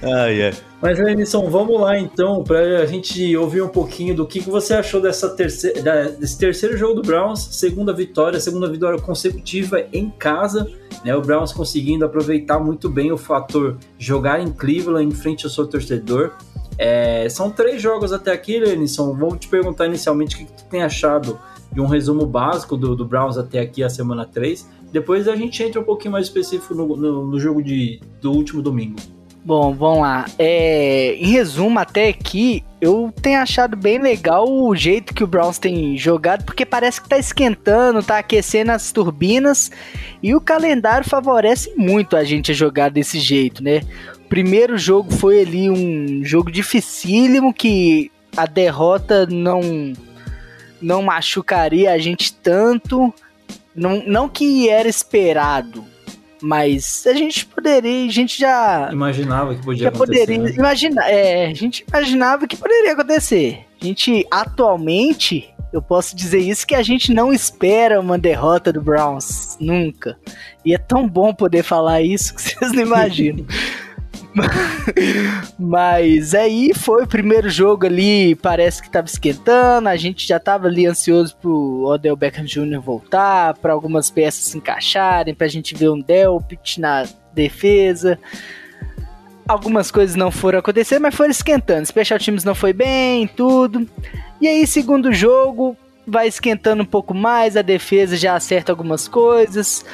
Ah, 0.02 0.27
yeah. 0.27 0.56
Mas, 0.81 0.98
Lenison, 0.98 1.48
vamos 1.48 1.81
lá 1.81 1.98
então, 1.98 2.44
para 2.44 2.81
a 2.81 2.86
gente 2.86 3.36
ouvir 3.36 3.62
um 3.62 3.68
pouquinho 3.68 4.14
do 4.14 4.27
que, 4.27 4.40
que 4.40 4.51
você 4.51 4.74
achou 4.74 5.01
dessa 5.01 5.31
terceira, 5.31 6.10
desse 6.10 6.39
terceiro 6.39 6.77
jogo 6.77 7.01
do 7.01 7.02
Browns, 7.02 7.40
segunda 7.52 7.93
vitória, 7.93 8.39
segunda 8.39 8.68
vitória 8.70 9.01
consecutiva 9.01 9.85
em 9.93 10.10
casa. 10.10 10.70
Né, 11.05 11.14
o 11.16 11.23
Browns 11.23 11.52
conseguindo 11.52 12.05
aproveitar 12.05 12.59
muito 12.59 12.89
bem 12.89 13.10
o 13.10 13.16
fator 13.16 13.78
jogar 13.98 14.40
em 14.40 14.51
Cleveland 14.51 15.06
em 15.06 15.16
frente 15.16 15.44
ao 15.44 15.51
seu 15.51 15.66
torcedor. 15.66 16.32
É, 16.78 17.27
são 17.31 17.51
três 17.51 17.81
jogos 17.81 18.12
até 18.12 18.32
aqui, 18.32 18.59
Lenison. 18.59 19.14
Vou 19.14 19.36
te 19.36 19.48
perguntar 19.48 19.86
inicialmente 19.86 20.36
o 20.36 20.39
que, 20.39 20.44
que 20.44 20.52
tu 20.52 20.64
tem 20.64 20.82
achado 20.82 21.39
de 21.73 21.81
um 21.81 21.86
resumo 21.86 22.27
básico 22.27 22.77
do, 22.77 22.94
do 22.94 23.05
Browns 23.05 23.39
até 23.39 23.60
aqui 23.60 23.82
a 23.82 23.89
semana 23.89 24.27
3. 24.27 24.68
Depois 24.93 25.27
a 25.27 25.35
gente 25.35 25.62
entra 25.62 25.81
um 25.81 25.85
pouquinho 25.85 26.12
mais 26.12 26.27
específico 26.27 26.74
no, 26.74 26.97
no, 26.97 27.27
no 27.27 27.40
jogo 27.40 27.62
de, 27.62 28.01
do 28.20 28.32
último 28.32 28.62
domingo. 28.62 28.97
Bom, 29.47 29.73
vamos 29.73 30.01
lá. 30.01 30.24
É, 30.40 31.14
em 31.20 31.31
resumo, 31.31 31.78
até 31.78 32.09
aqui, 32.09 32.64
eu 32.81 33.14
tenho 33.23 33.39
achado 33.39 33.77
bem 33.77 33.97
legal 33.97 34.44
o 34.44 34.74
jeito 34.74 35.14
que 35.14 35.23
o 35.23 35.27
Browns 35.27 35.56
tem 35.56 35.97
jogado, 35.97 36.44
porque 36.44 36.66
parece 36.66 37.01
que 37.01 37.09
tá 37.09 37.16
esquentando, 37.16 38.02
tá 38.02 38.18
aquecendo 38.18 38.73
as 38.73 38.90
turbinas, 38.90 39.70
e 40.20 40.35
o 40.35 40.40
calendário 40.40 41.09
favorece 41.09 41.73
muito 41.77 42.16
a 42.16 42.24
gente 42.24 42.51
a 42.51 42.55
jogar 42.56 42.90
desse 42.90 43.20
jeito, 43.20 43.62
né? 43.62 43.82
O 44.16 44.28
primeiro 44.28 44.77
jogo 44.77 45.12
foi 45.12 45.43
ali 45.43 45.70
um 45.70 46.24
jogo 46.24 46.51
dificílimo, 46.51 47.55
que 47.55 48.10
a 48.36 48.47
derrota 48.47 49.27
não, 49.27 49.60
não 50.82 51.02
machucaria 51.02 51.93
a 51.93 51.98
gente 51.98 52.35
tanto, 52.35 53.14
não, 53.77 54.02
não 54.05 54.28
que 54.28 54.68
era 54.68 54.89
esperado, 54.89 55.85
mas 56.42 57.04
a 57.06 57.14
gente 57.14 57.46
poderia, 57.46 58.06
a 58.06 58.12
gente 58.12 58.38
já 58.38 58.88
Imaginava 58.92 59.54
que 59.54 59.62
podia 59.62 59.88
acontecer. 59.88 60.20
poderia 60.20 60.42
né? 60.42 60.50
imaginar, 60.56 61.10
é, 61.10 61.46
a 61.46 61.54
gente 61.54 61.84
imaginava 61.88 62.46
que 62.46 62.56
poderia 62.56 62.92
acontecer. 62.92 63.60
A 63.80 63.84
gente 63.84 64.26
atualmente, 64.30 65.52
eu 65.72 65.82
posso 65.82 66.16
dizer 66.16 66.38
isso 66.38 66.66
que 66.66 66.74
a 66.74 66.82
gente 66.82 67.12
não 67.12 67.32
espera 67.32 68.00
uma 68.00 68.18
derrota 68.18 68.72
do 68.72 68.80
Browns 68.80 69.56
nunca. 69.60 70.18
E 70.64 70.74
é 70.74 70.78
tão 70.78 71.08
bom 71.08 71.34
poder 71.34 71.62
falar 71.62 72.02
isso 72.02 72.34
que 72.34 72.42
vocês 72.54 72.72
não 72.72 72.82
imaginam. 72.82 73.46
Mas 75.58 76.34
aí 76.34 76.72
foi 76.74 77.04
o 77.04 77.06
primeiro 77.06 77.48
jogo 77.48 77.86
ali, 77.86 78.34
parece 78.34 78.82
que 78.82 78.90
tava 78.90 79.06
esquentando, 79.06 79.88
a 79.88 79.96
gente 79.96 80.26
já 80.26 80.38
tava 80.38 80.66
ali 80.66 80.86
ansioso 80.86 81.36
pro 81.36 81.84
Odell 81.84 82.16
Beckham 82.16 82.44
Jr. 82.44 82.80
voltar, 82.80 83.54
para 83.54 83.72
algumas 83.72 84.10
peças 84.10 84.44
se 84.44 84.58
encaixarem, 84.58 85.34
pra 85.34 85.48
gente 85.48 85.74
ver 85.74 85.90
um 85.90 86.00
Delpit 86.00 86.80
na 86.80 87.04
defesa. 87.32 88.18
Algumas 89.48 89.90
coisas 89.90 90.16
não 90.16 90.30
foram 90.30 90.58
acontecer, 90.58 90.98
mas 90.98 91.14
foram 91.14 91.30
esquentando. 91.30 91.86
Special 91.86 92.18
Teams 92.18 92.42
não 92.42 92.54
foi 92.54 92.72
bem, 92.72 93.28
tudo. 93.28 93.88
E 94.40 94.48
aí, 94.48 94.66
segundo 94.66 95.12
jogo, 95.12 95.76
vai 96.06 96.26
esquentando 96.26 96.82
um 96.82 96.86
pouco 96.86 97.14
mais, 97.14 97.56
a 97.56 97.62
defesa 97.62 98.16
já 98.16 98.34
acerta 98.34 98.72
algumas 98.72 99.06
coisas, 99.06 99.84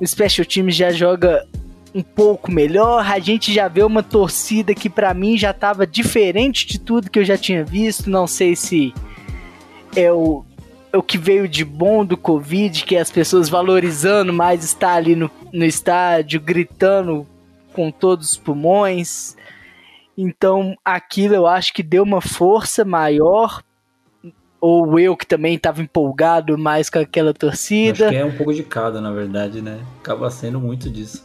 o 0.00 0.06
Special 0.06 0.46
Teams 0.46 0.74
já 0.74 0.90
joga 0.90 1.46
um 1.94 2.02
pouco 2.02 2.50
melhor, 2.50 3.04
a 3.04 3.18
gente 3.18 3.52
já 3.52 3.68
vê 3.68 3.82
uma 3.82 4.02
torcida 4.02 4.74
que 4.74 4.88
pra 4.88 5.12
mim 5.12 5.36
já 5.36 5.52
tava 5.52 5.86
diferente 5.86 6.66
de 6.66 6.78
tudo 6.78 7.10
que 7.10 7.18
eu 7.18 7.24
já 7.24 7.36
tinha 7.36 7.64
visto, 7.64 8.08
não 8.08 8.26
sei 8.26 8.56
se 8.56 8.94
é 9.94 10.10
o, 10.10 10.44
é 10.92 10.96
o 10.96 11.02
que 11.02 11.18
veio 11.18 11.46
de 11.46 11.64
bom 11.64 12.04
do 12.04 12.16
Covid, 12.16 12.84
que 12.84 12.96
é 12.96 13.00
as 13.00 13.10
pessoas 13.10 13.48
valorizando 13.48 14.32
mais 14.32 14.64
estar 14.64 14.94
ali 14.94 15.14
no, 15.14 15.30
no 15.52 15.64
estádio, 15.64 16.40
gritando 16.40 17.26
com 17.72 17.90
todos 17.90 18.32
os 18.32 18.36
pulmões. 18.36 19.36
Então, 20.16 20.76
aquilo 20.84 21.34
eu 21.34 21.46
acho 21.46 21.72
que 21.72 21.82
deu 21.82 22.02
uma 22.02 22.20
força 22.20 22.84
maior. 22.84 23.62
Ou 24.60 24.96
eu 24.96 25.16
que 25.16 25.26
também 25.26 25.56
estava 25.56 25.82
empolgado 25.82 26.56
mais 26.56 26.88
com 26.88 27.00
aquela 27.00 27.30
Acho 27.30 27.38
torcida. 27.40 28.10
que 28.10 28.14
é 28.14 28.24
um 28.24 28.36
pouco 28.36 28.54
de 28.54 28.62
cada, 28.62 29.00
na 29.00 29.10
verdade, 29.10 29.60
né? 29.60 29.80
Acaba 29.98 30.30
sendo 30.30 30.60
muito 30.60 30.88
disso. 30.88 31.24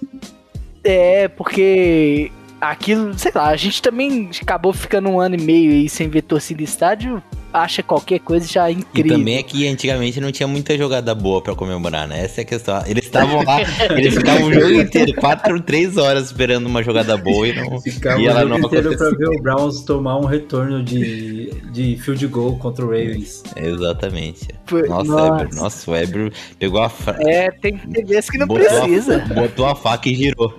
É, 0.89 1.27
porque 1.27 2.31
aquilo, 2.61 3.13
sei 3.19 3.33
lá, 3.35 3.49
a 3.49 3.57
gente 3.57 3.81
também 3.81 4.29
acabou 4.41 4.71
ficando 4.71 5.09
um 5.09 5.19
ano 5.19 5.35
e 5.35 5.41
meio 5.41 5.69
aí 5.69 5.89
sem 5.89 6.07
ver 6.07 6.21
torcida 6.21 6.63
estádio, 6.63 7.21
acha 7.53 7.81
qualquer 7.81 8.19
coisa 8.19 8.47
já 8.47 8.69
E 8.69 8.75
incrível. 8.75 9.17
também 9.17 9.37
é 9.37 9.43
que 9.43 9.67
antigamente 9.67 10.19
não 10.21 10.31
tinha 10.31 10.47
muita 10.47 10.77
jogada 10.77 11.13
boa 11.15 11.41
pra 11.41 11.55
comemorar, 11.55 12.07
né? 12.07 12.23
Essa 12.25 12.41
é 12.41 12.43
a 12.43 12.45
questão. 12.45 12.83
Eles 12.85 13.05
estavam 13.05 13.43
lá, 13.43 13.57
eles 13.97 14.13
ficavam 14.13 14.47
o 14.47 14.53
jogo 14.53 14.73
inteiro, 14.73 15.13
4, 15.15 15.59
3 15.61 15.97
horas 15.97 16.25
esperando 16.27 16.65
uma 16.67 16.83
jogada 16.83 17.17
boa 17.17 17.47
e 17.47 17.55
não. 17.55 17.79
Ficava 17.81 18.19
e 18.21 18.27
o 18.27 18.29
ela 18.29 18.41
jogo 18.41 18.51
não 18.57 18.67
inteiro 18.67 18.97
pra 18.97 19.09
ver 19.11 19.29
o 19.29 19.41
Browns 19.41 19.81
tomar 19.81 20.17
um 20.19 20.25
retorno 20.25 20.83
de, 20.83 21.51
de 21.71 21.97
field 21.97 22.27
goal 22.27 22.57
contra 22.57 22.85
o 22.85 22.89
Ravens. 22.89 23.43
Exatamente. 23.55 24.47
Nossa, 24.87 25.03
nossa. 25.11 25.31
Weber, 25.33 25.55
nossa, 25.55 25.89
o 25.89 25.93
Weber 25.93 26.33
pegou 26.59 26.81
a 26.81 26.89
fa... 26.89 27.15
É, 27.21 27.49
tem, 27.51 27.79
vezes 28.05 28.29
que 28.29 28.37
não 28.37 28.47
botou 28.47 28.67
a- 28.67 28.81
precisa. 28.81 29.19
botou 29.33 29.65
a 29.65 29.75
faca 29.75 30.09
e 30.09 30.15
girou. 30.15 30.53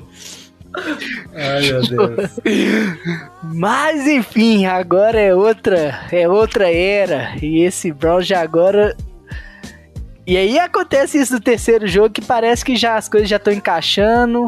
Ai, 1.35 1.61
meu 1.63 1.83
Deus. 1.83 2.31
Mas 3.43 4.07
enfim, 4.07 4.67
agora 4.67 5.19
é 5.21 5.35
outra, 5.35 6.01
é 6.11 6.29
outra 6.29 6.73
era. 6.73 7.35
E 7.43 7.63
esse 7.63 7.93
Brown 7.93 8.23
já 8.23 8.41
agora. 8.41 8.97
E 10.27 10.37
aí 10.37 10.59
acontece 10.59 11.19
isso 11.19 11.35
no 11.35 11.41
terceiro 11.41 11.87
jogo 11.87 12.11
que 12.11 12.21
parece 12.23 12.65
que 12.65 12.77
já 12.77 12.97
as 12.97 13.09
coisas 13.09 13.29
já 13.29 13.37
estão 13.37 13.53
encaixando. 13.53 14.47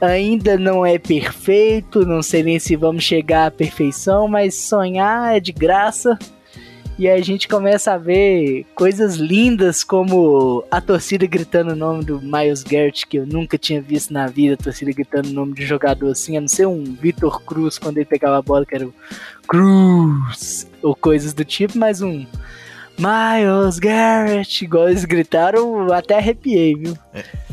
Ainda 0.00 0.58
não 0.58 0.84
é 0.84 0.98
perfeito, 0.98 2.04
não 2.04 2.22
sei 2.22 2.42
nem 2.42 2.58
se 2.58 2.76
vamos 2.76 3.04
chegar 3.04 3.46
à 3.46 3.50
perfeição, 3.50 4.28
mas 4.28 4.54
sonhar 4.54 5.34
é 5.34 5.40
de 5.40 5.52
graça. 5.52 6.18
E 6.96 7.08
a 7.08 7.20
gente 7.20 7.48
começa 7.48 7.92
a 7.92 7.98
ver 7.98 8.66
coisas 8.74 9.16
lindas 9.16 9.82
como 9.82 10.64
a 10.70 10.80
torcida 10.80 11.26
gritando 11.26 11.72
o 11.72 11.76
nome 11.76 12.04
do 12.04 12.20
Miles 12.20 12.62
Garrett, 12.62 13.04
que 13.06 13.16
eu 13.16 13.26
nunca 13.26 13.58
tinha 13.58 13.82
visto 13.82 14.12
na 14.12 14.28
vida, 14.28 14.54
a 14.54 14.56
torcida 14.56 14.92
gritando 14.92 15.28
o 15.28 15.32
nome 15.32 15.54
de 15.54 15.66
jogador 15.66 16.10
assim, 16.10 16.36
a 16.36 16.40
não 16.40 16.46
ser 16.46 16.66
um 16.66 16.84
Vitor 16.84 17.42
Cruz 17.42 17.78
quando 17.78 17.98
ele 17.98 18.04
pegava 18.04 18.38
a 18.38 18.42
bola, 18.42 18.64
que 18.64 18.76
era 18.76 18.86
o 18.86 18.94
Cruz, 19.48 20.68
ou 20.80 20.94
coisas 20.94 21.32
do 21.32 21.44
tipo, 21.44 21.76
mas 21.76 22.00
um 22.00 22.24
Miles 22.96 23.80
Garrett, 23.80 24.64
igual 24.64 24.88
eles 24.88 25.04
gritaram, 25.04 25.92
até 25.92 26.16
arrepiei, 26.16 26.76
viu? 26.76 26.96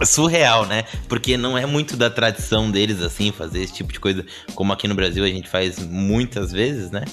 Surreal, 0.06 0.68
né? 0.68 0.84
Porque 1.10 1.36
não 1.36 1.58
é 1.58 1.66
muito 1.66 1.98
da 1.98 2.12
tradição 2.12 2.70
deles, 2.70 3.02
assim, 3.02 3.32
fazer 3.32 3.64
esse 3.64 3.74
tipo 3.74 3.92
de 3.92 4.00
coisa, 4.00 4.24
como 4.54 4.72
aqui 4.72 4.88
no 4.88 4.94
Brasil 4.94 5.24
a 5.24 5.28
gente 5.28 5.50
faz 5.50 5.80
muitas 5.80 6.52
vezes, 6.52 6.92
né? 6.92 7.06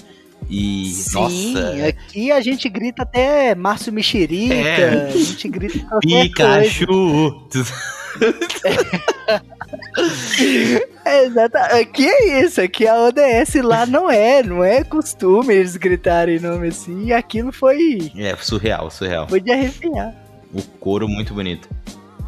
E, 0.51 0.87
Sim, 0.93 1.53
nossa, 1.53 1.87
aqui 1.89 2.33
a 2.33 2.41
gente 2.41 2.69
grita 2.71 3.03
até 3.03 3.55
Márcio 3.55 3.93
Mexerica, 3.93 4.55
É. 4.55 5.09
a 5.09 5.11
gente 5.11 5.49
grita 5.49 5.79
qualquer. 5.81 6.23
Pikachu! 6.29 7.49
É. 11.05 11.27
Aqui 11.81 12.07
é 12.07 12.41
isso, 12.45 12.61
aqui 12.61 12.87
a 12.87 12.95
ODS 13.05 13.55
lá 13.63 13.87
não 13.87 14.11
é, 14.11 14.43
não 14.43 14.63
é 14.65 14.85
costume 14.85 15.55
eles 15.55 15.77
gritarem 15.77 16.39
nome 16.39 16.69
assim, 16.69 17.07
e 17.07 17.13
aquilo 17.13 17.53
foi, 17.53 18.11
É, 18.17 18.35
surreal, 18.37 18.91
surreal. 18.91 19.29
foi 19.29 19.41
de 19.41 19.51
arrepiar. 19.51 20.15
O 20.53 20.63
couro 20.81 21.09
muito 21.09 21.35
bonito. 21.35 21.69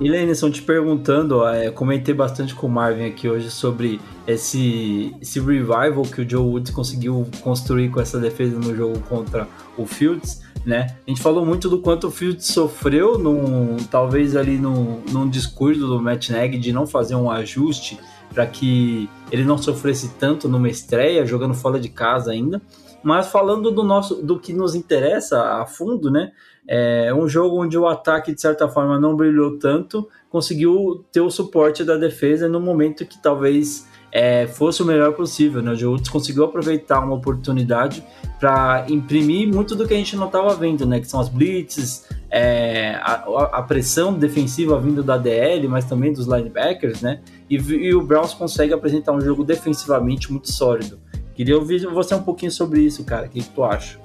E 0.01 0.09
Lenison, 0.09 0.51
te 0.51 0.63
perguntando, 0.63 1.47
é, 1.47 1.71
comentei 1.71 2.15
bastante 2.15 2.55
com 2.55 2.67
o 2.67 2.71
Marvin 2.71 3.05
aqui 3.05 3.29
hoje 3.29 3.51
sobre 3.51 4.01
esse, 4.27 5.15
esse 5.21 5.39
revival 5.39 6.05
que 6.05 6.23
o 6.23 6.29
Joe 6.29 6.41
Woods 6.41 6.73
conseguiu 6.73 7.29
construir 7.43 7.91
com 7.91 8.01
essa 8.01 8.19
defesa 8.19 8.59
no 8.59 8.75
jogo 8.75 8.99
contra 9.01 9.47
o 9.77 9.85
Fields, 9.85 10.41
né? 10.65 10.97
A 11.07 11.11
gente 11.11 11.21
falou 11.21 11.45
muito 11.45 11.69
do 11.69 11.83
quanto 11.83 12.07
o 12.07 12.11
Fields 12.11 12.47
sofreu, 12.47 13.19
num, 13.19 13.77
talvez 13.91 14.37
ali 14.37 14.57
num, 14.57 15.03
num 15.13 15.29
discurso 15.29 15.87
do 15.87 16.01
Matt 16.01 16.31
Nagy 16.31 16.57
de 16.57 16.73
não 16.73 16.87
fazer 16.87 17.15
um 17.15 17.31
ajuste 17.31 18.01
para 18.33 18.47
que 18.47 19.07
ele 19.31 19.45
não 19.45 19.59
sofresse 19.59 20.15
tanto 20.19 20.49
numa 20.49 20.71
estreia, 20.71 21.27
jogando 21.27 21.53
fora 21.53 21.79
de 21.79 21.91
casa 21.91 22.31
ainda. 22.31 22.63
Mas 23.03 23.29
falando 23.29 23.71
do 23.71 23.83
nosso, 23.83 24.17
do 24.17 24.39
que 24.39 24.53
nos 24.53 24.75
interessa 24.75 25.61
a 25.61 25.67
fundo, 25.67 26.11
né? 26.11 26.33
É 26.69 27.13
um 27.13 27.29
jogo 27.29 27.63
onde 27.63 27.77
o 27.77 27.87
ataque, 27.87 28.35
de 28.35 28.41
certa 28.41 28.69
forma, 28.69 28.99
não 28.99 29.17
brilhou 29.17 29.59
tanto, 29.59 30.09
conseguiu 30.29 31.05
ter 31.11 31.21
o 31.21 31.31
suporte 31.31 31.83
da 31.83 31.97
defesa 31.97 32.49
no 32.49 32.61
momento 32.61 33.05
que 33.05 33.21
talvez 33.21 33.89
é, 34.13 34.47
fosse 34.47 34.83
o 34.83 34.87
melhor 34.87 35.13
possível. 35.13 35.63
Né? 35.63 35.73
O 35.73 35.77
Joe 35.77 36.01
conseguiu 36.11 36.45
aproveitar 36.45 37.01
uma 37.01 37.15
oportunidade 37.15 38.05
para 38.39 38.87
imprimir 38.89 39.49
muito 39.49 39.75
do 39.75 39.87
que 39.87 39.95
a 39.95 39.97
gente 39.97 40.17
não 40.17 40.27
estava 40.27 40.55
vendo, 40.55 40.87
né? 40.87 41.01
que 41.01 41.09
são 41.09 41.21
as 41.21 41.29
blitzes, 41.29 42.07
é, 42.31 42.95
a, 43.03 43.25
a 43.53 43.63
pressão 43.63 44.13
defensiva 44.15 44.79
vindo 44.81 45.03
da 45.03 45.17
DL, 45.17 45.67
mas 45.69 45.85
também 45.85 46.13
dos 46.13 46.27
linebackers, 46.27 47.03
né? 47.03 47.21
E, 47.49 47.57
e 47.57 47.95
o 47.95 48.03
Browns 48.03 48.33
consegue 48.33 48.73
apresentar 48.73 49.13
um 49.13 49.21
jogo 49.21 49.43
defensivamente 49.43 50.31
muito 50.31 50.53
sólido. 50.53 51.01
Queria 51.35 51.57
ouvir 51.57 51.85
você 51.87 52.15
um 52.15 52.23
pouquinho 52.23 52.53
sobre 52.53 52.83
isso, 52.83 53.05
cara. 53.05 53.27
O 53.27 53.29
que, 53.29 53.41
que 53.41 53.49
tu 53.49 53.65
acha? 53.65 53.99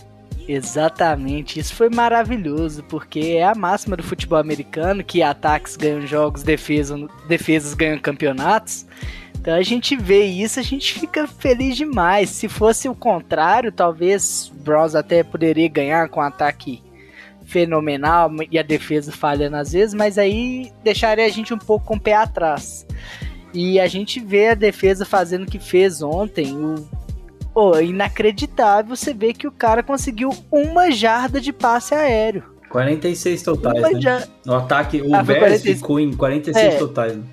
Exatamente, 0.48 1.60
isso 1.60 1.74
foi 1.74 1.90
maravilhoso, 1.90 2.84
porque 2.84 3.38
é 3.38 3.44
a 3.44 3.56
máxima 3.56 3.98
do 3.98 4.04
futebol 4.04 4.38
americano, 4.38 5.04
que 5.04 5.24
ataques 5.24 5.76
ganham 5.76 6.06
jogos, 6.06 6.44
defesa, 6.44 6.96
defesas 7.28 7.74
ganham 7.74 7.98
campeonatos. 7.98 8.86
Então 9.40 9.56
a 9.56 9.64
gente 9.64 9.96
vê 9.96 10.26
isso, 10.26 10.60
a 10.60 10.64
gente 10.64 10.94
fica 11.00 11.28
feliz 11.28 11.76
demais. 11.76 12.30
Se 12.30 12.48
fosse 12.48 12.88
o 12.88 12.96
contrário, 12.96 13.72
talvez 13.72 14.52
Browns 14.64 14.96
até 14.96 15.24
poderia 15.24 15.68
ganhar 15.68 16.10
com 16.10 16.20
um 16.20 16.24
ataque 16.24 16.82
fenomenal 17.46 18.32
e 18.50 18.58
a 18.58 18.64
defesa 18.64 19.12
falhando 19.12 19.56
às 19.56 19.72
vezes, 19.72 19.94
mas 19.94 20.18
aí 20.18 20.72
deixaria 20.84 21.26
a 21.26 21.30
gente 21.30 21.54
um 21.54 21.60
pouco 21.60 21.86
com 21.86 21.96
o 21.96 22.00
pé 22.00 22.14
atrás. 22.14 22.86
E 23.54 23.80
a 23.80 23.88
gente 23.88 24.20
vê 24.20 24.50
a 24.50 24.56
defesa 24.56 25.06
fazendo 25.06 25.44
o 25.44 25.50
que 25.50 25.60
fez 25.60 26.02
ontem. 26.02 26.52
O 26.54 26.88
Pô, 27.56 27.74
é 27.76 27.86
inacreditável 27.86 28.94
você 28.96 29.14
ver 29.14 29.34
que 29.34 29.48
o 29.48 29.52
cara 29.52 29.82
conseguiu 29.82 30.30
uma 30.52 30.92
jarda 30.92 31.40
de 31.40 31.54
passe 31.54 31.96
aéreo. 31.96 32.44
46 32.70 33.42
totais, 33.44 33.78
Uma 33.80 33.92
né? 33.92 34.02
ja- 34.02 34.28
No 34.46 34.56
ataque, 34.56 35.02
o 35.02 35.16
Ah, 35.16 35.24
Bears 35.24 35.40
46. 35.40 35.78
ficou 35.78 36.00
em 36.00 36.14
46 36.14 36.74
É. 36.74 36.78
totais. 36.78 37.16
né? 37.16 37.24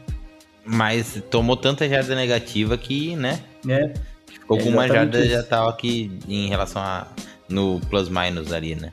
Mas 0.65 1.21
tomou 1.29 1.57
tanta 1.57 1.89
jarda 1.89 2.15
negativa 2.15 2.79
que, 2.79 3.17
né? 3.17 3.41
né? 3.65 3.93
Ficou 4.31 4.59
com 4.59 4.69
uma 4.69 4.87
jarda 4.87 5.19
isso. 5.19 5.31
já 5.31 5.43
tava 5.43 5.69
aqui 5.71 6.17
em 6.29 6.49
relação 6.49 6.81
a. 6.81 7.09
no 7.49 7.81
plus-minus 7.91 8.53
ali, 8.53 8.77
né? 8.77 8.93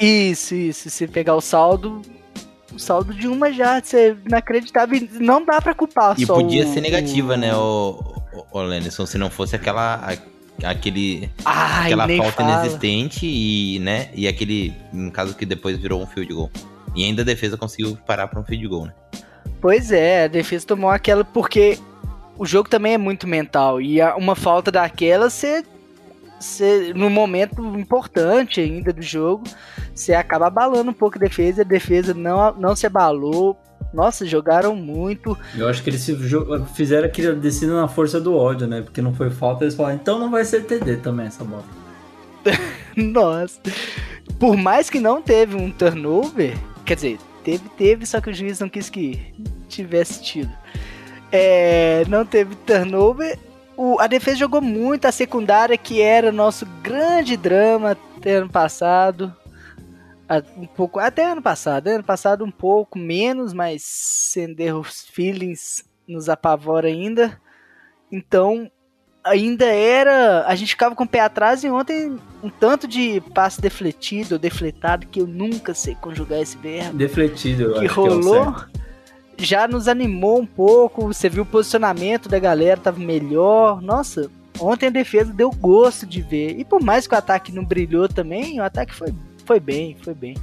Isso, 0.00 0.54
isso. 0.54 0.88
Se 0.90 1.06
pegar 1.06 1.34
o 1.34 1.40
saldo, 1.40 2.00
o 2.74 2.78
saldo 2.78 3.12
de 3.14 3.26
uma 3.28 3.52
já, 3.52 3.80
você 3.80 4.16
inacreditável. 4.26 4.96
E 4.98 5.08
Não 5.20 5.44
dá 5.44 5.60
pra 5.60 5.74
culpar 5.74 6.14
E 6.18 6.26
só 6.26 6.34
podia 6.34 6.64
o- 6.66 6.72
ser 6.72 6.80
negativa, 6.80 7.34
o- 7.34 7.36
né, 7.36 7.54
o, 7.54 8.14
o, 8.52 8.58
o 8.58 8.62
Lenison, 8.62 9.06
se 9.06 9.16
não 9.18 9.30
fosse 9.30 9.54
aquela. 9.56 9.96
a- 9.96 10.68
aquele. 10.70 11.30
Ai, 11.44 11.86
aquela 11.92 12.06
falta 12.08 12.32
fala. 12.42 12.52
inexistente 12.60 13.26
e, 13.26 13.78
né? 13.80 14.08
E 14.14 14.28
aquele. 14.28 14.72
No 14.92 15.10
caso 15.10 15.34
que 15.34 15.44
depois 15.46 15.76
virou 15.78 16.00
um 16.02 16.06
field 16.06 16.32
goal. 16.32 16.50
E 16.94 17.02
ainda 17.04 17.22
a 17.22 17.24
defesa 17.24 17.56
conseguiu 17.56 17.96
parar 18.06 18.28
pra 18.28 18.38
um 18.40 18.44
field 18.44 18.66
goal, 18.68 18.86
né? 18.86 18.92
Pois 19.60 19.90
é, 19.90 20.24
a 20.24 20.28
defesa 20.28 20.66
tomou 20.66 20.90
aquela 20.90 21.24
porque 21.24 21.78
o 22.38 22.44
jogo 22.46 22.68
também 22.68 22.94
é 22.94 22.98
muito 22.98 23.26
mental. 23.26 23.80
E 23.80 24.00
uma 24.16 24.34
falta 24.36 24.70
daquela, 24.70 25.28
você. 25.30 25.64
Você 26.44 26.92
no 26.94 27.08
momento 27.08 27.62
importante 27.78 28.60
ainda 28.60 28.92
do 28.92 29.02
jogo, 29.02 29.44
você 29.94 30.12
acaba 30.12 30.46
abalando 30.46 30.90
um 30.90 30.94
pouco 30.94 31.16
a 31.16 31.20
defesa. 31.20 31.62
A 31.62 31.64
defesa 31.64 32.12
não, 32.12 32.54
não 32.54 32.76
se 32.76 32.86
abalou. 32.86 33.58
Nossa, 33.92 34.26
jogaram 34.26 34.74
muito. 34.74 35.38
Eu 35.56 35.68
acho 35.68 35.82
que 35.82 35.90
eles 35.90 36.04
fizeram 36.74 37.06
aquele 37.06 37.34
descida 37.36 37.74
na 37.74 37.86
força 37.86 38.20
do 38.20 38.36
ódio, 38.36 38.66
né? 38.66 38.82
Porque 38.82 39.00
não 39.00 39.14
foi 39.14 39.30
falta, 39.30 39.64
eles 39.64 39.74
falaram, 39.74 39.96
então 39.96 40.18
não 40.18 40.30
vai 40.30 40.44
ser 40.44 40.64
TD 40.64 40.96
também 40.96 41.26
essa 41.26 41.44
bola. 41.44 41.64
Nossa. 42.96 43.60
Por 44.38 44.56
mais 44.56 44.90
que 44.90 44.98
não 44.98 45.22
teve 45.22 45.54
um 45.54 45.70
turnover, 45.70 46.56
quer 46.84 46.96
dizer, 46.96 47.18
teve, 47.44 47.68
teve, 47.70 48.06
só 48.06 48.20
que 48.20 48.30
o 48.30 48.34
juiz 48.34 48.58
não 48.58 48.68
quis 48.68 48.90
que 48.90 49.32
tivesse 49.68 50.22
tido. 50.22 50.52
É, 51.30 52.04
não 52.08 52.24
teve 52.26 52.54
turnover. 52.56 53.38
O- 53.76 53.98
a 54.00 54.06
defesa 54.06 54.36
jogou 54.38 54.60
muito, 54.60 55.06
a 55.06 55.12
secundária, 55.12 55.76
que 55.76 56.00
era 56.00 56.30
nosso 56.30 56.64
grande 56.82 57.36
drama 57.36 57.92
até 58.16 58.36
ano 58.36 58.48
passado. 58.48 59.34
Um 60.56 60.66
pouco, 60.66 60.98
até 60.98 61.26
ano 61.26 61.42
passado, 61.42 61.88
ano 61.88 62.02
passado 62.04 62.44
um 62.44 62.50
pouco 62.50 62.98
menos, 62.98 63.52
mas 63.52 63.82
Sender 63.84 64.74
os 64.76 65.02
feelings 65.02 65.84
nos 66.08 66.28
apavora 66.28 66.88
ainda. 66.88 67.38
Então, 68.10 68.70
ainda 69.22 69.66
era. 69.66 70.44
A 70.46 70.54
gente 70.54 70.70
ficava 70.70 70.94
com 70.94 71.04
o 71.04 71.08
pé 71.08 71.20
atrás 71.20 71.62
e 71.62 71.68
ontem 71.68 72.18
um 72.42 72.48
tanto 72.50 72.86
de 72.88 73.20
passe 73.34 73.60
defletido 73.60 74.34
ou 74.34 74.38
defletado, 74.38 75.06
que 75.06 75.20
eu 75.20 75.26
nunca 75.26 75.74
sei 75.74 75.94
conjugar 75.94 76.40
esse 76.40 76.56
verbo, 76.56 76.96
Defletido, 76.96 77.62
eu 77.64 77.72
que 77.74 77.84
acho 77.86 77.94
que 77.94 78.00
é 78.00 78.02
o 78.02 78.14
rolou. 78.20 78.54
Já 79.38 79.66
nos 79.68 79.88
animou 79.88 80.40
um 80.40 80.46
pouco. 80.46 81.06
Você 81.12 81.28
viu 81.28 81.42
o 81.42 81.46
posicionamento 81.46 82.28
da 82.28 82.38
galera, 82.38 82.80
tava 82.80 82.98
melhor. 83.00 83.80
Nossa, 83.82 84.30
ontem 84.60 84.86
a 84.86 84.90
defesa 84.90 85.32
deu 85.32 85.50
gosto 85.50 86.06
de 86.06 86.22
ver. 86.22 86.58
E 86.58 86.64
por 86.64 86.82
mais 86.82 87.06
que 87.06 87.14
o 87.14 87.18
ataque 87.18 87.52
não 87.52 87.64
brilhou 87.64 88.08
também, 88.08 88.60
o 88.60 88.64
ataque 88.64 88.94
foi, 88.94 89.08
foi 89.44 89.60
bem, 89.60 89.96
foi 90.02 90.14
bem. 90.14 90.36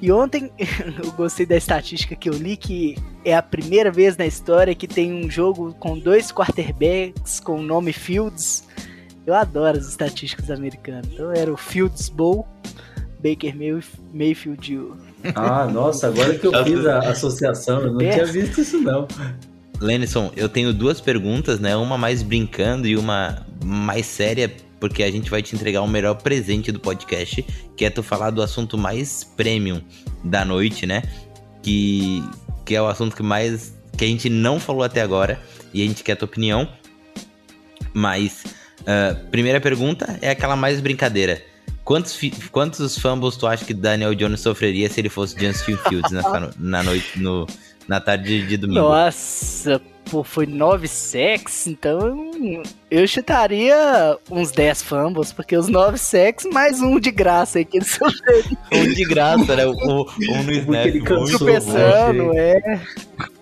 E 0.00 0.12
ontem 0.12 0.50
eu 1.02 1.10
gostei 1.12 1.44
da 1.44 1.56
estatística 1.56 2.14
que 2.14 2.28
eu 2.28 2.34
li 2.34 2.56
que 2.56 2.96
é 3.24 3.34
a 3.34 3.42
primeira 3.42 3.90
vez 3.90 4.16
na 4.16 4.26
história 4.26 4.74
que 4.74 4.86
tem 4.86 5.12
um 5.12 5.28
jogo 5.28 5.74
com 5.80 5.98
dois 5.98 6.30
quarterbacks 6.32 7.40
com 7.40 7.56
o 7.58 7.62
nome 7.62 7.92
Fields. 7.92 8.64
Eu 9.26 9.34
adoro 9.34 9.76
as 9.76 9.88
estatísticas 9.88 10.50
americanas. 10.50 11.10
Então 11.12 11.32
era 11.32 11.52
o 11.52 11.56
Fields 11.56 12.08
Bowl, 12.08 12.46
Baker 13.22 13.54
May- 13.56 13.82
Mayfield 14.14 14.92
Ah, 15.34 15.66
nossa, 15.66 16.08
agora 16.08 16.38
que 16.38 16.46
eu 16.46 16.64
fiz 16.64 16.86
a 16.86 16.98
associação, 17.10 17.80
eu 17.80 17.92
não 17.92 18.00
É. 18.00 18.12
tinha 18.12 18.26
visto 18.26 18.60
isso 18.60 18.78
não. 18.78 19.06
Lenison, 19.80 20.32
eu 20.36 20.48
tenho 20.48 20.72
duas 20.72 21.00
perguntas, 21.00 21.60
né? 21.60 21.76
Uma 21.76 21.96
mais 21.98 22.22
brincando 22.22 22.86
e 22.86 22.96
uma 22.96 23.46
mais 23.64 24.06
séria, 24.06 24.52
porque 24.80 25.02
a 25.02 25.10
gente 25.10 25.30
vai 25.30 25.42
te 25.42 25.54
entregar 25.54 25.82
o 25.82 25.88
melhor 25.88 26.14
presente 26.14 26.72
do 26.72 26.80
podcast, 26.80 27.44
que 27.76 27.84
é 27.84 27.90
tu 27.90 28.02
falar 28.02 28.30
do 28.30 28.42
assunto 28.42 28.76
mais 28.78 29.24
premium 29.24 29.80
da 30.24 30.44
noite, 30.44 30.86
né? 30.86 31.02
Que, 31.62 32.22
que 32.64 32.74
é 32.74 32.82
o 32.82 32.86
assunto 32.86 33.14
que 33.14 33.22
mais 33.22 33.76
que 33.96 34.04
a 34.04 34.08
gente 34.08 34.28
não 34.28 34.60
falou 34.60 34.82
até 34.84 35.00
agora 35.02 35.40
e 35.74 35.82
a 35.82 35.86
gente 35.86 36.02
quer 36.04 36.12
a 36.12 36.16
tua 36.16 36.26
opinião. 36.26 36.68
Mas 37.92 38.44
ah, 38.86 39.16
primeira 39.30 39.60
pergunta 39.60 40.18
é 40.22 40.30
aquela 40.30 40.56
mais 40.56 40.80
brincadeira. 40.80 41.42
Quantos, 41.88 42.20
quantos 42.52 42.98
fumbles 42.98 43.38
tu 43.38 43.46
acha 43.46 43.64
que 43.64 43.72
Daniel 43.72 44.14
Jones 44.14 44.42
sofreria 44.42 44.90
se 44.90 45.00
ele 45.00 45.08
fosse 45.08 45.34
Justin 45.40 45.74
Fields 45.88 46.12
nessa 46.12 46.50
na 46.60 46.82
noite, 46.82 47.18
no, 47.18 47.46
na 47.88 47.98
tarde 47.98 48.46
de 48.46 48.58
domingo? 48.58 48.80
Nossa, 48.80 49.80
pô, 50.10 50.22
foi 50.22 50.44
9 50.44 50.86
sacks, 50.86 51.66
então 51.66 52.30
eu 52.90 53.08
chutaria 53.08 54.18
uns 54.30 54.50
10 54.50 54.82
fumbles, 54.82 55.32
porque 55.32 55.56
os 55.56 55.66
9 55.66 55.96
sacks 55.96 56.44
mais 56.52 56.82
um 56.82 57.00
de 57.00 57.10
graça 57.10 57.56
aí 57.58 57.64
que 57.64 57.78
eles 57.78 57.88
sofreram 57.88 58.58
Um 58.70 58.92
de 58.92 59.04
graça, 59.06 59.56
né? 59.56 59.64
O, 59.64 59.72
o, 59.72 60.10
um 60.32 60.42
no 60.42 60.52
snap. 60.52 60.86
ele 60.88 61.00
cansou, 61.00 61.38
tropeçando, 61.38 62.38
é. 62.38 62.82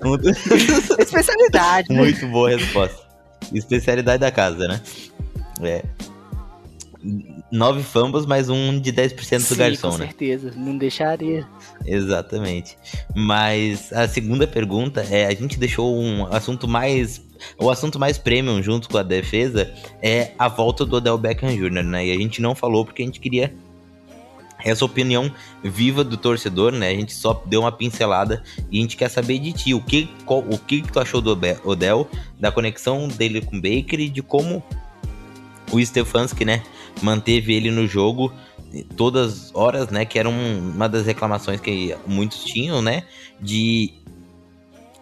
Especialidade, 1.03 1.89
né? 1.89 1.99
muito 1.99 2.25
boa 2.29 2.49
a 2.49 2.57
resposta. 2.57 3.03
Especialidade 3.53 4.21
da 4.21 4.31
casa, 4.31 4.69
né? 4.69 4.81
É. 5.63 5.83
Nove 7.51 7.83
fumbles 7.85 8.27
mais 8.27 8.49
um 8.49 8.79
de 8.81 8.93
10% 8.93 9.15
do 9.15 9.23
Sim, 9.45 9.55
garçom, 9.57 9.91
com 9.93 9.99
né? 9.99 10.07
certeza, 10.07 10.53
não 10.57 10.77
deixaria. 10.77 11.47
Exatamente. 11.85 12.77
Mas 13.15 13.93
a 13.93 14.09
segunda 14.09 14.47
pergunta 14.49 15.03
é: 15.09 15.27
a 15.27 15.35
gente 15.35 15.59
deixou 15.59 15.97
um 15.97 16.27
assunto 16.27 16.67
mais. 16.67 17.23
O 17.59 17.71
assunto 17.71 17.99
mais 18.01 18.19
premium 18.19 18.61
junto 18.63 18.89
com 18.89 18.99
a 18.99 19.03
defesa 19.03 19.73
é 20.03 20.33
a 20.39 20.49
volta 20.49 20.85
do 20.85 20.97
Odell 20.97 21.19
Beckham 21.19 21.51
Jr., 21.55 21.83
né? 21.85 22.07
E 22.07 22.13
a 22.13 22.17
gente 22.19 22.41
não 22.43 22.55
falou 22.55 22.85
porque 22.85 23.03
a 23.03 23.05
gente 23.05 23.21
queria 23.21 23.55
essa 24.65 24.85
opinião 24.85 25.31
viva 25.63 26.03
do 26.03 26.17
torcedor, 26.17 26.73
né? 26.73 26.89
A 26.89 26.95
gente 26.95 27.15
só 27.15 27.41
deu 27.47 27.61
uma 27.61 27.71
pincelada 27.71 28.43
e 28.73 28.79
a 28.79 28.83
gente 28.83 28.97
quer 28.97 29.09
saber 29.09 29.39
de 29.39 29.53
ti. 29.53 29.75
O 29.75 29.81
que, 29.81 30.09
qual- 30.25 30.41
o 30.41 30.59
que, 30.59 30.83
que 30.83 30.91
tu 30.91 30.99
achou 30.99 31.21
do 31.21 31.39
Odell, 31.63 32.09
da 32.41 32.51
conexão 32.51 33.07
dele 33.07 33.41
com 33.43 33.57
o 33.57 33.61
Baker 33.61 34.01
e 34.01 34.09
de 34.09 34.23
como 34.23 34.63
o 35.73 35.85
Stefanski, 35.85 36.45
né, 36.45 36.63
manteve 37.03 37.55
ele 37.55 37.71
no 37.71 37.87
jogo 37.87 38.33
todas 38.97 39.33
as 39.47 39.55
horas, 39.55 39.89
né, 39.89 40.05
que 40.05 40.19
era 40.19 40.29
um- 40.29 40.71
uma 40.75 40.89
das 40.89 41.07
reclamações 41.07 41.61
que 41.61 41.97
muitos 42.07 42.45
tinham, 42.45 42.83
né, 42.83 43.05
de 43.41 43.93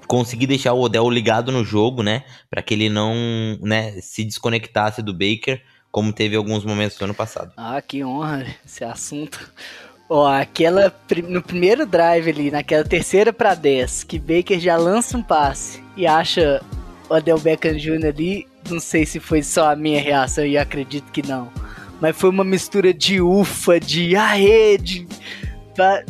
conseguir 0.06 0.46
deixar 0.46 0.72
o 0.74 0.80
Odell 0.80 1.08
ligado 1.10 1.50
no 1.50 1.64
jogo, 1.64 2.02
né, 2.02 2.24
para 2.50 2.62
que 2.62 2.74
ele 2.74 2.88
não, 2.88 3.14
né, 3.60 3.92
se 4.00 4.22
desconectasse 4.24 5.02
do 5.02 5.12
Baker, 5.12 5.62
como 5.90 6.12
teve 6.12 6.36
alguns 6.36 6.64
momentos 6.64 6.96
do 6.98 7.04
ano 7.04 7.14
passado. 7.14 7.52
Ah, 7.56 7.80
que 7.80 8.04
honra 8.04 8.46
esse 8.64 8.84
assunto. 8.84 9.50
Ó, 10.08 10.26
aquela 10.26 10.92
no 11.28 11.42
primeiro 11.42 11.86
drive 11.86 12.28
ali, 12.28 12.50
naquela 12.50 12.84
terceira 12.84 13.32
pra 13.32 13.54
10, 13.54 14.04
que 14.04 14.18
Baker 14.18 14.60
já 14.60 14.76
lança 14.76 15.16
um 15.16 15.22
passe 15.22 15.82
e 15.96 16.06
acha 16.06 16.62
o 17.08 17.14
Adel 17.14 17.38
Beckham 17.38 17.76
Jr. 17.76 18.06
ali, 18.06 18.46
não 18.70 18.80
sei 18.80 19.04
se 19.06 19.20
foi 19.20 19.42
só 19.42 19.70
a 19.70 19.76
minha 19.76 20.00
reação 20.00 20.44
e 20.44 20.56
acredito 20.56 21.10
que 21.12 21.26
não. 21.26 21.48
Mas 22.00 22.16
foi 22.16 22.30
uma 22.30 22.44
mistura 22.44 22.92
de 22.92 23.20
ufa, 23.20 23.78
de 23.78 24.16
aê, 24.16 24.76
de. 24.78 25.06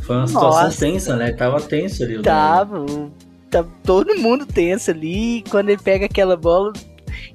Foi 0.02 0.16
uma 0.16 0.26
situação 0.26 0.62
Nossa. 0.64 0.78
tensa, 0.80 1.16
né? 1.16 1.32
Tava 1.32 1.60
tenso 1.60 2.02
ali. 2.02 2.20
Tava, 2.22 2.84
tá 3.50 3.64
todo 3.82 4.16
mundo 4.16 4.44
tenso 4.44 4.90
ali. 4.90 5.38
e 5.38 5.42
Quando 5.42 5.70
ele 5.70 5.80
pega 5.82 6.06
aquela 6.06 6.36
bola. 6.36 6.72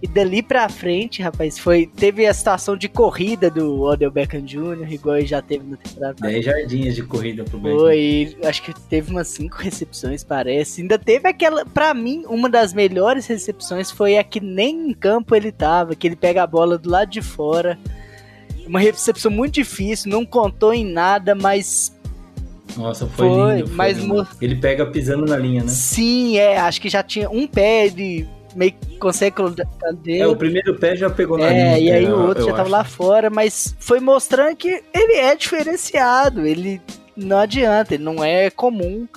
E 0.02 0.08
dali 0.08 0.42
pra 0.42 0.70
frente, 0.70 1.22
rapaz, 1.22 1.60
foi. 1.60 1.86
Teve 1.86 2.26
a 2.26 2.34
situação 2.34 2.78
de 2.78 2.88
corrida 2.88 3.50
do 3.52 3.82
Odell 3.82 4.10
Beckham 4.10 4.42
Jr., 4.42 4.90
igual 4.90 5.18
ele 5.18 5.28
já 5.28 5.42
teve 5.42 5.66
na 5.70 5.76
temporada 5.76 6.14
passada. 6.14 6.32
10 6.32 6.46
jardinhas 6.46 6.96
de 6.96 7.04
corrida 7.04 7.44
pro 7.44 7.60
Baker. 7.60 7.78
Foi, 7.80 8.38
acho 8.46 8.64
que 8.64 8.74
teve 8.74 9.12
umas 9.12 9.28
cinco 9.28 9.58
recepções, 9.58 10.24
parece. 10.24 10.82
Ainda 10.82 10.98
teve 10.98 11.28
aquela, 11.28 11.66
pra 11.66 11.94
mim, 11.94 12.24
uma 12.28 12.50
das 12.50 12.74
melhores 12.74 13.28
recepções 13.28 13.92
foi 13.92 14.18
a 14.18 14.24
que 14.24 14.40
nem 14.40 14.90
em 14.90 14.94
campo 14.94 15.36
ele 15.36 15.52
tava, 15.52 15.94
que 15.96 16.08
ele 16.08 16.16
pega 16.16 16.44
a 16.44 16.48
bola 16.48 16.78
do 16.78 16.90
lado 16.90 17.10
de 17.10 17.22
fora. 17.22 17.78
Uma 18.66 18.80
recepção 18.80 19.30
muito 19.30 19.56
difícil, 19.56 20.10
não 20.10 20.26
contou 20.26 20.74
em 20.74 20.86
nada, 20.86 21.36
mas 21.36 21.94
Nossa, 22.78 23.06
foi, 23.06 23.28
Foi, 23.28 23.56
lindo. 23.56 23.68
Foi 23.68 23.76
mas 23.76 23.98
lindo. 23.98 24.28
Ele 24.40 24.56
pega 24.56 24.86
pisando 24.86 25.26
na 25.26 25.36
linha, 25.36 25.62
né? 25.62 25.70
sim, 25.70 26.38
é, 26.38 26.58
acho 26.58 26.80
que 26.80 26.88
já 26.88 27.04
tinha 27.04 27.30
um 27.30 27.46
pé, 27.46 27.88
ele 27.88 28.26
meio 28.56 28.74
que 28.74 28.98
consegue 28.98 29.36
colocar 29.36 29.66
dele. 29.94 30.20
É, 30.20 30.28
o 30.28 30.36
primeiro 30.36 30.76
pé 30.80 30.96
já 30.96 31.10
pegou 31.10 31.38
na 31.38 31.50
linha. 31.50 31.76
É, 31.78 31.82
e 31.82 31.92
aí 31.92 32.04
eu- 32.06 32.18
o 32.18 32.28
outro 32.28 32.44
já 32.46 32.52
tava 32.52 32.62
acho. 32.64 32.72
lá 32.72 32.84
fora, 32.84 33.30
mas 33.30 33.76
foi 33.80 34.00
mostrando 34.00 34.56
que 34.56 34.84
ele 34.94 35.14
é 35.16 35.36
diferenciado, 35.36 36.46
ele 36.46 36.82
não 37.16 37.38
adianta, 37.38 37.94
ele 37.94 38.04
não 38.04 38.24
é 38.24 38.50
comum. 38.50 39.08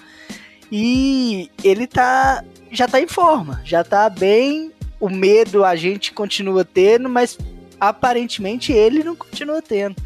E 0.71 1.51
ele 1.63 1.87
tá 1.87 2.43
já 2.71 2.89
tá 2.89 3.01
em 3.01 3.07
forma, 3.07 3.61
já 3.65 3.85
tá 3.85 4.09
bem. 4.09 4.73
O 4.99 5.11
medo 5.11 5.65
a 5.65 5.75
gente 5.77 6.13
continua 6.13 6.65
tendo, 6.65 7.09
mas 7.09 7.37
aparentemente 7.79 8.73
ele 8.73 9.03
não 9.05 9.15
continua 9.17 9.61
tendo. 9.61 9.97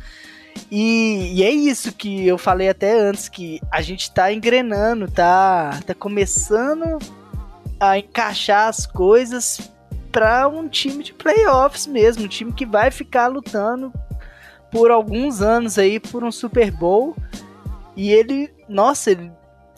E, 0.71 1.35
e 1.35 1.43
é 1.45 1.51
isso 1.51 1.93
que 1.93 2.27
eu 2.27 2.39
falei 2.39 2.69
até 2.69 2.99
antes, 2.99 3.29
que 3.29 3.61
a 3.71 3.81
gente 3.83 4.11
tá 4.11 4.33
engrenando, 4.33 5.09
tá, 5.09 5.79
tá 5.87 5.95
começando 5.95 6.99
a 7.79 7.99
encaixar 7.99 8.69
as 8.69 8.87
coisas 8.87 9.71
para 10.11 10.49
um 10.49 10.69
time 10.69 11.05
de 11.05 11.13
playoffs 11.13 11.87
mesmo, 11.87 12.25
um 12.25 12.29
time 12.29 12.53
que 12.53 12.65
vai 12.65 12.91
ficar 12.91 13.27
lutando 13.27 13.93
por 14.71 14.91
alguns 14.91 15.43
anos 15.43 15.79
aí 15.79 16.01
por 16.01 16.25
um 16.25 16.33
Super 16.33 16.71
Bowl. 16.71 17.15
E 17.95 18.11
ele, 18.11 18.51
nossa, 18.69 19.11
ele, 19.11 19.31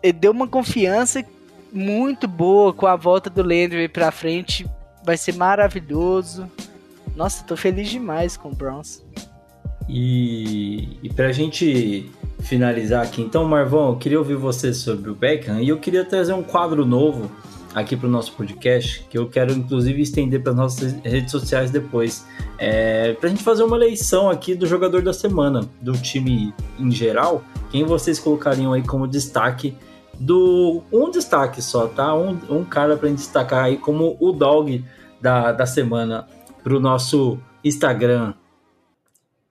ele 0.02 0.12
deu 0.12 0.32
uma 0.32 0.46
confiança 0.46 1.24
muito 1.72 2.26
boa 2.26 2.72
com 2.72 2.86
a 2.86 2.96
volta 2.96 3.28
do 3.28 3.42
Landry 3.42 3.88
pra 3.88 4.10
frente. 4.10 4.68
Vai 5.04 5.16
ser 5.16 5.34
maravilhoso. 5.34 6.50
Nossa, 7.16 7.44
tô 7.44 7.56
feliz 7.56 7.88
demais 7.88 8.36
com 8.36 8.50
o 8.50 8.54
Browns. 8.54 9.04
E, 9.88 10.98
e 11.02 11.08
pra 11.08 11.32
gente 11.32 12.10
finalizar 12.40 13.04
aqui, 13.04 13.22
então, 13.22 13.44
Marvão, 13.44 13.88
eu 13.88 13.96
queria 13.96 14.18
ouvir 14.18 14.36
você 14.36 14.72
sobre 14.72 15.10
o 15.10 15.14
Beckham 15.14 15.60
e 15.60 15.68
eu 15.68 15.78
queria 15.78 16.04
trazer 16.04 16.32
um 16.32 16.42
quadro 16.42 16.84
novo 16.84 17.30
aqui 17.74 17.96
para 17.96 18.08
o 18.08 18.10
nosso 18.10 18.32
podcast, 18.32 19.04
que 19.10 19.18
eu 19.18 19.28
quero 19.28 19.52
inclusive 19.52 20.00
estender 20.02 20.42
para 20.42 20.52
nossas 20.52 20.92
redes 21.02 21.30
sociais 21.30 21.70
depois, 21.70 22.26
é, 22.58 23.12
para 23.14 23.28
a 23.28 23.30
gente 23.30 23.42
fazer 23.42 23.62
uma 23.62 23.76
eleição 23.76 24.30
aqui 24.30 24.54
do 24.54 24.66
jogador 24.66 25.02
da 25.02 25.12
semana, 25.12 25.68
do 25.80 25.92
time 25.92 26.54
em 26.78 26.90
geral, 26.90 27.42
quem 27.70 27.84
vocês 27.84 28.18
colocariam 28.18 28.72
aí 28.72 28.82
como 28.82 29.06
destaque 29.06 29.76
do 30.18 30.82
um 30.92 31.10
destaque 31.10 31.62
só, 31.62 31.86
tá? 31.86 32.14
Um, 32.14 32.38
um 32.50 32.64
cara 32.64 32.96
para 32.96 33.08
destacar 33.10 33.64
aí 33.64 33.76
como 33.76 34.16
o 34.18 34.32
dog 34.32 34.84
da, 35.20 35.52
da 35.52 35.66
semana 35.66 36.26
para 36.62 36.76
o 36.76 36.80
nosso 36.80 37.38
Instagram. 37.62 38.34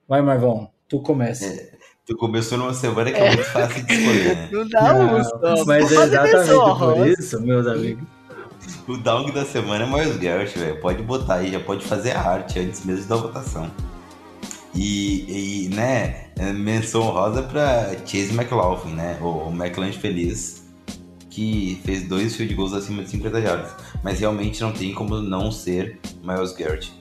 Vai, 0.08 0.22
Marvão, 0.22 0.70
tu 0.88 1.00
começa. 1.00 1.46
É, 1.46 1.77
tu 2.08 2.16
começou 2.16 2.58
numa 2.58 2.74
semana 2.74 3.12
que 3.12 3.20
é, 3.20 3.36
muito 3.36 3.44
fácil 3.52 3.84
de 3.84 3.94
escolher, 3.94 4.36
né? 4.36 4.50
Não 4.52 4.68
dá 4.68 4.94
um 4.96 5.24
só. 5.24 5.66
Mas 5.66 5.92
é 5.92 6.04
exatamente 6.04 6.80
por 6.80 7.08
isso, 7.08 7.42
meus 7.42 7.68
amigos. 7.68 8.04
O 8.88 8.98
dog 8.98 9.32
da 9.34 9.46
semana 9.46 9.84
é 9.84 9.88
Miles 9.88 10.18
Garrett, 10.18 10.58
velho. 10.58 10.80
Pode 10.80 11.04
botar 11.04 11.36
aí, 11.36 11.52
já 11.52 11.60
pode 11.60 11.86
fazer 11.86 12.12
a 12.12 12.22
arte 12.22 12.60
antes 12.60 12.86
mesmo 12.86 13.08
da 13.08 13.18
votação. 13.18 13.70
E, 14.74 15.66
e 15.66 15.76
né, 15.76 16.28
menção 16.54 17.02
rosa 17.02 17.44
pra 17.44 17.94
Chase 18.06 18.34
McLaughlin, 18.34 18.94
né? 18.94 19.18
O, 19.22 19.50
o 19.50 19.52
McLaren 19.52 19.92
feliz, 19.92 20.66
que 21.30 21.82
fez 21.84 22.08
dois 22.08 22.36
field 22.36 22.54
goals 22.56 22.74
acima 22.74 23.04
de 23.04 23.10
50 23.10 23.42
jardas. 23.42 23.72
Mas 24.02 24.20
realmente 24.20 24.62
não 24.62 24.72
tem 24.72 24.94
como 24.94 25.20
não 25.20 25.52
ser 25.52 26.00
Miles 26.24 26.54
Garrett. 26.54 26.94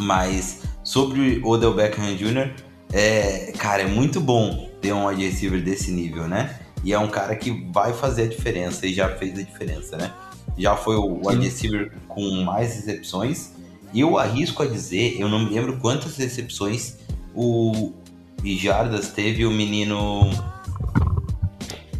Mas 0.00 0.62
sobre 0.82 1.40
o 1.44 1.48
Odell 1.48 1.74
Beckham 1.74 2.16
Jr., 2.16 2.71
é, 2.92 3.52
cara, 3.58 3.82
é 3.82 3.86
muito 3.86 4.20
bom 4.20 4.70
ter 4.80 4.92
um 4.92 5.06
wide 5.06 5.24
receiver 5.24 5.62
desse 5.62 5.90
nível, 5.90 6.28
né? 6.28 6.58
E 6.84 6.92
é 6.92 6.98
um 6.98 7.08
cara 7.08 7.34
que 7.36 7.50
vai 7.72 7.92
fazer 7.92 8.24
a 8.24 8.26
diferença 8.26 8.86
e 8.86 8.92
já 8.92 9.08
fez 9.16 9.38
a 9.38 9.42
diferença, 9.42 9.96
né? 9.96 10.12
Já 10.58 10.76
foi 10.76 10.96
o 10.96 11.26
wide 11.26 11.44
receiver 11.44 11.92
com 12.08 12.42
mais 12.42 12.74
recepções. 12.74 13.52
E 13.94 14.00
eu 14.00 14.18
arrisco 14.18 14.62
a 14.62 14.66
dizer, 14.66 15.16
eu 15.18 15.28
não 15.28 15.38
me 15.38 15.50
lembro 15.54 15.78
quantas 15.78 16.16
recepções 16.16 16.96
o 17.34 17.92
Jardas 18.44 19.08
teve 19.08 19.46
o 19.46 19.50
menino 19.50 20.30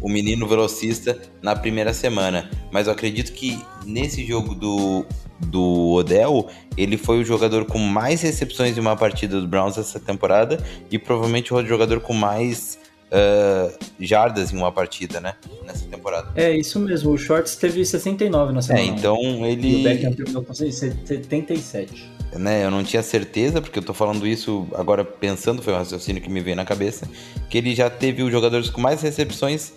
o 0.03 0.09
menino 0.09 0.45
velocista 0.45 1.17
na 1.41 1.55
primeira 1.55 1.93
semana, 1.93 2.51
mas 2.71 2.85
eu 2.85 2.93
acredito 2.93 3.31
que 3.31 3.59
nesse 3.85 4.23
jogo 4.25 4.53
do 4.53 5.05
do 5.39 5.91
Odell, 5.93 6.47
ele 6.77 6.95
foi 6.95 7.19
o 7.19 7.25
jogador 7.25 7.65
com 7.65 7.77
mais 7.77 8.21
recepções 8.21 8.77
em 8.77 8.79
uma 8.79 8.95
partida 8.95 9.41
do 9.41 9.47
Browns 9.47 9.77
essa 9.77 9.99
temporada 9.99 10.63
e 10.89 10.97
provavelmente 10.97 11.53
o 11.53 11.65
jogador 11.65 11.99
com 11.99 12.13
mais 12.13 12.79
uh, 13.13 13.77
jardas 13.99 14.51
em 14.51 14.57
uma 14.57 14.71
partida, 14.71 15.19
né? 15.19 15.35
Nessa 15.65 15.85
temporada. 15.85 16.31
É, 16.35 16.55
isso 16.55 16.79
mesmo. 16.79 17.11
O 17.11 17.17
Shorts 17.17 17.55
teve 17.55 17.85
69 17.85 18.53
na 18.53 18.61
semana. 18.61 18.85
É, 18.85 18.87
então 18.87 19.17
ele. 19.45 19.67
E 19.67 19.81
o 19.81 19.83
Beckham 19.83 20.13
terminou 20.13 20.43
com 20.43 20.53
77. 20.53 22.13
Né, 22.35 22.65
eu 22.65 22.71
não 22.71 22.83
tinha 22.83 23.03
certeza, 23.03 23.61
porque 23.61 23.77
eu 23.77 23.83
tô 23.83 23.93
falando 23.93 24.25
isso 24.25 24.67
agora 24.73 25.05
pensando, 25.05 25.61
foi 25.61 25.71
um 25.71 25.77
raciocínio 25.77 26.19
que 26.19 26.31
me 26.31 26.41
veio 26.41 26.55
na 26.55 26.65
cabeça, 26.65 27.07
que 27.47 27.59
ele 27.59 27.75
já 27.75 27.91
teve 27.91 28.23
os 28.23 28.31
jogadores 28.31 28.71
com 28.71 28.81
mais 28.81 29.03
recepções 29.03 29.71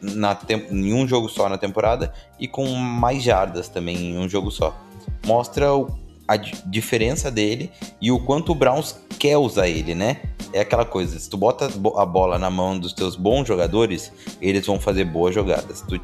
na, 0.00 0.38
em 0.70 0.92
um 0.94 1.06
jogo 1.06 1.28
só 1.28 1.48
na 1.48 1.58
temporada 1.58 2.12
e 2.38 2.48
com 2.48 2.66
mais 2.74 3.22
jardas 3.22 3.68
também 3.68 3.96
em 3.96 4.18
um 4.18 4.28
jogo 4.28 4.50
só. 4.50 4.76
Mostra 5.24 5.72
o 5.74 6.02
a 6.26 6.36
diferença 6.36 7.30
dele 7.30 7.70
e 8.00 8.10
o 8.10 8.18
quanto 8.18 8.52
o 8.52 8.54
Browns 8.54 8.98
quer 9.18 9.36
usar 9.36 9.68
ele, 9.68 9.94
né? 9.94 10.22
É 10.52 10.60
aquela 10.60 10.84
coisa, 10.84 11.18
se 11.18 11.28
tu 11.28 11.36
bota 11.36 11.66
a 11.96 12.06
bola 12.06 12.38
na 12.38 12.50
mão 12.50 12.78
dos 12.78 12.92
teus 12.92 13.16
bons 13.16 13.46
jogadores, 13.46 14.12
eles 14.40 14.66
vão 14.66 14.78
fazer 14.78 15.04
boas 15.04 15.34
jogadas. 15.34 15.78
Se 15.78 15.86
tu, 15.86 16.00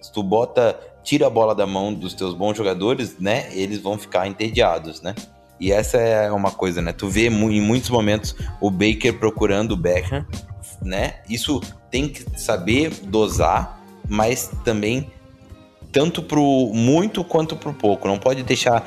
se 0.00 0.12
tu 0.12 0.22
bota, 0.22 0.78
tira 1.02 1.26
a 1.26 1.30
bola 1.30 1.54
da 1.54 1.66
mão 1.66 1.92
dos 1.92 2.14
teus 2.14 2.34
bons 2.34 2.56
jogadores, 2.56 3.18
né? 3.18 3.48
Eles 3.52 3.78
vão 3.78 3.98
ficar 3.98 4.26
entediados, 4.26 5.02
né? 5.02 5.14
E 5.60 5.72
essa 5.72 5.98
é 5.98 6.30
uma 6.30 6.50
coisa, 6.50 6.80
né? 6.80 6.92
Tu 6.92 7.08
vê 7.08 7.26
em 7.26 7.60
muitos 7.60 7.90
momentos 7.90 8.34
o 8.60 8.70
Baker 8.70 9.18
procurando 9.18 9.72
o 9.72 9.76
Beckham, 9.76 10.24
né? 10.82 11.20
Isso 11.28 11.60
tem 11.90 12.08
que 12.08 12.24
saber 12.38 12.90
dosar, 13.04 13.80
mas 14.08 14.50
também 14.64 15.10
tanto 15.90 16.22
pro 16.22 16.70
muito 16.74 17.24
quanto 17.24 17.56
pro 17.56 17.72
pouco. 17.72 18.06
Não 18.06 18.18
pode 18.18 18.42
deixar 18.42 18.86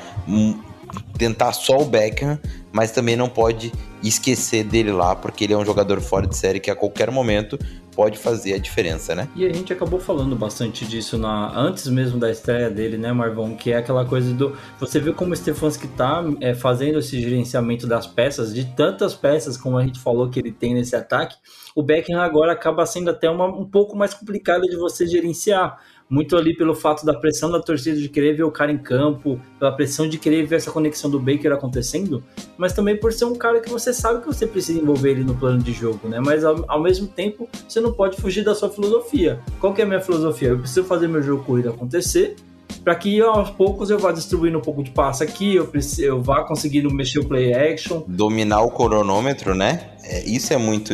tentar 1.16 1.52
só 1.52 1.78
o 1.78 1.84
Beckham, 1.84 2.38
mas 2.70 2.90
também 2.90 3.16
não 3.16 3.28
pode 3.28 3.72
esquecer 4.02 4.64
dele 4.64 4.92
lá, 4.92 5.14
porque 5.14 5.44
ele 5.44 5.52
é 5.52 5.56
um 5.56 5.64
jogador 5.64 6.00
fora 6.00 6.26
de 6.26 6.36
série 6.36 6.60
que 6.60 6.70
a 6.70 6.76
qualquer 6.76 7.10
momento 7.10 7.58
pode 7.94 8.18
fazer 8.18 8.54
a 8.54 8.58
diferença, 8.58 9.14
né? 9.14 9.28
E 9.34 9.44
a 9.44 9.52
gente 9.52 9.72
acabou 9.72 10.00
falando 10.00 10.34
bastante 10.34 10.84
disso 10.84 11.18
na 11.18 11.56
antes 11.58 11.86
mesmo 11.88 12.18
da 12.18 12.30
estreia 12.30 12.70
dele, 12.70 12.96
né, 12.96 13.12
Marvão? 13.12 13.54
Que 13.54 13.72
é 13.72 13.76
aquela 13.76 14.04
coisa 14.04 14.32
do 14.32 14.56
você 14.78 14.98
vê 14.98 15.12
como 15.12 15.32
o 15.32 15.36
Stefanski 15.36 15.88
tá 15.88 16.24
é, 16.40 16.54
fazendo 16.54 16.98
esse 16.98 17.20
gerenciamento 17.20 17.86
das 17.86 18.06
peças, 18.06 18.54
de 18.54 18.64
tantas 18.74 19.14
peças 19.14 19.56
como 19.56 19.76
a 19.76 19.84
gente 19.84 20.00
falou 20.00 20.28
que 20.28 20.38
ele 20.38 20.52
tem 20.52 20.74
nesse 20.74 20.96
ataque, 20.96 21.36
o 21.74 21.82
Beckham 21.82 22.20
agora 22.20 22.52
acaba 22.52 22.84
sendo 22.84 23.10
até 23.10 23.30
uma, 23.30 23.46
um 23.46 23.64
pouco 23.64 23.96
mais 23.96 24.12
complicado 24.14 24.62
de 24.62 24.76
você 24.76 25.06
gerenciar 25.06 25.78
muito 26.12 26.36
ali 26.36 26.54
pelo 26.54 26.74
fato 26.74 27.06
da 27.06 27.14
pressão 27.14 27.50
da 27.50 27.58
torcida 27.58 27.98
de 27.98 28.06
querer 28.06 28.34
ver 28.34 28.42
o 28.42 28.50
cara 28.50 28.70
em 28.70 28.76
campo, 28.76 29.40
pela 29.58 29.72
pressão 29.72 30.06
de 30.06 30.18
querer 30.18 30.44
ver 30.44 30.56
essa 30.56 30.70
conexão 30.70 31.10
do 31.10 31.18
Baker 31.18 31.50
acontecendo, 31.52 32.22
mas 32.58 32.74
também 32.74 32.98
por 32.98 33.14
ser 33.14 33.24
um 33.24 33.34
cara 33.34 33.60
que 33.60 33.70
você 33.70 33.94
sabe 33.94 34.20
que 34.20 34.26
você 34.26 34.46
precisa 34.46 34.78
envolver 34.78 35.12
ele 35.12 35.24
no 35.24 35.34
plano 35.34 35.62
de 35.62 35.72
jogo, 35.72 36.06
né? 36.08 36.20
Mas 36.20 36.44
ao, 36.44 36.66
ao 36.68 36.82
mesmo 36.82 37.06
tempo, 37.06 37.48
você 37.66 37.80
não 37.80 37.94
pode 37.94 38.20
fugir 38.20 38.44
da 38.44 38.54
sua 38.54 38.68
filosofia. 38.68 39.40
Qual 39.58 39.72
que 39.72 39.80
é 39.80 39.84
a 39.84 39.88
minha 39.88 40.02
filosofia? 40.02 40.48
Eu 40.48 40.58
preciso 40.58 40.84
fazer 40.84 41.08
meu 41.08 41.22
jogo 41.22 41.44
corrido 41.44 41.70
acontecer, 41.70 42.36
para 42.84 42.94
que 42.94 43.22
aos 43.22 43.48
poucos 43.48 43.88
eu 43.88 43.98
vá 43.98 44.12
distribuindo 44.12 44.58
um 44.58 44.62
pouco 44.62 44.82
de 44.82 44.90
passe 44.90 45.24
aqui, 45.24 45.54
eu, 45.54 45.66
preciso, 45.66 46.02
eu 46.02 46.20
vá 46.20 46.44
conseguindo 46.44 46.92
mexer 46.92 47.20
o 47.20 47.24
play 47.24 47.54
action. 47.54 48.02
Dominar 48.06 48.60
o 48.60 48.70
cronômetro, 48.70 49.54
né? 49.54 49.92
É, 50.04 50.22
isso 50.28 50.52
é 50.52 50.58
muito 50.58 50.92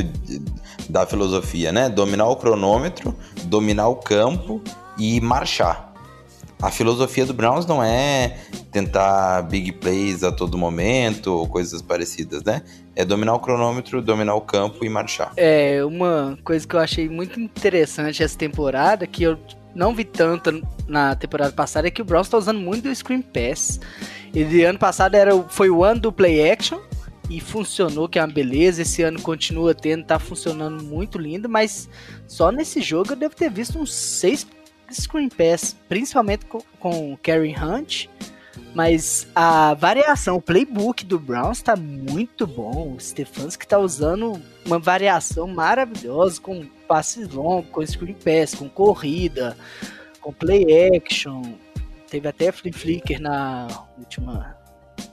da 0.89 1.05
filosofia, 1.05 1.73
né? 1.73 1.89
Dominar 1.89 2.29
o 2.29 2.37
cronômetro, 2.37 3.13
dominar 3.47 3.89
o 3.89 3.97
campo 3.97 4.63
e 4.99 5.21
marchar. 5.21 5.89
A 6.61 6.73
filosofia 6.73 7.25
do 7.25 7.33
Browns 7.33 7.67
não 7.67 7.83
é 7.83 8.37
tentar 8.73 9.43
big 9.43 9.73
plays 9.73 10.25
a 10.25 10.33
todo 10.33 10.59
momento 10.59 11.29
ou 11.29 11.47
coisas 11.47 11.81
parecidas, 11.81 12.43
né? 12.43 12.63
É 12.97 13.05
dominar 13.05 13.35
o 13.35 13.39
cronômetro, 13.39 14.03
dominar 14.03 14.35
o 14.35 14.41
campo 14.41 14.85
e 14.85 14.89
marchar. 14.89 15.33
É, 15.37 15.85
uma 15.85 16.37
coisa 16.43 16.67
que 16.67 16.75
eu 16.75 16.81
achei 16.81 17.09
muito 17.09 17.39
interessante 17.39 18.25
essa 18.25 18.37
temporada, 18.37 19.07
que 19.07 19.23
eu 19.23 19.39
não 19.73 19.95
vi 19.95 20.03
tanto 20.03 20.61
na 20.89 21.15
temporada 21.15 21.53
passada, 21.53 21.87
é 21.87 21.91
que 21.93 22.03
o 22.03 22.05
Browns 22.05 22.27
está 22.27 22.37
usando 22.37 22.59
muito 22.59 22.89
o 22.89 22.95
Screen 22.95 23.23
Pass. 23.23 23.79
Ele 24.35 24.65
ano 24.65 24.81
passado 24.81 25.15
era, 25.15 25.33
foi 25.45 25.71
o 25.71 25.85
ano 25.85 26.01
do 26.01 26.13
play 26.13 26.51
action, 26.51 26.81
e 27.31 27.41
funcionou, 27.41 28.09
que 28.09 28.19
é 28.19 28.23
uma 28.23 28.33
beleza. 28.33 28.83
Esse 28.83 29.03
ano 29.03 29.21
continua 29.21 29.75
tendo, 29.75 30.05
tá 30.05 30.19
funcionando 30.19 30.83
muito 30.83 31.19
lindo, 31.19 31.49
mas 31.49 31.89
só 32.27 32.51
nesse 32.51 32.81
jogo 32.81 33.13
eu 33.13 33.17
devo 33.17 33.35
ter 33.35 33.51
visto 33.51 33.79
uns 33.79 33.95
seis 33.95 34.45
Screen 34.93 35.29
Pass, 35.29 35.77
principalmente 35.89 36.47
com, 36.47 36.61
com 36.79 37.17
Karen 37.23 37.55
Hunt. 37.57 38.07
Mas 38.75 39.27
a 39.35 39.75
variação, 39.75 40.37
o 40.37 40.43
playbook 40.43 41.05
do 41.05 41.19
Browns 41.19 41.59
está 41.59 41.75
muito 41.77 42.47
bom. 42.47 42.95
O 42.95 43.01
Stefanski 43.01 43.65
está 43.65 43.79
usando 43.79 44.41
uma 44.67 44.79
variação 44.79 45.47
maravilhosa 45.47 46.41
com 46.41 46.67
passes 46.87 47.29
longos, 47.29 47.71
com 47.71 47.87
screen 47.87 48.15
pass, 48.15 48.55
com 48.55 48.69
corrida, 48.69 49.57
com 50.21 50.33
play 50.33 50.97
action. 50.97 51.43
Teve 52.11 52.29
até 52.29 52.51
flip 52.53 52.77
flicker 52.77 53.21
na 53.21 53.69
última 53.99 54.57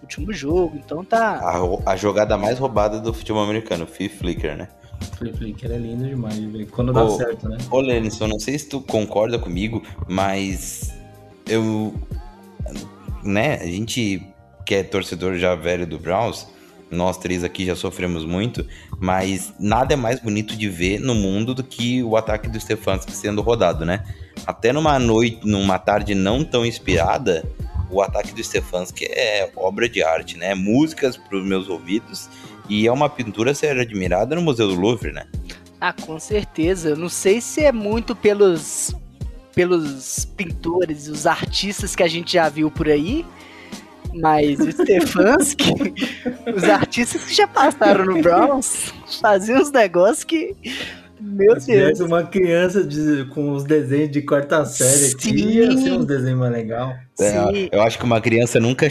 último 0.02 0.32
jogo, 0.32 0.78
então 0.78 1.04
tá. 1.04 1.40
A, 1.40 1.92
a 1.92 1.96
jogada 1.96 2.38
mais 2.38 2.60
roubada 2.60 3.00
do 3.00 3.14
futebol 3.14 3.44
americano, 3.44 3.88
flip 3.88 4.16
flicker, 4.16 4.56
né? 4.56 4.70
Flip 5.18 5.38
Flicker 5.38 5.72
é 5.72 5.78
lindo 5.78 6.08
demais. 6.08 6.38
Quando 6.72 6.92
dá 6.92 7.10
certo, 7.10 7.48
né? 7.48 7.58
Ô, 7.72 7.80
Lenison, 7.80 8.28
não 8.28 8.40
sei 8.40 8.58
se 8.60 8.68
tu 8.68 8.82
concorda 8.82 9.40
comigo, 9.40 9.82
mas 10.08 10.94
eu. 11.48 11.94
Né, 13.24 13.56
a 13.56 13.66
gente 13.66 14.22
que 14.66 14.76
é 14.76 14.84
torcedor 14.84 15.36
já 15.36 15.56
velho 15.56 15.86
do 15.86 15.98
Browns, 15.98 16.48
nós 16.90 17.18
três 17.18 17.44
aqui 17.44 17.66
já 17.66 17.76
sofremos 17.76 18.26
muito, 18.26 18.66
mas 19.00 19.54
nada 19.60 19.94
é 19.94 19.98
mais 19.98 20.20
bonito 20.20 20.56
de 20.56 20.70
ver 20.70 21.00
no 21.00 21.14
mundo 21.14 21.54
do 21.54 21.64
que 21.64 22.04
o 22.04 22.16
ataque 22.16 22.50
do 22.50 22.60
Stefanski 22.60 23.12
sendo 23.12 23.42
rodado, 23.42 23.86
né? 23.86 24.04
Até 24.46 24.72
numa 24.72 24.98
noite, 25.00 25.40
numa 25.44 25.80
tarde 25.80 26.14
não 26.14 26.44
tão 26.44 26.66
inspirada, 26.66 27.48
o 27.90 28.02
ataque 28.02 28.34
do 28.34 28.44
Stefanski 28.44 29.06
é 29.06 29.52
obra 29.56 29.88
de 29.88 30.04
arte, 30.04 30.38
né? 30.38 30.54
Músicas 30.56 31.18
para 31.18 31.38
os 31.38 31.46
meus 31.46 31.70
ouvidos 31.70 32.30
e 32.70 32.88
é 32.88 32.92
uma 32.92 33.10
pintura 33.10 33.52
a 33.52 33.56
ser 33.56 33.78
admirada 33.80 34.36
no 34.36 34.42
Museu 34.42 34.68
do 34.68 34.76
Louvre, 34.80 35.12
né? 35.12 35.26
Ah, 35.80 35.94
com 35.94 36.20
certeza. 36.20 36.90
Eu 36.90 36.96
não 36.98 37.10
sei 37.10 37.40
se 37.42 37.62
é 37.64 37.72
muito 37.72 38.16
pelos 38.16 38.94
pelos 39.54 40.26
pintores, 40.36 41.08
os 41.08 41.26
artistas 41.26 41.96
que 41.96 42.04
a 42.04 42.08
gente 42.10 42.34
já 42.34 42.50
viu 42.50 42.70
por 42.70 42.90
aí, 42.90 43.26
mas 44.14 44.60
o 44.60 44.70
Stefanski, 44.72 45.94
os 46.54 46.64
artistas 46.66 47.24
que 47.24 47.34
já 47.34 47.48
passaram 47.48 48.04
no 48.06 48.22
Browns, 48.22 48.94
faziam 49.22 49.62
uns 49.62 49.72
negócios 49.72 50.24
que. 50.26 50.54
Meu 51.22 51.60
Se 51.60 51.72
Deus. 51.72 52.02
uma 52.02 52.24
criança 52.24 52.84
de- 52.84 53.24
com 53.34 53.52
os 53.54 53.64
desenhos 53.64 54.12
de 54.12 54.22
quarta 54.22 54.66
série 54.66 55.14
aqui, 55.14 55.30
Sim. 55.40 55.48
ia 55.50 55.78
ser 55.78 55.92
uns 55.94 56.06
desenhos 56.06 56.40
mais 56.40 56.52
legais. 56.52 56.98
É, 57.20 57.32
Sim. 57.32 57.70
eu 57.72 57.82
acho 57.82 57.98
que 57.98 58.04
uma 58.04 58.20
criança 58.20 58.60
nunca 58.60 58.88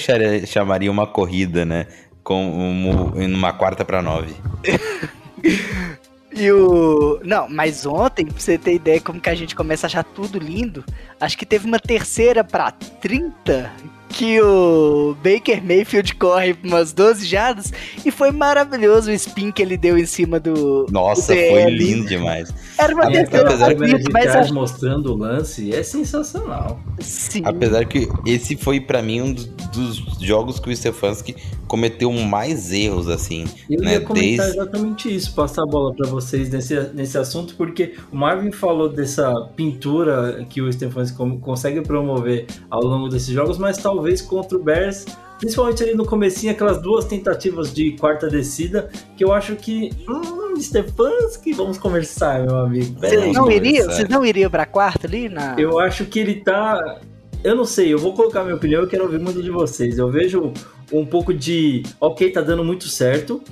chamaria 0.46 0.90
uma 0.90 1.06
corrida, 1.06 1.64
né? 1.66 1.86
Como 2.24 3.12
numa 3.28 3.52
quarta 3.52 3.84
para 3.84 4.02
nove. 4.02 4.34
E 6.36 6.50
o. 6.50 7.20
Não, 7.22 7.48
mas 7.48 7.86
ontem, 7.86 8.26
pra 8.26 8.40
você 8.40 8.58
ter 8.58 8.74
ideia 8.74 9.00
como 9.00 9.20
que 9.20 9.30
a 9.30 9.34
gente 9.36 9.54
começa 9.54 9.86
a 9.86 9.88
achar 9.88 10.02
tudo 10.02 10.36
lindo, 10.36 10.84
acho 11.20 11.38
que 11.38 11.46
teve 11.46 11.64
uma 11.64 11.78
terceira 11.78 12.42
pra 12.42 12.72
30 12.72 13.70
que 14.14 14.40
o 14.40 15.16
Baker 15.22 15.62
Mayfield 15.64 16.14
corre 16.14 16.56
umas 16.62 16.92
12 16.92 17.26
jardas 17.26 17.72
e 18.04 18.10
foi 18.10 18.30
maravilhoso 18.30 19.10
o 19.10 19.12
spin 19.14 19.50
que 19.50 19.60
ele 19.60 19.76
deu 19.76 19.98
em 19.98 20.06
cima 20.06 20.38
do. 20.38 20.86
Nossa, 20.90 21.34
do 21.34 21.40
foi 21.40 21.64
lindo 21.70 22.06
demais. 22.08 22.54
Era 22.78 22.94
uma 22.94 23.10
terceira 23.10 23.46
apesar 23.48 23.74
pra 23.74 23.86
que- 23.86 23.94
30, 24.04 24.10
mas 24.12 24.50
mostrando 24.50 25.12
o 25.12 25.16
lance 25.16 25.74
é 25.74 25.82
sensacional. 25.82 26.78
sim. 27.00 27.42
Apesar 27.44 27.84
que 27.86 28.08
esse 28.24 28.56
foi 28.56 28.80
pra 28.80 29.02
mim 29.02 29.20
um 29.20 29.32
dos, 29.32 29.46
dos 29.72 30.18
jogos 30.20 30.60
que 30.60 30.70
o 30.70 30.76
Stefanski 30.76 31.34
cometeu 31.66 32.12
mais 32.12 32.72
erros, 32.72 33.08
assim. 33.08 33.46
Eu 33.68 33.80
né? 33.80 33.94
ia 33.94 34.00
comentar 34.00 34.46
Desde- 34.46 34.60
exatamente 34.60 35.14
isso, 35.14 35.34
passar 35.34 35.62
a 35.62 35.66
bola 35.66 35.92
pra 35.92 36.06
vocês 36.08 36.48
nesse, 36.50 36.78
nesse 36.94 37.18
assunto, 37.18 37.54
porque 37.56 37.94
o 38.12 38.16
Marvin 38.16 38.52
falou 38.52 38.88
dessa 38.88 39.32
pintura 39.56 40.46
que 40.48 40.60
o 40.62 40.72
Stefanski 40.72 41.16
consegue 41.40 41.80
promover 41.80 42.46
ao 42.70 42.82
longo 42.84 43.08
desses 43.08 43.28
jogos, 43.34 43.58
mas 43.58 43.76
talvez 43.78 44.03
contra 44.22 44.56
o 44.56 44.62
Bears, 44.62 45.04
principalmente 45.38 45.82
ali 45.82 45.94
no 45.94 46.06
comecinho, 46.06 46.52
aquelas 46.52 46.80
duas 46.80 47.04
tentativas 47.04 47.72
de 47.72 47.92
quarta 47.92 48.28
descida, 48.28 48.90
que 49.16 49.24
eu 49.24 49.32
acho 49.32 49.56
que, 49.56 49.90
hum, 50.08 50.60
Stefanski, 50.60 51.52
vamos 51.52 51.78
conversar, 51.78 52.44
meu 52.44 52.56
amigo. 52.56 52.98
Vocês 52.98 53.34
não, 53.34 53.44
conversar. 53.44 53.92
vocês 53.92 54.08
não 54.08 54.24
iriam 54.24 54.50
pra 54.50 54.66
quarta 54.66 55.06
ali? 55.06 55.28
Na... 55.28 55.54
Eu 55.58 55.78
acho 55.78 56.04
que 56.06 56.18
ele 56.18 56.36
tá. 56.36 57.00
Eu 57.42 57.54
não 57.54 57.64
sei, 57.64 57.92
eu 57.92 57.98
vou 57.98 58.14
colocar 58.14 58.42
minha 58.42 58.56
opinião, 58.56 58.82
eu 58.82 58.88
quero 58.88 59.04
ouvir 59.04 59.18
muito 59.18 59.42
de 59.42 59.50
vocês. 59.50 59.98
Eu 59.98 60.10
vejo 60.10 60.52
um 60.92 61.04
pouco 61.04 61.34
de. 61.34 61.82
Ok, 62.00 62.30
tá 62.30 62.40
dando 62.40 62.64
muito 62.64 62.88
certo. 62.88 63.42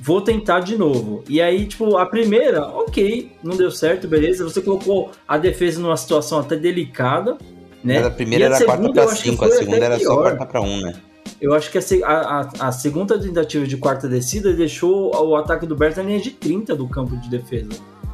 Vou 0.00 0.20
tentar 0.20 0.60
de 0.60 0.78
novo. 0.78 1.24
E 1.28 1.42
aí, 1.42 1.66
tipo, 1.66 1.96
a 1.96 2.06
primeira, 2.06 2.64
ok, 2.66 3.32
não 3.42 3.56
deu 3.56 3.70
certo, 3.70 4.06
beleza. 4.06 4.44
Você 4.44 4.60
colocou 4.60 5.10
a 5.26 5.36
defesa 5.36 5.80
numa 5.80 5.96
situação 5.96 6.38
até 6.38 6.54
delicada, 6.54 7.36
né? 7.86 7.94
Mas 7.96 8.06
a 8.06 8.10
primeira 8.10 8.44
E 8.44 8.46
era 8.46 8.64
quarta 8.64 8.82
segunda, 8.82 9.04
acho 9.04 9.22
que 9.22 9.30
cinco, 9.30 9.44
a 9.44 9.50
segunda 9.50 9.84
era 9.84 9.94
só 9.98 10.04
pior. 10.04 10.22
quarta 10.22 10.46
pra 10.46 10.60
um, 10.60 10.80
né? 10.80 10.94
Eu 11.40 11.52
acho 11.54 11.70
que 11.70 11.78
a, 11.78 11.82
a, 12.08 12.40
a- 12.40 12.50
a 12.68 12.72
segunda 12.72 13.18
tentativa 13.18 13.66
de 13.66 13.76
quarta 13.76 14.08
descida 14.08 14.52
deixou 14.54 15.14
o 15.14 15.36
ataque 15.36 15.66
do 15.66 15.76
Bears 15.76 15.96
na 15.96 16.02
linha 16.02 16.20
de 16.20 16.30
30 16.30 16.74
do 16.74 16.88
campo 16.88 17.16
de 17.16 17.28
defesa. 17.28 17.68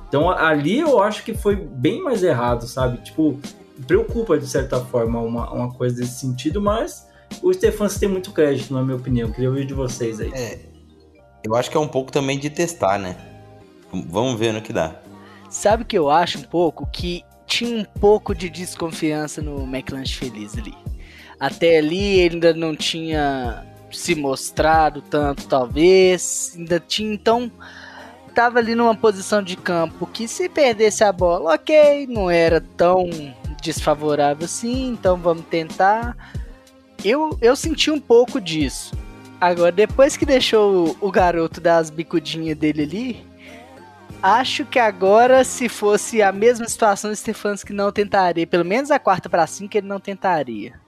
Então 0.08 0.28
ali 0.30 0.78
eu 0.80 1.00
acho 1.02 1.22
que 1.24 1.32
foi 1.34 1.56
bem 1.56 2.02
mais 2.02 2.22
errado, 2.22 2.66
sabe? 2.66 2.98
Tipo, 2.98 3.38
preocupa 3.86 4.38
de 4.38 4.46
certa 4.46 4.80
forma 4.80 5.20
uma, 5.20 5.50
uma 5.52 5.72
coisa 5.72 5.96
desse 5.96 6.20
sentido, 6.20 6.60
mas 6.60 7.06
o 7.42 7.52
Stefanski 7.52 8.00
tem 8.00 8.08
muito 8.08 8.30
crédito, 8.32 8.74
na 8.74 8.82
minha 8.82 8.96
opinião. 8.96 9.30
Queria 9.30 9.48
ouvir 9.48 9.64
de 9.66 9.72
vocês 9.74 10.20
aí. 10.20 10.32
Eu 11.44 11.54
acho 11.54 11.70
que 11.70 11.76
é 11.76 11.80
um 11.80 11.88
pouco 11.88 12.12
também 12.12 12.38
de 12.38 12.50
testar, 12.50 12.98
né? 12.98 13.16
Vamos 14.08 14.38
ver 14.38 14.52
no 14.52 14.60
que 14.62 14.72
dá. 14.72 14.96
Sabe 15.50 15.82
o 15.82 15.86
que 15.86 15.96
eu 15.98 16.10
acho 16.10 16.38
um 16.38 16.42
pouco? 16.42 16.86
Que 16.90 17.22
tinha 17.52 17.76
um 17.76 17.84
pouco 17.84 18.34
de 18.34 18.48
desconfiança 18.48 19.42
no 19.42 19.64
McLanche 19.64 20.16
Feliz 20.16 20.56
ali. 20.56 20.74
Até 21.38 21.76
ali 21.76 22.18
ele 22.18 22.36
ainda 22.36 22.54
não 22.54 22.74
tinha 22.74 23.62
se 23.90 24.14
mostrado 24.14 25.02
tanto, 25.02 25.46
talvez. 25.46 26.54
Ainda 26.56 26.80
tinha, 26.80 27.12
então. 27.12 27.52
Tava 28.34 28.58
ali 28.58 28.74
numa 28.74 28.94
posição 28.94 29.42
de 29.42 29.54
campo 29.54 30.06
que 30.06 30.26
se 30.26 30.48
perdesse 30.48 31.04
a 31.04 31.12
bola, 31.12 31.52
ok, 31.52 32.06
não 32.06 32.30
era 32.30 32.62
tão 32.62 33.10
desfavorável 33.60 34.46
assim, 34.46 34.88
então 34.88 35.18
vamos 35.18 35.44
tentar. 35.50 36.16
Eu, 37.04 37.36
eu 37.42 37.54
senti 37.54 37.90
um 37.90 38.00
pouco 38.00 38.40
disso. 38.40 38.94
Agora, 39.38 39.70
depois 39.70 40.16
que 40.16 40.24
deixou 40.24 40.96
o, 40.98 41.10
garoto 41.10 41.60
dar 41.60 41.76
as 41.76 41.90
bicudinhas 41.90 42.56
dele 42.56 42.82
ali, 42.84 43.26
Acho 44.22 44.64
que 44.64 44.78
agora, 44.78 45.42
se 45.42 45.68
fosse 45.68 46.22
a 46.22 46.30
mesma 46.30 46.68
situação, 46.68 47.10
o 47.10 47.16
Stefanski 47.16 47.72
não 47.72 47.90
tentaria. 47.90 48.46
Pelo 48.46 48.64
menos 48.64 48.92
a 48.92 48.98
quarta 48.98 49.28
para 49.28 49.46
cinco 49.48 49.76
ele 49.76 49.88
não 49.88 49.98
tentaria. 49.98 50.80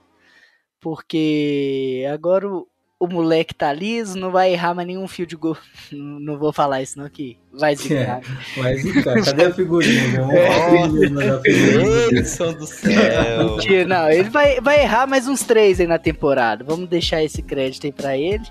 Porque 0.79 2.05
agora 2.13 2.47
o, 2.47 2.65
o 2.97 3.07
moleque 3.07 3.53
tá 3.53 3.73
liso, 3.73 4.17
não 4.17 4.31
vai 4.31 4.53
errar 4.53 4.73
mais 4.73 4.87
nenhum 4.87 5.05
fio 5.05 5.25
de 5.25 5.35
gol. 5.35 5.57
Não, 5.91 6.19
não 6.19 6.39
vou 6.39 6.51
falar 6.51 6.81
isso 6.81 6.97
não, 6.97 7.07
que 7.09 7.37
vai 7.53 7.75
zicar. 7.75 8.21
Mas, 8.57 9.03
cara, 9.03 9.21
cadê 9.21 9.45
a 9.45 9.53
figurinha? 9.53 10.21
É. 10.31 10.87
da 11.09 11.41
figurinha. 11.41 12.19
Edson 12.19 12.53
do 12.53 12.65
céu. 12.65 13.55
Mentira, 13.55 13.85
não, 13.85 14.09
ele 14.09 14.29
vai, 14.29 14.59
vai 14.59 14.81
errar 14.81 15.07
mais 15.07 15.27
uns 15.27 15.43
três 15.43 15.79
aí 15.79 15.87
na 15.87 15.99
temporada. 15.99 16.63
Vamos 16.63 16.89
deixar 16.89 17.23
esse 17.23 17.41
crédito 17.41 17.85
aí 17.85 17.91
pra 17.91 18.17
ele. 18.17 18.45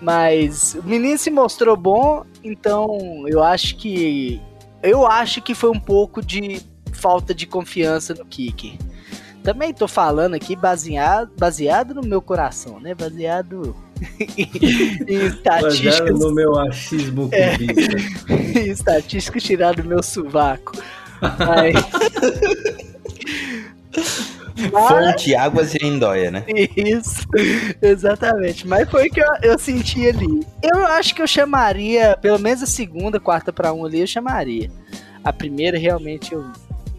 Mas 0.00 0.74
o 0.74 0.82
menino 0.82 1.18
se 1.18 1.30
mostrou 1.30 1.76
bom, 1.76 2.24
então 2.44 3.24
eu 3.26 3.42
acho 3.42 3.76
que. 3.76 4.40
Eu 4.82 5.06
acho 5.06 5.40
que 5.42 5.54
foi 5.54 5.70
um 5.70 5.80
pouco 5.80 6.22
de 6.22 6.60
falta 6.92 7.34
de 7.34 7.46
confiança 7.46 8.14
no 8.14 8.24
kicker. 8.24 8.74
Também 9.42 9.72
tô 9.72 9.88
falando 9.88 10.34
aqui 10.34 10.56
baseado, 10.56 11.30
baseado 11.38 11.94
no 11.94 12.02
meu 12.02 12.20
coração, 12.20 12.80
né? 12.80 12.94
Baseado 12.94 13.74
em 14.38 14.46
Baseado 14.46 15.68
estatísticas, 15.68 16.20
no 16.20 16.34
meu 16.34 16.58
achismo 16.58 17.30
É. 17.32 17.54
em 18.58 18.68
estatísticas 18.68 19.42
tiradas 19.42 19.84
do 19.84 19.88
meu 19.88 20.02
sovaco. 20.02 20.72
Mas... 21.38 21.74
Fonte 24.56 25.34
Águas 25.34 25.72
de 25.72 25.78
Lindóia, 25.78 26.30
né? 26.30 26.44
Isso, 26.76 27.26
exatamente. 27.82 28.66
Mas 28.66 28.88
foi 28.88 29.08
o 29.08 29.10
que 29.10 29.20
eu, 29.20 29.28
eu 29.42 29.58
senti 29.58 30.08
ali. 30.08 30.46
Eu 30.62 30.86
acho 30.86 31.14
que 31.14 31.22
eu 31.22 31.26
chamaria, 31.26 32.16
pelo 32.20 32.38
menos 32.38 32.62
a 32.62 32.66
segunda, 32.66 33.20
quarta 33.20 33.52
pra 33.52 33.72
um 33.72 33.84
ali, 33.84 34.00
eu 34.00 34.06
chamaria. 34.06 34.70
A 35.22 35.32
primeira, 35.32 35.78
realmente, 35.78 36.32
eu 36.32 36.44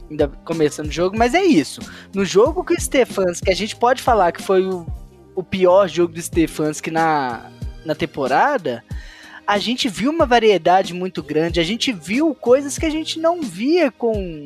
ainda 0.09 0.27
começando 0.45 0.87
o 0.87 0.91
jogo, 0.91 1.17
mas 1.17 1.33
é 1.33 1.43
isso. 1.43 1.81
No 2.13 2.23
jogo 2.23 2.63
que 2.63 2.73
o 2.73 2.79
Stefanski, 2.79 3.45
que 3.45 3.51
a 3.51 3.55
gente 3.55 3.75
pode 3.75 4.01
falar 4.01 4.31
que 4.31 4.41
foi 4.41 4.63
o, 4.63 4.85
o 5.35 5.43
pior 5.43 5.87
jogo 5.87 6.13
do 6.13 6.21
Stefanski 6.21 6.91
na, 6.91 7.49
na 7.85 7.95
temporada, 7.95 8.83
a 9.45 9.57
gente 9.57 9.87
viu 9.87 10.11
uma 10.11 10.25
variedade 10.25 10.93
muito 10.93 11.23
grande, 11.23 11.59
a 11.59 11.63
gente 11.63 11.91
viu 11.91 12.35
coisas 12.35 12.77
que 12.77 12.85
a 12.85 12.89
gente 12.89 13.19
não 13.19 13.41
via 13.41 13.89
com 13.89 14.45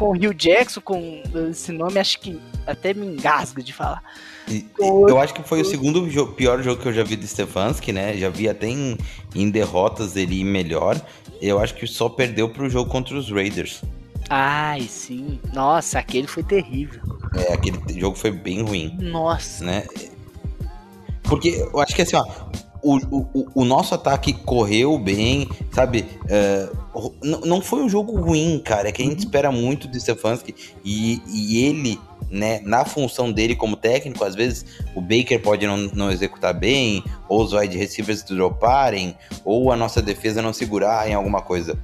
com 0.00 0.06
o 0.06 0.12
Hugh 0.12 0.32
Jackson, 0.34 0.80
com 0.80 1.22
esse 1.50 1.70
nome, 1.72 1.98
acho 1.98 2.18
que 2.20 2.40
até 2.66 2.94
me 2.94 3.06
engasgo 3.06 3.62
de 3.62 3.70
falar. 3.70 4.02
E- 4.48 4.64
Eu 4.80 5.20
acho 5.20 5.34
que 5.34 5.42
foi 5.42 5.60
o 5.60 5.64
segundo 5.64 6.08
jo- 6.08 6.28
pior 6.28 6.62
jogo 6.62 6.80
que 6.80 6.88
eu 6.88 6.92
já 6.94 7.04
vi 7.04 7.16
do 7.16 7.26
Stefanski, 7.26 7.92
né? 7.92 8.16
Já 8.16 8.30
vi 8.30 8.48
até 8.48 8.66
em, 8.66 8.96
em 9.34 9.50
derrotas 9.50 10.16
ele 10.16 10.42
melhor. 10.42 10.98
Eu 11.40 11.58
acho 11.60 11.74
que 11.74 11.86
só 11.86 12.08
perdeu 12.08 12.48
pro 12.48 12.68
jogo 12.70 12.90
contra 12.90 13.14
os 13.14 13.30
Raiders. 13.30 13.82
Ai, 14.30 14.82
sim. 14.82 15.38
Nossa, 15.52 15.98
aquele 15.98 16.26
foi 16.26 16.42
terrível. 16.44 17.00
É, 17.36 17.52
aquele 17.52 17.78
jogo 18.00 18.16
foi 18.16 18.30
bem 18.30 18.62
ruim, 18.62 18.96
Nossa. 19.00 19.62
né? 19.64 19.84
Porque 21.24 21.48
eu 21.72 21.78
acho 21.78 21.94
que 21.94 22.02
assim, 22.02 22.16
ó, 22.16 22.24
o, 22.82 22.96
o, 22.96 23.46
o 23.54 23.64
nosso 23.64 23.94
ataque 23.94 24.32
correu 24.32 24.98
bem, 24.98 25.48
sabe? 25.72 26.06
N- 27.22 27.40
não 27.46 27.60
foi 27.60 27.82
um 27.82 27.88
jogo 27.88 28.20
ruim, 28.20 28.60
cara. 28.64 28.88
É 28.88 28.92
que 28.92 29.02
a 29.02 29.04
gente 29.04 29.20
espera 29.20 29.50
muito 29.52 29.86
do 29.88 29.98
Stefanski 29.98 30.54
e, 30.84 31.22
e 31.26 31.64
ele, 31.64 31.98
né, 32.30 32.60
na 32.64 32.84
função 32.84 33.30
dele 33.30 33.54
como 33.54 33.76
técnico, 33.76 34.24
às 34.24 34.34
vezes 34.34 34.64
o 34.94 35.00
Baker 35.00 35.40
pode 35.42 35.66
não, 35.66 35.76
não 35.76 36.10
executar 36.10 36.54
bem, 36.54 37.02
ou 37.28 37.42
os 37.42 37.52
wide 37.52 37.76
receivers 37.76 38.22
droparem, 38.22 39.14
ou 39.44 39.70
a 39.72 39.76
nossa 39.76 40.00
defesa 40.00 40.40
não 40.42 40.52
segurar 40.52 41.08
em 41.08 41.14
alguma 41.14 41.42
coisa. 41.42 41.78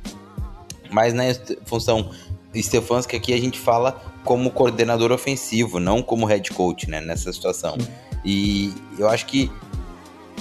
Mas 0.91 1.13
na 1.13 1.25
função 1.65 2.11
Stefanski 2.55 3.17
aqui 3.17 3.33
a 3.35 3.39
gente 3.39 3.59
fala 3.59 4.01
como 4.25 4.51
coordenador 4.51 5.13
ofensivo, 5.13 5.79
não 5.79 6.03
como 6.03 6.27
head 6.27 6.51
coach, 6.53 6.89
né, 6.89 7.01
nessa 7.01 7.33
situação. 7.33 7.77
E 8.25 8.73
eu 8.99 9.09
acho 9.09 9.27
que 9.27 9.51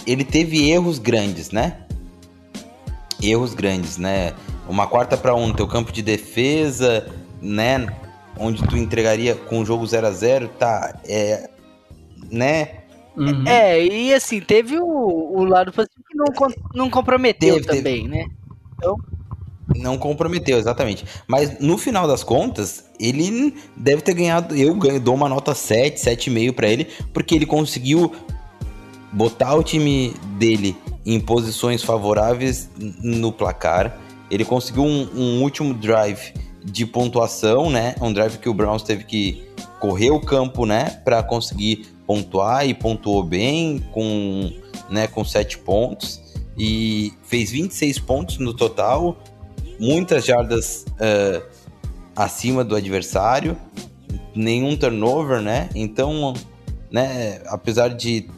ele 0.05 0.23
teve 0.23 0.69
erros 0.69 0.99
grandes, 0.99 1.51
né? 1.51 1.77
Erros 3.21 3.53
grandes, 3.53 3.97
né? 3.97 4.33
Uma 4.67 4.87
quarta 4.87 5.15
para 5.15 5.35
um, 5.35 5.53
teu 5.53 5.67
campo 5.67 5.91
de 5.91 6.01
defesa, 6.01 7.07
né? 7.41 7.87
Onde 8.37 8.63
tu 8.67 8.75
entregaria 8.77 9.35
com 9.35 9.61
o 9.61 9.65
jogo 9.65 9.85
0 9.85 10.07
a 10.07 10.11
0 10.11 10.47
tá, 10.49 10.99
é, 11.07 11.49
né? 12.29 12.85
Uhum. 13.15 13.47
É, 13.47 13.83
e 13.83 14.13
assim, 14.13 14.41
teve 14.41 14.77
o, 14.77 14.85
o 14.85 15.45
lado 15.45 15.71
positivo 15.71 16.03
que 16.09 16.17
não, 16.17 16.25
não 16.73 16.89
comprometeu 16.89 17.55
Teve, 17.55 17.65
teve. 17.65 17.77
também, 17.77 18.07
né? 18.07 18.25
Não 19.77 19.97
comprometeu, 19.97 20.57
exatamente. 20.57 21.05
Mas 21.27 21.59
no 21.59 21.77
final 21.77 22.07
das 22.07 22.23
contas, 22.23 22.85
ele 22.99 23.55
deve 23.75 24.01
ter 24.01 24.13
ganhado. 24.13 24.55
Eu 24.55 24.75
ganho, 24.75 24.99
dou 24.99 25.15
uma 25.15 25.27
nota 25.27 25.55
7, 25.55 25.99
7,5 25.99 26.53
pra 26.53 26.67
ele, 26.67 26.87
porque 27.13 27.35
ele 27.35 27.45
conseguiu 27.45 28.13
botar 29.15 29.55
o 29.55 29.63
time 29.63 30.13
dele 30.37 30.75
em 31.05 31.19
posições 31.19 31.81
favoráveis 31.81 32.69
no 33.01 33.31
placar. 33.31 33.97
Ele 34.29 34.43
conseguiu 34.43 34.83
um, 34.83 35.09
um 35.15 35.41
último 35.41 35.73
drive 35.73 36.33
de 36.63 36.85
pontuação, 36.85 37.69
né? 37.69 37.95
Um 38.01 38.11
drive 38.11 38.37
que 38.39 38.49
o 38.49 38.53
Browns 38.53 38.83
teve 38.83 39.05
que 39.05 39.47
correr 39.79 40.11
o 40.11 40.19
campo, 40.19 40.65
né? 40.65 41.01
Pra 41.05 41.23
conseguir 41.23 41.87
pontuar 42.05 42.67
e 42.67 42.73
pontuou 42.73 43.23
bem 43.23 43.79
com, 43.91 44.51
né, 44.89 45.07
com 45.07 45.23
7 45.23 45.59
pontos. 45.59 46.21
E 46.57 47.13
fez 47.23 47.51
26 47.51 47.99
pontos 47.99 48.37
no 48.37 48.53
total, 48.53 49.17
muitas 49.79 50.25
jardas 50.25 50.85
eh, 50.99 51.41
acima 52.15 52.63
do 52.63 52.75
adversário, 52.75 53.57
nenhum 54.33 54.75
turnover, 54.77 55.41
né? 55.41 55.69
Então, 55.75 56.33
né, 56.89 57.41
apesar 57.47 57.89
de 57.89 58.29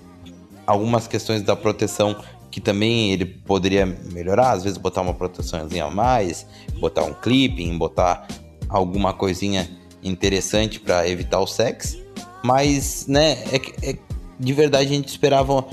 algumas 0.67 1.07
questões 1.07 1.41
da 1.41 1.55
proteção 1.55 2.15
que 2.51 2.61
também 2.61 3.11
ele 3.11 3.25
poderia 3.25 3.85
melhorar, 3.85 4.51
às 4.51 4.63
vezes 4.63 4.77
botar 4.77 5.01
uma 5.01 5.13
proteçãozinha 5.13 5.85
a 5.85 5.91
mais, 5.91 6.45
botar 6.79 7.03
um 7.03 7.13
clipping, 7.13 7.77
botar 7.77 8.27
alguma 8.69 9.13
coisinha 9.13 9.69
interessante 10.03 10.79
para 10.79 11.07
evitar 11.07 11.39
o 11.39 11.47
sex, 11.47 11.97
mas, 12.43 13.07
né, 13.07 13.37
é, 13.51 13.89
é- 13.89 13.97
de 14.39 14.53
verdade 14.53 14.91
a 14.91 14.95
gente 14.95 15.07
esperava 15.07 15.65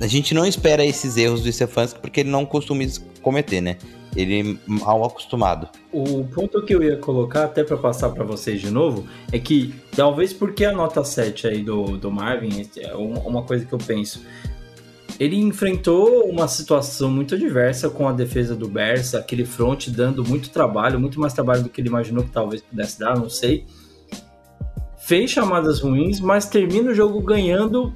a 0.00 0.06
gente 0.08 0.34
não 0.34 0.44
espera 0.44 0.84
esses 0.84 1.16
erros 1.16 1.42
do 1.42 1.52
Stefanski 1.52 2.00
porque 2.00 2.20
ele 2.20 2.30
não 2.30 2.44
costuma 2.44 2.82
cometer, 3.24 3.60
né? 3.60 3.76
Ele 4.14 4.60
mal 4.66 5.04
acostumado. 5.04 5.68
O 5.92 6.24
ponto 6.24 6.62
que 6.64 6.72
eu 6.72 6.82
ia 6.82 6.96
colocar, 6.96 7.44
até 7.44 7.64
para 7.64 7.76
passar 7.76 8.10
para 8.10 8.22
vocês 8.22 8.60
de 8.60 8.70
novo, 8.70 9.04
é 9.32 9.38
que 9.40 9.74
talvez 9.96 10.32
porque 10.32 10.64
a 10.64 10.70
nota 10.72 11.02
7 11.02 11.48
aí 11.48 11.62
do, 11.62 11.96
do 11.96 12.12
Marvin, 12.12 12.68
é 12.78 12.94
um- 12.96 13.18
uma 13.26 13.42
coisa 13.42 13.64
que 13.64 13.72
eu 13.72 13.78
penso. 13.78 14.22
Ele 15.18 15.36
enfrentou 15.36 16.28
uma 16.28 16.46
situação 16.46 17.10
muito 17.10 17.34
adversa 17.34 17.88
com 17.90 18.08
a 18.08 18.12
defesa 18.12 18.54
do 18.54 18.68
Bears, 18.68 19.14
aquele 19.14 19.44
front 19.44 19.88
dando 19.88 20.24
muito 20.24 20.50
trabalho, 20.50 20.98
muito 21.00 21.18
mais 21.20 21.32
trabalho 21.32 21.62
do 21.64 21.68
que 21.68 21.80
ele 21.80 21.88
imaginou 21.88 22.22
que 22.24 22.30
talvez 22.30 22.62
pudesse 22.62 22.98
dar, 22.98 23.16
não 23.16 23.28
sei. 23.28 23.64
Fez 24.98 25.30
chamadas 25.30 25.80
ruins, 25.80 26.18
mas 26.20 26.46
termina 26.46 26.90
o 26.90 26.94
jogo 26.94 27.20
ganhando 27.20 27.92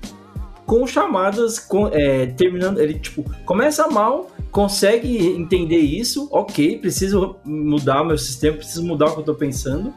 com 0.67 0.87
chamadas, 0.87 1.59
com, 1.59 1.89
é, 1.89 2.27
terminando. 2.27 2.79
Ele 2.81 2.95
tipo 2.99 3.25
começa 3.45 3.89
mal, 3.89 4.31
consegue 4.51 5.29
entender 5.29 5.79
isso, 5.79 6.29
ok, 6.33 6.79
preciso 6.79 7.37
mudar 7.45 8.05
meu 8.05 8.19
sistema, 8.19 8.57
preciso 8.57 8.85
mudar 8.85 9.07
o 9.07 9.15
que 9.15 9.21
eu 9.21 9.25
tô 9.25 9.35
pensando, 9.35 9.93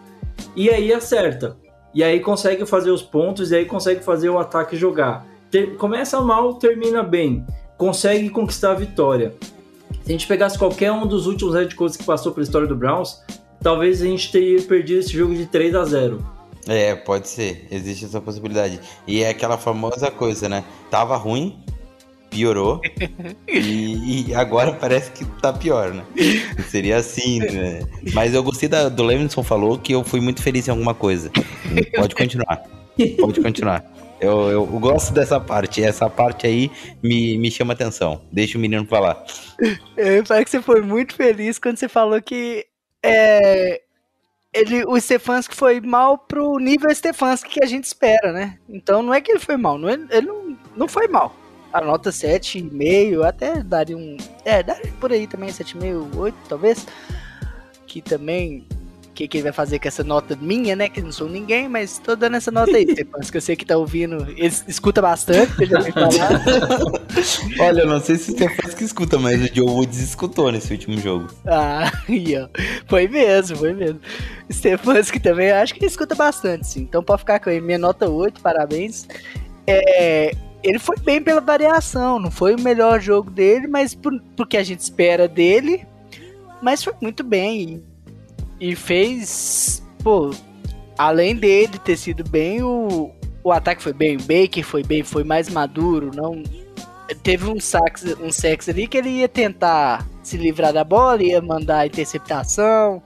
e 0.55 0.69
aí 0.69 0.93
acerta. 0.93 1.57
E 1.93 2.03
aí 2.03 2.19
consegue 2.19 2.65
fazer 2.65 2.91
os 2.91 3.01
pontos, 3.01 3.51
e 3.51 3.55
aí 3.55 3.65
consegue 3.65 4.03
fazer 4.03 4.29
o 4.29 4.39
ataque 4.39 4.77
jogar. 4.77 5.25
Ter- 5.49 5.75
começa 5.75 6.21
mal, 6.21 6.53
termina 6.55 7.03
bem, 7.03 7.45
consegue 7.77 8.29
conquistar 8.29 8.71
a 8.71 8.75
vitória. 8.75 9.35
Se 10.03 10.09
a 10.09 10.11
gente 10.11 10.27
pegasse 10.27 10.57
qualquer 10.57 10.91
um 10.91 11.05
dos 11.05 11.27
últimos 11.27 11.53
head 11.53 11.75
coaches 11.75 11.97
que 11.97 12.03
passou 12.03 12.31
pela 12.31 12.43
história 12.43 12.67
do 12.67 12.75
Browns, 12.75 13.21
talvez 13.61 14.01
a 14.01 14.05
gente 14.05 14.31
teria 14.31 14.61
perdido 14.61 14.99
esse 14.99 15.11
jogo 15.11 15.35
de 15.35 15.45
3 15.45 15.75
a 15.75 15.83
0 15.85 16.25
É, 16.67 16.95
pode 16.95 17.27
ser. 17.27 17.67
Existe 17.69 18.05
essa 18.05 18.21
possibilidade. 18.21 18.79
E 19.05 19.21
é 19.21 19.29
aquela 19.29 19.57
famosa 19.57 20.09
coisa, 20.09 20.47
né? 20.47 20.63
Tava 20.89 21.15
ruim, 21.17 21.59
piorou. 22.31 22.81
e, 23.47 24.29
e 24.29 24.33
agora 24.33 24.73
parece 24.73 25.11
que 25.11 25.25
tá 25.39 25.53
pior, 25.53 25.93
né? 25.93 26.03
Seria 26.69 26.97
assim, 26.97 27.39
né? 27.39 27.81
Mas 28.13 28.33
eu 28.33 28.41
gostei 28.41 28.67
da, 28.67 28.89
do 28.89 29.03
Levinson 29.03 29.43
falou 29.43 29.77
que 29.77 29.93
eu 29.93 30.03
fui 30.03 30.19
muito 30.19 30.41
feliz 30.41 30.67
em 30.67 30.71
alguma 30.71 30.95
coisa. 30.95 31.29
Pode 31.95 32.15
continuar. 32.15 32.63
Pode 33.19 33.41
continuar. 33.41 33.85
Eu, 34.19 34.49
eu 34.49 34.65
gosto 34.65 35.13
dessa 35.13 35.39
parte. 35.39 35.83
Essa 35.83 36.09
parte 36.09 36.47
aí 36.47 36.71
me, 37.03 37.37
me 37.37 37.51
chama 37.51 37.73
atenção. 37.73 38.21
Deixa 38.31 38.57
o 38.57 38.61
menino 38.61 38.85
falar. 38.85 39.23
Eu 39.97 40.25
falei 40.25 40.43
que 40.43 40.49
você 40.49 40.61
foi 40.61 40.81
muito 40.81 41.15
feliz 41.15 41.59
quando 41.59 41.77
você 41.77 41.89
falou 41.89 42.21
que 42.21 42.65
é, 43.03 43.81
ele, 44.53 44.85
o 44.85 44.99
Stefanski 44.99 45.55
foi 45.55 45.79
mal 45.81 46.17
pro 46.17 46.59
nível 46.59 46.93
Stefanski 46.93 47.49
que 47.49 47.63
a 47.63 47.67
gente 47.67 47.85
espera, 47.85 48.31
né? 48.31 48.57
Então 48.69 49.01
não 49.01 49.13
é 49.13 49.21
que 49.21 49.31
ele 49.31 49.39
foi 49.39 49.57
mal, 49.57 49.77
não 49.77 49.89
é- 49.89 49.99
ele 50.11 50.27
não, 50.27 50.57
não 50.75 50.87
foi 50.87 51.07
mal. 51.07 51.35
A 51.73 51.81
nota 51.81 52.09
7,5, 52.09 53.23
até 53.25 53.63
daria 53.63 53.97
um. 53.97 54.17
É, 54.43 54.61
daria 54.61 54.91
por 54.99 55.11
aí 55.11 55.25
também, 55.25 55.49
7,5, 55.49 56.17
8 56.17 56.35
talvez. 56.47 56.85
Que 57.87 58.01
também. 58.01 58.65
O 59.07 59.13
que, 59.13 59.27
que 59.27 59.37
ele 59.37 59.43
vai 59.43 59.51
fazer 59.51 59.77
com 59.77 59.89
essa 59.89 60.05
nota 60.05 60.37
minha, 60.41 60.73
né? 60.73 60.87
Que 60.87 61.01
não 61.01 61.11
sou 61.11 61.29
ninguém, 61.29 61.67
mas 61.67 61.99
tô 61.99 62.15
dando 62.15 62.37
essa 62.37 62.49
nota 62.49 62.71
aí, 62.75 62.87
Stefanski. 62.91 63.37
Eu 63.37 63.41
sei 63.41 63.55
que 63.57 63.65
tá 63.65 63.77
ouvindo. 63.77 64.25
Ele 64.37 64.53
escuta 64.67 65.01
bastante, 65.01 65.51
eu 65.59 65.67
já 65.67 65.81
falar. 65.91 66.41
Olha, 67.59 67.81
eu 67.81 67.87
não 67.87 67.99
sei 67.99 68.15
se 68.15 68.31
você 68.31 68.49
faz 68.55 68.73
que 68.73 68.85
escuta, 68.85 69.19
mas 69.19 69.41
o 69.41 69.53
Joe 69.53 69.69
Woods 69.69 69.99
escutou 69.99 70.49
nesse 70.49 70.71
último 70.71 70.97
jogo. 70.97 71.27
Ah, 71.45 71.91
ó. 72.09 72.49
Foi 72.87 73.07
mesmo, 73.07 73.57
foi 73.57 73.73
mesmo. 73.73 73.99
Stefanski 74.51 75.19
também, 75.19 75.49
eu 75.49 75.55
acho 75.57 75.73
que 75.73 75.79
ele 75.79 75.87
escuta 75.87 76.15
bastante, 76.15 76.65
sim. 76.67 76.81
Então 76.81 77.03
pode 77.03 77.19
ficar 77.19 77.39
com 77.39 77.49
ele. 77.49 77.61
Minha 77.61 77.77
nota 77.77 78.09
8, 78.09 78.41
parabéns. 78.41 79.07
É, 79.67 80.31
ele 80.63 80.79
foi 80.79 80.97
bem 80.97 81.21
pela 81.21 81.41
variação, 81.41 82.19
não 82.19 82.29
foi 82.29 82.55
o 82.55 82.61
melhor 82.61 82.99
jogo 82.99 83.31
dele, 83.31 83.67
mas 83.67 83.95
por, 83.95 84.13
porque 84.35 84.57
a 84.57 84.63
gente 84.63 84.79
espera 84.79 85.27
dele. 85.27 85.85
Mas 86.61 86.83
foi 86.83 86.93
muito 87.01 87.23
bem. 87.23 87.83
E, 88.59 88.71
e 88.71 88.75
fez. 88.75 89.83
Pô, 90.03 90.31
além 90.97 91.35
dele 91.35 91.79
ter 91.79 91.97
sido 91.97 92.23
bem, 92.23 92.61
o, 92.61 93.11
o 93.43 93.51
ataque 93.51 93.81
foi 93.81 93.93
bem. 93.93 94.17
O 94.17 94.21
Baker 94.21 94.63
foi 94.63 94.83
bem, 94.83 95.03
foi 95.03 95.23
mais 95.23 95.49
maduro. 95.49 96.11
Não, 96.13 96.43
teve 97.23 97.49
um 97.49 97.59
sax, 97.59 98.03
um 98.21 98.31
sex 98.31 98.69
ali 98.69 98.87
que 98.87 98.97
ele 98.97 99.09
ia 99.09 99.27
tentar 99.27 100.07
se 100.21 100.37
livrar 100.37 100.71
da 100.71 100.83
bola, 100.83 101.23
ia 101.23 101.41
mandar 101.41 101.87
interceptação 101.87 103.01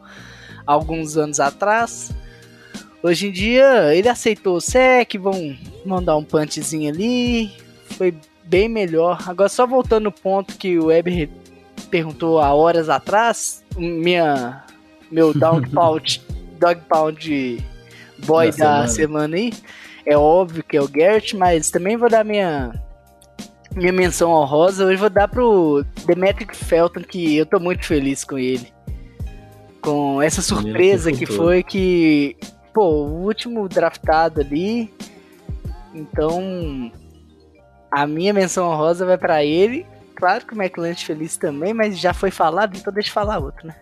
alguns 0.65 1.15
anos 1.15 1.39
atrás. 1.39 2.11
Hoje 3.05 3.27
em 3.27 3.31
dia 3.31 3.93
ele 3.93 4.09
aceitou 4.09 4.55
o 4.55 4.59
sec, 4.59 5.13
vão 5.19 5.55
mandar 5.85 6.17
um 6.17 6.23
punchzinho 6.23 6.91
ali, 6.91 7.51
foi 7.91 8.17
bem 8.45 8.67
melhor. 8.67 9.19
Agora 9.27 9.47
só 9.47 9.67
voltando 9.67 10.05
no 10.05 10.11
ponto 10.11 10.57
que 10.57 10.79
o 10.79 10.87
Weber 10.87 11.29
perguntou 11.91 12.39
há 12.39 12.51
horas 12.51 12.89
atrás, 12.89 13.63
minha 13.77 14.65
meu 15.11 15.31
dog 15.37 15.69
pound, 15.69 16.19
dog 16.59 16.81
pound 16.89 17.63
boy 18.25 18.49
Da 18.49 18.57
da, 18.81 18.87
semana. 18.87 18.87
semana 18.87 19.35
aí, 19.35 19.53
é 20.03 20.17
óbvio 20.17 20.63
que 20.63 20.75
é 20.75 20.81
o 20.81 20.87
Garrett, 20.87 21.37
mas 21.37 21.69
também 21.69 21.97
vou 21.97 22.09
dar 22.09 22.25
minha 22.25 22.73
minha 23.75 23.93
menção 23.93 24.31
honrosa, 24.31 24.83
hoje 24.83 24.97
vou 24.97 25.11
dar 25.11 25.27
pro 25.27 25.85
Demetric 26.07 26.57
Felton, 26.57 27.01
que 27.01 27.37
eu 27.37 27.45
tô 27.45 27.59
muito 27.59 27.85
feliz 27.85 28.23
com 28.23 28.39
ele. 28.39 28.73
Com 29.79 30.19
essa 30.23 30.41
surpresa 30.41 31.11
que 31.11 31.27
foi 31.27 31.61
que, 31.61 32.35
pô, 32.75 33.05
o 33.05 33.23
último 33.23 33.69
draftado 33.69 34.41
ali. 34.41 34.93
Então, 35.93 36.91
a 37.89 38.05
minha 38.05 38.33
menção 38.33 38.67
honrosa 38.67 39.05
vai 39.05 39.17
pra 39.17 39.45
ele. 39.45 39.85
Claro 40.13 40.45
que 40.45 40.53
o 40.53 40.61
McLanche 40.61 41.05
feliz 41.05 41.37
também, 41.37 41.73
mas 41.73 41.97
já 41.97 42.13
foi 42.13 42.31
falado, 42.31 42.75
então 42.77 42.93
deixa 42.93 43.09
eu 43.09 43.13
falar 43.13 43.39
outro, 43.39 43.65
né? 43.65 43.75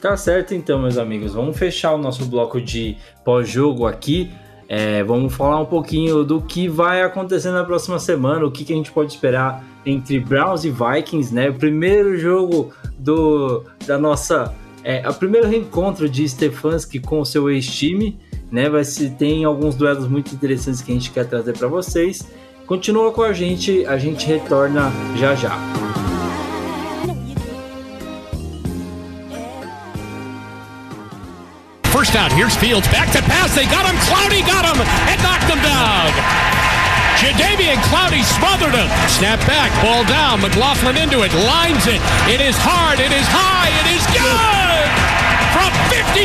Tá 0.00 0.16
certo 0.16 0.54
então, 0.54 0.78
meus 0.78 0.96
amigos. 0.96 1.34
Vamos 1.34 1.58
fechar 1.58 1.92
o 1.94 1.98
nosso 1.98 2.24
bloco 2.26 2.60
de 2.60 2.96
pós-jogo 3.22 3.86
aqui. 3.86 4.32
É, 4.66 5.02
vamos 5.04 5.34
falar 5.34 5.60
um 5.60 5.66
pouquinho 5.66 6.24
do 6.24 6.40
que 6.40 6.68
vai 6.68 7.02
acontecer 7.02 7.50
na 7.50 7.64
próxima 7.64 7.98
semana, 7.98 8.46
o 8.46 8.50
que, 8.50 8.64
que 8.64 8.72
a 8.72 8.76
gente 8.76 8.90
pode 8.90 9.12
esperar 9.12 9.62
entre 9.84 10.18
Browns 10.18 10.64
e 10.64 10.70
Vikings, 10.70 11.34
né? 11.34 11.50
O 11.50 11.54
primeiro 11.54 12.16
jogo 12.16 12.72
do, 12.98 13.64
da 13.86 13.98
nossa. 13.98 14.54
É, 14.84 15.08
o 15.08 15.14
primeiro 15.14 15.48
reencontro 15.48 16.06
de 16.06 16.28
Stefanski 16.28 17.00
com 17.00 17.18
o 17.18 17.24
seu 17.24 17.50
ex-time, 17.50 18.20
né? 18.52 18.68
Vai 18.68 18.84
se 18.84 19.08
tem 19.08 19.42
alguns 19.44 19.74
duelos 19.74 20.06
muito 20.06 20.34
interessantes 20.34 20.82
que 20.82 20.92
a 20.92 20.94
gente 20.94 21.10
quer 21.10 21.24
trazer 21.26 21.56
para 21.56 21.66
vocês. 21.66 22.28
Continua 22.66 23.10
com 23.10 23.22
a 23.22 23.32
gente, 23.32 23.86
a 23.86 23.96
gente 23.96 24.26
retorna 24.26 24.92
já 25.16 25.34
já. 25.34 25.58
First 31.90 32.12
down, 32.12 32.30
here's 32.36 32.54
Fields 32.56 32.86
back 32.88 33.10
to 33.12 33.22
pass. 33.22 33.54
They 33.54 33.64
got 33.64 33.86
him. 33.86 33.96
Clowney 34.00 34.42
got 34.42 34.66
him 34.66 34.82
and 34.82 35.22
knocked 35.22 35.48
him 35.48 35.62
down. 35.62 36.53
Jadavian 37.24 37.80
Clowney 37.88 38.20
smothered 38.36 38.76
him. 38.76 38.84
Snap 39.08 39.40
back, 39.48 39.72
ball 39.80 40.04
down. 40.04 40.44
McLaughlin 40.44 41.00
into 41.00 41.24
it, 41.24 41.32
lines 41.48 41.88
it. 41.88 41.96
It 42.28 42.44
is 42.44 42.52
hard, 42.60 43.00
it 43.00 43.08
is 43.08 43.24
high, 43.32 43.72
it 43.80 43.88
is 43.96 44.04
good! 44.12 44.84
From 45.56 45.72
57 45.88 46.20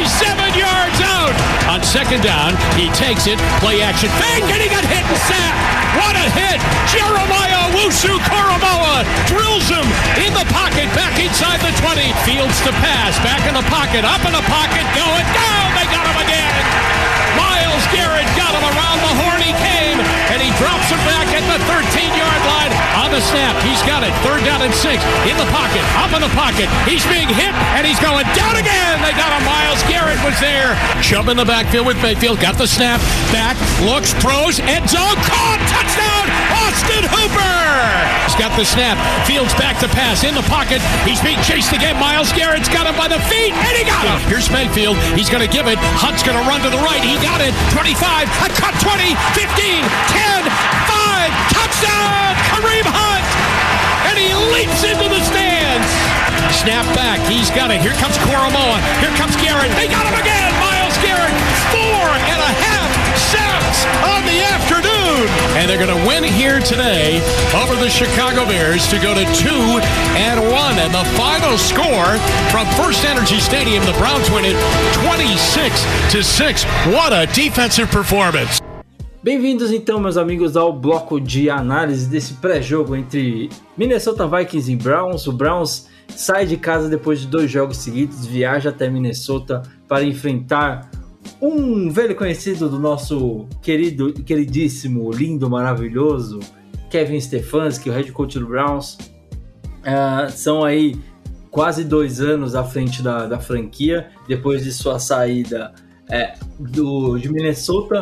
yards 0.60 1.00
out. 1.00 1.32
On 1.72 1.80
second 1.88 2.20
down, 2.20 2.52
he 2.76 2.92
takes 2.92 3.32
it, 3.32 3.40
play 3.64 3.80
action, 3.80 4.12
fake, 4.20 4.44
and 4.52 4.60
he 4.60 4.68
got 4.68 4.84
hit 4.84 5.08
and 5.08 5.22
sacked. 5.24 5.60
What 6.04 6.20
a 6.20 6.28
hit! 6.36 6.60
Jeremiah 6.92 7.72
Wusu 7.80 8.20
Koromoa 8.28 9.08
drills 9.24 9.72
him 9.72 9.88
in 10.20 10.36
the 10.36 10.44
pocket, 10.52 10.92
back 11.00 11.16
inside 11.16 11.64
the 11.64 11.72
20. 11.80 12.12
Fields 12.28 12.60
to 12.68 12.76
pass, 12.84 13.16
back 13.24 13.48
in 13.48 13.56
the 13.56 13.64
pocket, 13.72 14.04
up 14.04 14.20
in 14.28 14.36
the 14.36 14.44
pocket, 14.52 14.84
going, 15.00 15.28
go! 15.32 15.69
Got 15.94 16.06
him 16.08 16.18
again! 16.22 16.64
Miles 17.38 17.86
Garrett 17.94 18.28
got 18.36 18.54
him 18.54 18.66
around 18.66 19.00
the 19.02 19.14
horn. 19.26 19.40
He 19.42 19.54
came, 19.58 19.98
and 20.34 20.40
he 20.42 20.50
drops 20.58 20.90
him 20.90 21.02
back 21.06 21.28
at 21.34 21.46
the 21.46 21.60
13-yard 21.70 22.42
line 22.46 22.74
on 23.00 23.10
the 23.16 23.22
snap. 23.22 23.58
He's 23.66 23.82
got 23.88 24.04
it. 24.06 24.14
Third 24.22 24.46
down 24.46 24.62
and 24.62 24.74
six. 24.74 25.02
In 25.26 25.34
the 25.40 25.50
pocket. 25.50 25.82
Up 25.98 26.14
in 26.14 26.22
the 26.22 26.34
pocket. 26.38 26.70
He's 26.86 27.06
being 27.10 27.28
hit, 27.28 27.54
and 27.74 27.88
he's 27.88 28.00
going 28.00 28.26
down 28.38 28.54
again. 28.60 29.02
They 29.02 29.18
got 29.18 29.34
him. 29.34 29.42
Miles 29.50 29.82
Garrett 29.90 30.22
was 30.22 30.38
there. 30.38 30.78
Chubb 31.02 31.30
in 31.30 31.38
the 31.38 31.46
backfield 31.46 31.88
with 31.88 31.98
Mayfield. 32.06 32.40
Got 32.40 32.62
the 32.62 32.68
snap. 32.68 33.02
Back. 33.34 33.58
Looks. 33.82 34.14
Throws. 34.22 34.60
End 34.60 34.86
zone. 34.86 35.18
Caught. 35.26 35.62
Touchdown. 35.66 36.26
Austin 36.54 37.06
Hooper. 37.10 37.58
He's 38.30 38.38
got 38.38 38.54
the 38.54 38.66
snap. 38.66 39.00
Fields 39.26 39.54
back 39.58 39.80
to 39.82 39.88
pass. 39.90 40.24
In 40.24 40.36
the 40.36 40.46
pocket. 40.46 40.78
He's 41.02 41.22
being 41.22 41.42
chased 41.42 41.74
again. 41.74 41.98
Miles 41.98 42.32
Garrett's 42.34 42.70
got 42.70 42.86
him 42.86 42.94
by 42.94 43.08
the 43.08 43.20
feet, 43.26 43.58
and 43.58 43.74
he 43.74 43.84
got 43.90 44.06
him. 44.06 44.20
Here's 44.30 44.52
Mayfield. 44.54 44.98
He's 45.18 45.30
going 45.30 45.42
to 45.42 45.50
give 45.50 45.66
it. 45.66 45.79
Hunt's 46.00 46.24
going 46.24 46.38
to 46.38 46.46
run 46.48 46.64
to 46.64 46.72
the 46.72 46.82
right. 46.84 47.04
He 47.04 47.20
got 47.20 47.44
it. 47.44 47.54
25. 47.76 47.96
A 48.28 48.48
cut 48.56 48.76
20. 48.82 49.16
15. 49.36 49.84
10. 49.86 50.48
5. 50.48 51.32
Touchdown. 51.54 52.32
Kareem 52.52 52.88
Hunt. 52.88 53.28
And 54.10 54.16
he 54.16 54.32
leaps 54.56 54.82
into 54.84 55.08
the 55.08 55.22
stands. 55.24 55.90
Snap 56.56 56.88
back. 56.96 57.20
He's 57.28 57.52
got 57.52 57.72
it. 57.72 57.80
Here 57.80 57.96
comes 58.00 58.18
Koromoa. 58.26 58.80
Here 59.04 59.14
comes 59.20 59.36
Garrett. 59.38 59.72
They 59.76 59.88
got 59.88 60.08
him 60.08 60.16
again. 60.18 60.52
Miles 60.60 60.98
Garrett. 61.04 61.36
Four 61.72 62.08
and 62.16 62.40
a 62.42 62.52
half 62.64 62.79
sacks 63.20 63.86
on 64.08 64.26
the 64.26 64.40
afternoon. 64.42 65.28
And 65.58 65.70
they're 65.70 65.78
going 65.78 65.96
to 65.96 66.08
win 66.08 66.24
here 66.24 66.60
today 66.60 67.20
over 67.54 67.76
the 67.76 67.90
Chicago 67.90 68.46
Bears 68.46 68.88
to 68.90 68.98
go 69.00 69.14
to 69.14 69.26
two 69.36 69.84
and 70.16 70.40
one. 70.52 70.80
And 70.80 70.94
the 70.94 71.04
final 71.20 71.58
score 71.58 72.18
from 72.52 72.66
First 72.80 73.04
Energy 73.04 73.40
Stadium, 73.40 73.84
the 73.86 73.98
Browns 74.00 74.30
win 74.32 74.46
it 74.46 74.58
26 75.04 76.14
to 76.14 76.24
6. 76.24 76.64
What 76.96 77.12
a 77.12 77.26
defensive 77.34 77.90
performance. 77.92 78.62
Bem-vindos 79.22 79.74
então, 79.74 80.00
meus 80.00 80.16
amigos, 80.16 80.56
ao 80.56 80.72
bloco 80.72 81.20
de 81.20 81.50
análise 81.50 82.08
desse 82.08 82.36
pré-jogo 82.36 82.96
entre 82.96 83.50
Minnesota 83.78 84.26
Vikings 84.26 84.72
e 84.72 84.78
Browns. 84.78 85.28
O 85.28 85.34
Browns 85.34 85.88
sai 86.16 86.46
de 86.46 86.56
casa 86.56 86.88
depois 86.88 87.20
de 87.20 87.28
dois 87.28 87.52
jogos 87.52 87.78
seguidos, 87.78 88.26
viaja 88.26 88.70
até 88.70 88.90
Minnesota 88.90 89.62
para 89.90 90.06
enfrentar 90.06 90.90
um 91.42 91.90
velho 91.90 92.16
conhecido 92.16 92.70
do 92.70 92.80
nosso 92.80 93.48
querido, 93.62 94.14
queridíssimo, 94.14 95.10
lindo, 95.12 95.50
maravilhoso 95.50 96.40
Kevin 96.90 97.20
Stefanski, 97.20 97.90
o 97.90 97.94
head 97.94 98.12
coach 98.12 98.38
do 98.38 98.48
Browns. 98.48 98.98
Ah, 99.84 100.28
são 100.30 100.64
aí 100.64 101.00
quase 101.50 101.84
dois 101.84 102.20
anos 102.20 102.56
à 102.56 102.64
frente 102.64 103.02
da, 103.02 103.26
da 103.26 103.40
franquia, 103.40 104.10
depois 104.28 104.64
de 104.64 104.72
sua 104.72 105.00
saída 105.00 105.74
é, 106.10 106.34
do, 106.60 107.18
de 107.18 107.32
Minnesota 107.32 108.02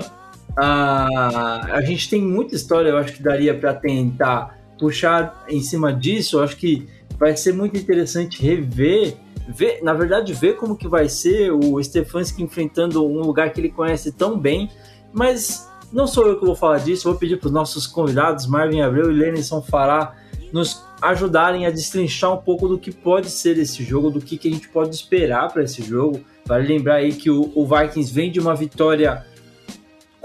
ah, 0.58 1.60
a 1.72 1.82
gente 1.82 2.10
tem 2.10 2.20
muita 2.20 2.56
história, 2.56 2.90
eu 2.90 2.98
acho 2.98 3.14
que 3.14 3.22
daria 3.22 3.54
para 3.54 3.76
tentar 3.76 4.58
puxar 4.80 5.46
em 5.48 5.62
cima 5.62 5.94
disso. 5.94 6.38
Eu 6.38 6.44
acho 6.44 6.58
que 6.58 6.88
vai 7.20 7.38
ser 7.38 7.54
muito 7.54 7.78
interessante 7.78 8.42
rever, 8.42 9.16
ver, 9.48 9.82
na 9.82 9.94
verdade, 9.94 10.34
ver 10.34 10.58
como 10.58 10.76
que 10.76 10.88
vai 10.88 11.08
ser 11.08 11.52
o 11.52 11.82
Stefanski 11.82 12.44
enfrentando 12.44 13.06
um 13.06 13.22
lugar 13.22 13.52
que 13.52 13.62
ele 13.62 13.70
conhece 13.70 14.12
tão 14.12 14.38
bem. 14.38 14.70
Mas 15.14 15.70
não 15.92 16.06
sou 16.06 16.28
eu 16.28 16.40
que 16.40 16.46
vou 16.46 16.56
falar 16.56 16.80
disso, 16.80 17.10
vou 17.10 17.18
pedir 17.18 17.40
para 17.40 17.48
os 17.48 17.54
nossos 17.54 17.88
convidados, 17.88 18.46
Marvin 18.46 18.82
Abreu 18.82 19.10
e 19.12 19.14
Lenison 19.14 19.62
Fará, 19.62 20.16
nos 20.52 20.86
ajudarem 21.02 21.66
a 21.66 21.70
destrinchar 21.70 22.34
um 22.34 22.38
pouco 22.38 22.68
do 22.68 22.78
que 22.78 22.92
pode 22.92 23.30
ser 23.30 23.58
esse 23.58 23.84
jogo, 23.84 24.10
do 24.10 24.20
que, 24.20 24.38
que 24.38 24.48
a 24.48 24.52
gente 24.52 24.68
pode 24.70 24.96
esperar 24.96 25.52
para 25.52 25.64
esse 25.64 25.82
jogo. 25.84 26.22
Vale 26.46 26.68
lembrar 26.68 26.96
aí 26.96 27.14
que 27.14 27.30
o, 27.30 27.52
o 27.56 27.66
Vikings 27.66 28.14
vem 28.14 28.32
de 28.32 28.40
uma 28.40 28.56
vitória 28.56 29.26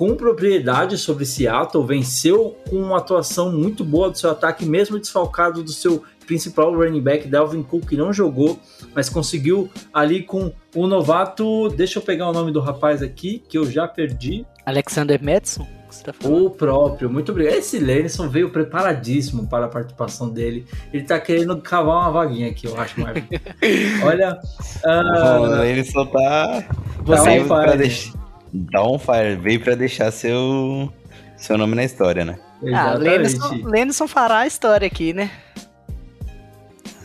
com 0.02 0.16
propriedade 0.16 0.98
sobre 0.98 1.24
Seattle, 1.24 1.86
venceu 1.86 2.56
com 2.68 2.74
uma 2.74 2.96
atuação 2.96 3.52
muito 3.52 3.84
boa 3.84 4.10
do 4.10 4.18
seu 4.18 4.32
ataque, 4.32 4.66
mesmo 4.66 4.98
desfalcado 4.98 5.62
do 5.62 5.70
seu 5.70 6.02
principal 6.26 6.74
running 6.74 7.00
back, 7.00 7.28
Dalvin 7.28 7.62
Cook, 7.62 7.86
que 7.90 7.96
não 7.96 8.12
jogou, 8.12 8.58
mas 8.96 9.08
conseguiu 9.08 9.70
ali 9.94 10.24
com 10.24 10.52
o 10.74 10.88
novato. 10.88 11.68
Deixa 11.68 12.00
eu 12.00 12.02
pegar 12.02 12.28
o 12.28 12.32
nome 12.32 12.50
do 12.50 12.58
rapaz 12.58 13.00
aqui, 13.00 13.44
que 13.48 13.56
eu 13.56 13.64
já 13.64 13.86
perdi. 13.86 14.44
Alexander 14.66 15.22
Madison? 15.22 15.68
que 15.86 15.94
você 15.94 16.04
tá 16.04 16.12
falando? 16.12 16.46
O 16.46 16.50
próprio, 16.50 17.08
muito 17.08 17.30
obrigado. 17.30 17.54
Esse 17.54 17.78
Lenison 17.78 18.28
veio 18.28 18.50
preparadíssimo 18.50 19.46
para 19.46 19.66
a 19.66 19.68
participação 19.68 20.30
dele. 20.30 20.66
Ele 20.92 21.04
tá 21.04 21.20
querendo 21.20 21.56
cavar 21.60 21.98
uma 21.98 22.10
vaguinha 22.10 22.48
aqui, 22.48 22.66
eu 22.66 22.80
acho, 22.80 22.98
Marvin. 23.00 23.28
Olha. 24.02 24.36
ah, 24.84 25.60
ele 25.64 25.84
só 25.84 26.04
tá. 26.06 26.64
Você 27.04 27.16
tá 27.16 27.30
veio 27.30 27.46
pra 27.46 27.64
fire. 27.66 27.78
deixar. 27.78 28.21
Dá 28.52 28.84
um 28.86 28.98
fire, 28.98 29.36
veio 29.40 29.60
pra 29.60 29.74
deixar 29.74 30.10
seu, 30.10 30.92
seu 31.36 31.56
nome 31.56 31.74
na 31.74 31.84
história, 31.84 32.24
né? 32.24 32.38
Ah, 32.64 32.94
exatamente. 32.94 33.08
Lenison, 33.08 33.60
Lenison 33.68 34.08
fará 34.08 34.38
a 34.40 34.46
história 34.46 34.86
aqui, 34.86 35.12
né? 35.12 35.30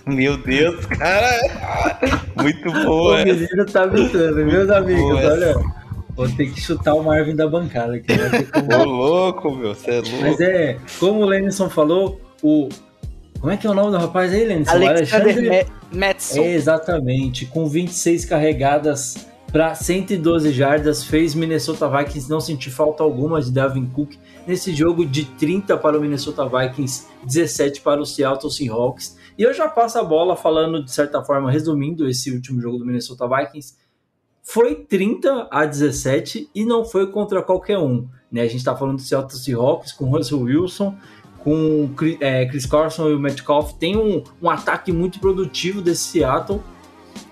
Meu 0.06 0.38
Deus, 0.38 0.86
cara! 0.86 1.40
Muito 2.42 2.70
O 2.70 2.86
boa! 2.86 3.26
menino 3.26 3.66
tá 3.66 3.86
gritando, 3.86 4.36
meus 4.46 4.70
amigos. 4.70 5.02
Boa. 5.02 5.32
Olha, 5.34 5.56
vou 6.16 6.30
ter 6.30 6.46
que 6.52 6.62
chutar 6.62 6.94
o 6.94 7.04
Marvin 7.04 7.36
da 7.36 7.48
bancada 7.48 7.96
aqui. 7.96 8.08
como- 8.52 8.74
Ô 8.74 8.84
louco, 8.86 9.52
meu, 9.56 9.76
você 9.76 9.92
é 9.92 10.02
Mas 10.22 10.22
louco. 10.22 10.44
é, 10.44 10.78
como 11.00 11.22
o 11.22 11.26
Lenison 11.26 11.70
falou, 11.70 12.22
o. 12.42 12.70
Como 13.40 13.52
é 13.52 13.58
que 13.58 13.68
é 13.68 13.70
o 13.70 13.74
nome 13.74 13.92
do 13.92 13.98
rapaz 13.98 14.34
aí, 14.34 14.46
Lenison? 14.46 14.72
Alexander 14.72 15.68
Ma- 15.92 15.98
Madison. 16.08 16.42
É, 16.42 16.54
exatamente, 16.54 17.46
com 17.46 17.68
26 17.68 18.26
carregadas 18.26 19.28
para 19.52 19.74
112 19.74 20.52
jardas, 20.52 21.04
fez 21.04 21.34
Minnesota 21.34 21.90
Vikings 21.90 22.30
não 22.30 22.40
sentir 22.40 22.70
falta 22.70 23.02
alguma 23.02 23.42
de 23.42 23.50
Dalvin 23.50 23.86
Cook 23.86 24.16
nesse 24.46 24.74
jogo 24.76 25.06
de 25.06 25.24
30 25.24 25.78
para 25.78 25.98
o 25.98 26.02
Minnesota 26.02 26.48
Vikings, 26.48 27.08
17 27.24 27.82
para 27.82 28.02
o 28.02 28.06
Seattle 28.06 28.52
Seahawks. 28.52 29.18
E 29.38 29.44
eu 29.44 29.54
já 29.54 29.70
passo 29.70 30.00
a 30.00 30.04
bola 30.04 30.36
falando 30.36 30.84
de 30.84 30.92
certa 30.92 31.24
forma, 31.24 31.50
resumindo 31.50 32.10
esse 32.10 32.30
último 32.32 32.60
jogo 32.62 32.78
do 32.78 32.86
Minnesota 32.86 33.26
Vikings. 33.28 33.76
Foi 34.44 34.76
30 34.76 35.48
a 35.50 35.66
17 35.66 36.50
e 36.54 36.66
não 36.66 36.84
foi 36.84 37.08
contra 37.08 37.42
qualquer 37.42 37.78
um. 37.78 38.08
Né? 38.32 38.42
A 38.42 38.48
gente 38.48 38.58
está 38.58 38.76
falando 38.76 38.98
do 38.98 39.02
Seattle 39.02 39.40
Seahawks 39.40 39.94
com 39.94 40.10
Russell 40.10 40.42
Wilson, 40.42 40.96
com 41.40 41.90
Chris, 41.96 42.18
é, 42.20 42.46
Carson 42.70 43.10
e 43.10 43.16
o 43.16 43.20
Metcalf. 43.20 43.74
Tem 43.74 43.96
um, 43.96 44.24
um 44.42 44.50
ataque 44.50 44.92
muito 44.92 45.20
produtivo 45.20 45.82
desse 45.82 46.04
Seattle 46.04 46.62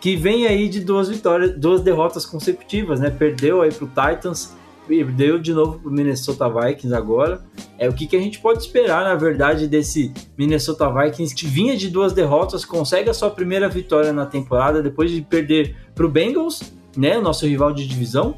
que 0.06 0.16
vem 0.16 0.46
aí 0.46 0.70
de 0.70 0.82
duas 0.82 1.10
vitórias, 1.10 1.58
duas 1.58 1.82
derrotas 1.82 2.28
consecutivas, 2.28 3.00
né? 3.00 3.10
Perdeu 3.10 3.64
aí 3.64 3.72
pro 3.72 3.88
Titans, 3.88 4.56
perdeu 4.88 5.40
de 5.40 5.52
novo 5.52 5.80
pro 5.80 5.90
Minnesota 5.90 6.48
Vikings 6.48 6.94
agora. 6.94 7.44
É 7.76 7.90
o 7.90 7.94
que, 7.94 8.06
que 8.06 8.16
a 8.16 8.20
gente 8.20 8.38
pode 8.38 8.60
esperar, 8.60 9.04
na 9.04 9.16
verdade, 9.16 9.68
desse 9.68 10.14
Minnesota 10.38 10.88
Vikings 10.92 11.34
que 11.34 11.48
vinha 11.48 11.76
de 11.76 11.90
duas 11.90 12.14
derrotas, 12.14 12.64
consegue 12.64 13.10
a 13.10 13.16
sua 13.16 13.32
primeira 13.32 13.68
vitória 13.68 14.14
na 14.14 14.28
temporada 14.28 14.80
depois 14.80 15.10
de 15.10 15.24
perder 15.24 15.76
pro 15.96 16.08
Bengals, 16.08 16.62
né? 16.96 17.18
O 17.18 17.22
nosso 17.24 17.48
rival 17.48 17.74
de 17.74 17.88
divisão. 17.88 18.38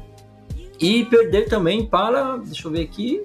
E 0.80 1.04
perder 1.04 1.50
também 1.50 1.84
para, 1.84 2.38
deixa 2.38 2.66
eu 2.66 2.72
ver 2.72 2.80
aqui, 2.80 3.20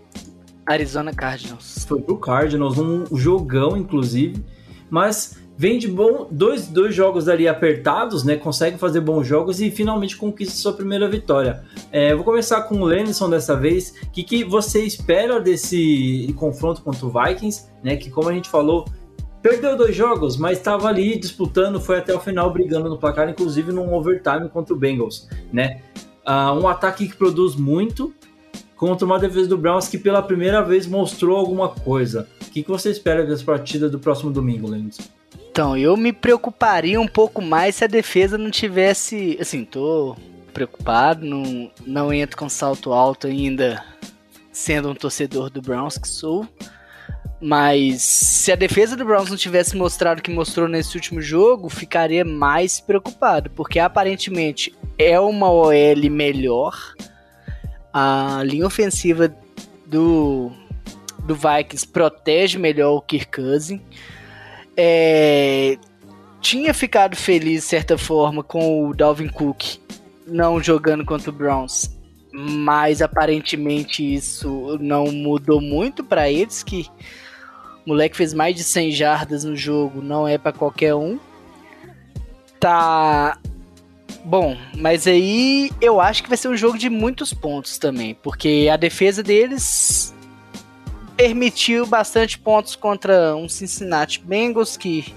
Arizona 0.65 1.13
Cardinals. 1.13 1.85
foi 1.87 2.01
pro 2.01 2.17
Cardinals, 2.17 2.77
um 2.77 3.05
jogão, 3.15 3.77
inclusive. 3.77 4.43
Mas 4.89 5.37
vem 5.57 5.77
de 5.77 5.87
bom, 5.87 6.27
dois, 6.29 6.67
dois 6.67 6.93
jogos 6.95 7.29
ali 7.29 7.47
apertados, 7.47 8.23
né? 8.23 8.35
Consegue 8.35 8.77
fazer 8.77 9.01
bons 9.01 9.25
jogos 9.25 9.61
e 9.61 9.69
finalmente 9.69 10.17
conquista 10.17 10.55
sua 10.55 10.73
primeira 10.73 11.07
vitória. 11.07 11.63
É, 11.91 12.13
vou 12.15 12.23
começar 12.23 12.61
com 12.63 12.81
o 12.81 12.85
Lenison 12.85 13.29
dessa 13.29 13.55
vez. 13.55 13.93
O 14.03 14.11
que, 14.11 14.23
que 14.23 14.43
você 14.43 14.83
espera 14.83 15.39
desse 15.39 16.33
confronto 16.37 16.81
contra 16.81 17.05
o 17.05 17.11
Vikings, 17.11 17.67
né? 17.83 17.95
Que 17.95 18.09
como 18.09 18.29
a 18.29 18.33
gente 18.33 18.49
falou. 18.49 18.85
Perdeu 19.41 19.75
dois 19.75 19.93
jogos, 19.93 20.37
mas 20.37 20.57
estava 20.57 20.87
ali 20.87 21.19
disputando, 21.19 21.81
foi 21.81 21.97
até 21.97 22.15
o 22.15 22.19
final 22.19 22.49
brigando 22.49 22.87
no 22.87 22.97
placar, 22.97 23.29
inclusive 23.29 23.73
num 23.73 23.93
overtime 23.93 24.47
contra 24.47 24.73
o 24.73 24.77
Bengals, 24.77 25.27
né? 25.51 25.81
Ah, 26.25 26.53
um 26.53 26.65
ataque 26.65 27.09
que 27.09 27.17
produz 27.17 27.53
muito, 27.53 28.13
contra 28.77 29.05
uma 29.05 29.19
defesa 29.19 29.49
do 29.49 29.57
Browns 29.57 29.87
que 29.87 29.97
pela 29.97 30.21
primeira 30.21 30.61
vez 30.61 30.87
mostrou 30.87 31.37
alguma 31.37 31.67
coisa. 31.67 32.27
O 32.41 32.51
que, 32.51 32.63
que 32.63 32.69
você 32.69 32.89
espera 32.89 33.25
dessa 33.25 33.43
partida 33.43 33.89
do 33.89 33.99
próximo 33.99 34.31
domingo, 34.31 34.69
Lennon? 34.69 34.89
Então, 35.53 35.77
eu 35.77 35.95
me 35.95 36.11
preocuparia 36.11 36.99
um 36.99 37.07
pouco 37.07 37.39
mais 37.39 37.75
se 37.75 37.83
a 37.83 37.87
defesa 37.87 38.39
não 38.39 38.49
tivesse. 38.49 39.37
Assim, 39.39 39.63
tô 39.63 40.17
preocupado, 40.51 41.23
não, 41.23 41.69
não 41.85 42.11
entro 42.11 42.35
com 42.35 42.49
salto 42.49 42.91
alto 42.91 43.27
ainda 43.27 43.85
sendo 44.51 44.89
um 44.89 44.95
torcedor 44.95 45.51
do 45.51 45.61
Browns 45.61 45.95
que 45.95 46.07
sou. 46.07 46.49
Mas 47.39 48.01
se 48.01 48.51
a 48.51 48.55
defesa 48.55 48.97
do 48.97 49.05
Browns 49.05 49.29
não 49.29 49.37
tivesse 49.37 49.77
mostrado 49.77 50.21
o 50.21 50.23
que 50.23 50.31
mostrou 50.31 50.67
nesse 50.67 50.95
último 50.95 51.21
jogo, 51.21 51.69
ficaria 51.69 52.25
mais 52.25 52.79
preocupado, 52.79 53.51
porque 53.51 53.77
aparentemente 53.77 54.75
é 54.97 55.19
uma 55.19 55.51
OL 55.51 56.09
melhor. 56.09 56.95
A 57.93 58.41
linha 58.43 58.65
ofensiva 58.65 59.31
do, 59.85 60.51
do 61.19 61.35
Vikings 61.35 61.87
protege 61.87 62.57
melhor 62.57 62.95
o 62.95 63.01
Kirk 63.03 63.39
Cousins. 63.39 63.81
É, 64.75 65.77
tinha 66.41 66.73
ficado 66.73 67.15
feliz, 67.15 67.61
de 67.61 67.67
certa 67.67 67.97
forma, 67.97 68.43
com 68.43 68.87
o 68.87 68.93
Dalvin 68.93 69.29
Cook 69.29 69.83
não 70.27 70.61
jogando 70.61 71.05
contra 71.05 71.29
o 71.29 71.33
Browns. 71.33 71.91
Mas 72.31 73.01
aparentemente 73.01 74.01
isso 74.01 74.77
não 74.81 75.05
mudou 75.05 75.61
muito 75.61 76.03
para 76.03 76.29
eles, 76.29 76.63
que 76.63 76.87
o 77.85 77.89
moleque 77.89 78.17
fez 78.17 78.33
mais 78.33 78.55
de 78.55 78.63
100 78.63 78.91
jardas 78.91 79.43
no 79.43 79.55
jogo, 79.55 80.01
não 80.01 80.27
é 80.27 80.37
para 80.37 80.51
qualquer 80.51 80.95
um. 80.95 81.19
Tá 82.59 83.37
bom, 84.25 84.57
mas 84.75 85.05
aí 85.05 85.69
eu 85.79 86.01
acho 86.01 86.23
que 86.23 86.29
vai 86.29 86.37
ser 86.37 86.47
um 86.47 86.57
jogo 86.57 86.77
de 86.77 86.89
muitos 86.89 87.33
pontos 87.33 87.77
também, 87.77 88.15
porque 88.15 88.67
a 88.71 88.77
defesa 88.77 89.21
deles 89.21 90.12
permitiu 91.15 91.85
bastante 91.85 92.37
pontos 92.37 92.75
contra 92.75 93.35
um 93.35 93.47
Cincinnati 93.47 94.19
Bengals 94.19 94.77
que 94.77 95.13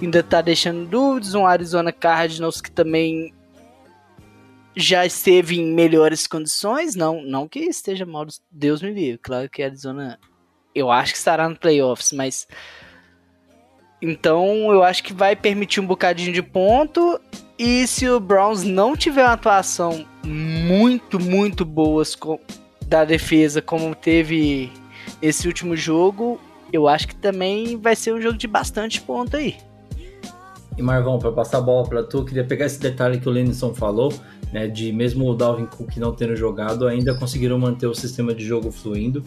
ainda 0.00 0.22
tá 0.22 0.40
deixando 0.40 0.86
dúvidas, 0.86 1.34
um 1.34 1.46
Arizona 1.46 1.92
Cardinals 1.92 2.60
que 2.60 2.70
também 2.70 3.34
já 4.76 5.04
esteve 5.04 5.58
em 5.58 5.72
melhores 5.72 6.26
condições, 6.26 6.94
não, 6.94 7.22
não 7.22 7.48
que 7.48 7.60
esteja 7.60 8.06
mal, 8.06 8.26
Deus 8.50 8.80
me 8.80 8.92
livre, 8.92 9.18
claro 9.18 9.50
que 9.50 9.62
Arizona 9.62 10.18
eu 10.74 10.90
acho 10.90 11.12
que 11.12 11.18
estará 11.18 11.48
no 11.48 11.56
playoffs, 11.56 12.12
mas 12.12 12.46
então 14.00 14.72
eu 14.72 14.82
acho 14.82 15.02
que 15.02 15.12
vai 15.12 15.34
permitir 15.34 15.80
um 15.80 15.86
bocadinho 15.86 16.32
de 16.32 16.42
ponto. 16.42 17.20
E 17.58 17.86
se 17.88 18.08
o 18.08 18.20
Browns 18.20 18.62
não 18.62 18.96
tiver 18.96 19.24
uma 19.24 19.32
atuação 19.32 20.06
muito, 20.24 21.18
muito 21.18 21.64
boas 21.64 22.16
da 22.86 23.04
defesa 23.04 23.60
como 23.60 23.94
teve 23.94 24.70
esse 25.20 25.46
último 25.46 25.76
jogo, 25.76 26.40
eu 26.72 26.86
acho 26.88 27.08
que 27.08 27.16
também 27.16 27.76
vai 27.76 27.96
ser 27.96 28.12
um 28.12 28.20
jogo 28.20 28.36
de 28.36 28.46
bastante 28.46 29.00
ponto 29.00 29.36
aí. 29.36 29.56
E 30.76 30.82
Marvão, 30.82 31.18
para 31.18 31.32
passar 31.32 31.58
a 31.58 31.60
bola 31.60 31.88
para 31.88 32.02
tu, 32.04 32.24
queria 32.24 32.44
pegar 32.44 32.66
esse 32.66 32.78
detalhe 32.78 33.18
que 33.18 33.28
o 33.28 33.32
Lenison 33.32 33.74
falou, 33.74 34.12
né, 34.52 34.68
de 34.68 34.92
mesmo 34.92 35.28
o 35.28 35.34
Dalvin 35.34 35.66
Cook 35.66 35.96
não 35.96 36.14
tendo 36.14 36.36
jogado, 36.36 36.86
ainda 36.86 37.14
conseguiram 37.14 37.58
manter 37.58 37.86
o 37.86 37.94
sistema 37.94 38.32
de 38.32 38.44
jogo 38.44 38.70
fluindo. 38.70 39.22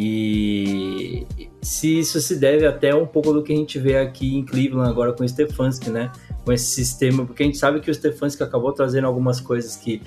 E 0.00 1.26
se 1.60 1.98
isso 1.98 2.20
se 2.20 2.36
deve 2.36 2.64
até 2.64 2.94
um 2.94 3.04
pouco 3.04 3.32
do 3.32 3.42
que 3.42 3.52
a 3.52 3.56
gente 3.56 3.78
vê 3.80 3.98
aqui 3.98 4.36
em 4.36 4.44
Cleveland 4.44 4.88
agora 4.88 5.12
com 5.12 5.24
o 5.24 5.28
Stefanski, 5.28 5.90
né? 5.90 6.12
Com 6.44 6.52
esse 6.52 6.66
sistema, 6.66 7.26
porque 7.26 7.42
a 7.42 7.46
gente 7.46 7.58
sabe 7.58 7.80
que 7.80 7.90
o 7.90 7.94
Stefanski 7.94 8.42
acabou 8.42 8.72
trazendo 8.72 9.08
algumas 9.08 9.40
coisas 9.40 9.74
que 9.74 10.00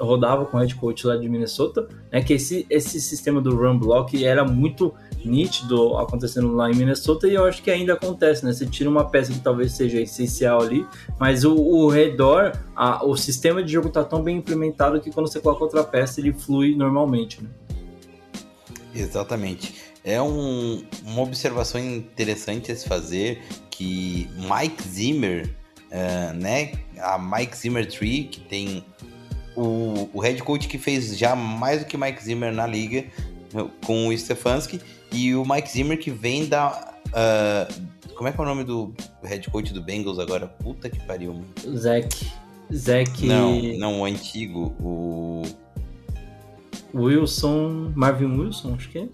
rodava 0.00 0.46
com 0.46 0.56
o 0.56 0.60
head 0.60 0.74
coach 0.74 1.06
lá 1.06 1.16
de 1.16 1.28
Minnesota, 1.28 1.88
né? 2.10 2.22
Que 2.22 2.34
esse, 2.34 2.66
esse 2.70 3.00
sistema 3.00 3.40
do 3.40 3.54
run 3.54 3.78
block 3.78 4.24
era 4.24 4.44
muito 4.44 4.94
nítido 5.24 5.96
acontecendo 5.96 6.54
lá 6.54 6.70
em 6.70 6.74
Minnesota 6.74 7.28
e 7.28 7.34
eu 7.34 7.44
acho 7.44 7.62
que 7.62 7.70
ainda 7.70 7.94
acontece, 7.94 8.44
né? 8.44 8.52
Você 8.52 8.66
tira 8.66 8.88
uma 8.88 9.04
peça 9.04 9.32
que 9.32 9.40
talvez 9.40 9.72
seja 9.72 10.00
essencial 10.00 10.62
ali, 10.62 10.86
mas 11.18 11.44
o, 11.44 11.54
o 11.54 11.88
redor, 11.88 12.52
a, 12.74 13.04
o 13.04 13.16
sistema 13.16 13.62
de 13.62 13.72
jogo 13.72 13.88
tá 13.90 14.04
tão 14.04 14.22
bem 14.22 14.38
implementado 14.38 15.00
que 15.00 15.10
quando 15.10 15.30
você 15.30 15.40
coloca 15.40 15.64
outra 15.64 15.84
peça 15.84 16.20
ele 16.20 16.32
flui 16.32 16.74
normalmente, 16.74 17.42
né? 17.42 17.48
Exatamente. 18.94 19.74
É 20.04 20.20
um, 20.22 20.82
uma 21.04 21.22
observação 21.22 21.80
interessante 21.80 22.72
a 22.72 22.76
se 22.76 22.88
fazer 22.88 23.42
que 23.70 24.28
Mike 24.36 24.82
Zimmer, 24.82 25.54
uh, 25.86 26.34
né? 26.34 26.72
A 26.98 27.18
Mike 27.18 27.56
Zimmer 27.56 27.86
Tree, 27.86 28.24
que 28.24 28.40
tem 28.40 28.84
o, 29.58 30.08
o 30.12 30.20
head 30.20 30.40
coach 30.42 30.68
que 30.68 30.78
fez 30.78 31.18
já 31.18 31.34
mais 31.34 31.80
do 31.80 31.86
que 31.86 31.96
Mike 31.96 32.22
Zimmer 32.22 32.52
na 32.52 32.66
liga, 32.66 33.04
com 33.84 34.06
o 34.06 34.16
Stefanski, 34.16 34.80
e 35.10 35.34
o 35.34 35.44
Mike 35.44 35.70
Zimmer 35.70 35.98
que 35.98 36.10
vem 36.10 36.46
da. 36.46 36.94
Uh, 37.08 38.14
como 38.14 38.28
é 38.28 38.32
que 38.32 38.40
é 38.40 38.42
o 38.42 38.46
nome 38.46 38.64
do 38.64 38.94
head 39.24 39.48
coach 39.50 39.72
do 39.72 39.82
Bengals 39.82 40.18
agora? 40.18 40.46
Puta 40.46 40.88
que 40.88 41.00
pariu, 41.00 41.34
mano. 41.34 41.76
Zack. 41.76 42.30
Zack. 42.72 43.26
Não, 43.26 43.60
não, 43.78 44.00
o 44.00 44.04
antigo. 44.04 44.74
O. 44.80 45.42
Wilson. 46.94 47.92
Marvin 47.94 48.38
Wilson, 48.38 48.74
acho 48.74 48.88
que 48.90 48.98
é. 48.98 49.08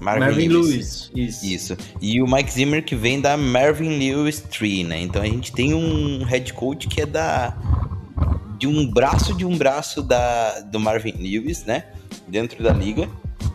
Marvin, 0.00 0.20
Marvin 0.20 0.48
Lewis. 0.48 1.10
Lewis. 1.14 1.42
Isso. 1.42 1.72
Isso. 1.72 1.76
E 2.00 2.22
o 2.22 2.26
Mike 2.26 2.52
Zimmer 2.52 2.84
que 2.84 2.94
vem 2.94 3.20
da 3.20 3.36
Marvin 3.36 3.98
Lewis 3.98 4.40
Tree, 4.40 4.84
né? 4.84 5.00
Então 5.00 5.22
a 5.22 5.26
gente 5.26 5.52
tem 5.52 5.74
um 5.74 6.22
head 6.24 6.52
coach 6.52 6.88
que 6.88 7.00
é 7.00 7.06
da 7.06 7.56
de 8.58 8.66
um 8.66 8.90
braço 8.90 9.34
de 9.34 9.44
um 9.44 9.56
braço 9.56 10.02
da 10.02 10.60
do 10.60 10.80
Marvin 10.80 11.12
Lewis, 11.12 11.64
né? 11.64 11.84
Dentro 12.26 12.62
da 12.62 12.72
liga. 12.72 13.08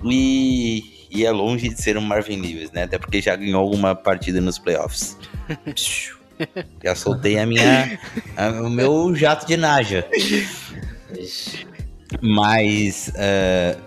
E, 0.03 1.07
e 1.11 1.25
é 1.25 1.31
longe 1.31 1.69
de 1.69 1.81
ser 1.81 1.97
um 1.97 2.01
Marvin 2.01 2.41
Lewis, 2.41 2.71
né? 2.71 2.84
Até 2.84 2.97
porque 2.97 3.21
já 3.21 3.35
ganhou 3.35 3.61
alguma 3.61 3.93
partida 3.93 4.41
nos 4.41 4.57
playoffs. 4.57 5.17
já 6.84 6.95
soltei 6.95 7.38
a 7.38 7.45
minha 7.45 7.99
a, 8.35 8.49
o 8.61 8.69
meu 8.69 9.13
jato 9.15 9.45
de 9.45 9.57
Naja. 9.57 10.07
Mas 12.21 13.11
uh, 13.15 13.80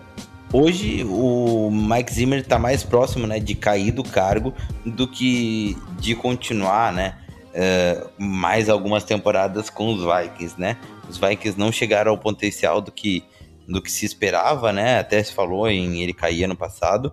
hoje 0.52 1.04
o 1.04 1.70
Mike 1.70 2.12
Zimmer 2.12 2.40
está 2.40 2.58
mais 2.58 2.82
próximo 2.82 3.26
né, 3.26 3.38
de 3.38 3.54
cair 3.54 3.92
do 3.92 4.02
cargo 4.02 4.54
do 4.84 5.06
que 5.06 5.76
de 6.00 6.14
continuar 6.14 6.92
né, 6.92 7.14
uh, 7.54 8.10
mais 8.18 8.68
algumas 8.68 9.04
temporadas 9.04 9.70
com 9.70 9.92
os 9.92 10.00
Vikings. 10.00 10.54
Né? 10.58 10.76
Os 11.08 11.18
Vikings 11.18 11.58
não 11.58 11.70
chegaram 11.70 12.10
ao 12.10 12.18
potencial 12.18 12.80
do 12.80 12.90
que, 12.90 13.22
do 13.68 13.80
que 13.80 13.90
se 13.90 14.04
esperava, 14.06 14.72
né? 14.72 14.98
até 14.98 15.22
se 15.22 15.32
falou 15.32 15.68
em 15.68 16.02
ele 16.02 16.12
cair 16.12 16.44
ano 16.44 16.56
passado. 16.56 17.12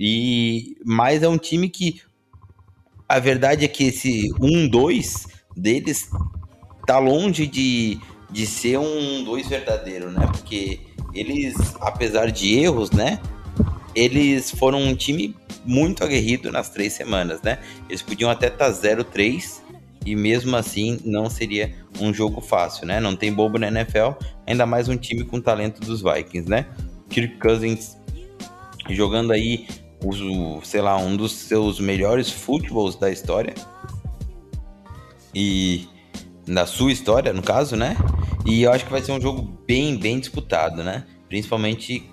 E, 0.00 0.76
mas 0.84 1.22
é 1.22 1.28
um 1.28 1.38
time 1.38 1.68
que 1.68 2.00
a 3.08 3.18
verdade 3.18 3.64
é 3.64 3.68
que 3.68 3.84
esse 3.84 4.30
1-2 4.40 5.28
deles 5.56 6.08
tá 6.86 6.98
longe 6.98 7.46
de 7.46 8.00
de 8.32 8.46
ser 8.46 8.78
um 8.78 9.22
dois 9.22 9.46
verdadeiro, 9.46 10.10
né? 10.10 10.26
Porque 10.26 10.80
eles, 11.12 11.54
apesar 11.80 12.32
de 12.32 12.58
erros, 12.58 12.90
né? 12.90 13.20
Eles 13.94 14.50
foram 14.50 14.80
um 14.80 14.96
time 14.96 15.36
muito 15.66 16.02
aguerrido 16.02 16.50
nas 16.50 16.70
três 16.70 16.94
semanas, 16.94 17.42
né? 17.42 17.58
Eles 17.88 18.00
podiam 18.00 18.30
até 18.30 18.46
estar 18.46 18.72
tá 18.72 18.72
0-3 18.72 19.60
e 20.04 20.16
mesmo 20.16 20.56
assim 20.56 20.98
não 21.04 21.30
seria 21.30 21.74
um 22.00 22.12
jogo 22.12 22.40
fácil, 22.40 22.86
né? 22.86 23.00
Não 23.00 23.14
tem 23.14 23.32
bobo 23.32 23.58
na 23.58 23.68
NFL, 23.68 24.12
ainda 24.46 24.66
mais 24.66 24.88
um 24.88 24.96
time 24.96 25.24
com 25.24 25.40
talento 25.40 25.80
dos 25.80 26.02
Vikings, 26.02 26.48
né? 26.48 26.66
Kirk 27.08 27.38
Cousins 27.38 27.96
jogando 28.90 29.32
aí, 29.32 29.66
o, 30.02 30.60
sei 30.64 30.80
lá, 30.80 30.96
um 30.96 31.16
dos 31.16 31.32
seus 31.32 31.78
melhores 31.78 32.30
futebols 32.30 32.96
da 32.96 33.10
história. 33.10 33.54
E 35.34 35.88
na 36.46 36.66
sua 36.66 36.92
história, 36.92 37.32
no 37.32 37.42
caso, 37.42 37.76
né? 37.76 37.96
E 38.44 38.62
eu 38.62 38.72
acho 38.72 38.84
que 38.84 38.90
vai 38.90 39.00
ser 39.00 39.12
um 39.12 39.20
jogo 39.20 39.42
bem, 39.66 39.96
bem 39.96 40.18
disputado, 40.18 40.82
né? 40.82 41.04
Principalmente 41.28 42.10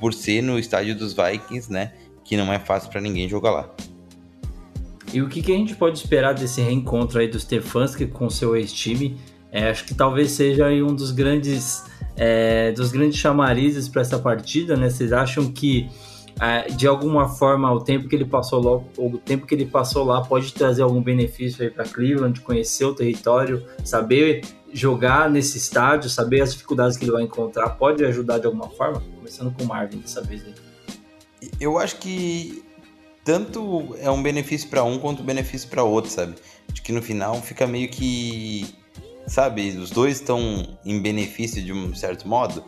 por 0.00 0.14
ser 0.14 0.42
no 0.42 0.58
estádio 0.58 0.96
dos 0.96 1.14
Vikings, 1.14 1.72
né? 1.72 1.92
Que 2.24 2.36
não 2.36 2.52
é 2.52 2.58
fácil 2.58 2.90
para 2.90 3.00
ninguém 3.00 3.28
jogar 3.28 3.50
lá. 3.50 3.74
E 5.14 5.22
o 5.22 5.28
que, 5.28 5.40
que, 5.40 5.52
a 5.52 5.56
gente 5.56 5.76
pode 5.76 5.96
esperar 5.96 6.34
desse 6.34 6.60
reencontro 6.60 7.20
aí 7.20 7.28
do 7.28 7.38
Stefanski 7.38 8.08
com 8.08 8.28
seu 8.28 8.56
ex-time? 8.56 9.16
É, 9.52 9.70
acho 9.70 9.84
que 9.84 9.94
talvez 9.94 10.32
seja 10.32 10.66
aí 10.66 10.82
um 10.82 10.92
dos 10.92 11.12
grandes, 11.12 11.84
é, 12.16 12.72
dos 12.72 12.90
grandes 12.90 13.16
chamarizes 13.16 13.88
para 13.88 14.02
essa 14.02 14.18
partida, 14.18 14.76
né? 14.76 14.90
Vocês 14.90 15.12
acham 15.12 15.52
que 15.52 15.88
é, 16.40 16.62
de 16.62 16.88
alguma 16.88 17.28
forma 17.28 17.72
o 17.72 17.78
tempo 17.78 18.08
que 18.08 18.16
ele 18.16 18.24
passou 18.24 18.60
lá, 18.60 18.82
o 18.98 19.16
tempo 19.16 19.46
que 19.46 19.54
ele 19.54 19.66
passou 19.66 20.04
lá 20.04 20.20
pode 20.20 20.52
trazer 20.52 20.82
algum 20.82 21.00
benefício 21.00 21.62
aí 21.62 21.70
para 21.70 21.84
Cleveland, 21.84 22.40
conhecer 22.40 22.84
o 22.84 22.92
território, 22.92 23.64
saber 23.84 24.40
jogar 24.72 25.30
nesse 25.30 25.58
estádio, 25.58 26.10
saber 26.10 26.40
as 26.40 26.52
dificuldades 26.52 26.96
que 26.96 27.04
ele 27.04 27.12
vai 27.12 27.22
encontrar, 27.22 27.70
pode 27.70 28.04
ajudar 28.04 28.38
de 28.38 28.46
alguma 28.46 28.68
forma? 28.70 29.00
Começando 29.14 29.54
com 29.54 29.62
o 29.62 29.66
Marvin 29.68 29.98
dessa 29.98 30.20
vez 30.20 30.44
aí. 30.44 30.54
Eu 31.60 31.78
acho 31.78 32.00
que 32.00 32.63
tanto 33.24 33.96
é 33.98 34.10
um 34.10 34.22
benefício 34.22 34.68
para 34.68 34.84
um 34.84 34.98
quanto 34.98 35.22
um 35.22 35.26
benefício 35.26 35.68
para 35.68 35.82
outro, 35.82 36.10
sabe? 36.10 36.34
Acho 36.70 36.82
que 36.82 36.92
no 36.92 37.00
final 37.00 37.40
fica 37.40 37.66
meio 37.66 37.88
que, 37.88 38.74
sabe, 39.26 39.70
os 39.70 39.90
dois 39.90 40.20
estão 40.20 40.78
em 40.84 41.00
benefício 41.00 41.62
de 41.64 41.72
um 41.72 41.94
certo 41.94 42.28
modo. 42.28 42.62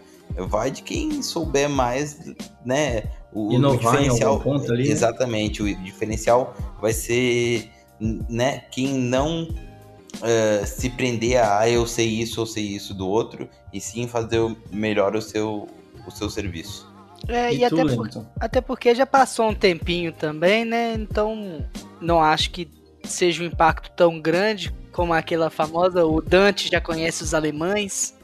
Vai 0.49 0.71
de 0.71 0.83
quem 0.83 1.23
souber 1.23 1.69
mais, 1.69 2.19
né? 2.65 3.05
O, 3.33 3.53
Inovar 3.53 3.95
o 3.95 3.99
diferencial, 3.99 4.41
ponto 4.41 4.73
ali, 4.73 4.85
né? 4.85 4.91
exatamente. 4.91 5.63
O 5.63 5.77
diferencial 5.83 6.55
vai 6.81 6.93
ser, 6.93 7.71
né? 8.01 8.61
Quem 8.71 8.95
não 8.95 9.43
uh, 9.43 10.67
se 10.67 10.91
prender 10.91 11.39
a 11.39 11.61
ah, 11.61 11.71
eu 11.71 11.87
sei 11.87 12.09
isso 12.09 12.41
ou 12.41 12.47
sei 12.47 12.65
isso 12.65 12.95
do 12.95 13.07
outro, 13.07 13.49
e 13.73 13.81
sim 13.81 14.09
fazer 14.09 14.41
melhor 14.73 15.15
o 15.15 15.23
seu, 15.23 15.69
o 16.07 16.11
seu 16.11 16.29
serviço. 16.29 16.96
É, 17.29 17.53
e, 17.53 17.59
E 17.59 17.65
até, 17.65 17.77
por- 17.77 17.87
Lennon? 18.07 18.25
até 18.39 18.61
porque 18.61 18.95
já 18.95 19.07
passou 19.07 19.49
um 19.51 19.55
tempinho 19.55 20.13
também, 20.13 20.65
né? 20.65 20.95
Então 20.95 21.65
não 22.01 22.23
acho 22.23 22.51
que 22.51 22.69
seja 23.05 23.43
um 23.43 23.47
impacto 23.47 23.91
tão 23.97 24.21
grande 24.21 24.73
como 24.93 25.13
aquela 25.13 25.51
famosa. 25.51 26.05
O 26.05 26.21
Dante 26.21 26.69
já 26.71 26.81
conhece 26.81 27.23
os 27.23 27.35
alemães. 27.35 28.15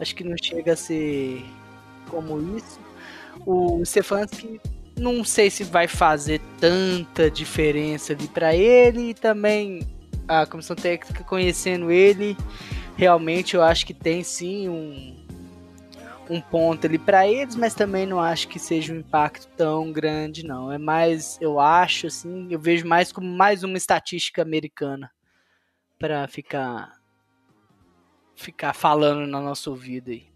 Acho 0.00 0.14
que 0.14 0.24
não 0.24 0.36
chega 0.42 0.72
a 0.72 0.76
ser 0.76 1.44
como 2.08 2.56
isso. 2.56 2.78
O 3.46 3.84
Stefanski, 3.84 4.60
não 4.96 5.24
sei 5.24 5.50
se 5.50 5.64
vai 5.64 5.86
fazer 5.88 6.40
tanta 6.60 7.30
diferença 7.30 8.12
ali 8.12 8.28
para 8.28 8.54
ele. 8.54 9.10
E 9.10 9.14
também 9.14 9.86
a 10.28 10.46
comissão 10.46 10.76
técnica 10.76 11.24
conhecendo 11.24 11.90
ele, 11.90 12.36
realmente 12.96 13.54
eu 13.56 13.62
acho 13.62 13.84
que 13.86 13.94
tem 13.94 14.22
sim 14.22 14.68
um 14.68 15.16
um 16.30 16.40
ponto 16.40 16.86
ali 16.86 16.98
para 16.98 17.26
eles, 17.26 17.56
mas 17.56 17.74
também 17.74 18.06
não 18.06 18.20
acho 18.20 18.48
que 18.48 18.58
seja 18.58 18.92
um 18.92 18.98
impacto 18.98 19.48
tão 19.56 19.92
grande, 19.92 20.44
não. 20.44 20.70
É 20.70 20.78
mais, 20.78 21.38
eu 21.40 21.58
acho, 21.60 22.06
assim, 22.06 22.48
eu 22.50 22.58
vejo 22.58 22.86
mais 22.86 23.12
como 23.12 23.26
mais 23.26 23.62
uma 23.62 23.76
estatística 23.76 24.42
americana 24.42 25.10
para 25.98 26.26
ficar 26.26 27.00
ficar 28.34 28.72
falando 28.72 29.26
na 29.26 29.40
nossa 29.40 29.70
ouvido 29.70 30.10
aí. 30.10 30.31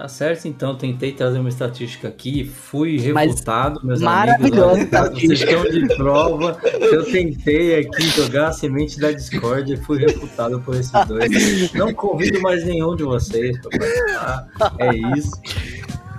Tá 0.00 0.08
certo, 0.08 0.48
então. 0.48 0.74
Tentei 0.74 1.12
trazer 1.12 1.40
uma 1.40 1.50
estatística 1.50 2.08
aqui, 2.08 2.42
fui 2.42 2.96
refutado, 2.96 3.84
meus 3.84 4.00
maravilhosa 4.00 4.80
amigos. 4.80 4.98
Olha, 4.98 5.10
Vocês 5.10 5.40
estão 5.42 5.62
de 5.64 5.94
prova. 5.94 6.58
Eu 6.80 7.04
tentei 7.04 7.80
aqui 7.80 8.04
jogar 8.04 8.48
a 8.48 8.52
semente 8.52 8.98
da 8.98 9.12
discórdia 9.12 9.74
e 9.74 9.76
fui 9.76 9.98
refutado 9.98 10.58
por 10.62 10.74
esses 10.74 10.92
dois. 11.06 11.72
Não 11.74 11.92
convido 11.92 12.40
mais 12.40 12.64
nenhum 12.64 12.96
de 12.96 13.02
vocês 13.02 13.60
para 13.60 13.78
participar. 13.78 14.48
É 14.78 15.18
isso. 15.18 15.32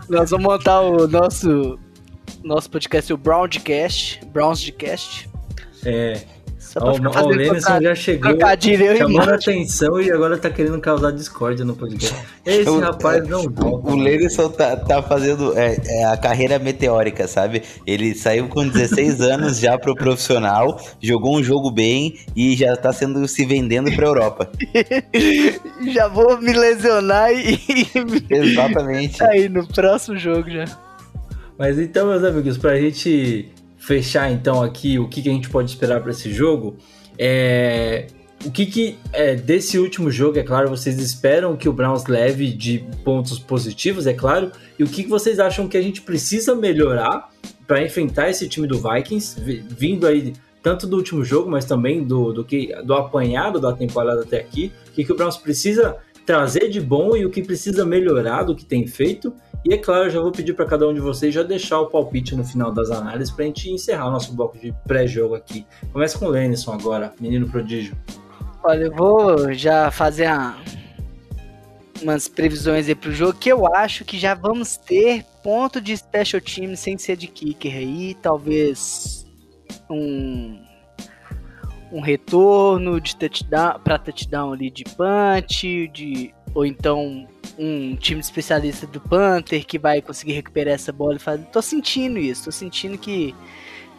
Nós 0.07 0.29
vamos 0.29 0.45
montar 0.45 0.81
o 0.81 1.07
nosso 1.07 1.79
nosso 2.43 2.69
podcast, 2.69 3.11
o 3.11 3.17
Browncast, 3.17 4.23
Brownscast. 4.27 5.27
É, 5.83 6.21
Só 6.71 6.79
pra 6.79 6.93
ficar 6.93 7.09
ó, 7.09 7.27
o 7.27 7.33
troca- 7.37 7.81
já 7.81 7.93
chegou 7.95 8.29
trocadilho 8.29 8.85
eu 8.85 8.97
chamando 8.97 9.29
a 9.29 9.35
atenção 9.35 9.99
e 9.99 10.09
agora 10.09 10.37
tá 10.37 10.49
querendo 10.49 10.79
causar 10.79 11.11
discórdia 11.11 11.65
no 11.65 11.75
podcast. 11.75 12.15
Esse 12.45 12.65
Eu- 12.67 12.79
rapaz 12.79 13.27
não 13.27 13.43
volta. 13.43 13.91
O 13.91 13.95
Lerisson 13.97 14.47
tá, 14.49 14.77
tá 14.77 15.03
fazendo 15.03 15.57
é, 15.57 15.75
é 15.85 16.05
a 16.05 16.15
carreira 16.15 16.57
meteórica, 16.59 17.27
sabe? 17.27 17.61
Ele 17.85 18.15
saiu 18.15 18.47
com 18.47 18.65
16 18.65 19.19
anos 19.21 19.59
já 19.59 19.77
pro 19.77 19.93
profissional, 19.95 20.79
jogou 21.01 21.37
um 21.37 21.43
jogo 21.43 21.69
bem 21.71 22.15
e 22.35 22.55
já 22.55 22.73
tá 22.77 22.93
sendo 22.93 23.27
se 23.27 23.45
vendendo 23.45 23.91
pra 23.93 24.05
Europa. 24.07 24.49
Já 25.93 26.07
vou 26.07 26.39
me 26.41 26.53
lesionar 26.53 27.31
e 27.33 27.59
Exatamente. 28.29 29.21
aí 29.23 29.49
no 29.49 29.67
próximo 29.67 30.17
jogo 30.17 30.49
já. 30.49 30.65
Mas 31.57 31.77
então, 31.79 32.07
meus 32.07 32.23
amigos, 32.23 32.57
pra 32.57 32.79
gente 32.79 33.49
fechar 33.81 34.31
então 34.31 34.61
aqui 34.61 34.97
o 34.99 35.09
que, 35.09 35.21
que 35.21 35.29
a 35.29 35.33
gente 35.33 35.49
pode 35.49 35.71
esperar 35.71 36.01
para 36.01 36.11
esse 36.11 36.31
jogo, 36.31 36.77
é... 37.17 38.07
o 38.45 38.51
que, 38.51 38.65
que 38.65 38.97
é, 39.11 39.35
desse 39.35 39.77
último 39.79 40.09
jogo, 40.11 40.37
é 40.39 40.43
claro, 40.43 40.69
vocês 40.69 40.99
esperam 40.99 41.57
que 41.57 41.67
o 41.67 41.73
Browns 41.73 42.05
leve 42.05 42.53
de 42.53 42.85
pontos 43.03 43.39
positivos, 43.39 44.05
é 44.05 44.13
claro, 44.13 44.51
e 44.77 44.83
o 44.83 44.87
que, 44.87 45.03
que 45.03 45.09
vocês 45.09 45.39
acham 45.39 45.67
que 45.67 45.75
a 45.75 45.81
gente 45.81 46.01
precisa 46.01 46.55
melhorar 46.55 47.29
para 47.67 47.83
enfrentar 47.83 48.29
esse 48.29 48.47
time 48.47 48.67
do 48.67 48.79
Vikings, 48.79 49.41
vi- 49.41 49.63
vindo 49.67 50.05
aí 50.05 50.33
tanto 50.61 50.85
do 50.85 50.95
último 50.97 51.25
jogo, 51.25 51.49
mas 51.49 51.65
também 51.65 52.03
do, 52.03 52.31
do, 52.31 52.43
que, 52.45 52.71
do 52.83 52.93
apanhado 52.93 53.59
da 53.59 53.73
temporada 53.73 54.21
até 54.21 54.39
aqui, 54.39 54.71
o 54.89 54.91
que, 54.91 55.03
que 55.03 55.11
o 55.11 55.15
Browns 55.15 55.37
precisa 55.37 55.97
trazer 56.23 56.69
de 56.69 56.79
bom 56.79 57.17
e 57.17 57.25
o 57.25 57.31
que 57.31 57.41
precisa 57.41 57.83
melhorar 57.83 58.43
do 58.43 58.55
que 58.55 58.63
tem 58.63 58.85
feito. 58.85 59.33
E 59.63 59.73
é 59.73 59.77
claro, 59.77 60.09
já 60.09 60.19
vou 60.19 60.31
pedir 60.31 60.53
para 60.53 60.65
cada 60.65 60.87
um 60.87 60.93
de 60.93 60.99
vocês 60.99 61.33
já 61.33 61.43
deixar 61.43 61.79
o 61.81 61.87
palpite 61.87 62.35
no 62.35 62.43
final 62.43 62.71
das 62.71 62.89
análises 62.89 63.31
para 63.31 63.43
a 63.45 63.47
gente 63.47 63.69
encerrar 63.69 64.07
o 64.07 64.11
nosso 64.11 64.33
bloco 64.33 64.57
de 64.57 64.73
pré-jogo 64.87 65.35
aqui. 65.35 65.65
Começa 65.93 66.17
com 66.17 66.25
o 66.25 66.29
Lenison 66.29 66.73
agora, 66.73 67.13
menino 67.19 67.47
prodígio. 67.47 67.95
Olha, 68.63 68.85
eu 68.85 68.91
vou 68.91 69.53
já 69.53 69.91
fazer 69.91 70.25
a- 70.25 70.57
umas 72.01 72.27
previsões 72.27 72.87
aí 72.87 72.95
pro 72.95 73.11
jogo, 73.11 73.37
que 73.37 73.51
eu 73.51 73.67
acho 73.75 74.03
que 74.03 74.17
já 74.17 74.33
vamos 74.33 74.77
ter 74.77 75.23
ponto 75.43 75.79
de 75.79 75.95
special 75.95 76.41
team 76.41 76.75
sem 76.75 76.97
ser 76.97 77.15
de 77.15 77.27
kicker 77.27 77.75
aí, 77.75 78.15
talvez 78.21 79.25
um 79.89 80.59
um 81.93 81.99
retorno 81.99 83.01
de 83.01 83.15
touchdown 83.17 83.77
para 83.83 83.99
touchdown 83.99 84.53
ali 84.53 84.71
de 84.71 84.85
punch, 84.85 85.87
de 85.89 86.33
ou 86.55 86.65
então 86.65 87.27
um 87.61 87.95
time 87.95 88.19
especialista 88.19 88.87
do 88.87 88.99
Panther 88.99 89.63
que 89.63 89.77
vai 89.77 90.01
conseguir 90.01 90.33
recuperar 90.33 90.73
essa 90.73 90.91
bola 90.91 91.17
e 91.17 91.19
fazer. 91.19 91.45
Tô 91.45 91.61
sentindo 91.61 92.17
isso, 92.17 92.45
tô 92.45 92.51
sentindo 92.51 92.97
que 92.97 93.35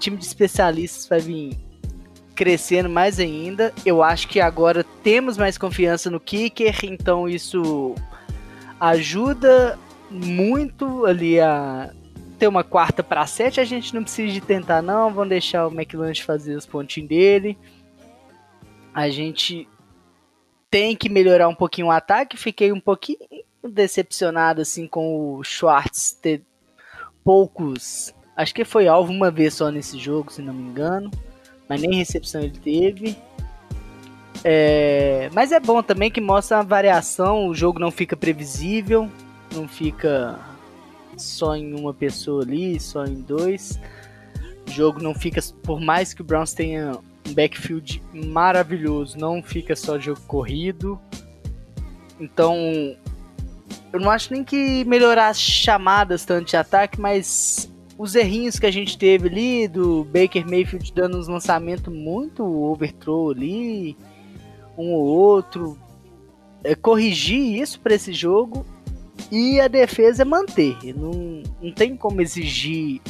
time 0.01 0.17
de 0.17 0.25
especialistas 0.25 1.07
vai 1.07 1.21
vir 1.21 1.57
crescendo 2.35 2.89
mais 2.91 3.21
ainda. 3.21 3.73
Eu 3.87 4.03
acho 4.03 4.27
que 4.27 4.41
agora 4.41 4.83
temos 5.05 5.39
mais 5.39 5.57
confiança 5.57 6.11
no 6.11 6.19
kicker, 6.19 6.77
então 6.83 7.29
isso 7.29 7.95
ajuda 8.81 9.79
muito 10.11 11.07
ali 11.07 11.39
a 11.39 11.93
ter 12.41 12.49
uma 12.49 12.65
quarta 12.65 13.01
para 13.01 13.25
sete. 13.29 13.61
A 13.61 13.65
gente 13.65 13.95
não 13.95 14.03
precisa 14.03 14.33
de 14.33 14.41
tentar 14.41 14.83
não, 14.83 15.15
vamos 15.15 15.29
deixar 15.29 15.69
o 15.69 15.73
McLanche 15.73 16.25
fazer 16.25 16.57
os 16.57 16.67
pontinhos 16.67 17.09
dele. 17.09 17.57
A 18.93 19.09
gente 19.09 19.69
tem 20.69 20.97
que 20.97 21.09
melhorar 21.09 21.49
um 21.49 21.55
pouquinho 21.55 21.87
o 21.87 21.91
ataque. 21.93 22.37
Fiquei 22.37 22.73
um 22.73 22.81
pouquinho 22.81 23.19
decepcionado 23.69 24.61
assim 24.61 24.87
com 24.87 25.37
o 25.37 25.45
Schwartz 25.45 26.13
ter 26.13 26.43
poucos. 27.25 28.15
Acho 28.37 28.55
que 28.55 28.65
foi 28.65 28.89
alvo 28.89 29.13
uma 29.13 29.31
vez 29.31 29.55
só 29.55 29.71
nesse 29.71 29.99
jogo, 29.99 30.33
se 30.33 30.43
não 30.43 30.55
me 30.55 30.63
engano 30.63 31.11
mas 31.73 31.81
nem 31.81 31.95
recepção 31.95 32.43
ele 32.43 32.59
teve. 32.59 33.17
É, 34.45 35.31
mas 35.33 35.53
é 35.53 35.59
bom 35.59 35.83
também 35.83 36.11
que 36.11 36.21
mostra 36.21 36.59
a 36.59 36.63
variação, 36.63 37.47
o 37.47 37.55
jogo 37.55 37.79
não 37.79 37.91
fica 37.91 38.15
previsível, 38.15 39.09
não 39.55 39.67
fica 39.67 40.39
só 41.17 41.57
em 41.57 41.75
uma 41.75 41.95
pessoa 41.95 42.43
ali, 42.43 42.79
só 42.79 43.07
em 43.07 43.23
dois. 43.23 43.81
O 44.67 44.71
jogo 44.71 45.03
não 45.03 45.15
fica, 45.15 45.41
por 45.63 45.81
mais 45.81 46.13
que 46.13 46.21
o 46.21 46.25
Browns 46.25 46.53
tenha 46.53 46.99
um 47.27 47.33
backfield 47.33 48.03
maravilhoso, 48.13 49.17
não 49.19 49.43
fica 49.43 49.75
só 49.75 49.99
jogo 49.99 50.21
corrido. 50.27 51.01
Então, 52.21 52.55
eu 53.93 54.01
não 54.01 54.11
acho 54.11 54.33
nem 54.33 54.43
que 54.43 54.85
melhorar 54.85 55.29
as 55.29 55.41
chamadas 55.41 56.25
tanto 56.25 56.49
de 56.49 56.57
ataque, 56.57 57.01
mas 57.01 57.71
os 57.99 58.15
errinhos 58.15 58.59
que 58.59 58.67
a 58.67 58.71
gente 58.71 58.97
teve 58.97 59.29
ali, 59.29 59.69
do 59.69 60.05
Baker 60.05 60.49
Mayfield 60.49 60.93
dando 60.95 61.19
uns 61.19 61.29
lançamentos 61.29 61.93
muito 61.93 62.43
overthrow 62.43 63.31
ali, 63.31 63.97
um 64.79 64.93
ou 64.93 65.05
outro, 65.05 65.79
é, 66.65 66.75
corrigir 66.75 67.61
isso 67.61 67.79
para 67.81 67.95
esse 67.95 68.13
jogo 68.13 68.65
e 69.31 69.61
a 69.61 69.69
defesa 69.69 70.25
manter. 70.25 70.77
Não, 70.97 71.43
não 71.61 71.73
tem 71.73 71.97
como 71.97 72.23
exigir. 72.23 73.01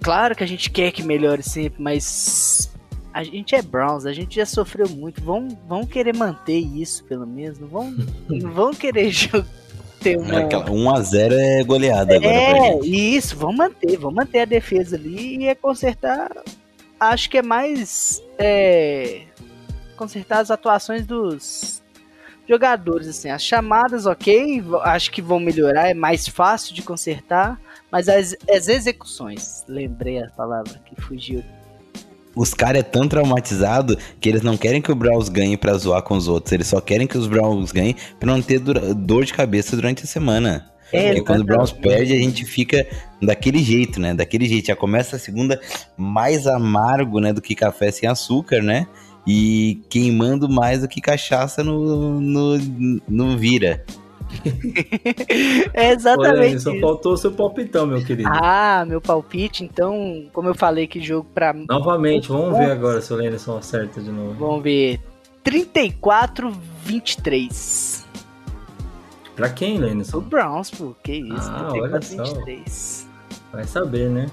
Claro 0.00 0.36
que 0.36 0.44
a 0.44 0.46
gente 0.46 0.70
quer 0.70 0.92
que 0.92 1.02
melhore 1.02 1.42
sempre, 1.42 1.82
mas 1.82 2.72
a 3.16 3.22
gente 3.22 3.54
é 3.54 3.62
Browns, 3.62 4.04
a 4.04 4.12
gente 4.12 4.36
já 4.36 4.44
sofreu 4.44 4.86
muito. 4.90 5.22
Vão, 5.24 5.48
vão 5.66 5.86
querer 5.86 6.14
manter 6.14 6.58
isso, 6.58 7.02
pelo 7.04 7.26
menos. 7.26 7.58
Não 7.58 7.66
vão, 7.66 7.90
não 8.28 8.52
vão 8.52 8.74
querer 8.74 9.10
ter 10.02 10.18
uma. 10.18 10.40
Aquela 10.40 10.66
1x0 10.66 11.32
é 11.32 11.64
goleada 11.64 12.14
agora 12.14 12.30
pra 12.30 12.58
É, 12.58 12.78
isso, 12.84 13.34
vamos 13.34 13.56
manter, 13.56 13.96
vamos 13.96 14.16
manter 14.16 14.40
a 14.40 14.44
defesa 14.44 14.96
ali 14.96 15.38
e 15.38 15.48
é 15.48 15.54
consertar. 15.54 16.30
Acho 17.00 17.30
que 17.30 17.38
é 17.38 17.42
mais. 17.42 18.22
É, 18.38 19.22
consertar 19.96 20.40
as 20.40 20.50
atuações 20.50 21.06
dos 21.06 21.82
jogadores, 22.46 23.08
assim. 23.08 23.30
As 23.30 23.42
chamadas, 23.42 24.04
ok, 24.04 24.62
acho 24.82 25.10
que 25.10 25.22
vão 25.22 25.40
melhorar, 25.40 25.88
é 25.88 25.94
mais 25.94 26.28
fácil 26.28 26.74
de 26.74 26.82
consertar, 26.82 27.58
mas 27.90 28.10
as, 28.10 28.36
as 28.46 28.68
execuções, 28.68 29.64
lembrei 29.66 30.22
a 30.22 30.28
palavra 30.28 30.78
que 30.84 31.00
fugiu. 31.00 31.42
Os 32.36 32.52
caras 32.52 32.80
é 32.80 32.82
tão 32.82 33.08
traumatizado 33.08 33.96
que 34.20 34.28
eles 34.28 34.42
não 34.42 34.58
querem 34.58 34.82
que 34.82 34.92
o 34.92 34.94
Browns 34.94 35.30
ganhe 35.30 35.56
pra 35.56 35.72
zoar 35.74 36.02
com 36.02 36.14
os 36.14 36.28
outros. 36.28 36.52
Eles 36.52 36.66
só 36.66 36.80
querem 36.82 37.06
que 37.06 37.16
os 37.16 37.26
Browns 37.26 37.72
ganhem 37.72 37.96
pra 38.20 38.30
não 38.30 38.42
ter 38.42 38.60
dor 38.60 39.24
de 39.24 39.32
cabeça 39.32 39.74
durante 39.74 40.04
a 40.04 40.06
semana. 40.06 40.70
É, 40.92 41.08
Porque 41.08 41.22
quando 41.22 41.40
o 41.40 41.44
Browns 41.44 41.72
perde, 41.72 42.12
a 42.12 42.18
gente 42.18 42.44
fica 42.44 42.86
daquele 43.20 43.58
jeito, 43.58 43.98
né? 43.98 44.14
Daquele 44.14 44.46
jeito. 44.46 44.66
Já 44.66 44.76
começa 44.76 45.16
a 45.16 45.18
segunda 45.18 45.60
mais 45.96 46.46
amargo, 46.46 47.20
né? 47.20 47.32
Do 47.32 47.40
que 47.40 47.54
café 47.54 47.90
sem 47.90 48.08
açúcar, 48.08 48.62
né? 48.62 48.86
E 49.26 49.80
queimando 49.88 50.48
mais 50.48 50.82
do 50.82 50.88
que 50.88 51.00
cachaça 51.00 51.64
no, 51.64 52.20
no, 52.20 52.58
no 53.08 53.36
vira. 53.36 53.84
É 55.74 55.92
exatamente 55.92 56.60
só 56.60 56.74
faltou 56.80 57.12
o 57.12 57.16
seu 57.16 57.32
palpitão, 57.32 57.86
meu 57.86 58.04
querido. 58.04 58.28
Ah, 58.32 58.84
meu 58.86 59.00
palpite, 59.00 59.64
então, 59.64 60.24
como 60.32 60.48
eu 60.48 60.54
falei 60.54 60.86
que 60.86 61.00
jogo 61.00 61.28
pra 61.34 61.52
Novamente, 61.52 62.28
vamos 62.28 62.56
ver 62.58 62.70
agora 62.70 63.00
se 63.00 63.12
o 63.12 63.16
Lenison 63.16 63.56
acerta 63.56 64.00
de 64.00 64.10
novo. 64.10 64.34
Vamos 64.34 64.62
ver. 64.62 65.00
34 65.44 66.50
23. 66.84 68.04
Pra 69.34 69.48
quem, 69.50 69.78
O 69.78 69.80
Lenison? 69.82 70.20
Browns, 70.20 70.70
pô, 70.70 70.94
que 71.02 71.12
isso, 71.12 71.50
Ah, 71.50 71.68
34 71.70 71.82
olha 71.92 72.02
só. 72.02 72.24
23. 72.34 73.08
Vai 73.52 73.64
saber, 73.64 74.08
né? 74.10 74.26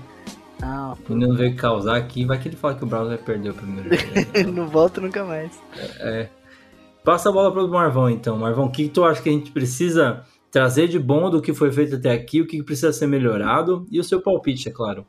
Não, 0.59 0.93
O 0.93 1.13
menino 1.13 1.35
veio 1.35 1.55
causar 1.57 1.97
aqui, 1.97 2.23
vai 2.25 2.39
que 2.39 2.47
ele 2.47 2.55
fala 2.55 2.73
que 2.75 2.83
o 2.83 2.87
Browns 2.87 3.09
vai 3.09 3.17
perder 3.17 3.49
o 3.49 3.53
primeiro 3.53 3.89
jogo. 3.95 4.51
não 4.53 4.67
volto 4.67 5.01
nunca 5.01 5.23
mais. 5.25 5.51
É. 5.99 6.29
Passa 7.03 7.29
a 7.29 7.31
bola 7.31 7.51
pro 7.51 7.67
Marvão, 7.67 8.09
então. 8.09 8.37
Marvão, 8.37 8.65
o 8.65 8.71
que, 8.71 8.83
que 8.83 8.89
tu 8.89 9.03
acha 9.03 9.21
que 9.21 9.29
a 9.29 9.31
gente 9.31 9.51
precisa 9.51 10.23
trazer 10.49 10.87
de 10.87 10.97
bom 10.99 11.29
do 11.29 11.41
que 11.41 11.53
foi 11.53 11.71
feito 11.71 11.95
até 11.95 12.11
aqui? 12.11 12.39
O 12.41 12.47
que, 12.47 12.61
precisa 12.63 12.93
ser 12.93 13.07
melhorado? 13.07 13.85
E 13.91 13.99
o 13.99 14.03
seu 14.03 14.21
palpite, 14.21 14.69
é 14.69 14.71
claro. 14.71 15.05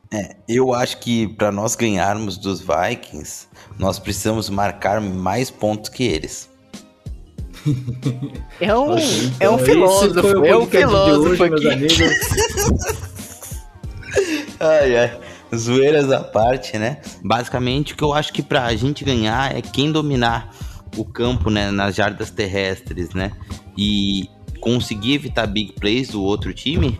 Eu 0.47 0.73
acho 0.73 0.97
que 0.99 1.27
para 1.27 1.51
nós 1.51 1.75
ganharmos 1.75 2.37
dos 2.37 2.59
Vikings, 2.59 3.47
nós 3.79 3.97
precisamos 3.99 4.49
marcar 4.49 4.99
mais 4.99 5.49
pontos 5.49 5.89
que 5.89 6.03
eles. 6.03 6.49
É 8.61 8.75
um, 8.75 8.95
é 8.95 9.01
Então, 9.37 9.55
um 9.55 9.57
esse 9.57 9.65
filósofo, 9.65 10.21
foi 10.21 10.35
o 10.35 10.45
é 10.45 10.55
um 10.57 10.67
filósofo 10.67 11.29
hoje, 11.29 11.49
meus 11.49 11.65
aqui. 11.65 11.69
amigos. 11.71 11.97
Ai, 14.59 14.95
ai. 14.95 15.19
Zoeiras 15.53 16.11
à 16.11 16.21
parte, 16.21 16.77
né? 16.77 17.01
Basicamente, 17.23 17.93
o 17.93 17.97
que 17.97 18.03
eu 18.03 18.13
acho 18.13 18.31
que 18.31 18.41
pra 18.41 18.73
gente 18.75 19.03
ganhar 19.03 19.55
é 19.55 19.61
quem 19.61 19.91
dominar 19.91 20.49
o 20.95 21.05
campo, 21.05 21.49
né? 21.49 21.71
Nas 21.71 21.95
jardas 21.95 22.29
terrestres, 22.29 23.13
né? 23.13 23.31
E 23.77 24.29
conseguir 24.59 25.13
evitar 25.13 25.45
big 25.47 25.73
plays 25.73 26.09
do 26.09 26.23
outro 26.23 26.53
time 26.53 26.99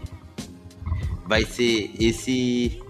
vai 1.27 1.43
ser 1.43 1.91
esse. 1.99 2.81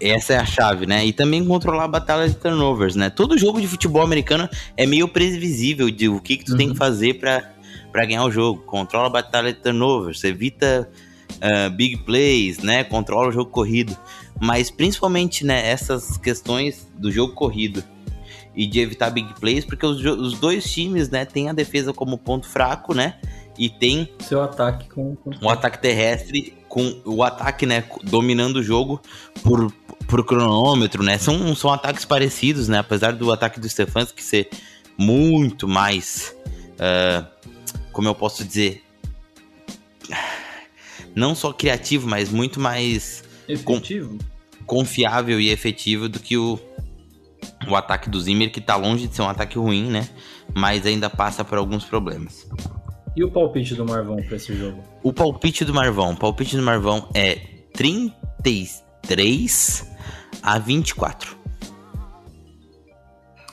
Essa 0.00 0.34
é 0.34 0.36
a 0.36 0.44
chave, 0.44 0.86
né? 0.86 1.04
E 1.04 1.12
também 1.12 1.44
controlar 1.44 1.84
a 1.84 1.88
batalha 1.88 2.28
de 2.28 2.36
turnovers, 2.36 2.94
né? 2.94 3.10
Todo 3.10 3.36
jogo 3.36 3.60
de 3.60 3.66
futebol 3.66 4.02
americano 4.02 4.48
é 4.76 4.86
meio 4.86 5.08
previsível 5.08 5.90
de 5.90 6.08
o 6.08 6.20
que, 6.20 6.36
que 6.36 6.44
tu 6.44 6.56
tem 6.56 6.70
que 6.70 6.76
fazer 6.76 7.14
pra 7.14 7.42
pra 7.90 8.04
ganhar 8.04 8.24
o 8.24 8.30
jogo. 8.30 8.62
Controla 8.62 9.06
a 9.06 9.10
batalha 9.10 9.52
de 9.52 9.58
turnovers, 9.58 10.22
evita 10.22 10.88
ah, 11.40 11.68
big 11.68 11.98
plays, 11.98 12.58
né? 12.58 12.84
Controla 12.84 13.28
o 13.28 13.32
jogo 13.32 13.50
corrido. 13.50 13.96
Mas 14.40 14.70
principalmente, 14.70 15.44
né, 15.44 15.68
essas 15.68 16.16
questões 16.16 16.88
do 16.96 17.10
jogo 17.10 17.32
corrido 17.34 17.82
e 18.58 18.66
de 18.66 18.80
evitar 18.80 19.08
big 19.10 19.34
plays, 19.38 19.64
porque 19.64 19.86
os, 19.86 20.04
os 20.04 20.36
dois 20.40 20.64
times, 20.68 21.08
né, 21.08 21.24
tem 21.24 21.48
a 21.48 21.52
defesa 21.52 21.92
como 21.92 22.18
ponto 22.18 22.44
fraco, 22.44 22.92
né? 22.92 23.14
E 23.56 23.70
tem 23.70 24.12
Seu 24.18 24.42
ataque 24.42 24.88
com. 24.88 25.16
um 25.40 25.48
ataque 25.48 25.80
terrestre 25.80 26.58
com 26.68 27.00
o 27.04 27.22
ataque, 27.22 27.64
né, 27.64 27.84
dominando 28.02 28.56
o 28.56 28.62
jogo 28.62 29.00
por, 29.44 29.72
por 30.08 30.26
cronômetro, 30.26 31.04
né? 31.04 31.18
São, 31.18 31.54
são 31.54 31.72
ataques 31.72 32.04
parecidos, 32.04 32.66
né? 32.66 32.78
Apesar 32.78 33.12
do 33.12 33.30
ataque 33.30 33.60
do 33.60 33.68
Stefanski 33.68 34.20
ser 34.20 34.50
muito 34.98 35.68
mais, 35.68 36.34
ah, 36.80 37.26
como 37.92 38.08
eu 38.08 38.14
posso 38.14 38.44
dizer, 38.44 38.82
não 41.14 41.36
só 41.36 41.52
criativo, 41.52 42.08
mas 42.08 42.28
muito 42.28 42.58
mais 42.58 43.22
Efetivo? 43.46 44.18
confiável 44.66 45.40
e 45.40 45.48
efetivo 45.50 46.08
do 46.08 46.18
que 46.18 46.36
o, 46.36 46.58
o 47.66 47.74
ataque 47.74 48.08
do 48.08 48.20
Zimmer, 48.20 48.52
que 48.52 48.60
tá 48.60 48.76
longe 48.76 49.08
de 49.08 49.14
ser 49.14 49.22
um 49.22 49.28
ataque 49.28 49.58
ruim, 49.58 49.90
né? 49.90 50.08
Mas 50.54 50.86
ainda 50.86 51.10
passa 51.10 51.44
por 51.44 51.58
alguns 51.58 51.84
problemas. 51.84 52.48
E 53.16 53.24
o 53.24 53.30
palpite 53.30 53.74
do 53.74 53.84
Marvão 53.84 54.16
pra 54.16 54.36
esse 54.36 54.54
jogo? 54.54 54.82
O 55.02 55.12
palpite 55.12 55.64
do 55.64 55.74
Marvão. 55.74 56.12
O 56.12 56.16
palpite 56.16 56.56
do 56.56 56.62
Marvão 56.62 57.08
é 57.14 57.34
33 57.74 59.90
a 60.42 60.58
24. 60.58 61.36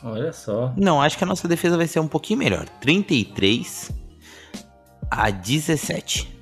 Olha 0.04 0.32
só. 0.32 0.72
Não, 0.78 1.02
acho 1.02 1.18
que 1.18 1.24
a 1.24 1.28
nossa 1.28 1.48
defesa 1.48 1.78
vai 1.78 1.88
ser 1.88 2.00
um 2.00 2.08
pouquinho 2.08 2.38
melhor. 2.38 2.70
33 2.80 3.92
a 5.10 5.32
17. 5.32 6.36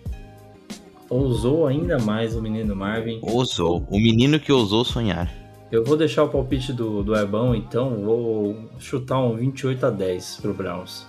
Ousou 1.10 1.68
ainda 1.68 1.98
mais 1.98 2.36
o 2.36 2.42
menino 2.42 2.76
Marvin. 2.76 3.20
Ousou. 3.22 3.88
O 3.90 3.98
menino 3.98 4.40
que 4.40 4.52
ousou 4.52 4.84
sonhar. 4.84 5.43
Eu 5.74 5.84
vou 5.84 5.98
deixar 5.98 6.22
o 6.24 6.30
palpite 6.30 6.72
do, 6.72 7.02
do 7.02 7.16
Ebão, 7.16 7.56
então 7.56 7.96
vou 8.04 8.70
chutar 8.78 9.18
um 9.18 9.36
28 9.36 9.88
a 9.88 9.90
10 9.90 10.38
pro 10.40 10.54
Browns. 10.54 11.08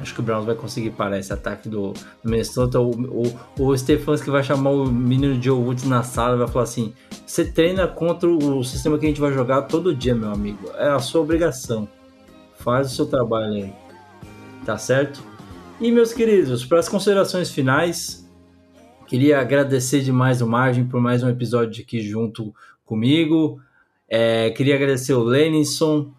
Acho 0.00 0.14
que 0.14 0.20
o 0.20 0.22
Browns 0.22 0.46
vai 0.46 0.54
conseguir 0.54 0.92
parar 0.92 1.18
esse 1.18 1.30
ataque 1.30 1.68
do, 1.68 1.92
Minnesota. 2.24 2.80
O, 2.80 2.90
o, 2.90 3.34
o 3.58 3.76
Stefanski 3.76 4.30
vai 4.30 4.42
chamar 4.42 4.70
o 4.70 4.90
menino 4.90 5.38
Joe 5.42 5.60
Woods 5.60 5.84
na 5.84 6.02
sala 6.02 6.36
e 6.36 6.38
vai 6.38 6.48
falar 6.48 6.62
assim: 6.62 6.94
Você 7.26 7.44
treina 7.44 7.86
contra 7.86 8.26
o 8.26 8.64
sistema 8.64 8.98
que 8.98 9.04
a 9.04 9.08
gente 9.10 9.20
vai 9.20 9.30
jogar 9.30 9.62
todo 9.62 9.94
dia, 9.94 10.14
meu 10.14 10.32
amigo. 10.32 10.70
É 10.76 10.88
a 10.88 11.00
sua 11.00 11.20
obrigação. 11.20 11.86
Faz 12.56 12.90
o 12.90 12.96
seu 12.96 13.04
trabalho 13.04 13.52
aí. 13.52 13.72
Tá 14.64 14.78
certo? 14.78 15.22
E 15.78 15.92
meus 15.92 16.14
queridos, 16.14 16.64
para 16.64 16.78
as 16.78 16.88
considerações 16.88 17.50
finais, 17.50 18.26
queria 19.06 19.38
agradecer 19.38 20.00
demais 20.00 20.40
o 20.40 20.46
Margem 20.46 20.86
por 20.86 20.98
mais 20.98 21.22
um 21.22 21.28
episódio 21.28 21.82
aqui 21.82 22.00
junto 22.00 22.54
comigo. 22.86 23.60
É, 24.10 24.50
queria 24.50 24.74
agradecer 24.74 25.12
o 25.12 25.22
Lenison 25.22 26.10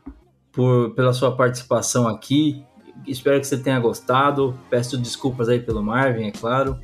por, 0.52 0.92
pela 0.96 1.14
sua 1.14 1.36
participação 1.36 2.08
aqui. 2.08 2.64
Espero 3.08 3.40
que 3.40 3.48
você 3.48 3.58
tenha 3.58 3.80
gostado. 3.80 4.58
Peço 4.70 4.98
desculpas 4.98 5.50
aí 5.50 5.60
pelo 5.60 5.82
Marvin, 5.82 6.26
é 6.28 6.32
claro. 6.32 6.78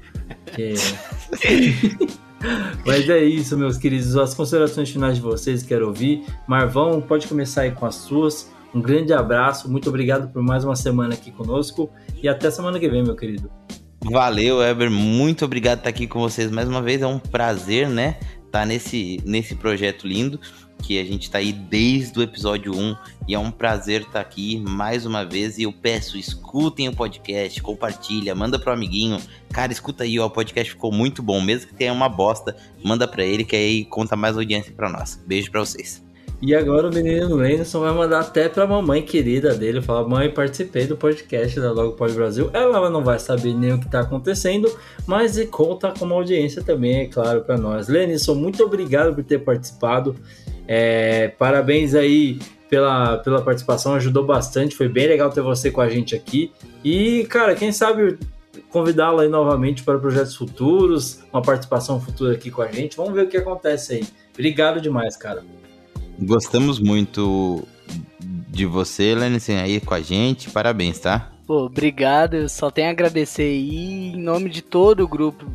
que- 0.55 0.73
Mas 2.85 3.09
é 3.09 3.23
isso, 3.23 3.57
meus 3.57 3.77
queridos. 3.77 4.15
As 4.15 4.33
considerações 4.33 4.89
finais 4.89 5.15
de 5.15 5.21
vocês 5.21 5.63
quero 5.63 5.87
ouvir. 5.87 6.23
Marvão, 6.47 7.01
pode 7.01 7.27
começar 7.27 7.61
aí 7.61 7.71
com 7.71 7.85
as 7.85 7.95
suas. 7.95 8.51
Um 8.73 8.81
grande 8.81 9.13
abraço. 9.13 9.69
Muito 9.71 9.89
obrigado 9.89 10.31
por 10.31 10.43
mais 10.43 10.63
uma 10.63 10.75
semana 10.75 11.13
aqui 11.15 11.31
conosco. 11.31 11.89
E 12.21 12.27
até 12.27 12.51
semana 12.51 12.79
que 12.79 12.87
vem, 12.89 13.03
meu 13.03 13.15
querido. 13.15 13.49
Valeu, 14.03 14.61
Eber. 14.61 14.91
Muito 14.91 15.43
obrigado 15.45 15.79
por 15.79 15.87
estar 15.87 15.89
aqui 15.89 16.07
com 16.07 16.19
vocês 16.19 16.51
mais 16.51 16.67
uma 16.67 16.81
vez. 16.81 17.01
É 17.01 17.07
um 17.07 17.17
prazer, 17.17 17.89
né? 17.89 18.19
Estar 18.45 18.65
nesse, 18.65 19.19
nesse 19.25 19.55
projeto 19.55 20.07
lindo. 20.07 20.39
Que 20.81 20.99
a 20.99 21.03
gente 21.03 21.31
tá 21.31 21.39
aí 21.39 21.51
desde 21.51 22.19
o 22.19 22.21
episódio 22.21 22.75
1. 22.75 22.95
E 23.27 23.33
é 23.33 23.39
um 23.39 23.49
prazer 23.49 24.01
estar 24.01 24.21
aqui 24.21 24.59
mais 24.59 25.05
uma 25.05 25.25
vez. 25.25 25.57
E 25.57 25.63
eu 25.63 25.73
peço, 25.73 26.17
escutem 26.17 26.87
o 26.87 26.95
podcast, 26.95 27.61
compartilha, 27.61 28.35
manda 28.35 28.59
pro 28.59 28.71
amiguinho. 28.71 29.17
Cara, 29.51 29.71
escuta 29.71 30.03
aí, 30.03 30.19
ó. 30.19 30.27
O 30.27 30.29
podcast 30.29 30.73
ficou 30.73 30.91
muito 30.91 31.23
bom. 31.23 31.41
Mesmo 31.41 31.69
que 31.69 31.75
tenha 31.75 31.91
uma 31.91 32.09
bosta, 32.09 32.55
manda 32.83 33.07
pra 33.07 33.23
ele, 33.23 33.43
que 33.43 33.55
aí 33.55 33.85
conta 33.85 34.15
mais 34.15 34.37
audiência 34.37 34.73
pra 34.73 34.89
nós. 34.89 35.21
Beijo 35.25 35.49
pra 35.49 35.61
vocês. 35.61 36.05
E 36.41 36.53
agora 36.53 36.89
o 36.89 36.93
menino 36.93 37.35
Lenison 37.35 37.79
vai 37.79 37.93
mandar 37.93 38.19
até 38.19 38.49
pra 38.49 38.67
mamãe 38.67 39.01
querida 39.01 39.55
dele, 39.55 39.81
falar, 39.81 40.07
mãe, 40.07 40.29
participei 40.29 40.85
do 40.85 40.97
podcast 40.97 41.59
da 41.59 41.71
Logo 41.71 41.93
Pode 41.93 42.13
Brasil. 42.13 42.49
Ela 42.53 42.89
não 42.89 43.03
vai 43.03 43.17
saber 43.17 43.53
nem 43.53 43.73
o 43.73 43.79
que 43.79 43.89
tá 43.89 44.01
acontecendo, 44.01 44.69
mas 45.07 45.41
conta 45.49 45.93
como 45.97 46.13
audiência 46.13 46.61
também, 46.61 47.01
é 47.01 47.05
claro, 47.07 47.41
pra 47.41 47.57
nós. 47.57 47.87
Lenison, 47.87 48.35
muito 48.35 48.61
obrigado 48.63 49.15
por 49.15 49.23
ter 49.23 49.39
participado. 49.39 50.15
É, 50.67 51.29
parabéns 51.29 51.93
aí 51.93 52.39
pela, 52.69 53.17
pela 53.17 53.41
participação, 53.41 53.93
ajudou 53.95 54.25
bastante, 54.25 54.75
foi 54.75 54.87
bem 54.87 55.07
legal 55.07 55.29
ter 55.29 55.41
você 55.41 55.71
com 55.71 55.81
a 55.81 55.89
gente 55.89 56.15
aqui. 56.15 56.51
E, 56.83 57.25
cara, 57.25 57.55
quem 57.55 57.71
sabe 57.71 58.17
convidá-la 58.69 59.23
aí 59.23 59.29
novamente 59.29 59.83
para 59.83 59.97
projetos 59.97 60.35
futuros, 60.35 61.23
uma 61.31 61.41
participação 61.41 61.99
futura 61.99 62.33
aqui 62.33 62.51
com 62.51 62.61
a 62.61 62.71
gente. 62.71 62.97
Vamos 62.97 63.13
ver 63.13 63.25
o 63.25 63.27
que 63.27 63.37
acontece 63.37 63.93
aí. 63.93 64.03
Obrigado 64.33 64.81
demais, 64.81 65.15
cara. 65.15 65.43
Gostamos 66.19 66.79
muito 66.79 67.65
de 68.49 68.65
você, 68.65 69.15
Lenison, 69.15 69.57
aí 69.57 69.79
com 69.79 69.93
a 69.93 70.01
gente. 70.01 70.49
Parabéns, 70.49 70.99
tá? 70.99 71.31
Pô, 71.45 71.65
obrigado. 71.65 72.35
Eu 72.35 72.49
só 72.49 72.71
tenho 72.71 72.87
a 72.87 72.91
agradecer 72.91 73.43
aí 73.43 74.13
em 74.13 74.21
nome 74.21 74.49
de 74.49 74.61
todo 74.61 75.03
o 75.03 75.07
grupo 75.07 75.45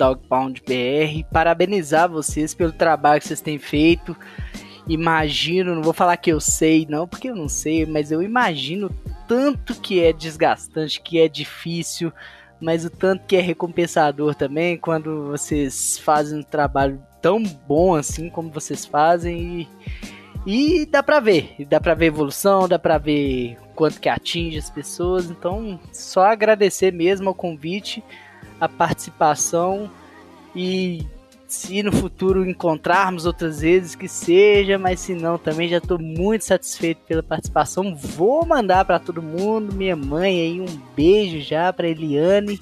Dog 0.00 0.22
Pound 0.26 0.62
BR. 0.66 1.22
Parabenizar 1.30 2.08
vocês 2.08 2.54
pelo 2.54 2.72
trabalho 2.72 3.20
que 3.20 3.28
vocês 3.28 3.42
têm 3.42 3.58
feito. 3.58 4.16
Imagino, 4.88 5.74
não 5.74 5.82
vou 5.82 5.92
falar 5.92 6.16
que 6.16 6.32
eu 6.32 6.40
sei, 6.40 6.86
não, 6.88 7.06
porque 7.06 7.28
eu 7.28 7.36
não 7.36 7.48
sei, 7.48 7.84
mas 7.84 8.10
eu 8.10 8.22
imagino 8.22 8.90
tanto 9.28 9.78
que 9.78 10.02
é 10.02 10.10
desgastante, 10.10 11.02
que 11.02 11.20
é 11.20 11.28
difícil, 11.28 12.10
mas 12.58 12.84
o 12.84 12.90
tanto 12.90 13.26
que 13.26 13.36
é 13.36 13.40
recompensador 13.40 14.34
também 14.34 14.78
quando 14.78 15.26
vocês 15.26 15.98
fazem 15.98 16.38
um 16.38 16.42
trabalho 16.42 17.00
tão 17.20 17.42
bom 17.42 17.94
assim 17.94 18.30
como 18.30 18.50
vocês 18.50 18.86
fazem 18.86 19.68
e, 20.46 20.82
e 20.82 20.86
dá 20.86 21.02
pra 21.02 21.20
ver, 21.20 21.54
dá 21.68 21.78
pra 21.78 21.94
ver 21.94 22.06
evolução, 22.06 22.66
dá 22.66 22.78
pra 22.78 22.96
ver 22.96 23.58
quanto 23.76 24.00
que 24.00 24.08
atinge 24.08 24.58
as 24.58 24.70
pessoas, 24.70 25.30
então 25.30 25.78
só 25.92 26.22
agradecer 26.22 26.90
mesmo 26.92 27.28
ao 27.28 27.34
convite, 27.34 28.02
a 28.60 28.68
participação 28.68 29.90
e 30.54 31.06
se 31.50 31.82
no 31.82 31.90
futuro 31.90 32.48
encontrarmos 32.48 33.26
outras 33.26 33.60
vezes 33.60 33.96
que 33.96 34.06
seja, 34.06 34.78
mas 34.78 35.00
se 35.00 35.14
não 35.14 35.36
também 35.36 35.68
já 35.68 35.78
estou 35.78 35.98
muito 35.98 36.44
satisfeito 36.44 37.00
pela 37.08 37.24
participação. 37.24 37.94
Vou 37.96 38.46
mandar 38.46 38.84
para 38.84 39.00
todo 39.00 39.20
mundo, 39.20 39.74
minha 39.74 39.96
mãe 39.96 40.40
aí 40.40 40.60
um 40.60 40.80
beijo 40.94 41.40
já 41.40 41.72
para 41.72 41.88
Eliane. 41.88 42.58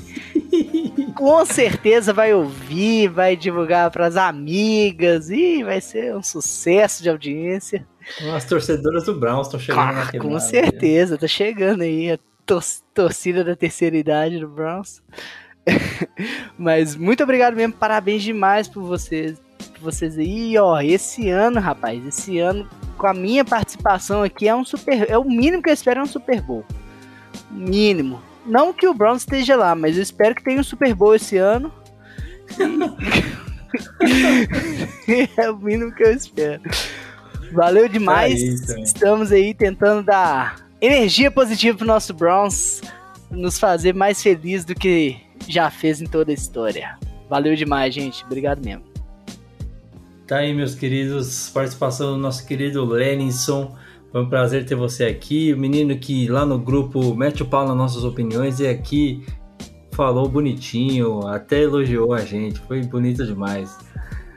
Com 1.14 1.44
certeza 1.44 2.14
vai 2.14 2.32
ouvir, 2.32 3.08
vai 3.08 3.36
divulgar 3.36 3.90
para 3.90 4.06
as 4.06 4.16
amigas 4.16 5.28
e 5.28 5.62
vai 5.64 5.80
ser 5.80 6.16
um 6.16 6.22
sucesso 6.22 7.02
de 7.02 7.10
audiência. 7.10 7.86
As 8.34 8.44
torcedoras 8.46 9.04
do 9.04 9.14
Browns 9.14 9.48
estão 9.48 9.60
chegando 9.60 9.80
Ah, 9.80 10.10
com 10.18 10.40
certeza, 10.40 11.18
tá 11.18 11.26
chegando 11.26 11.82
aí. 11.82 12.18
tor 12.46 12.62
torcida 12.94 13.44
da 13.44 13.54
terceira 13.54 13.96
idade 13.98 14.38
do 14.38 14.48
Browns. 14.48 15.02
Mas 16.58 16.96
muito 16.96 17.22
obrigado 17.22 17.54
mesmo, 17.54 17.74
parabéns 17.74 18.22
demais 18.22 18.68
por 18.68 18.82
vocês, 18.82 19.40
por 19.74 19.82
vocês 19.82 20.18
aí, 20.18 20.56
ó. 20.58 20.80
Esse 20.80 21.30
ano, 21.30 21.60
rapaz, 21.60 22.04
esse 22.06 22.38
ano 22.38 22.68
com 22.98 23.06
a 23.06 23.14
minha 23.14 23.44
participação 23.44 24.22
aqui 24.22 24.48
é 24.48 24.54
um 24.54 24.64
super, 24.64 25.08
é 25.08 25.16
o 25.16 25.24
mínimo 25.24 25.62
que 25.62 25.70
eu 25.70 25.74
espero 25.74 26.00
é 26.00 26.02
um 26.02 26.06
Super 26.06 26.42
Bowl. 26.42 26.64
Mínimo. 27.50 28.20
Não 28.44 28.72
que 28.72 28.86
o 28.86 28.94
Browns 28.94 29.22
esteja 29.22 29.56
lá, 29.56 29.74
mas 29.74 29.96
eu 29.96 30.02
espero 30.02 30.34
que 30.34 30.42
tenha 30.42 30.60
um 30.60 30.64
Super 30.64 30.94
Bowl 30.94 31.14
esse 31.14 31.36
ano. 31.36 31.72
é 35.36 35.50
o 35.50 35.56
mínimo 35.56 35.92
que 35.92 36.02
eu 36.02 36.12
espero. 36.12 36.62
Valeu 37.52 37.88
demais. 37.88 38.70
Aí, 38.70 38.82
Estamos 38.82 39.32
aí 39.32 39.54
tentando 39.54 40.02
dar 40.02 40.56
energia 40.80 41.30
positiva 41.30 41.78
pro 41.78 41.86
nosso 41.86 42.12
Browns, 42.12 42.80
nos 43.30 43.58
fazer 43.58 43.94
mais 43.94 44.22
feliz 44.22 44.64
do 44.64 44.74
que 44.74 45.16
já 45.48 45.70
fez 45.70 46.00
em 46.00 46.06
toda 46.06 46.30
a 46.30 46.34
história. 46.34 46.98
Valeu 47.28 47.54
demais, 47.54 47.94
gente. 47.94 48.24
Obrigado 48.24 48.64
mesmo. 48.64 48.84
Tá 50.26 50.38
aí, 50.38 50.52
meus 50.52 50.74
queridos, 50.74 51.50
participação 51.50 52.12
do 52.12 52.18
nosso 52.18 52.46
querido 52.46 52.84
Lenison. 52.84 53.74
Foi 54.12 54.22
um 54.22 54.28
prazer 54.28 54.64
ter 54.66 54.74
você 54.74 55.04
aqui. 55.04 55.52
O 55.52 55.58
menino 55.58 55.96
que 55.98 56.28
lá 56.28 56.44
no 56.44 56.58
grupo 56.58 57.14
mete 57.14 57.42
o 57.42 57.46
pau 57.46 57.66
nas 57.66 57.76
nossas 57.76 58.04
opiniões 58.04 58.60
e 58.60 58.66
aqui 58.66 59.24
falou 59.92 60.28
bonitinho, 60.28 61.26
até 61.26 61.62
elogiou 61.62 62.12
a 62.12 62.20
gente. 62.20 62.60
Foi 62.60 62.82
bonito 62.82 63.26
demais. 63.26 63.76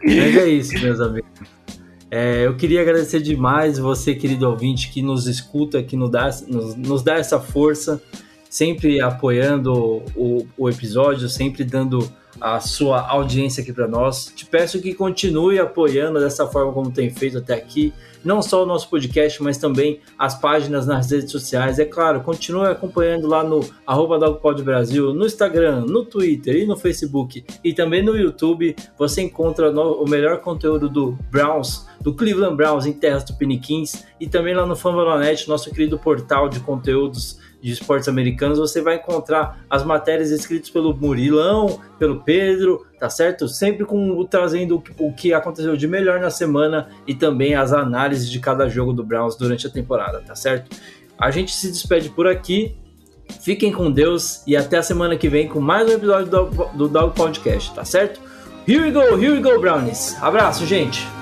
Mas 0.03 0.35
é 0.37 0.49
isso, 0.49 0.73
meus 0.81 0.99
amigos. 0.99 1.29
É, 2.09 2.45
eu 2.45 2.55
queria 2.57 2.81
agradecer 2.81 3.21
demais 3.21 3.77
você, 3.77 4.13
querido 4.13 4.49
ouvinte, 4.49 4.91
que 4.91 5.01
nos 5.01 5.27
escuta, 5.27 5.81
que 5.81 5.95
nos 5.95 6.09
dá, 6.09 6.29
nos, 6.47 6.75
nos 6.75 7.03
dá 7.03 7.15
essa 7.15 7.39
força, 7.39 8.01
sempre 8.51 8.99
apoiando 8.99 10.03
o, 10.13 10.45
o 10.57 10.69
episódio, 10.69 11.29
sempre 11.29 11.63
dando 11.63 12.11
a 12.39 12.59
sua 12.59 12.99
audiência 13.07 13.63
aqui 13.63 13.71
para 13.71 13.87
nós. 13.87 14.31
Te 14.35 14.45
peço 14.45 14.81
que 14.81 14.93
continue 14.93 15.57
apoiando 15.57 16.19
dessa 16.19 16.45
forma 16.45 16.73
como 16.73 16.91
tem 16.91 17.09
feito 17.09 17.37
até 17.37 17.53
aqui, 17.53 17.93
não 18.23 18.41
só 18.41 18.63
o 18.63 18.65
nosso 18.65 18.89
podcast, 18.89 19.41
mas 19.41 19.57
também 19.57 20.01
as 20.19 20.35
páginas 20.35 20.85
nas 20.85 21.09
redes 21.09 21.31
sociais. 21.31 21.79
É 21.79 21.85
claro, 21.85 22.21
continue 22.21 22.67
acompanhando 22.67 23.25
lá 23.25 23.41
no 23.41 23.61
arroba 23.87 24.19
Brasil, 24.63 25.13
no 25.13 25.25
Instagram, 25.25 25.85
no 25.85 26.03
Twitter 26.03 26.57
e 26.57 26.65
no 26.65 26.75
Facebook 26.75 27.45
e 27.63 27.73
também 27.73 28.03
no 28.03 28.17
YouTube. 28.17 28.75
Você 28.97 29.21
encontra 29.21 29.71
no, 29.71 30.03
o 30.03 30.09
melhor 30.09 30.39
conteúdo 30.41 30.89
do 30.89 31.17
Browns, 31.31 31.87
do 32.01 32.13
Cleveland 32.13 32.57
Browns 32.57 32.85
em 32.85 32.93
terras 32.93 33.23
tupiniquins 33.23 34.03
e 34.19 34.27
também 34.27 34.53
lá 34.53 34.65
no 34.65 34.75
Fambonanet, 34.75 35.47
nosso 35.47 35.71
querido 35.71 35.97
portal 35.97 36.49
de 36.49 36.59
conteúdos 36.59 37.39
de 37.61 37.71
esportes 37.71 38.07
americanos, 38.07 38.57
você 38.57 38.81
vai 38.81 38.95
encontrar 38.95 39.63
as 39.69 39.83
matérias 39.83 40.31
escritas 40.31 40.69
pelo 40.69 40.93
Murilão, 40.95 41.79
pelo 41.99 42.21
Pedro, 42.21 42.85
tá 42.99 43.09
certo? 43.09 43.47
Sempre 43.47 43.85
com 43.85 44.25
trazendo 44.25 44.83
o 44.97 45.13
que 45.13 45.33
aconteceu 45.33 45.77
de 45.77 45.87
melhor 45.87 46.19
na 46.19 46.31
semana 46.31 46.89
e 47.07 47.13
também 47.13 47.53
as 47.53 47.71
análises 47.71 48.29
de 48.29 48.39
cada 48.39 48.67
jogo 48.67 48.91
do 48.93 49.03
Browns 49.03 49.35
durante 49.35 49.67
a 49.67 49.69
temporada, 49.69 50.21
tá 50.21 50.35
certo? 50.35 50.75
A 51.17 51.29
gente 51.29 51.53
se 51.53 51.69
despede 51.69 52.09
por 52.09 52.27
aqui. 52.27 52.75
Fiquem 53.41 53.71
com 53.71 53.89
Deus 53.89 54.43
e 54.45 54.57
até 54.57 54.77
a 54.77 54.83
semana 54.83 55.15
que 55.15 55.29
vem 55.29 55.47
com 55.47 55.61
mais 55.61 55.87
um 55.87 55.93
episódio 55.93 56.29
do, 56.29 56.65
do 56.73 56.87
Dog 56.87 57.15
Podcast, 57.15 57.73
tá 57.73 57.85
certo? 57.85 58.19
Here 58.67 58.81
we 58.81 58.91
go, 58.91 59.17
here 59.17 59.31
we 59.31 59.39
go, 59.39 59.59
Brownies. 59.59 60.17
Abraço, 60.21 60.65
gente. 60.65 61.20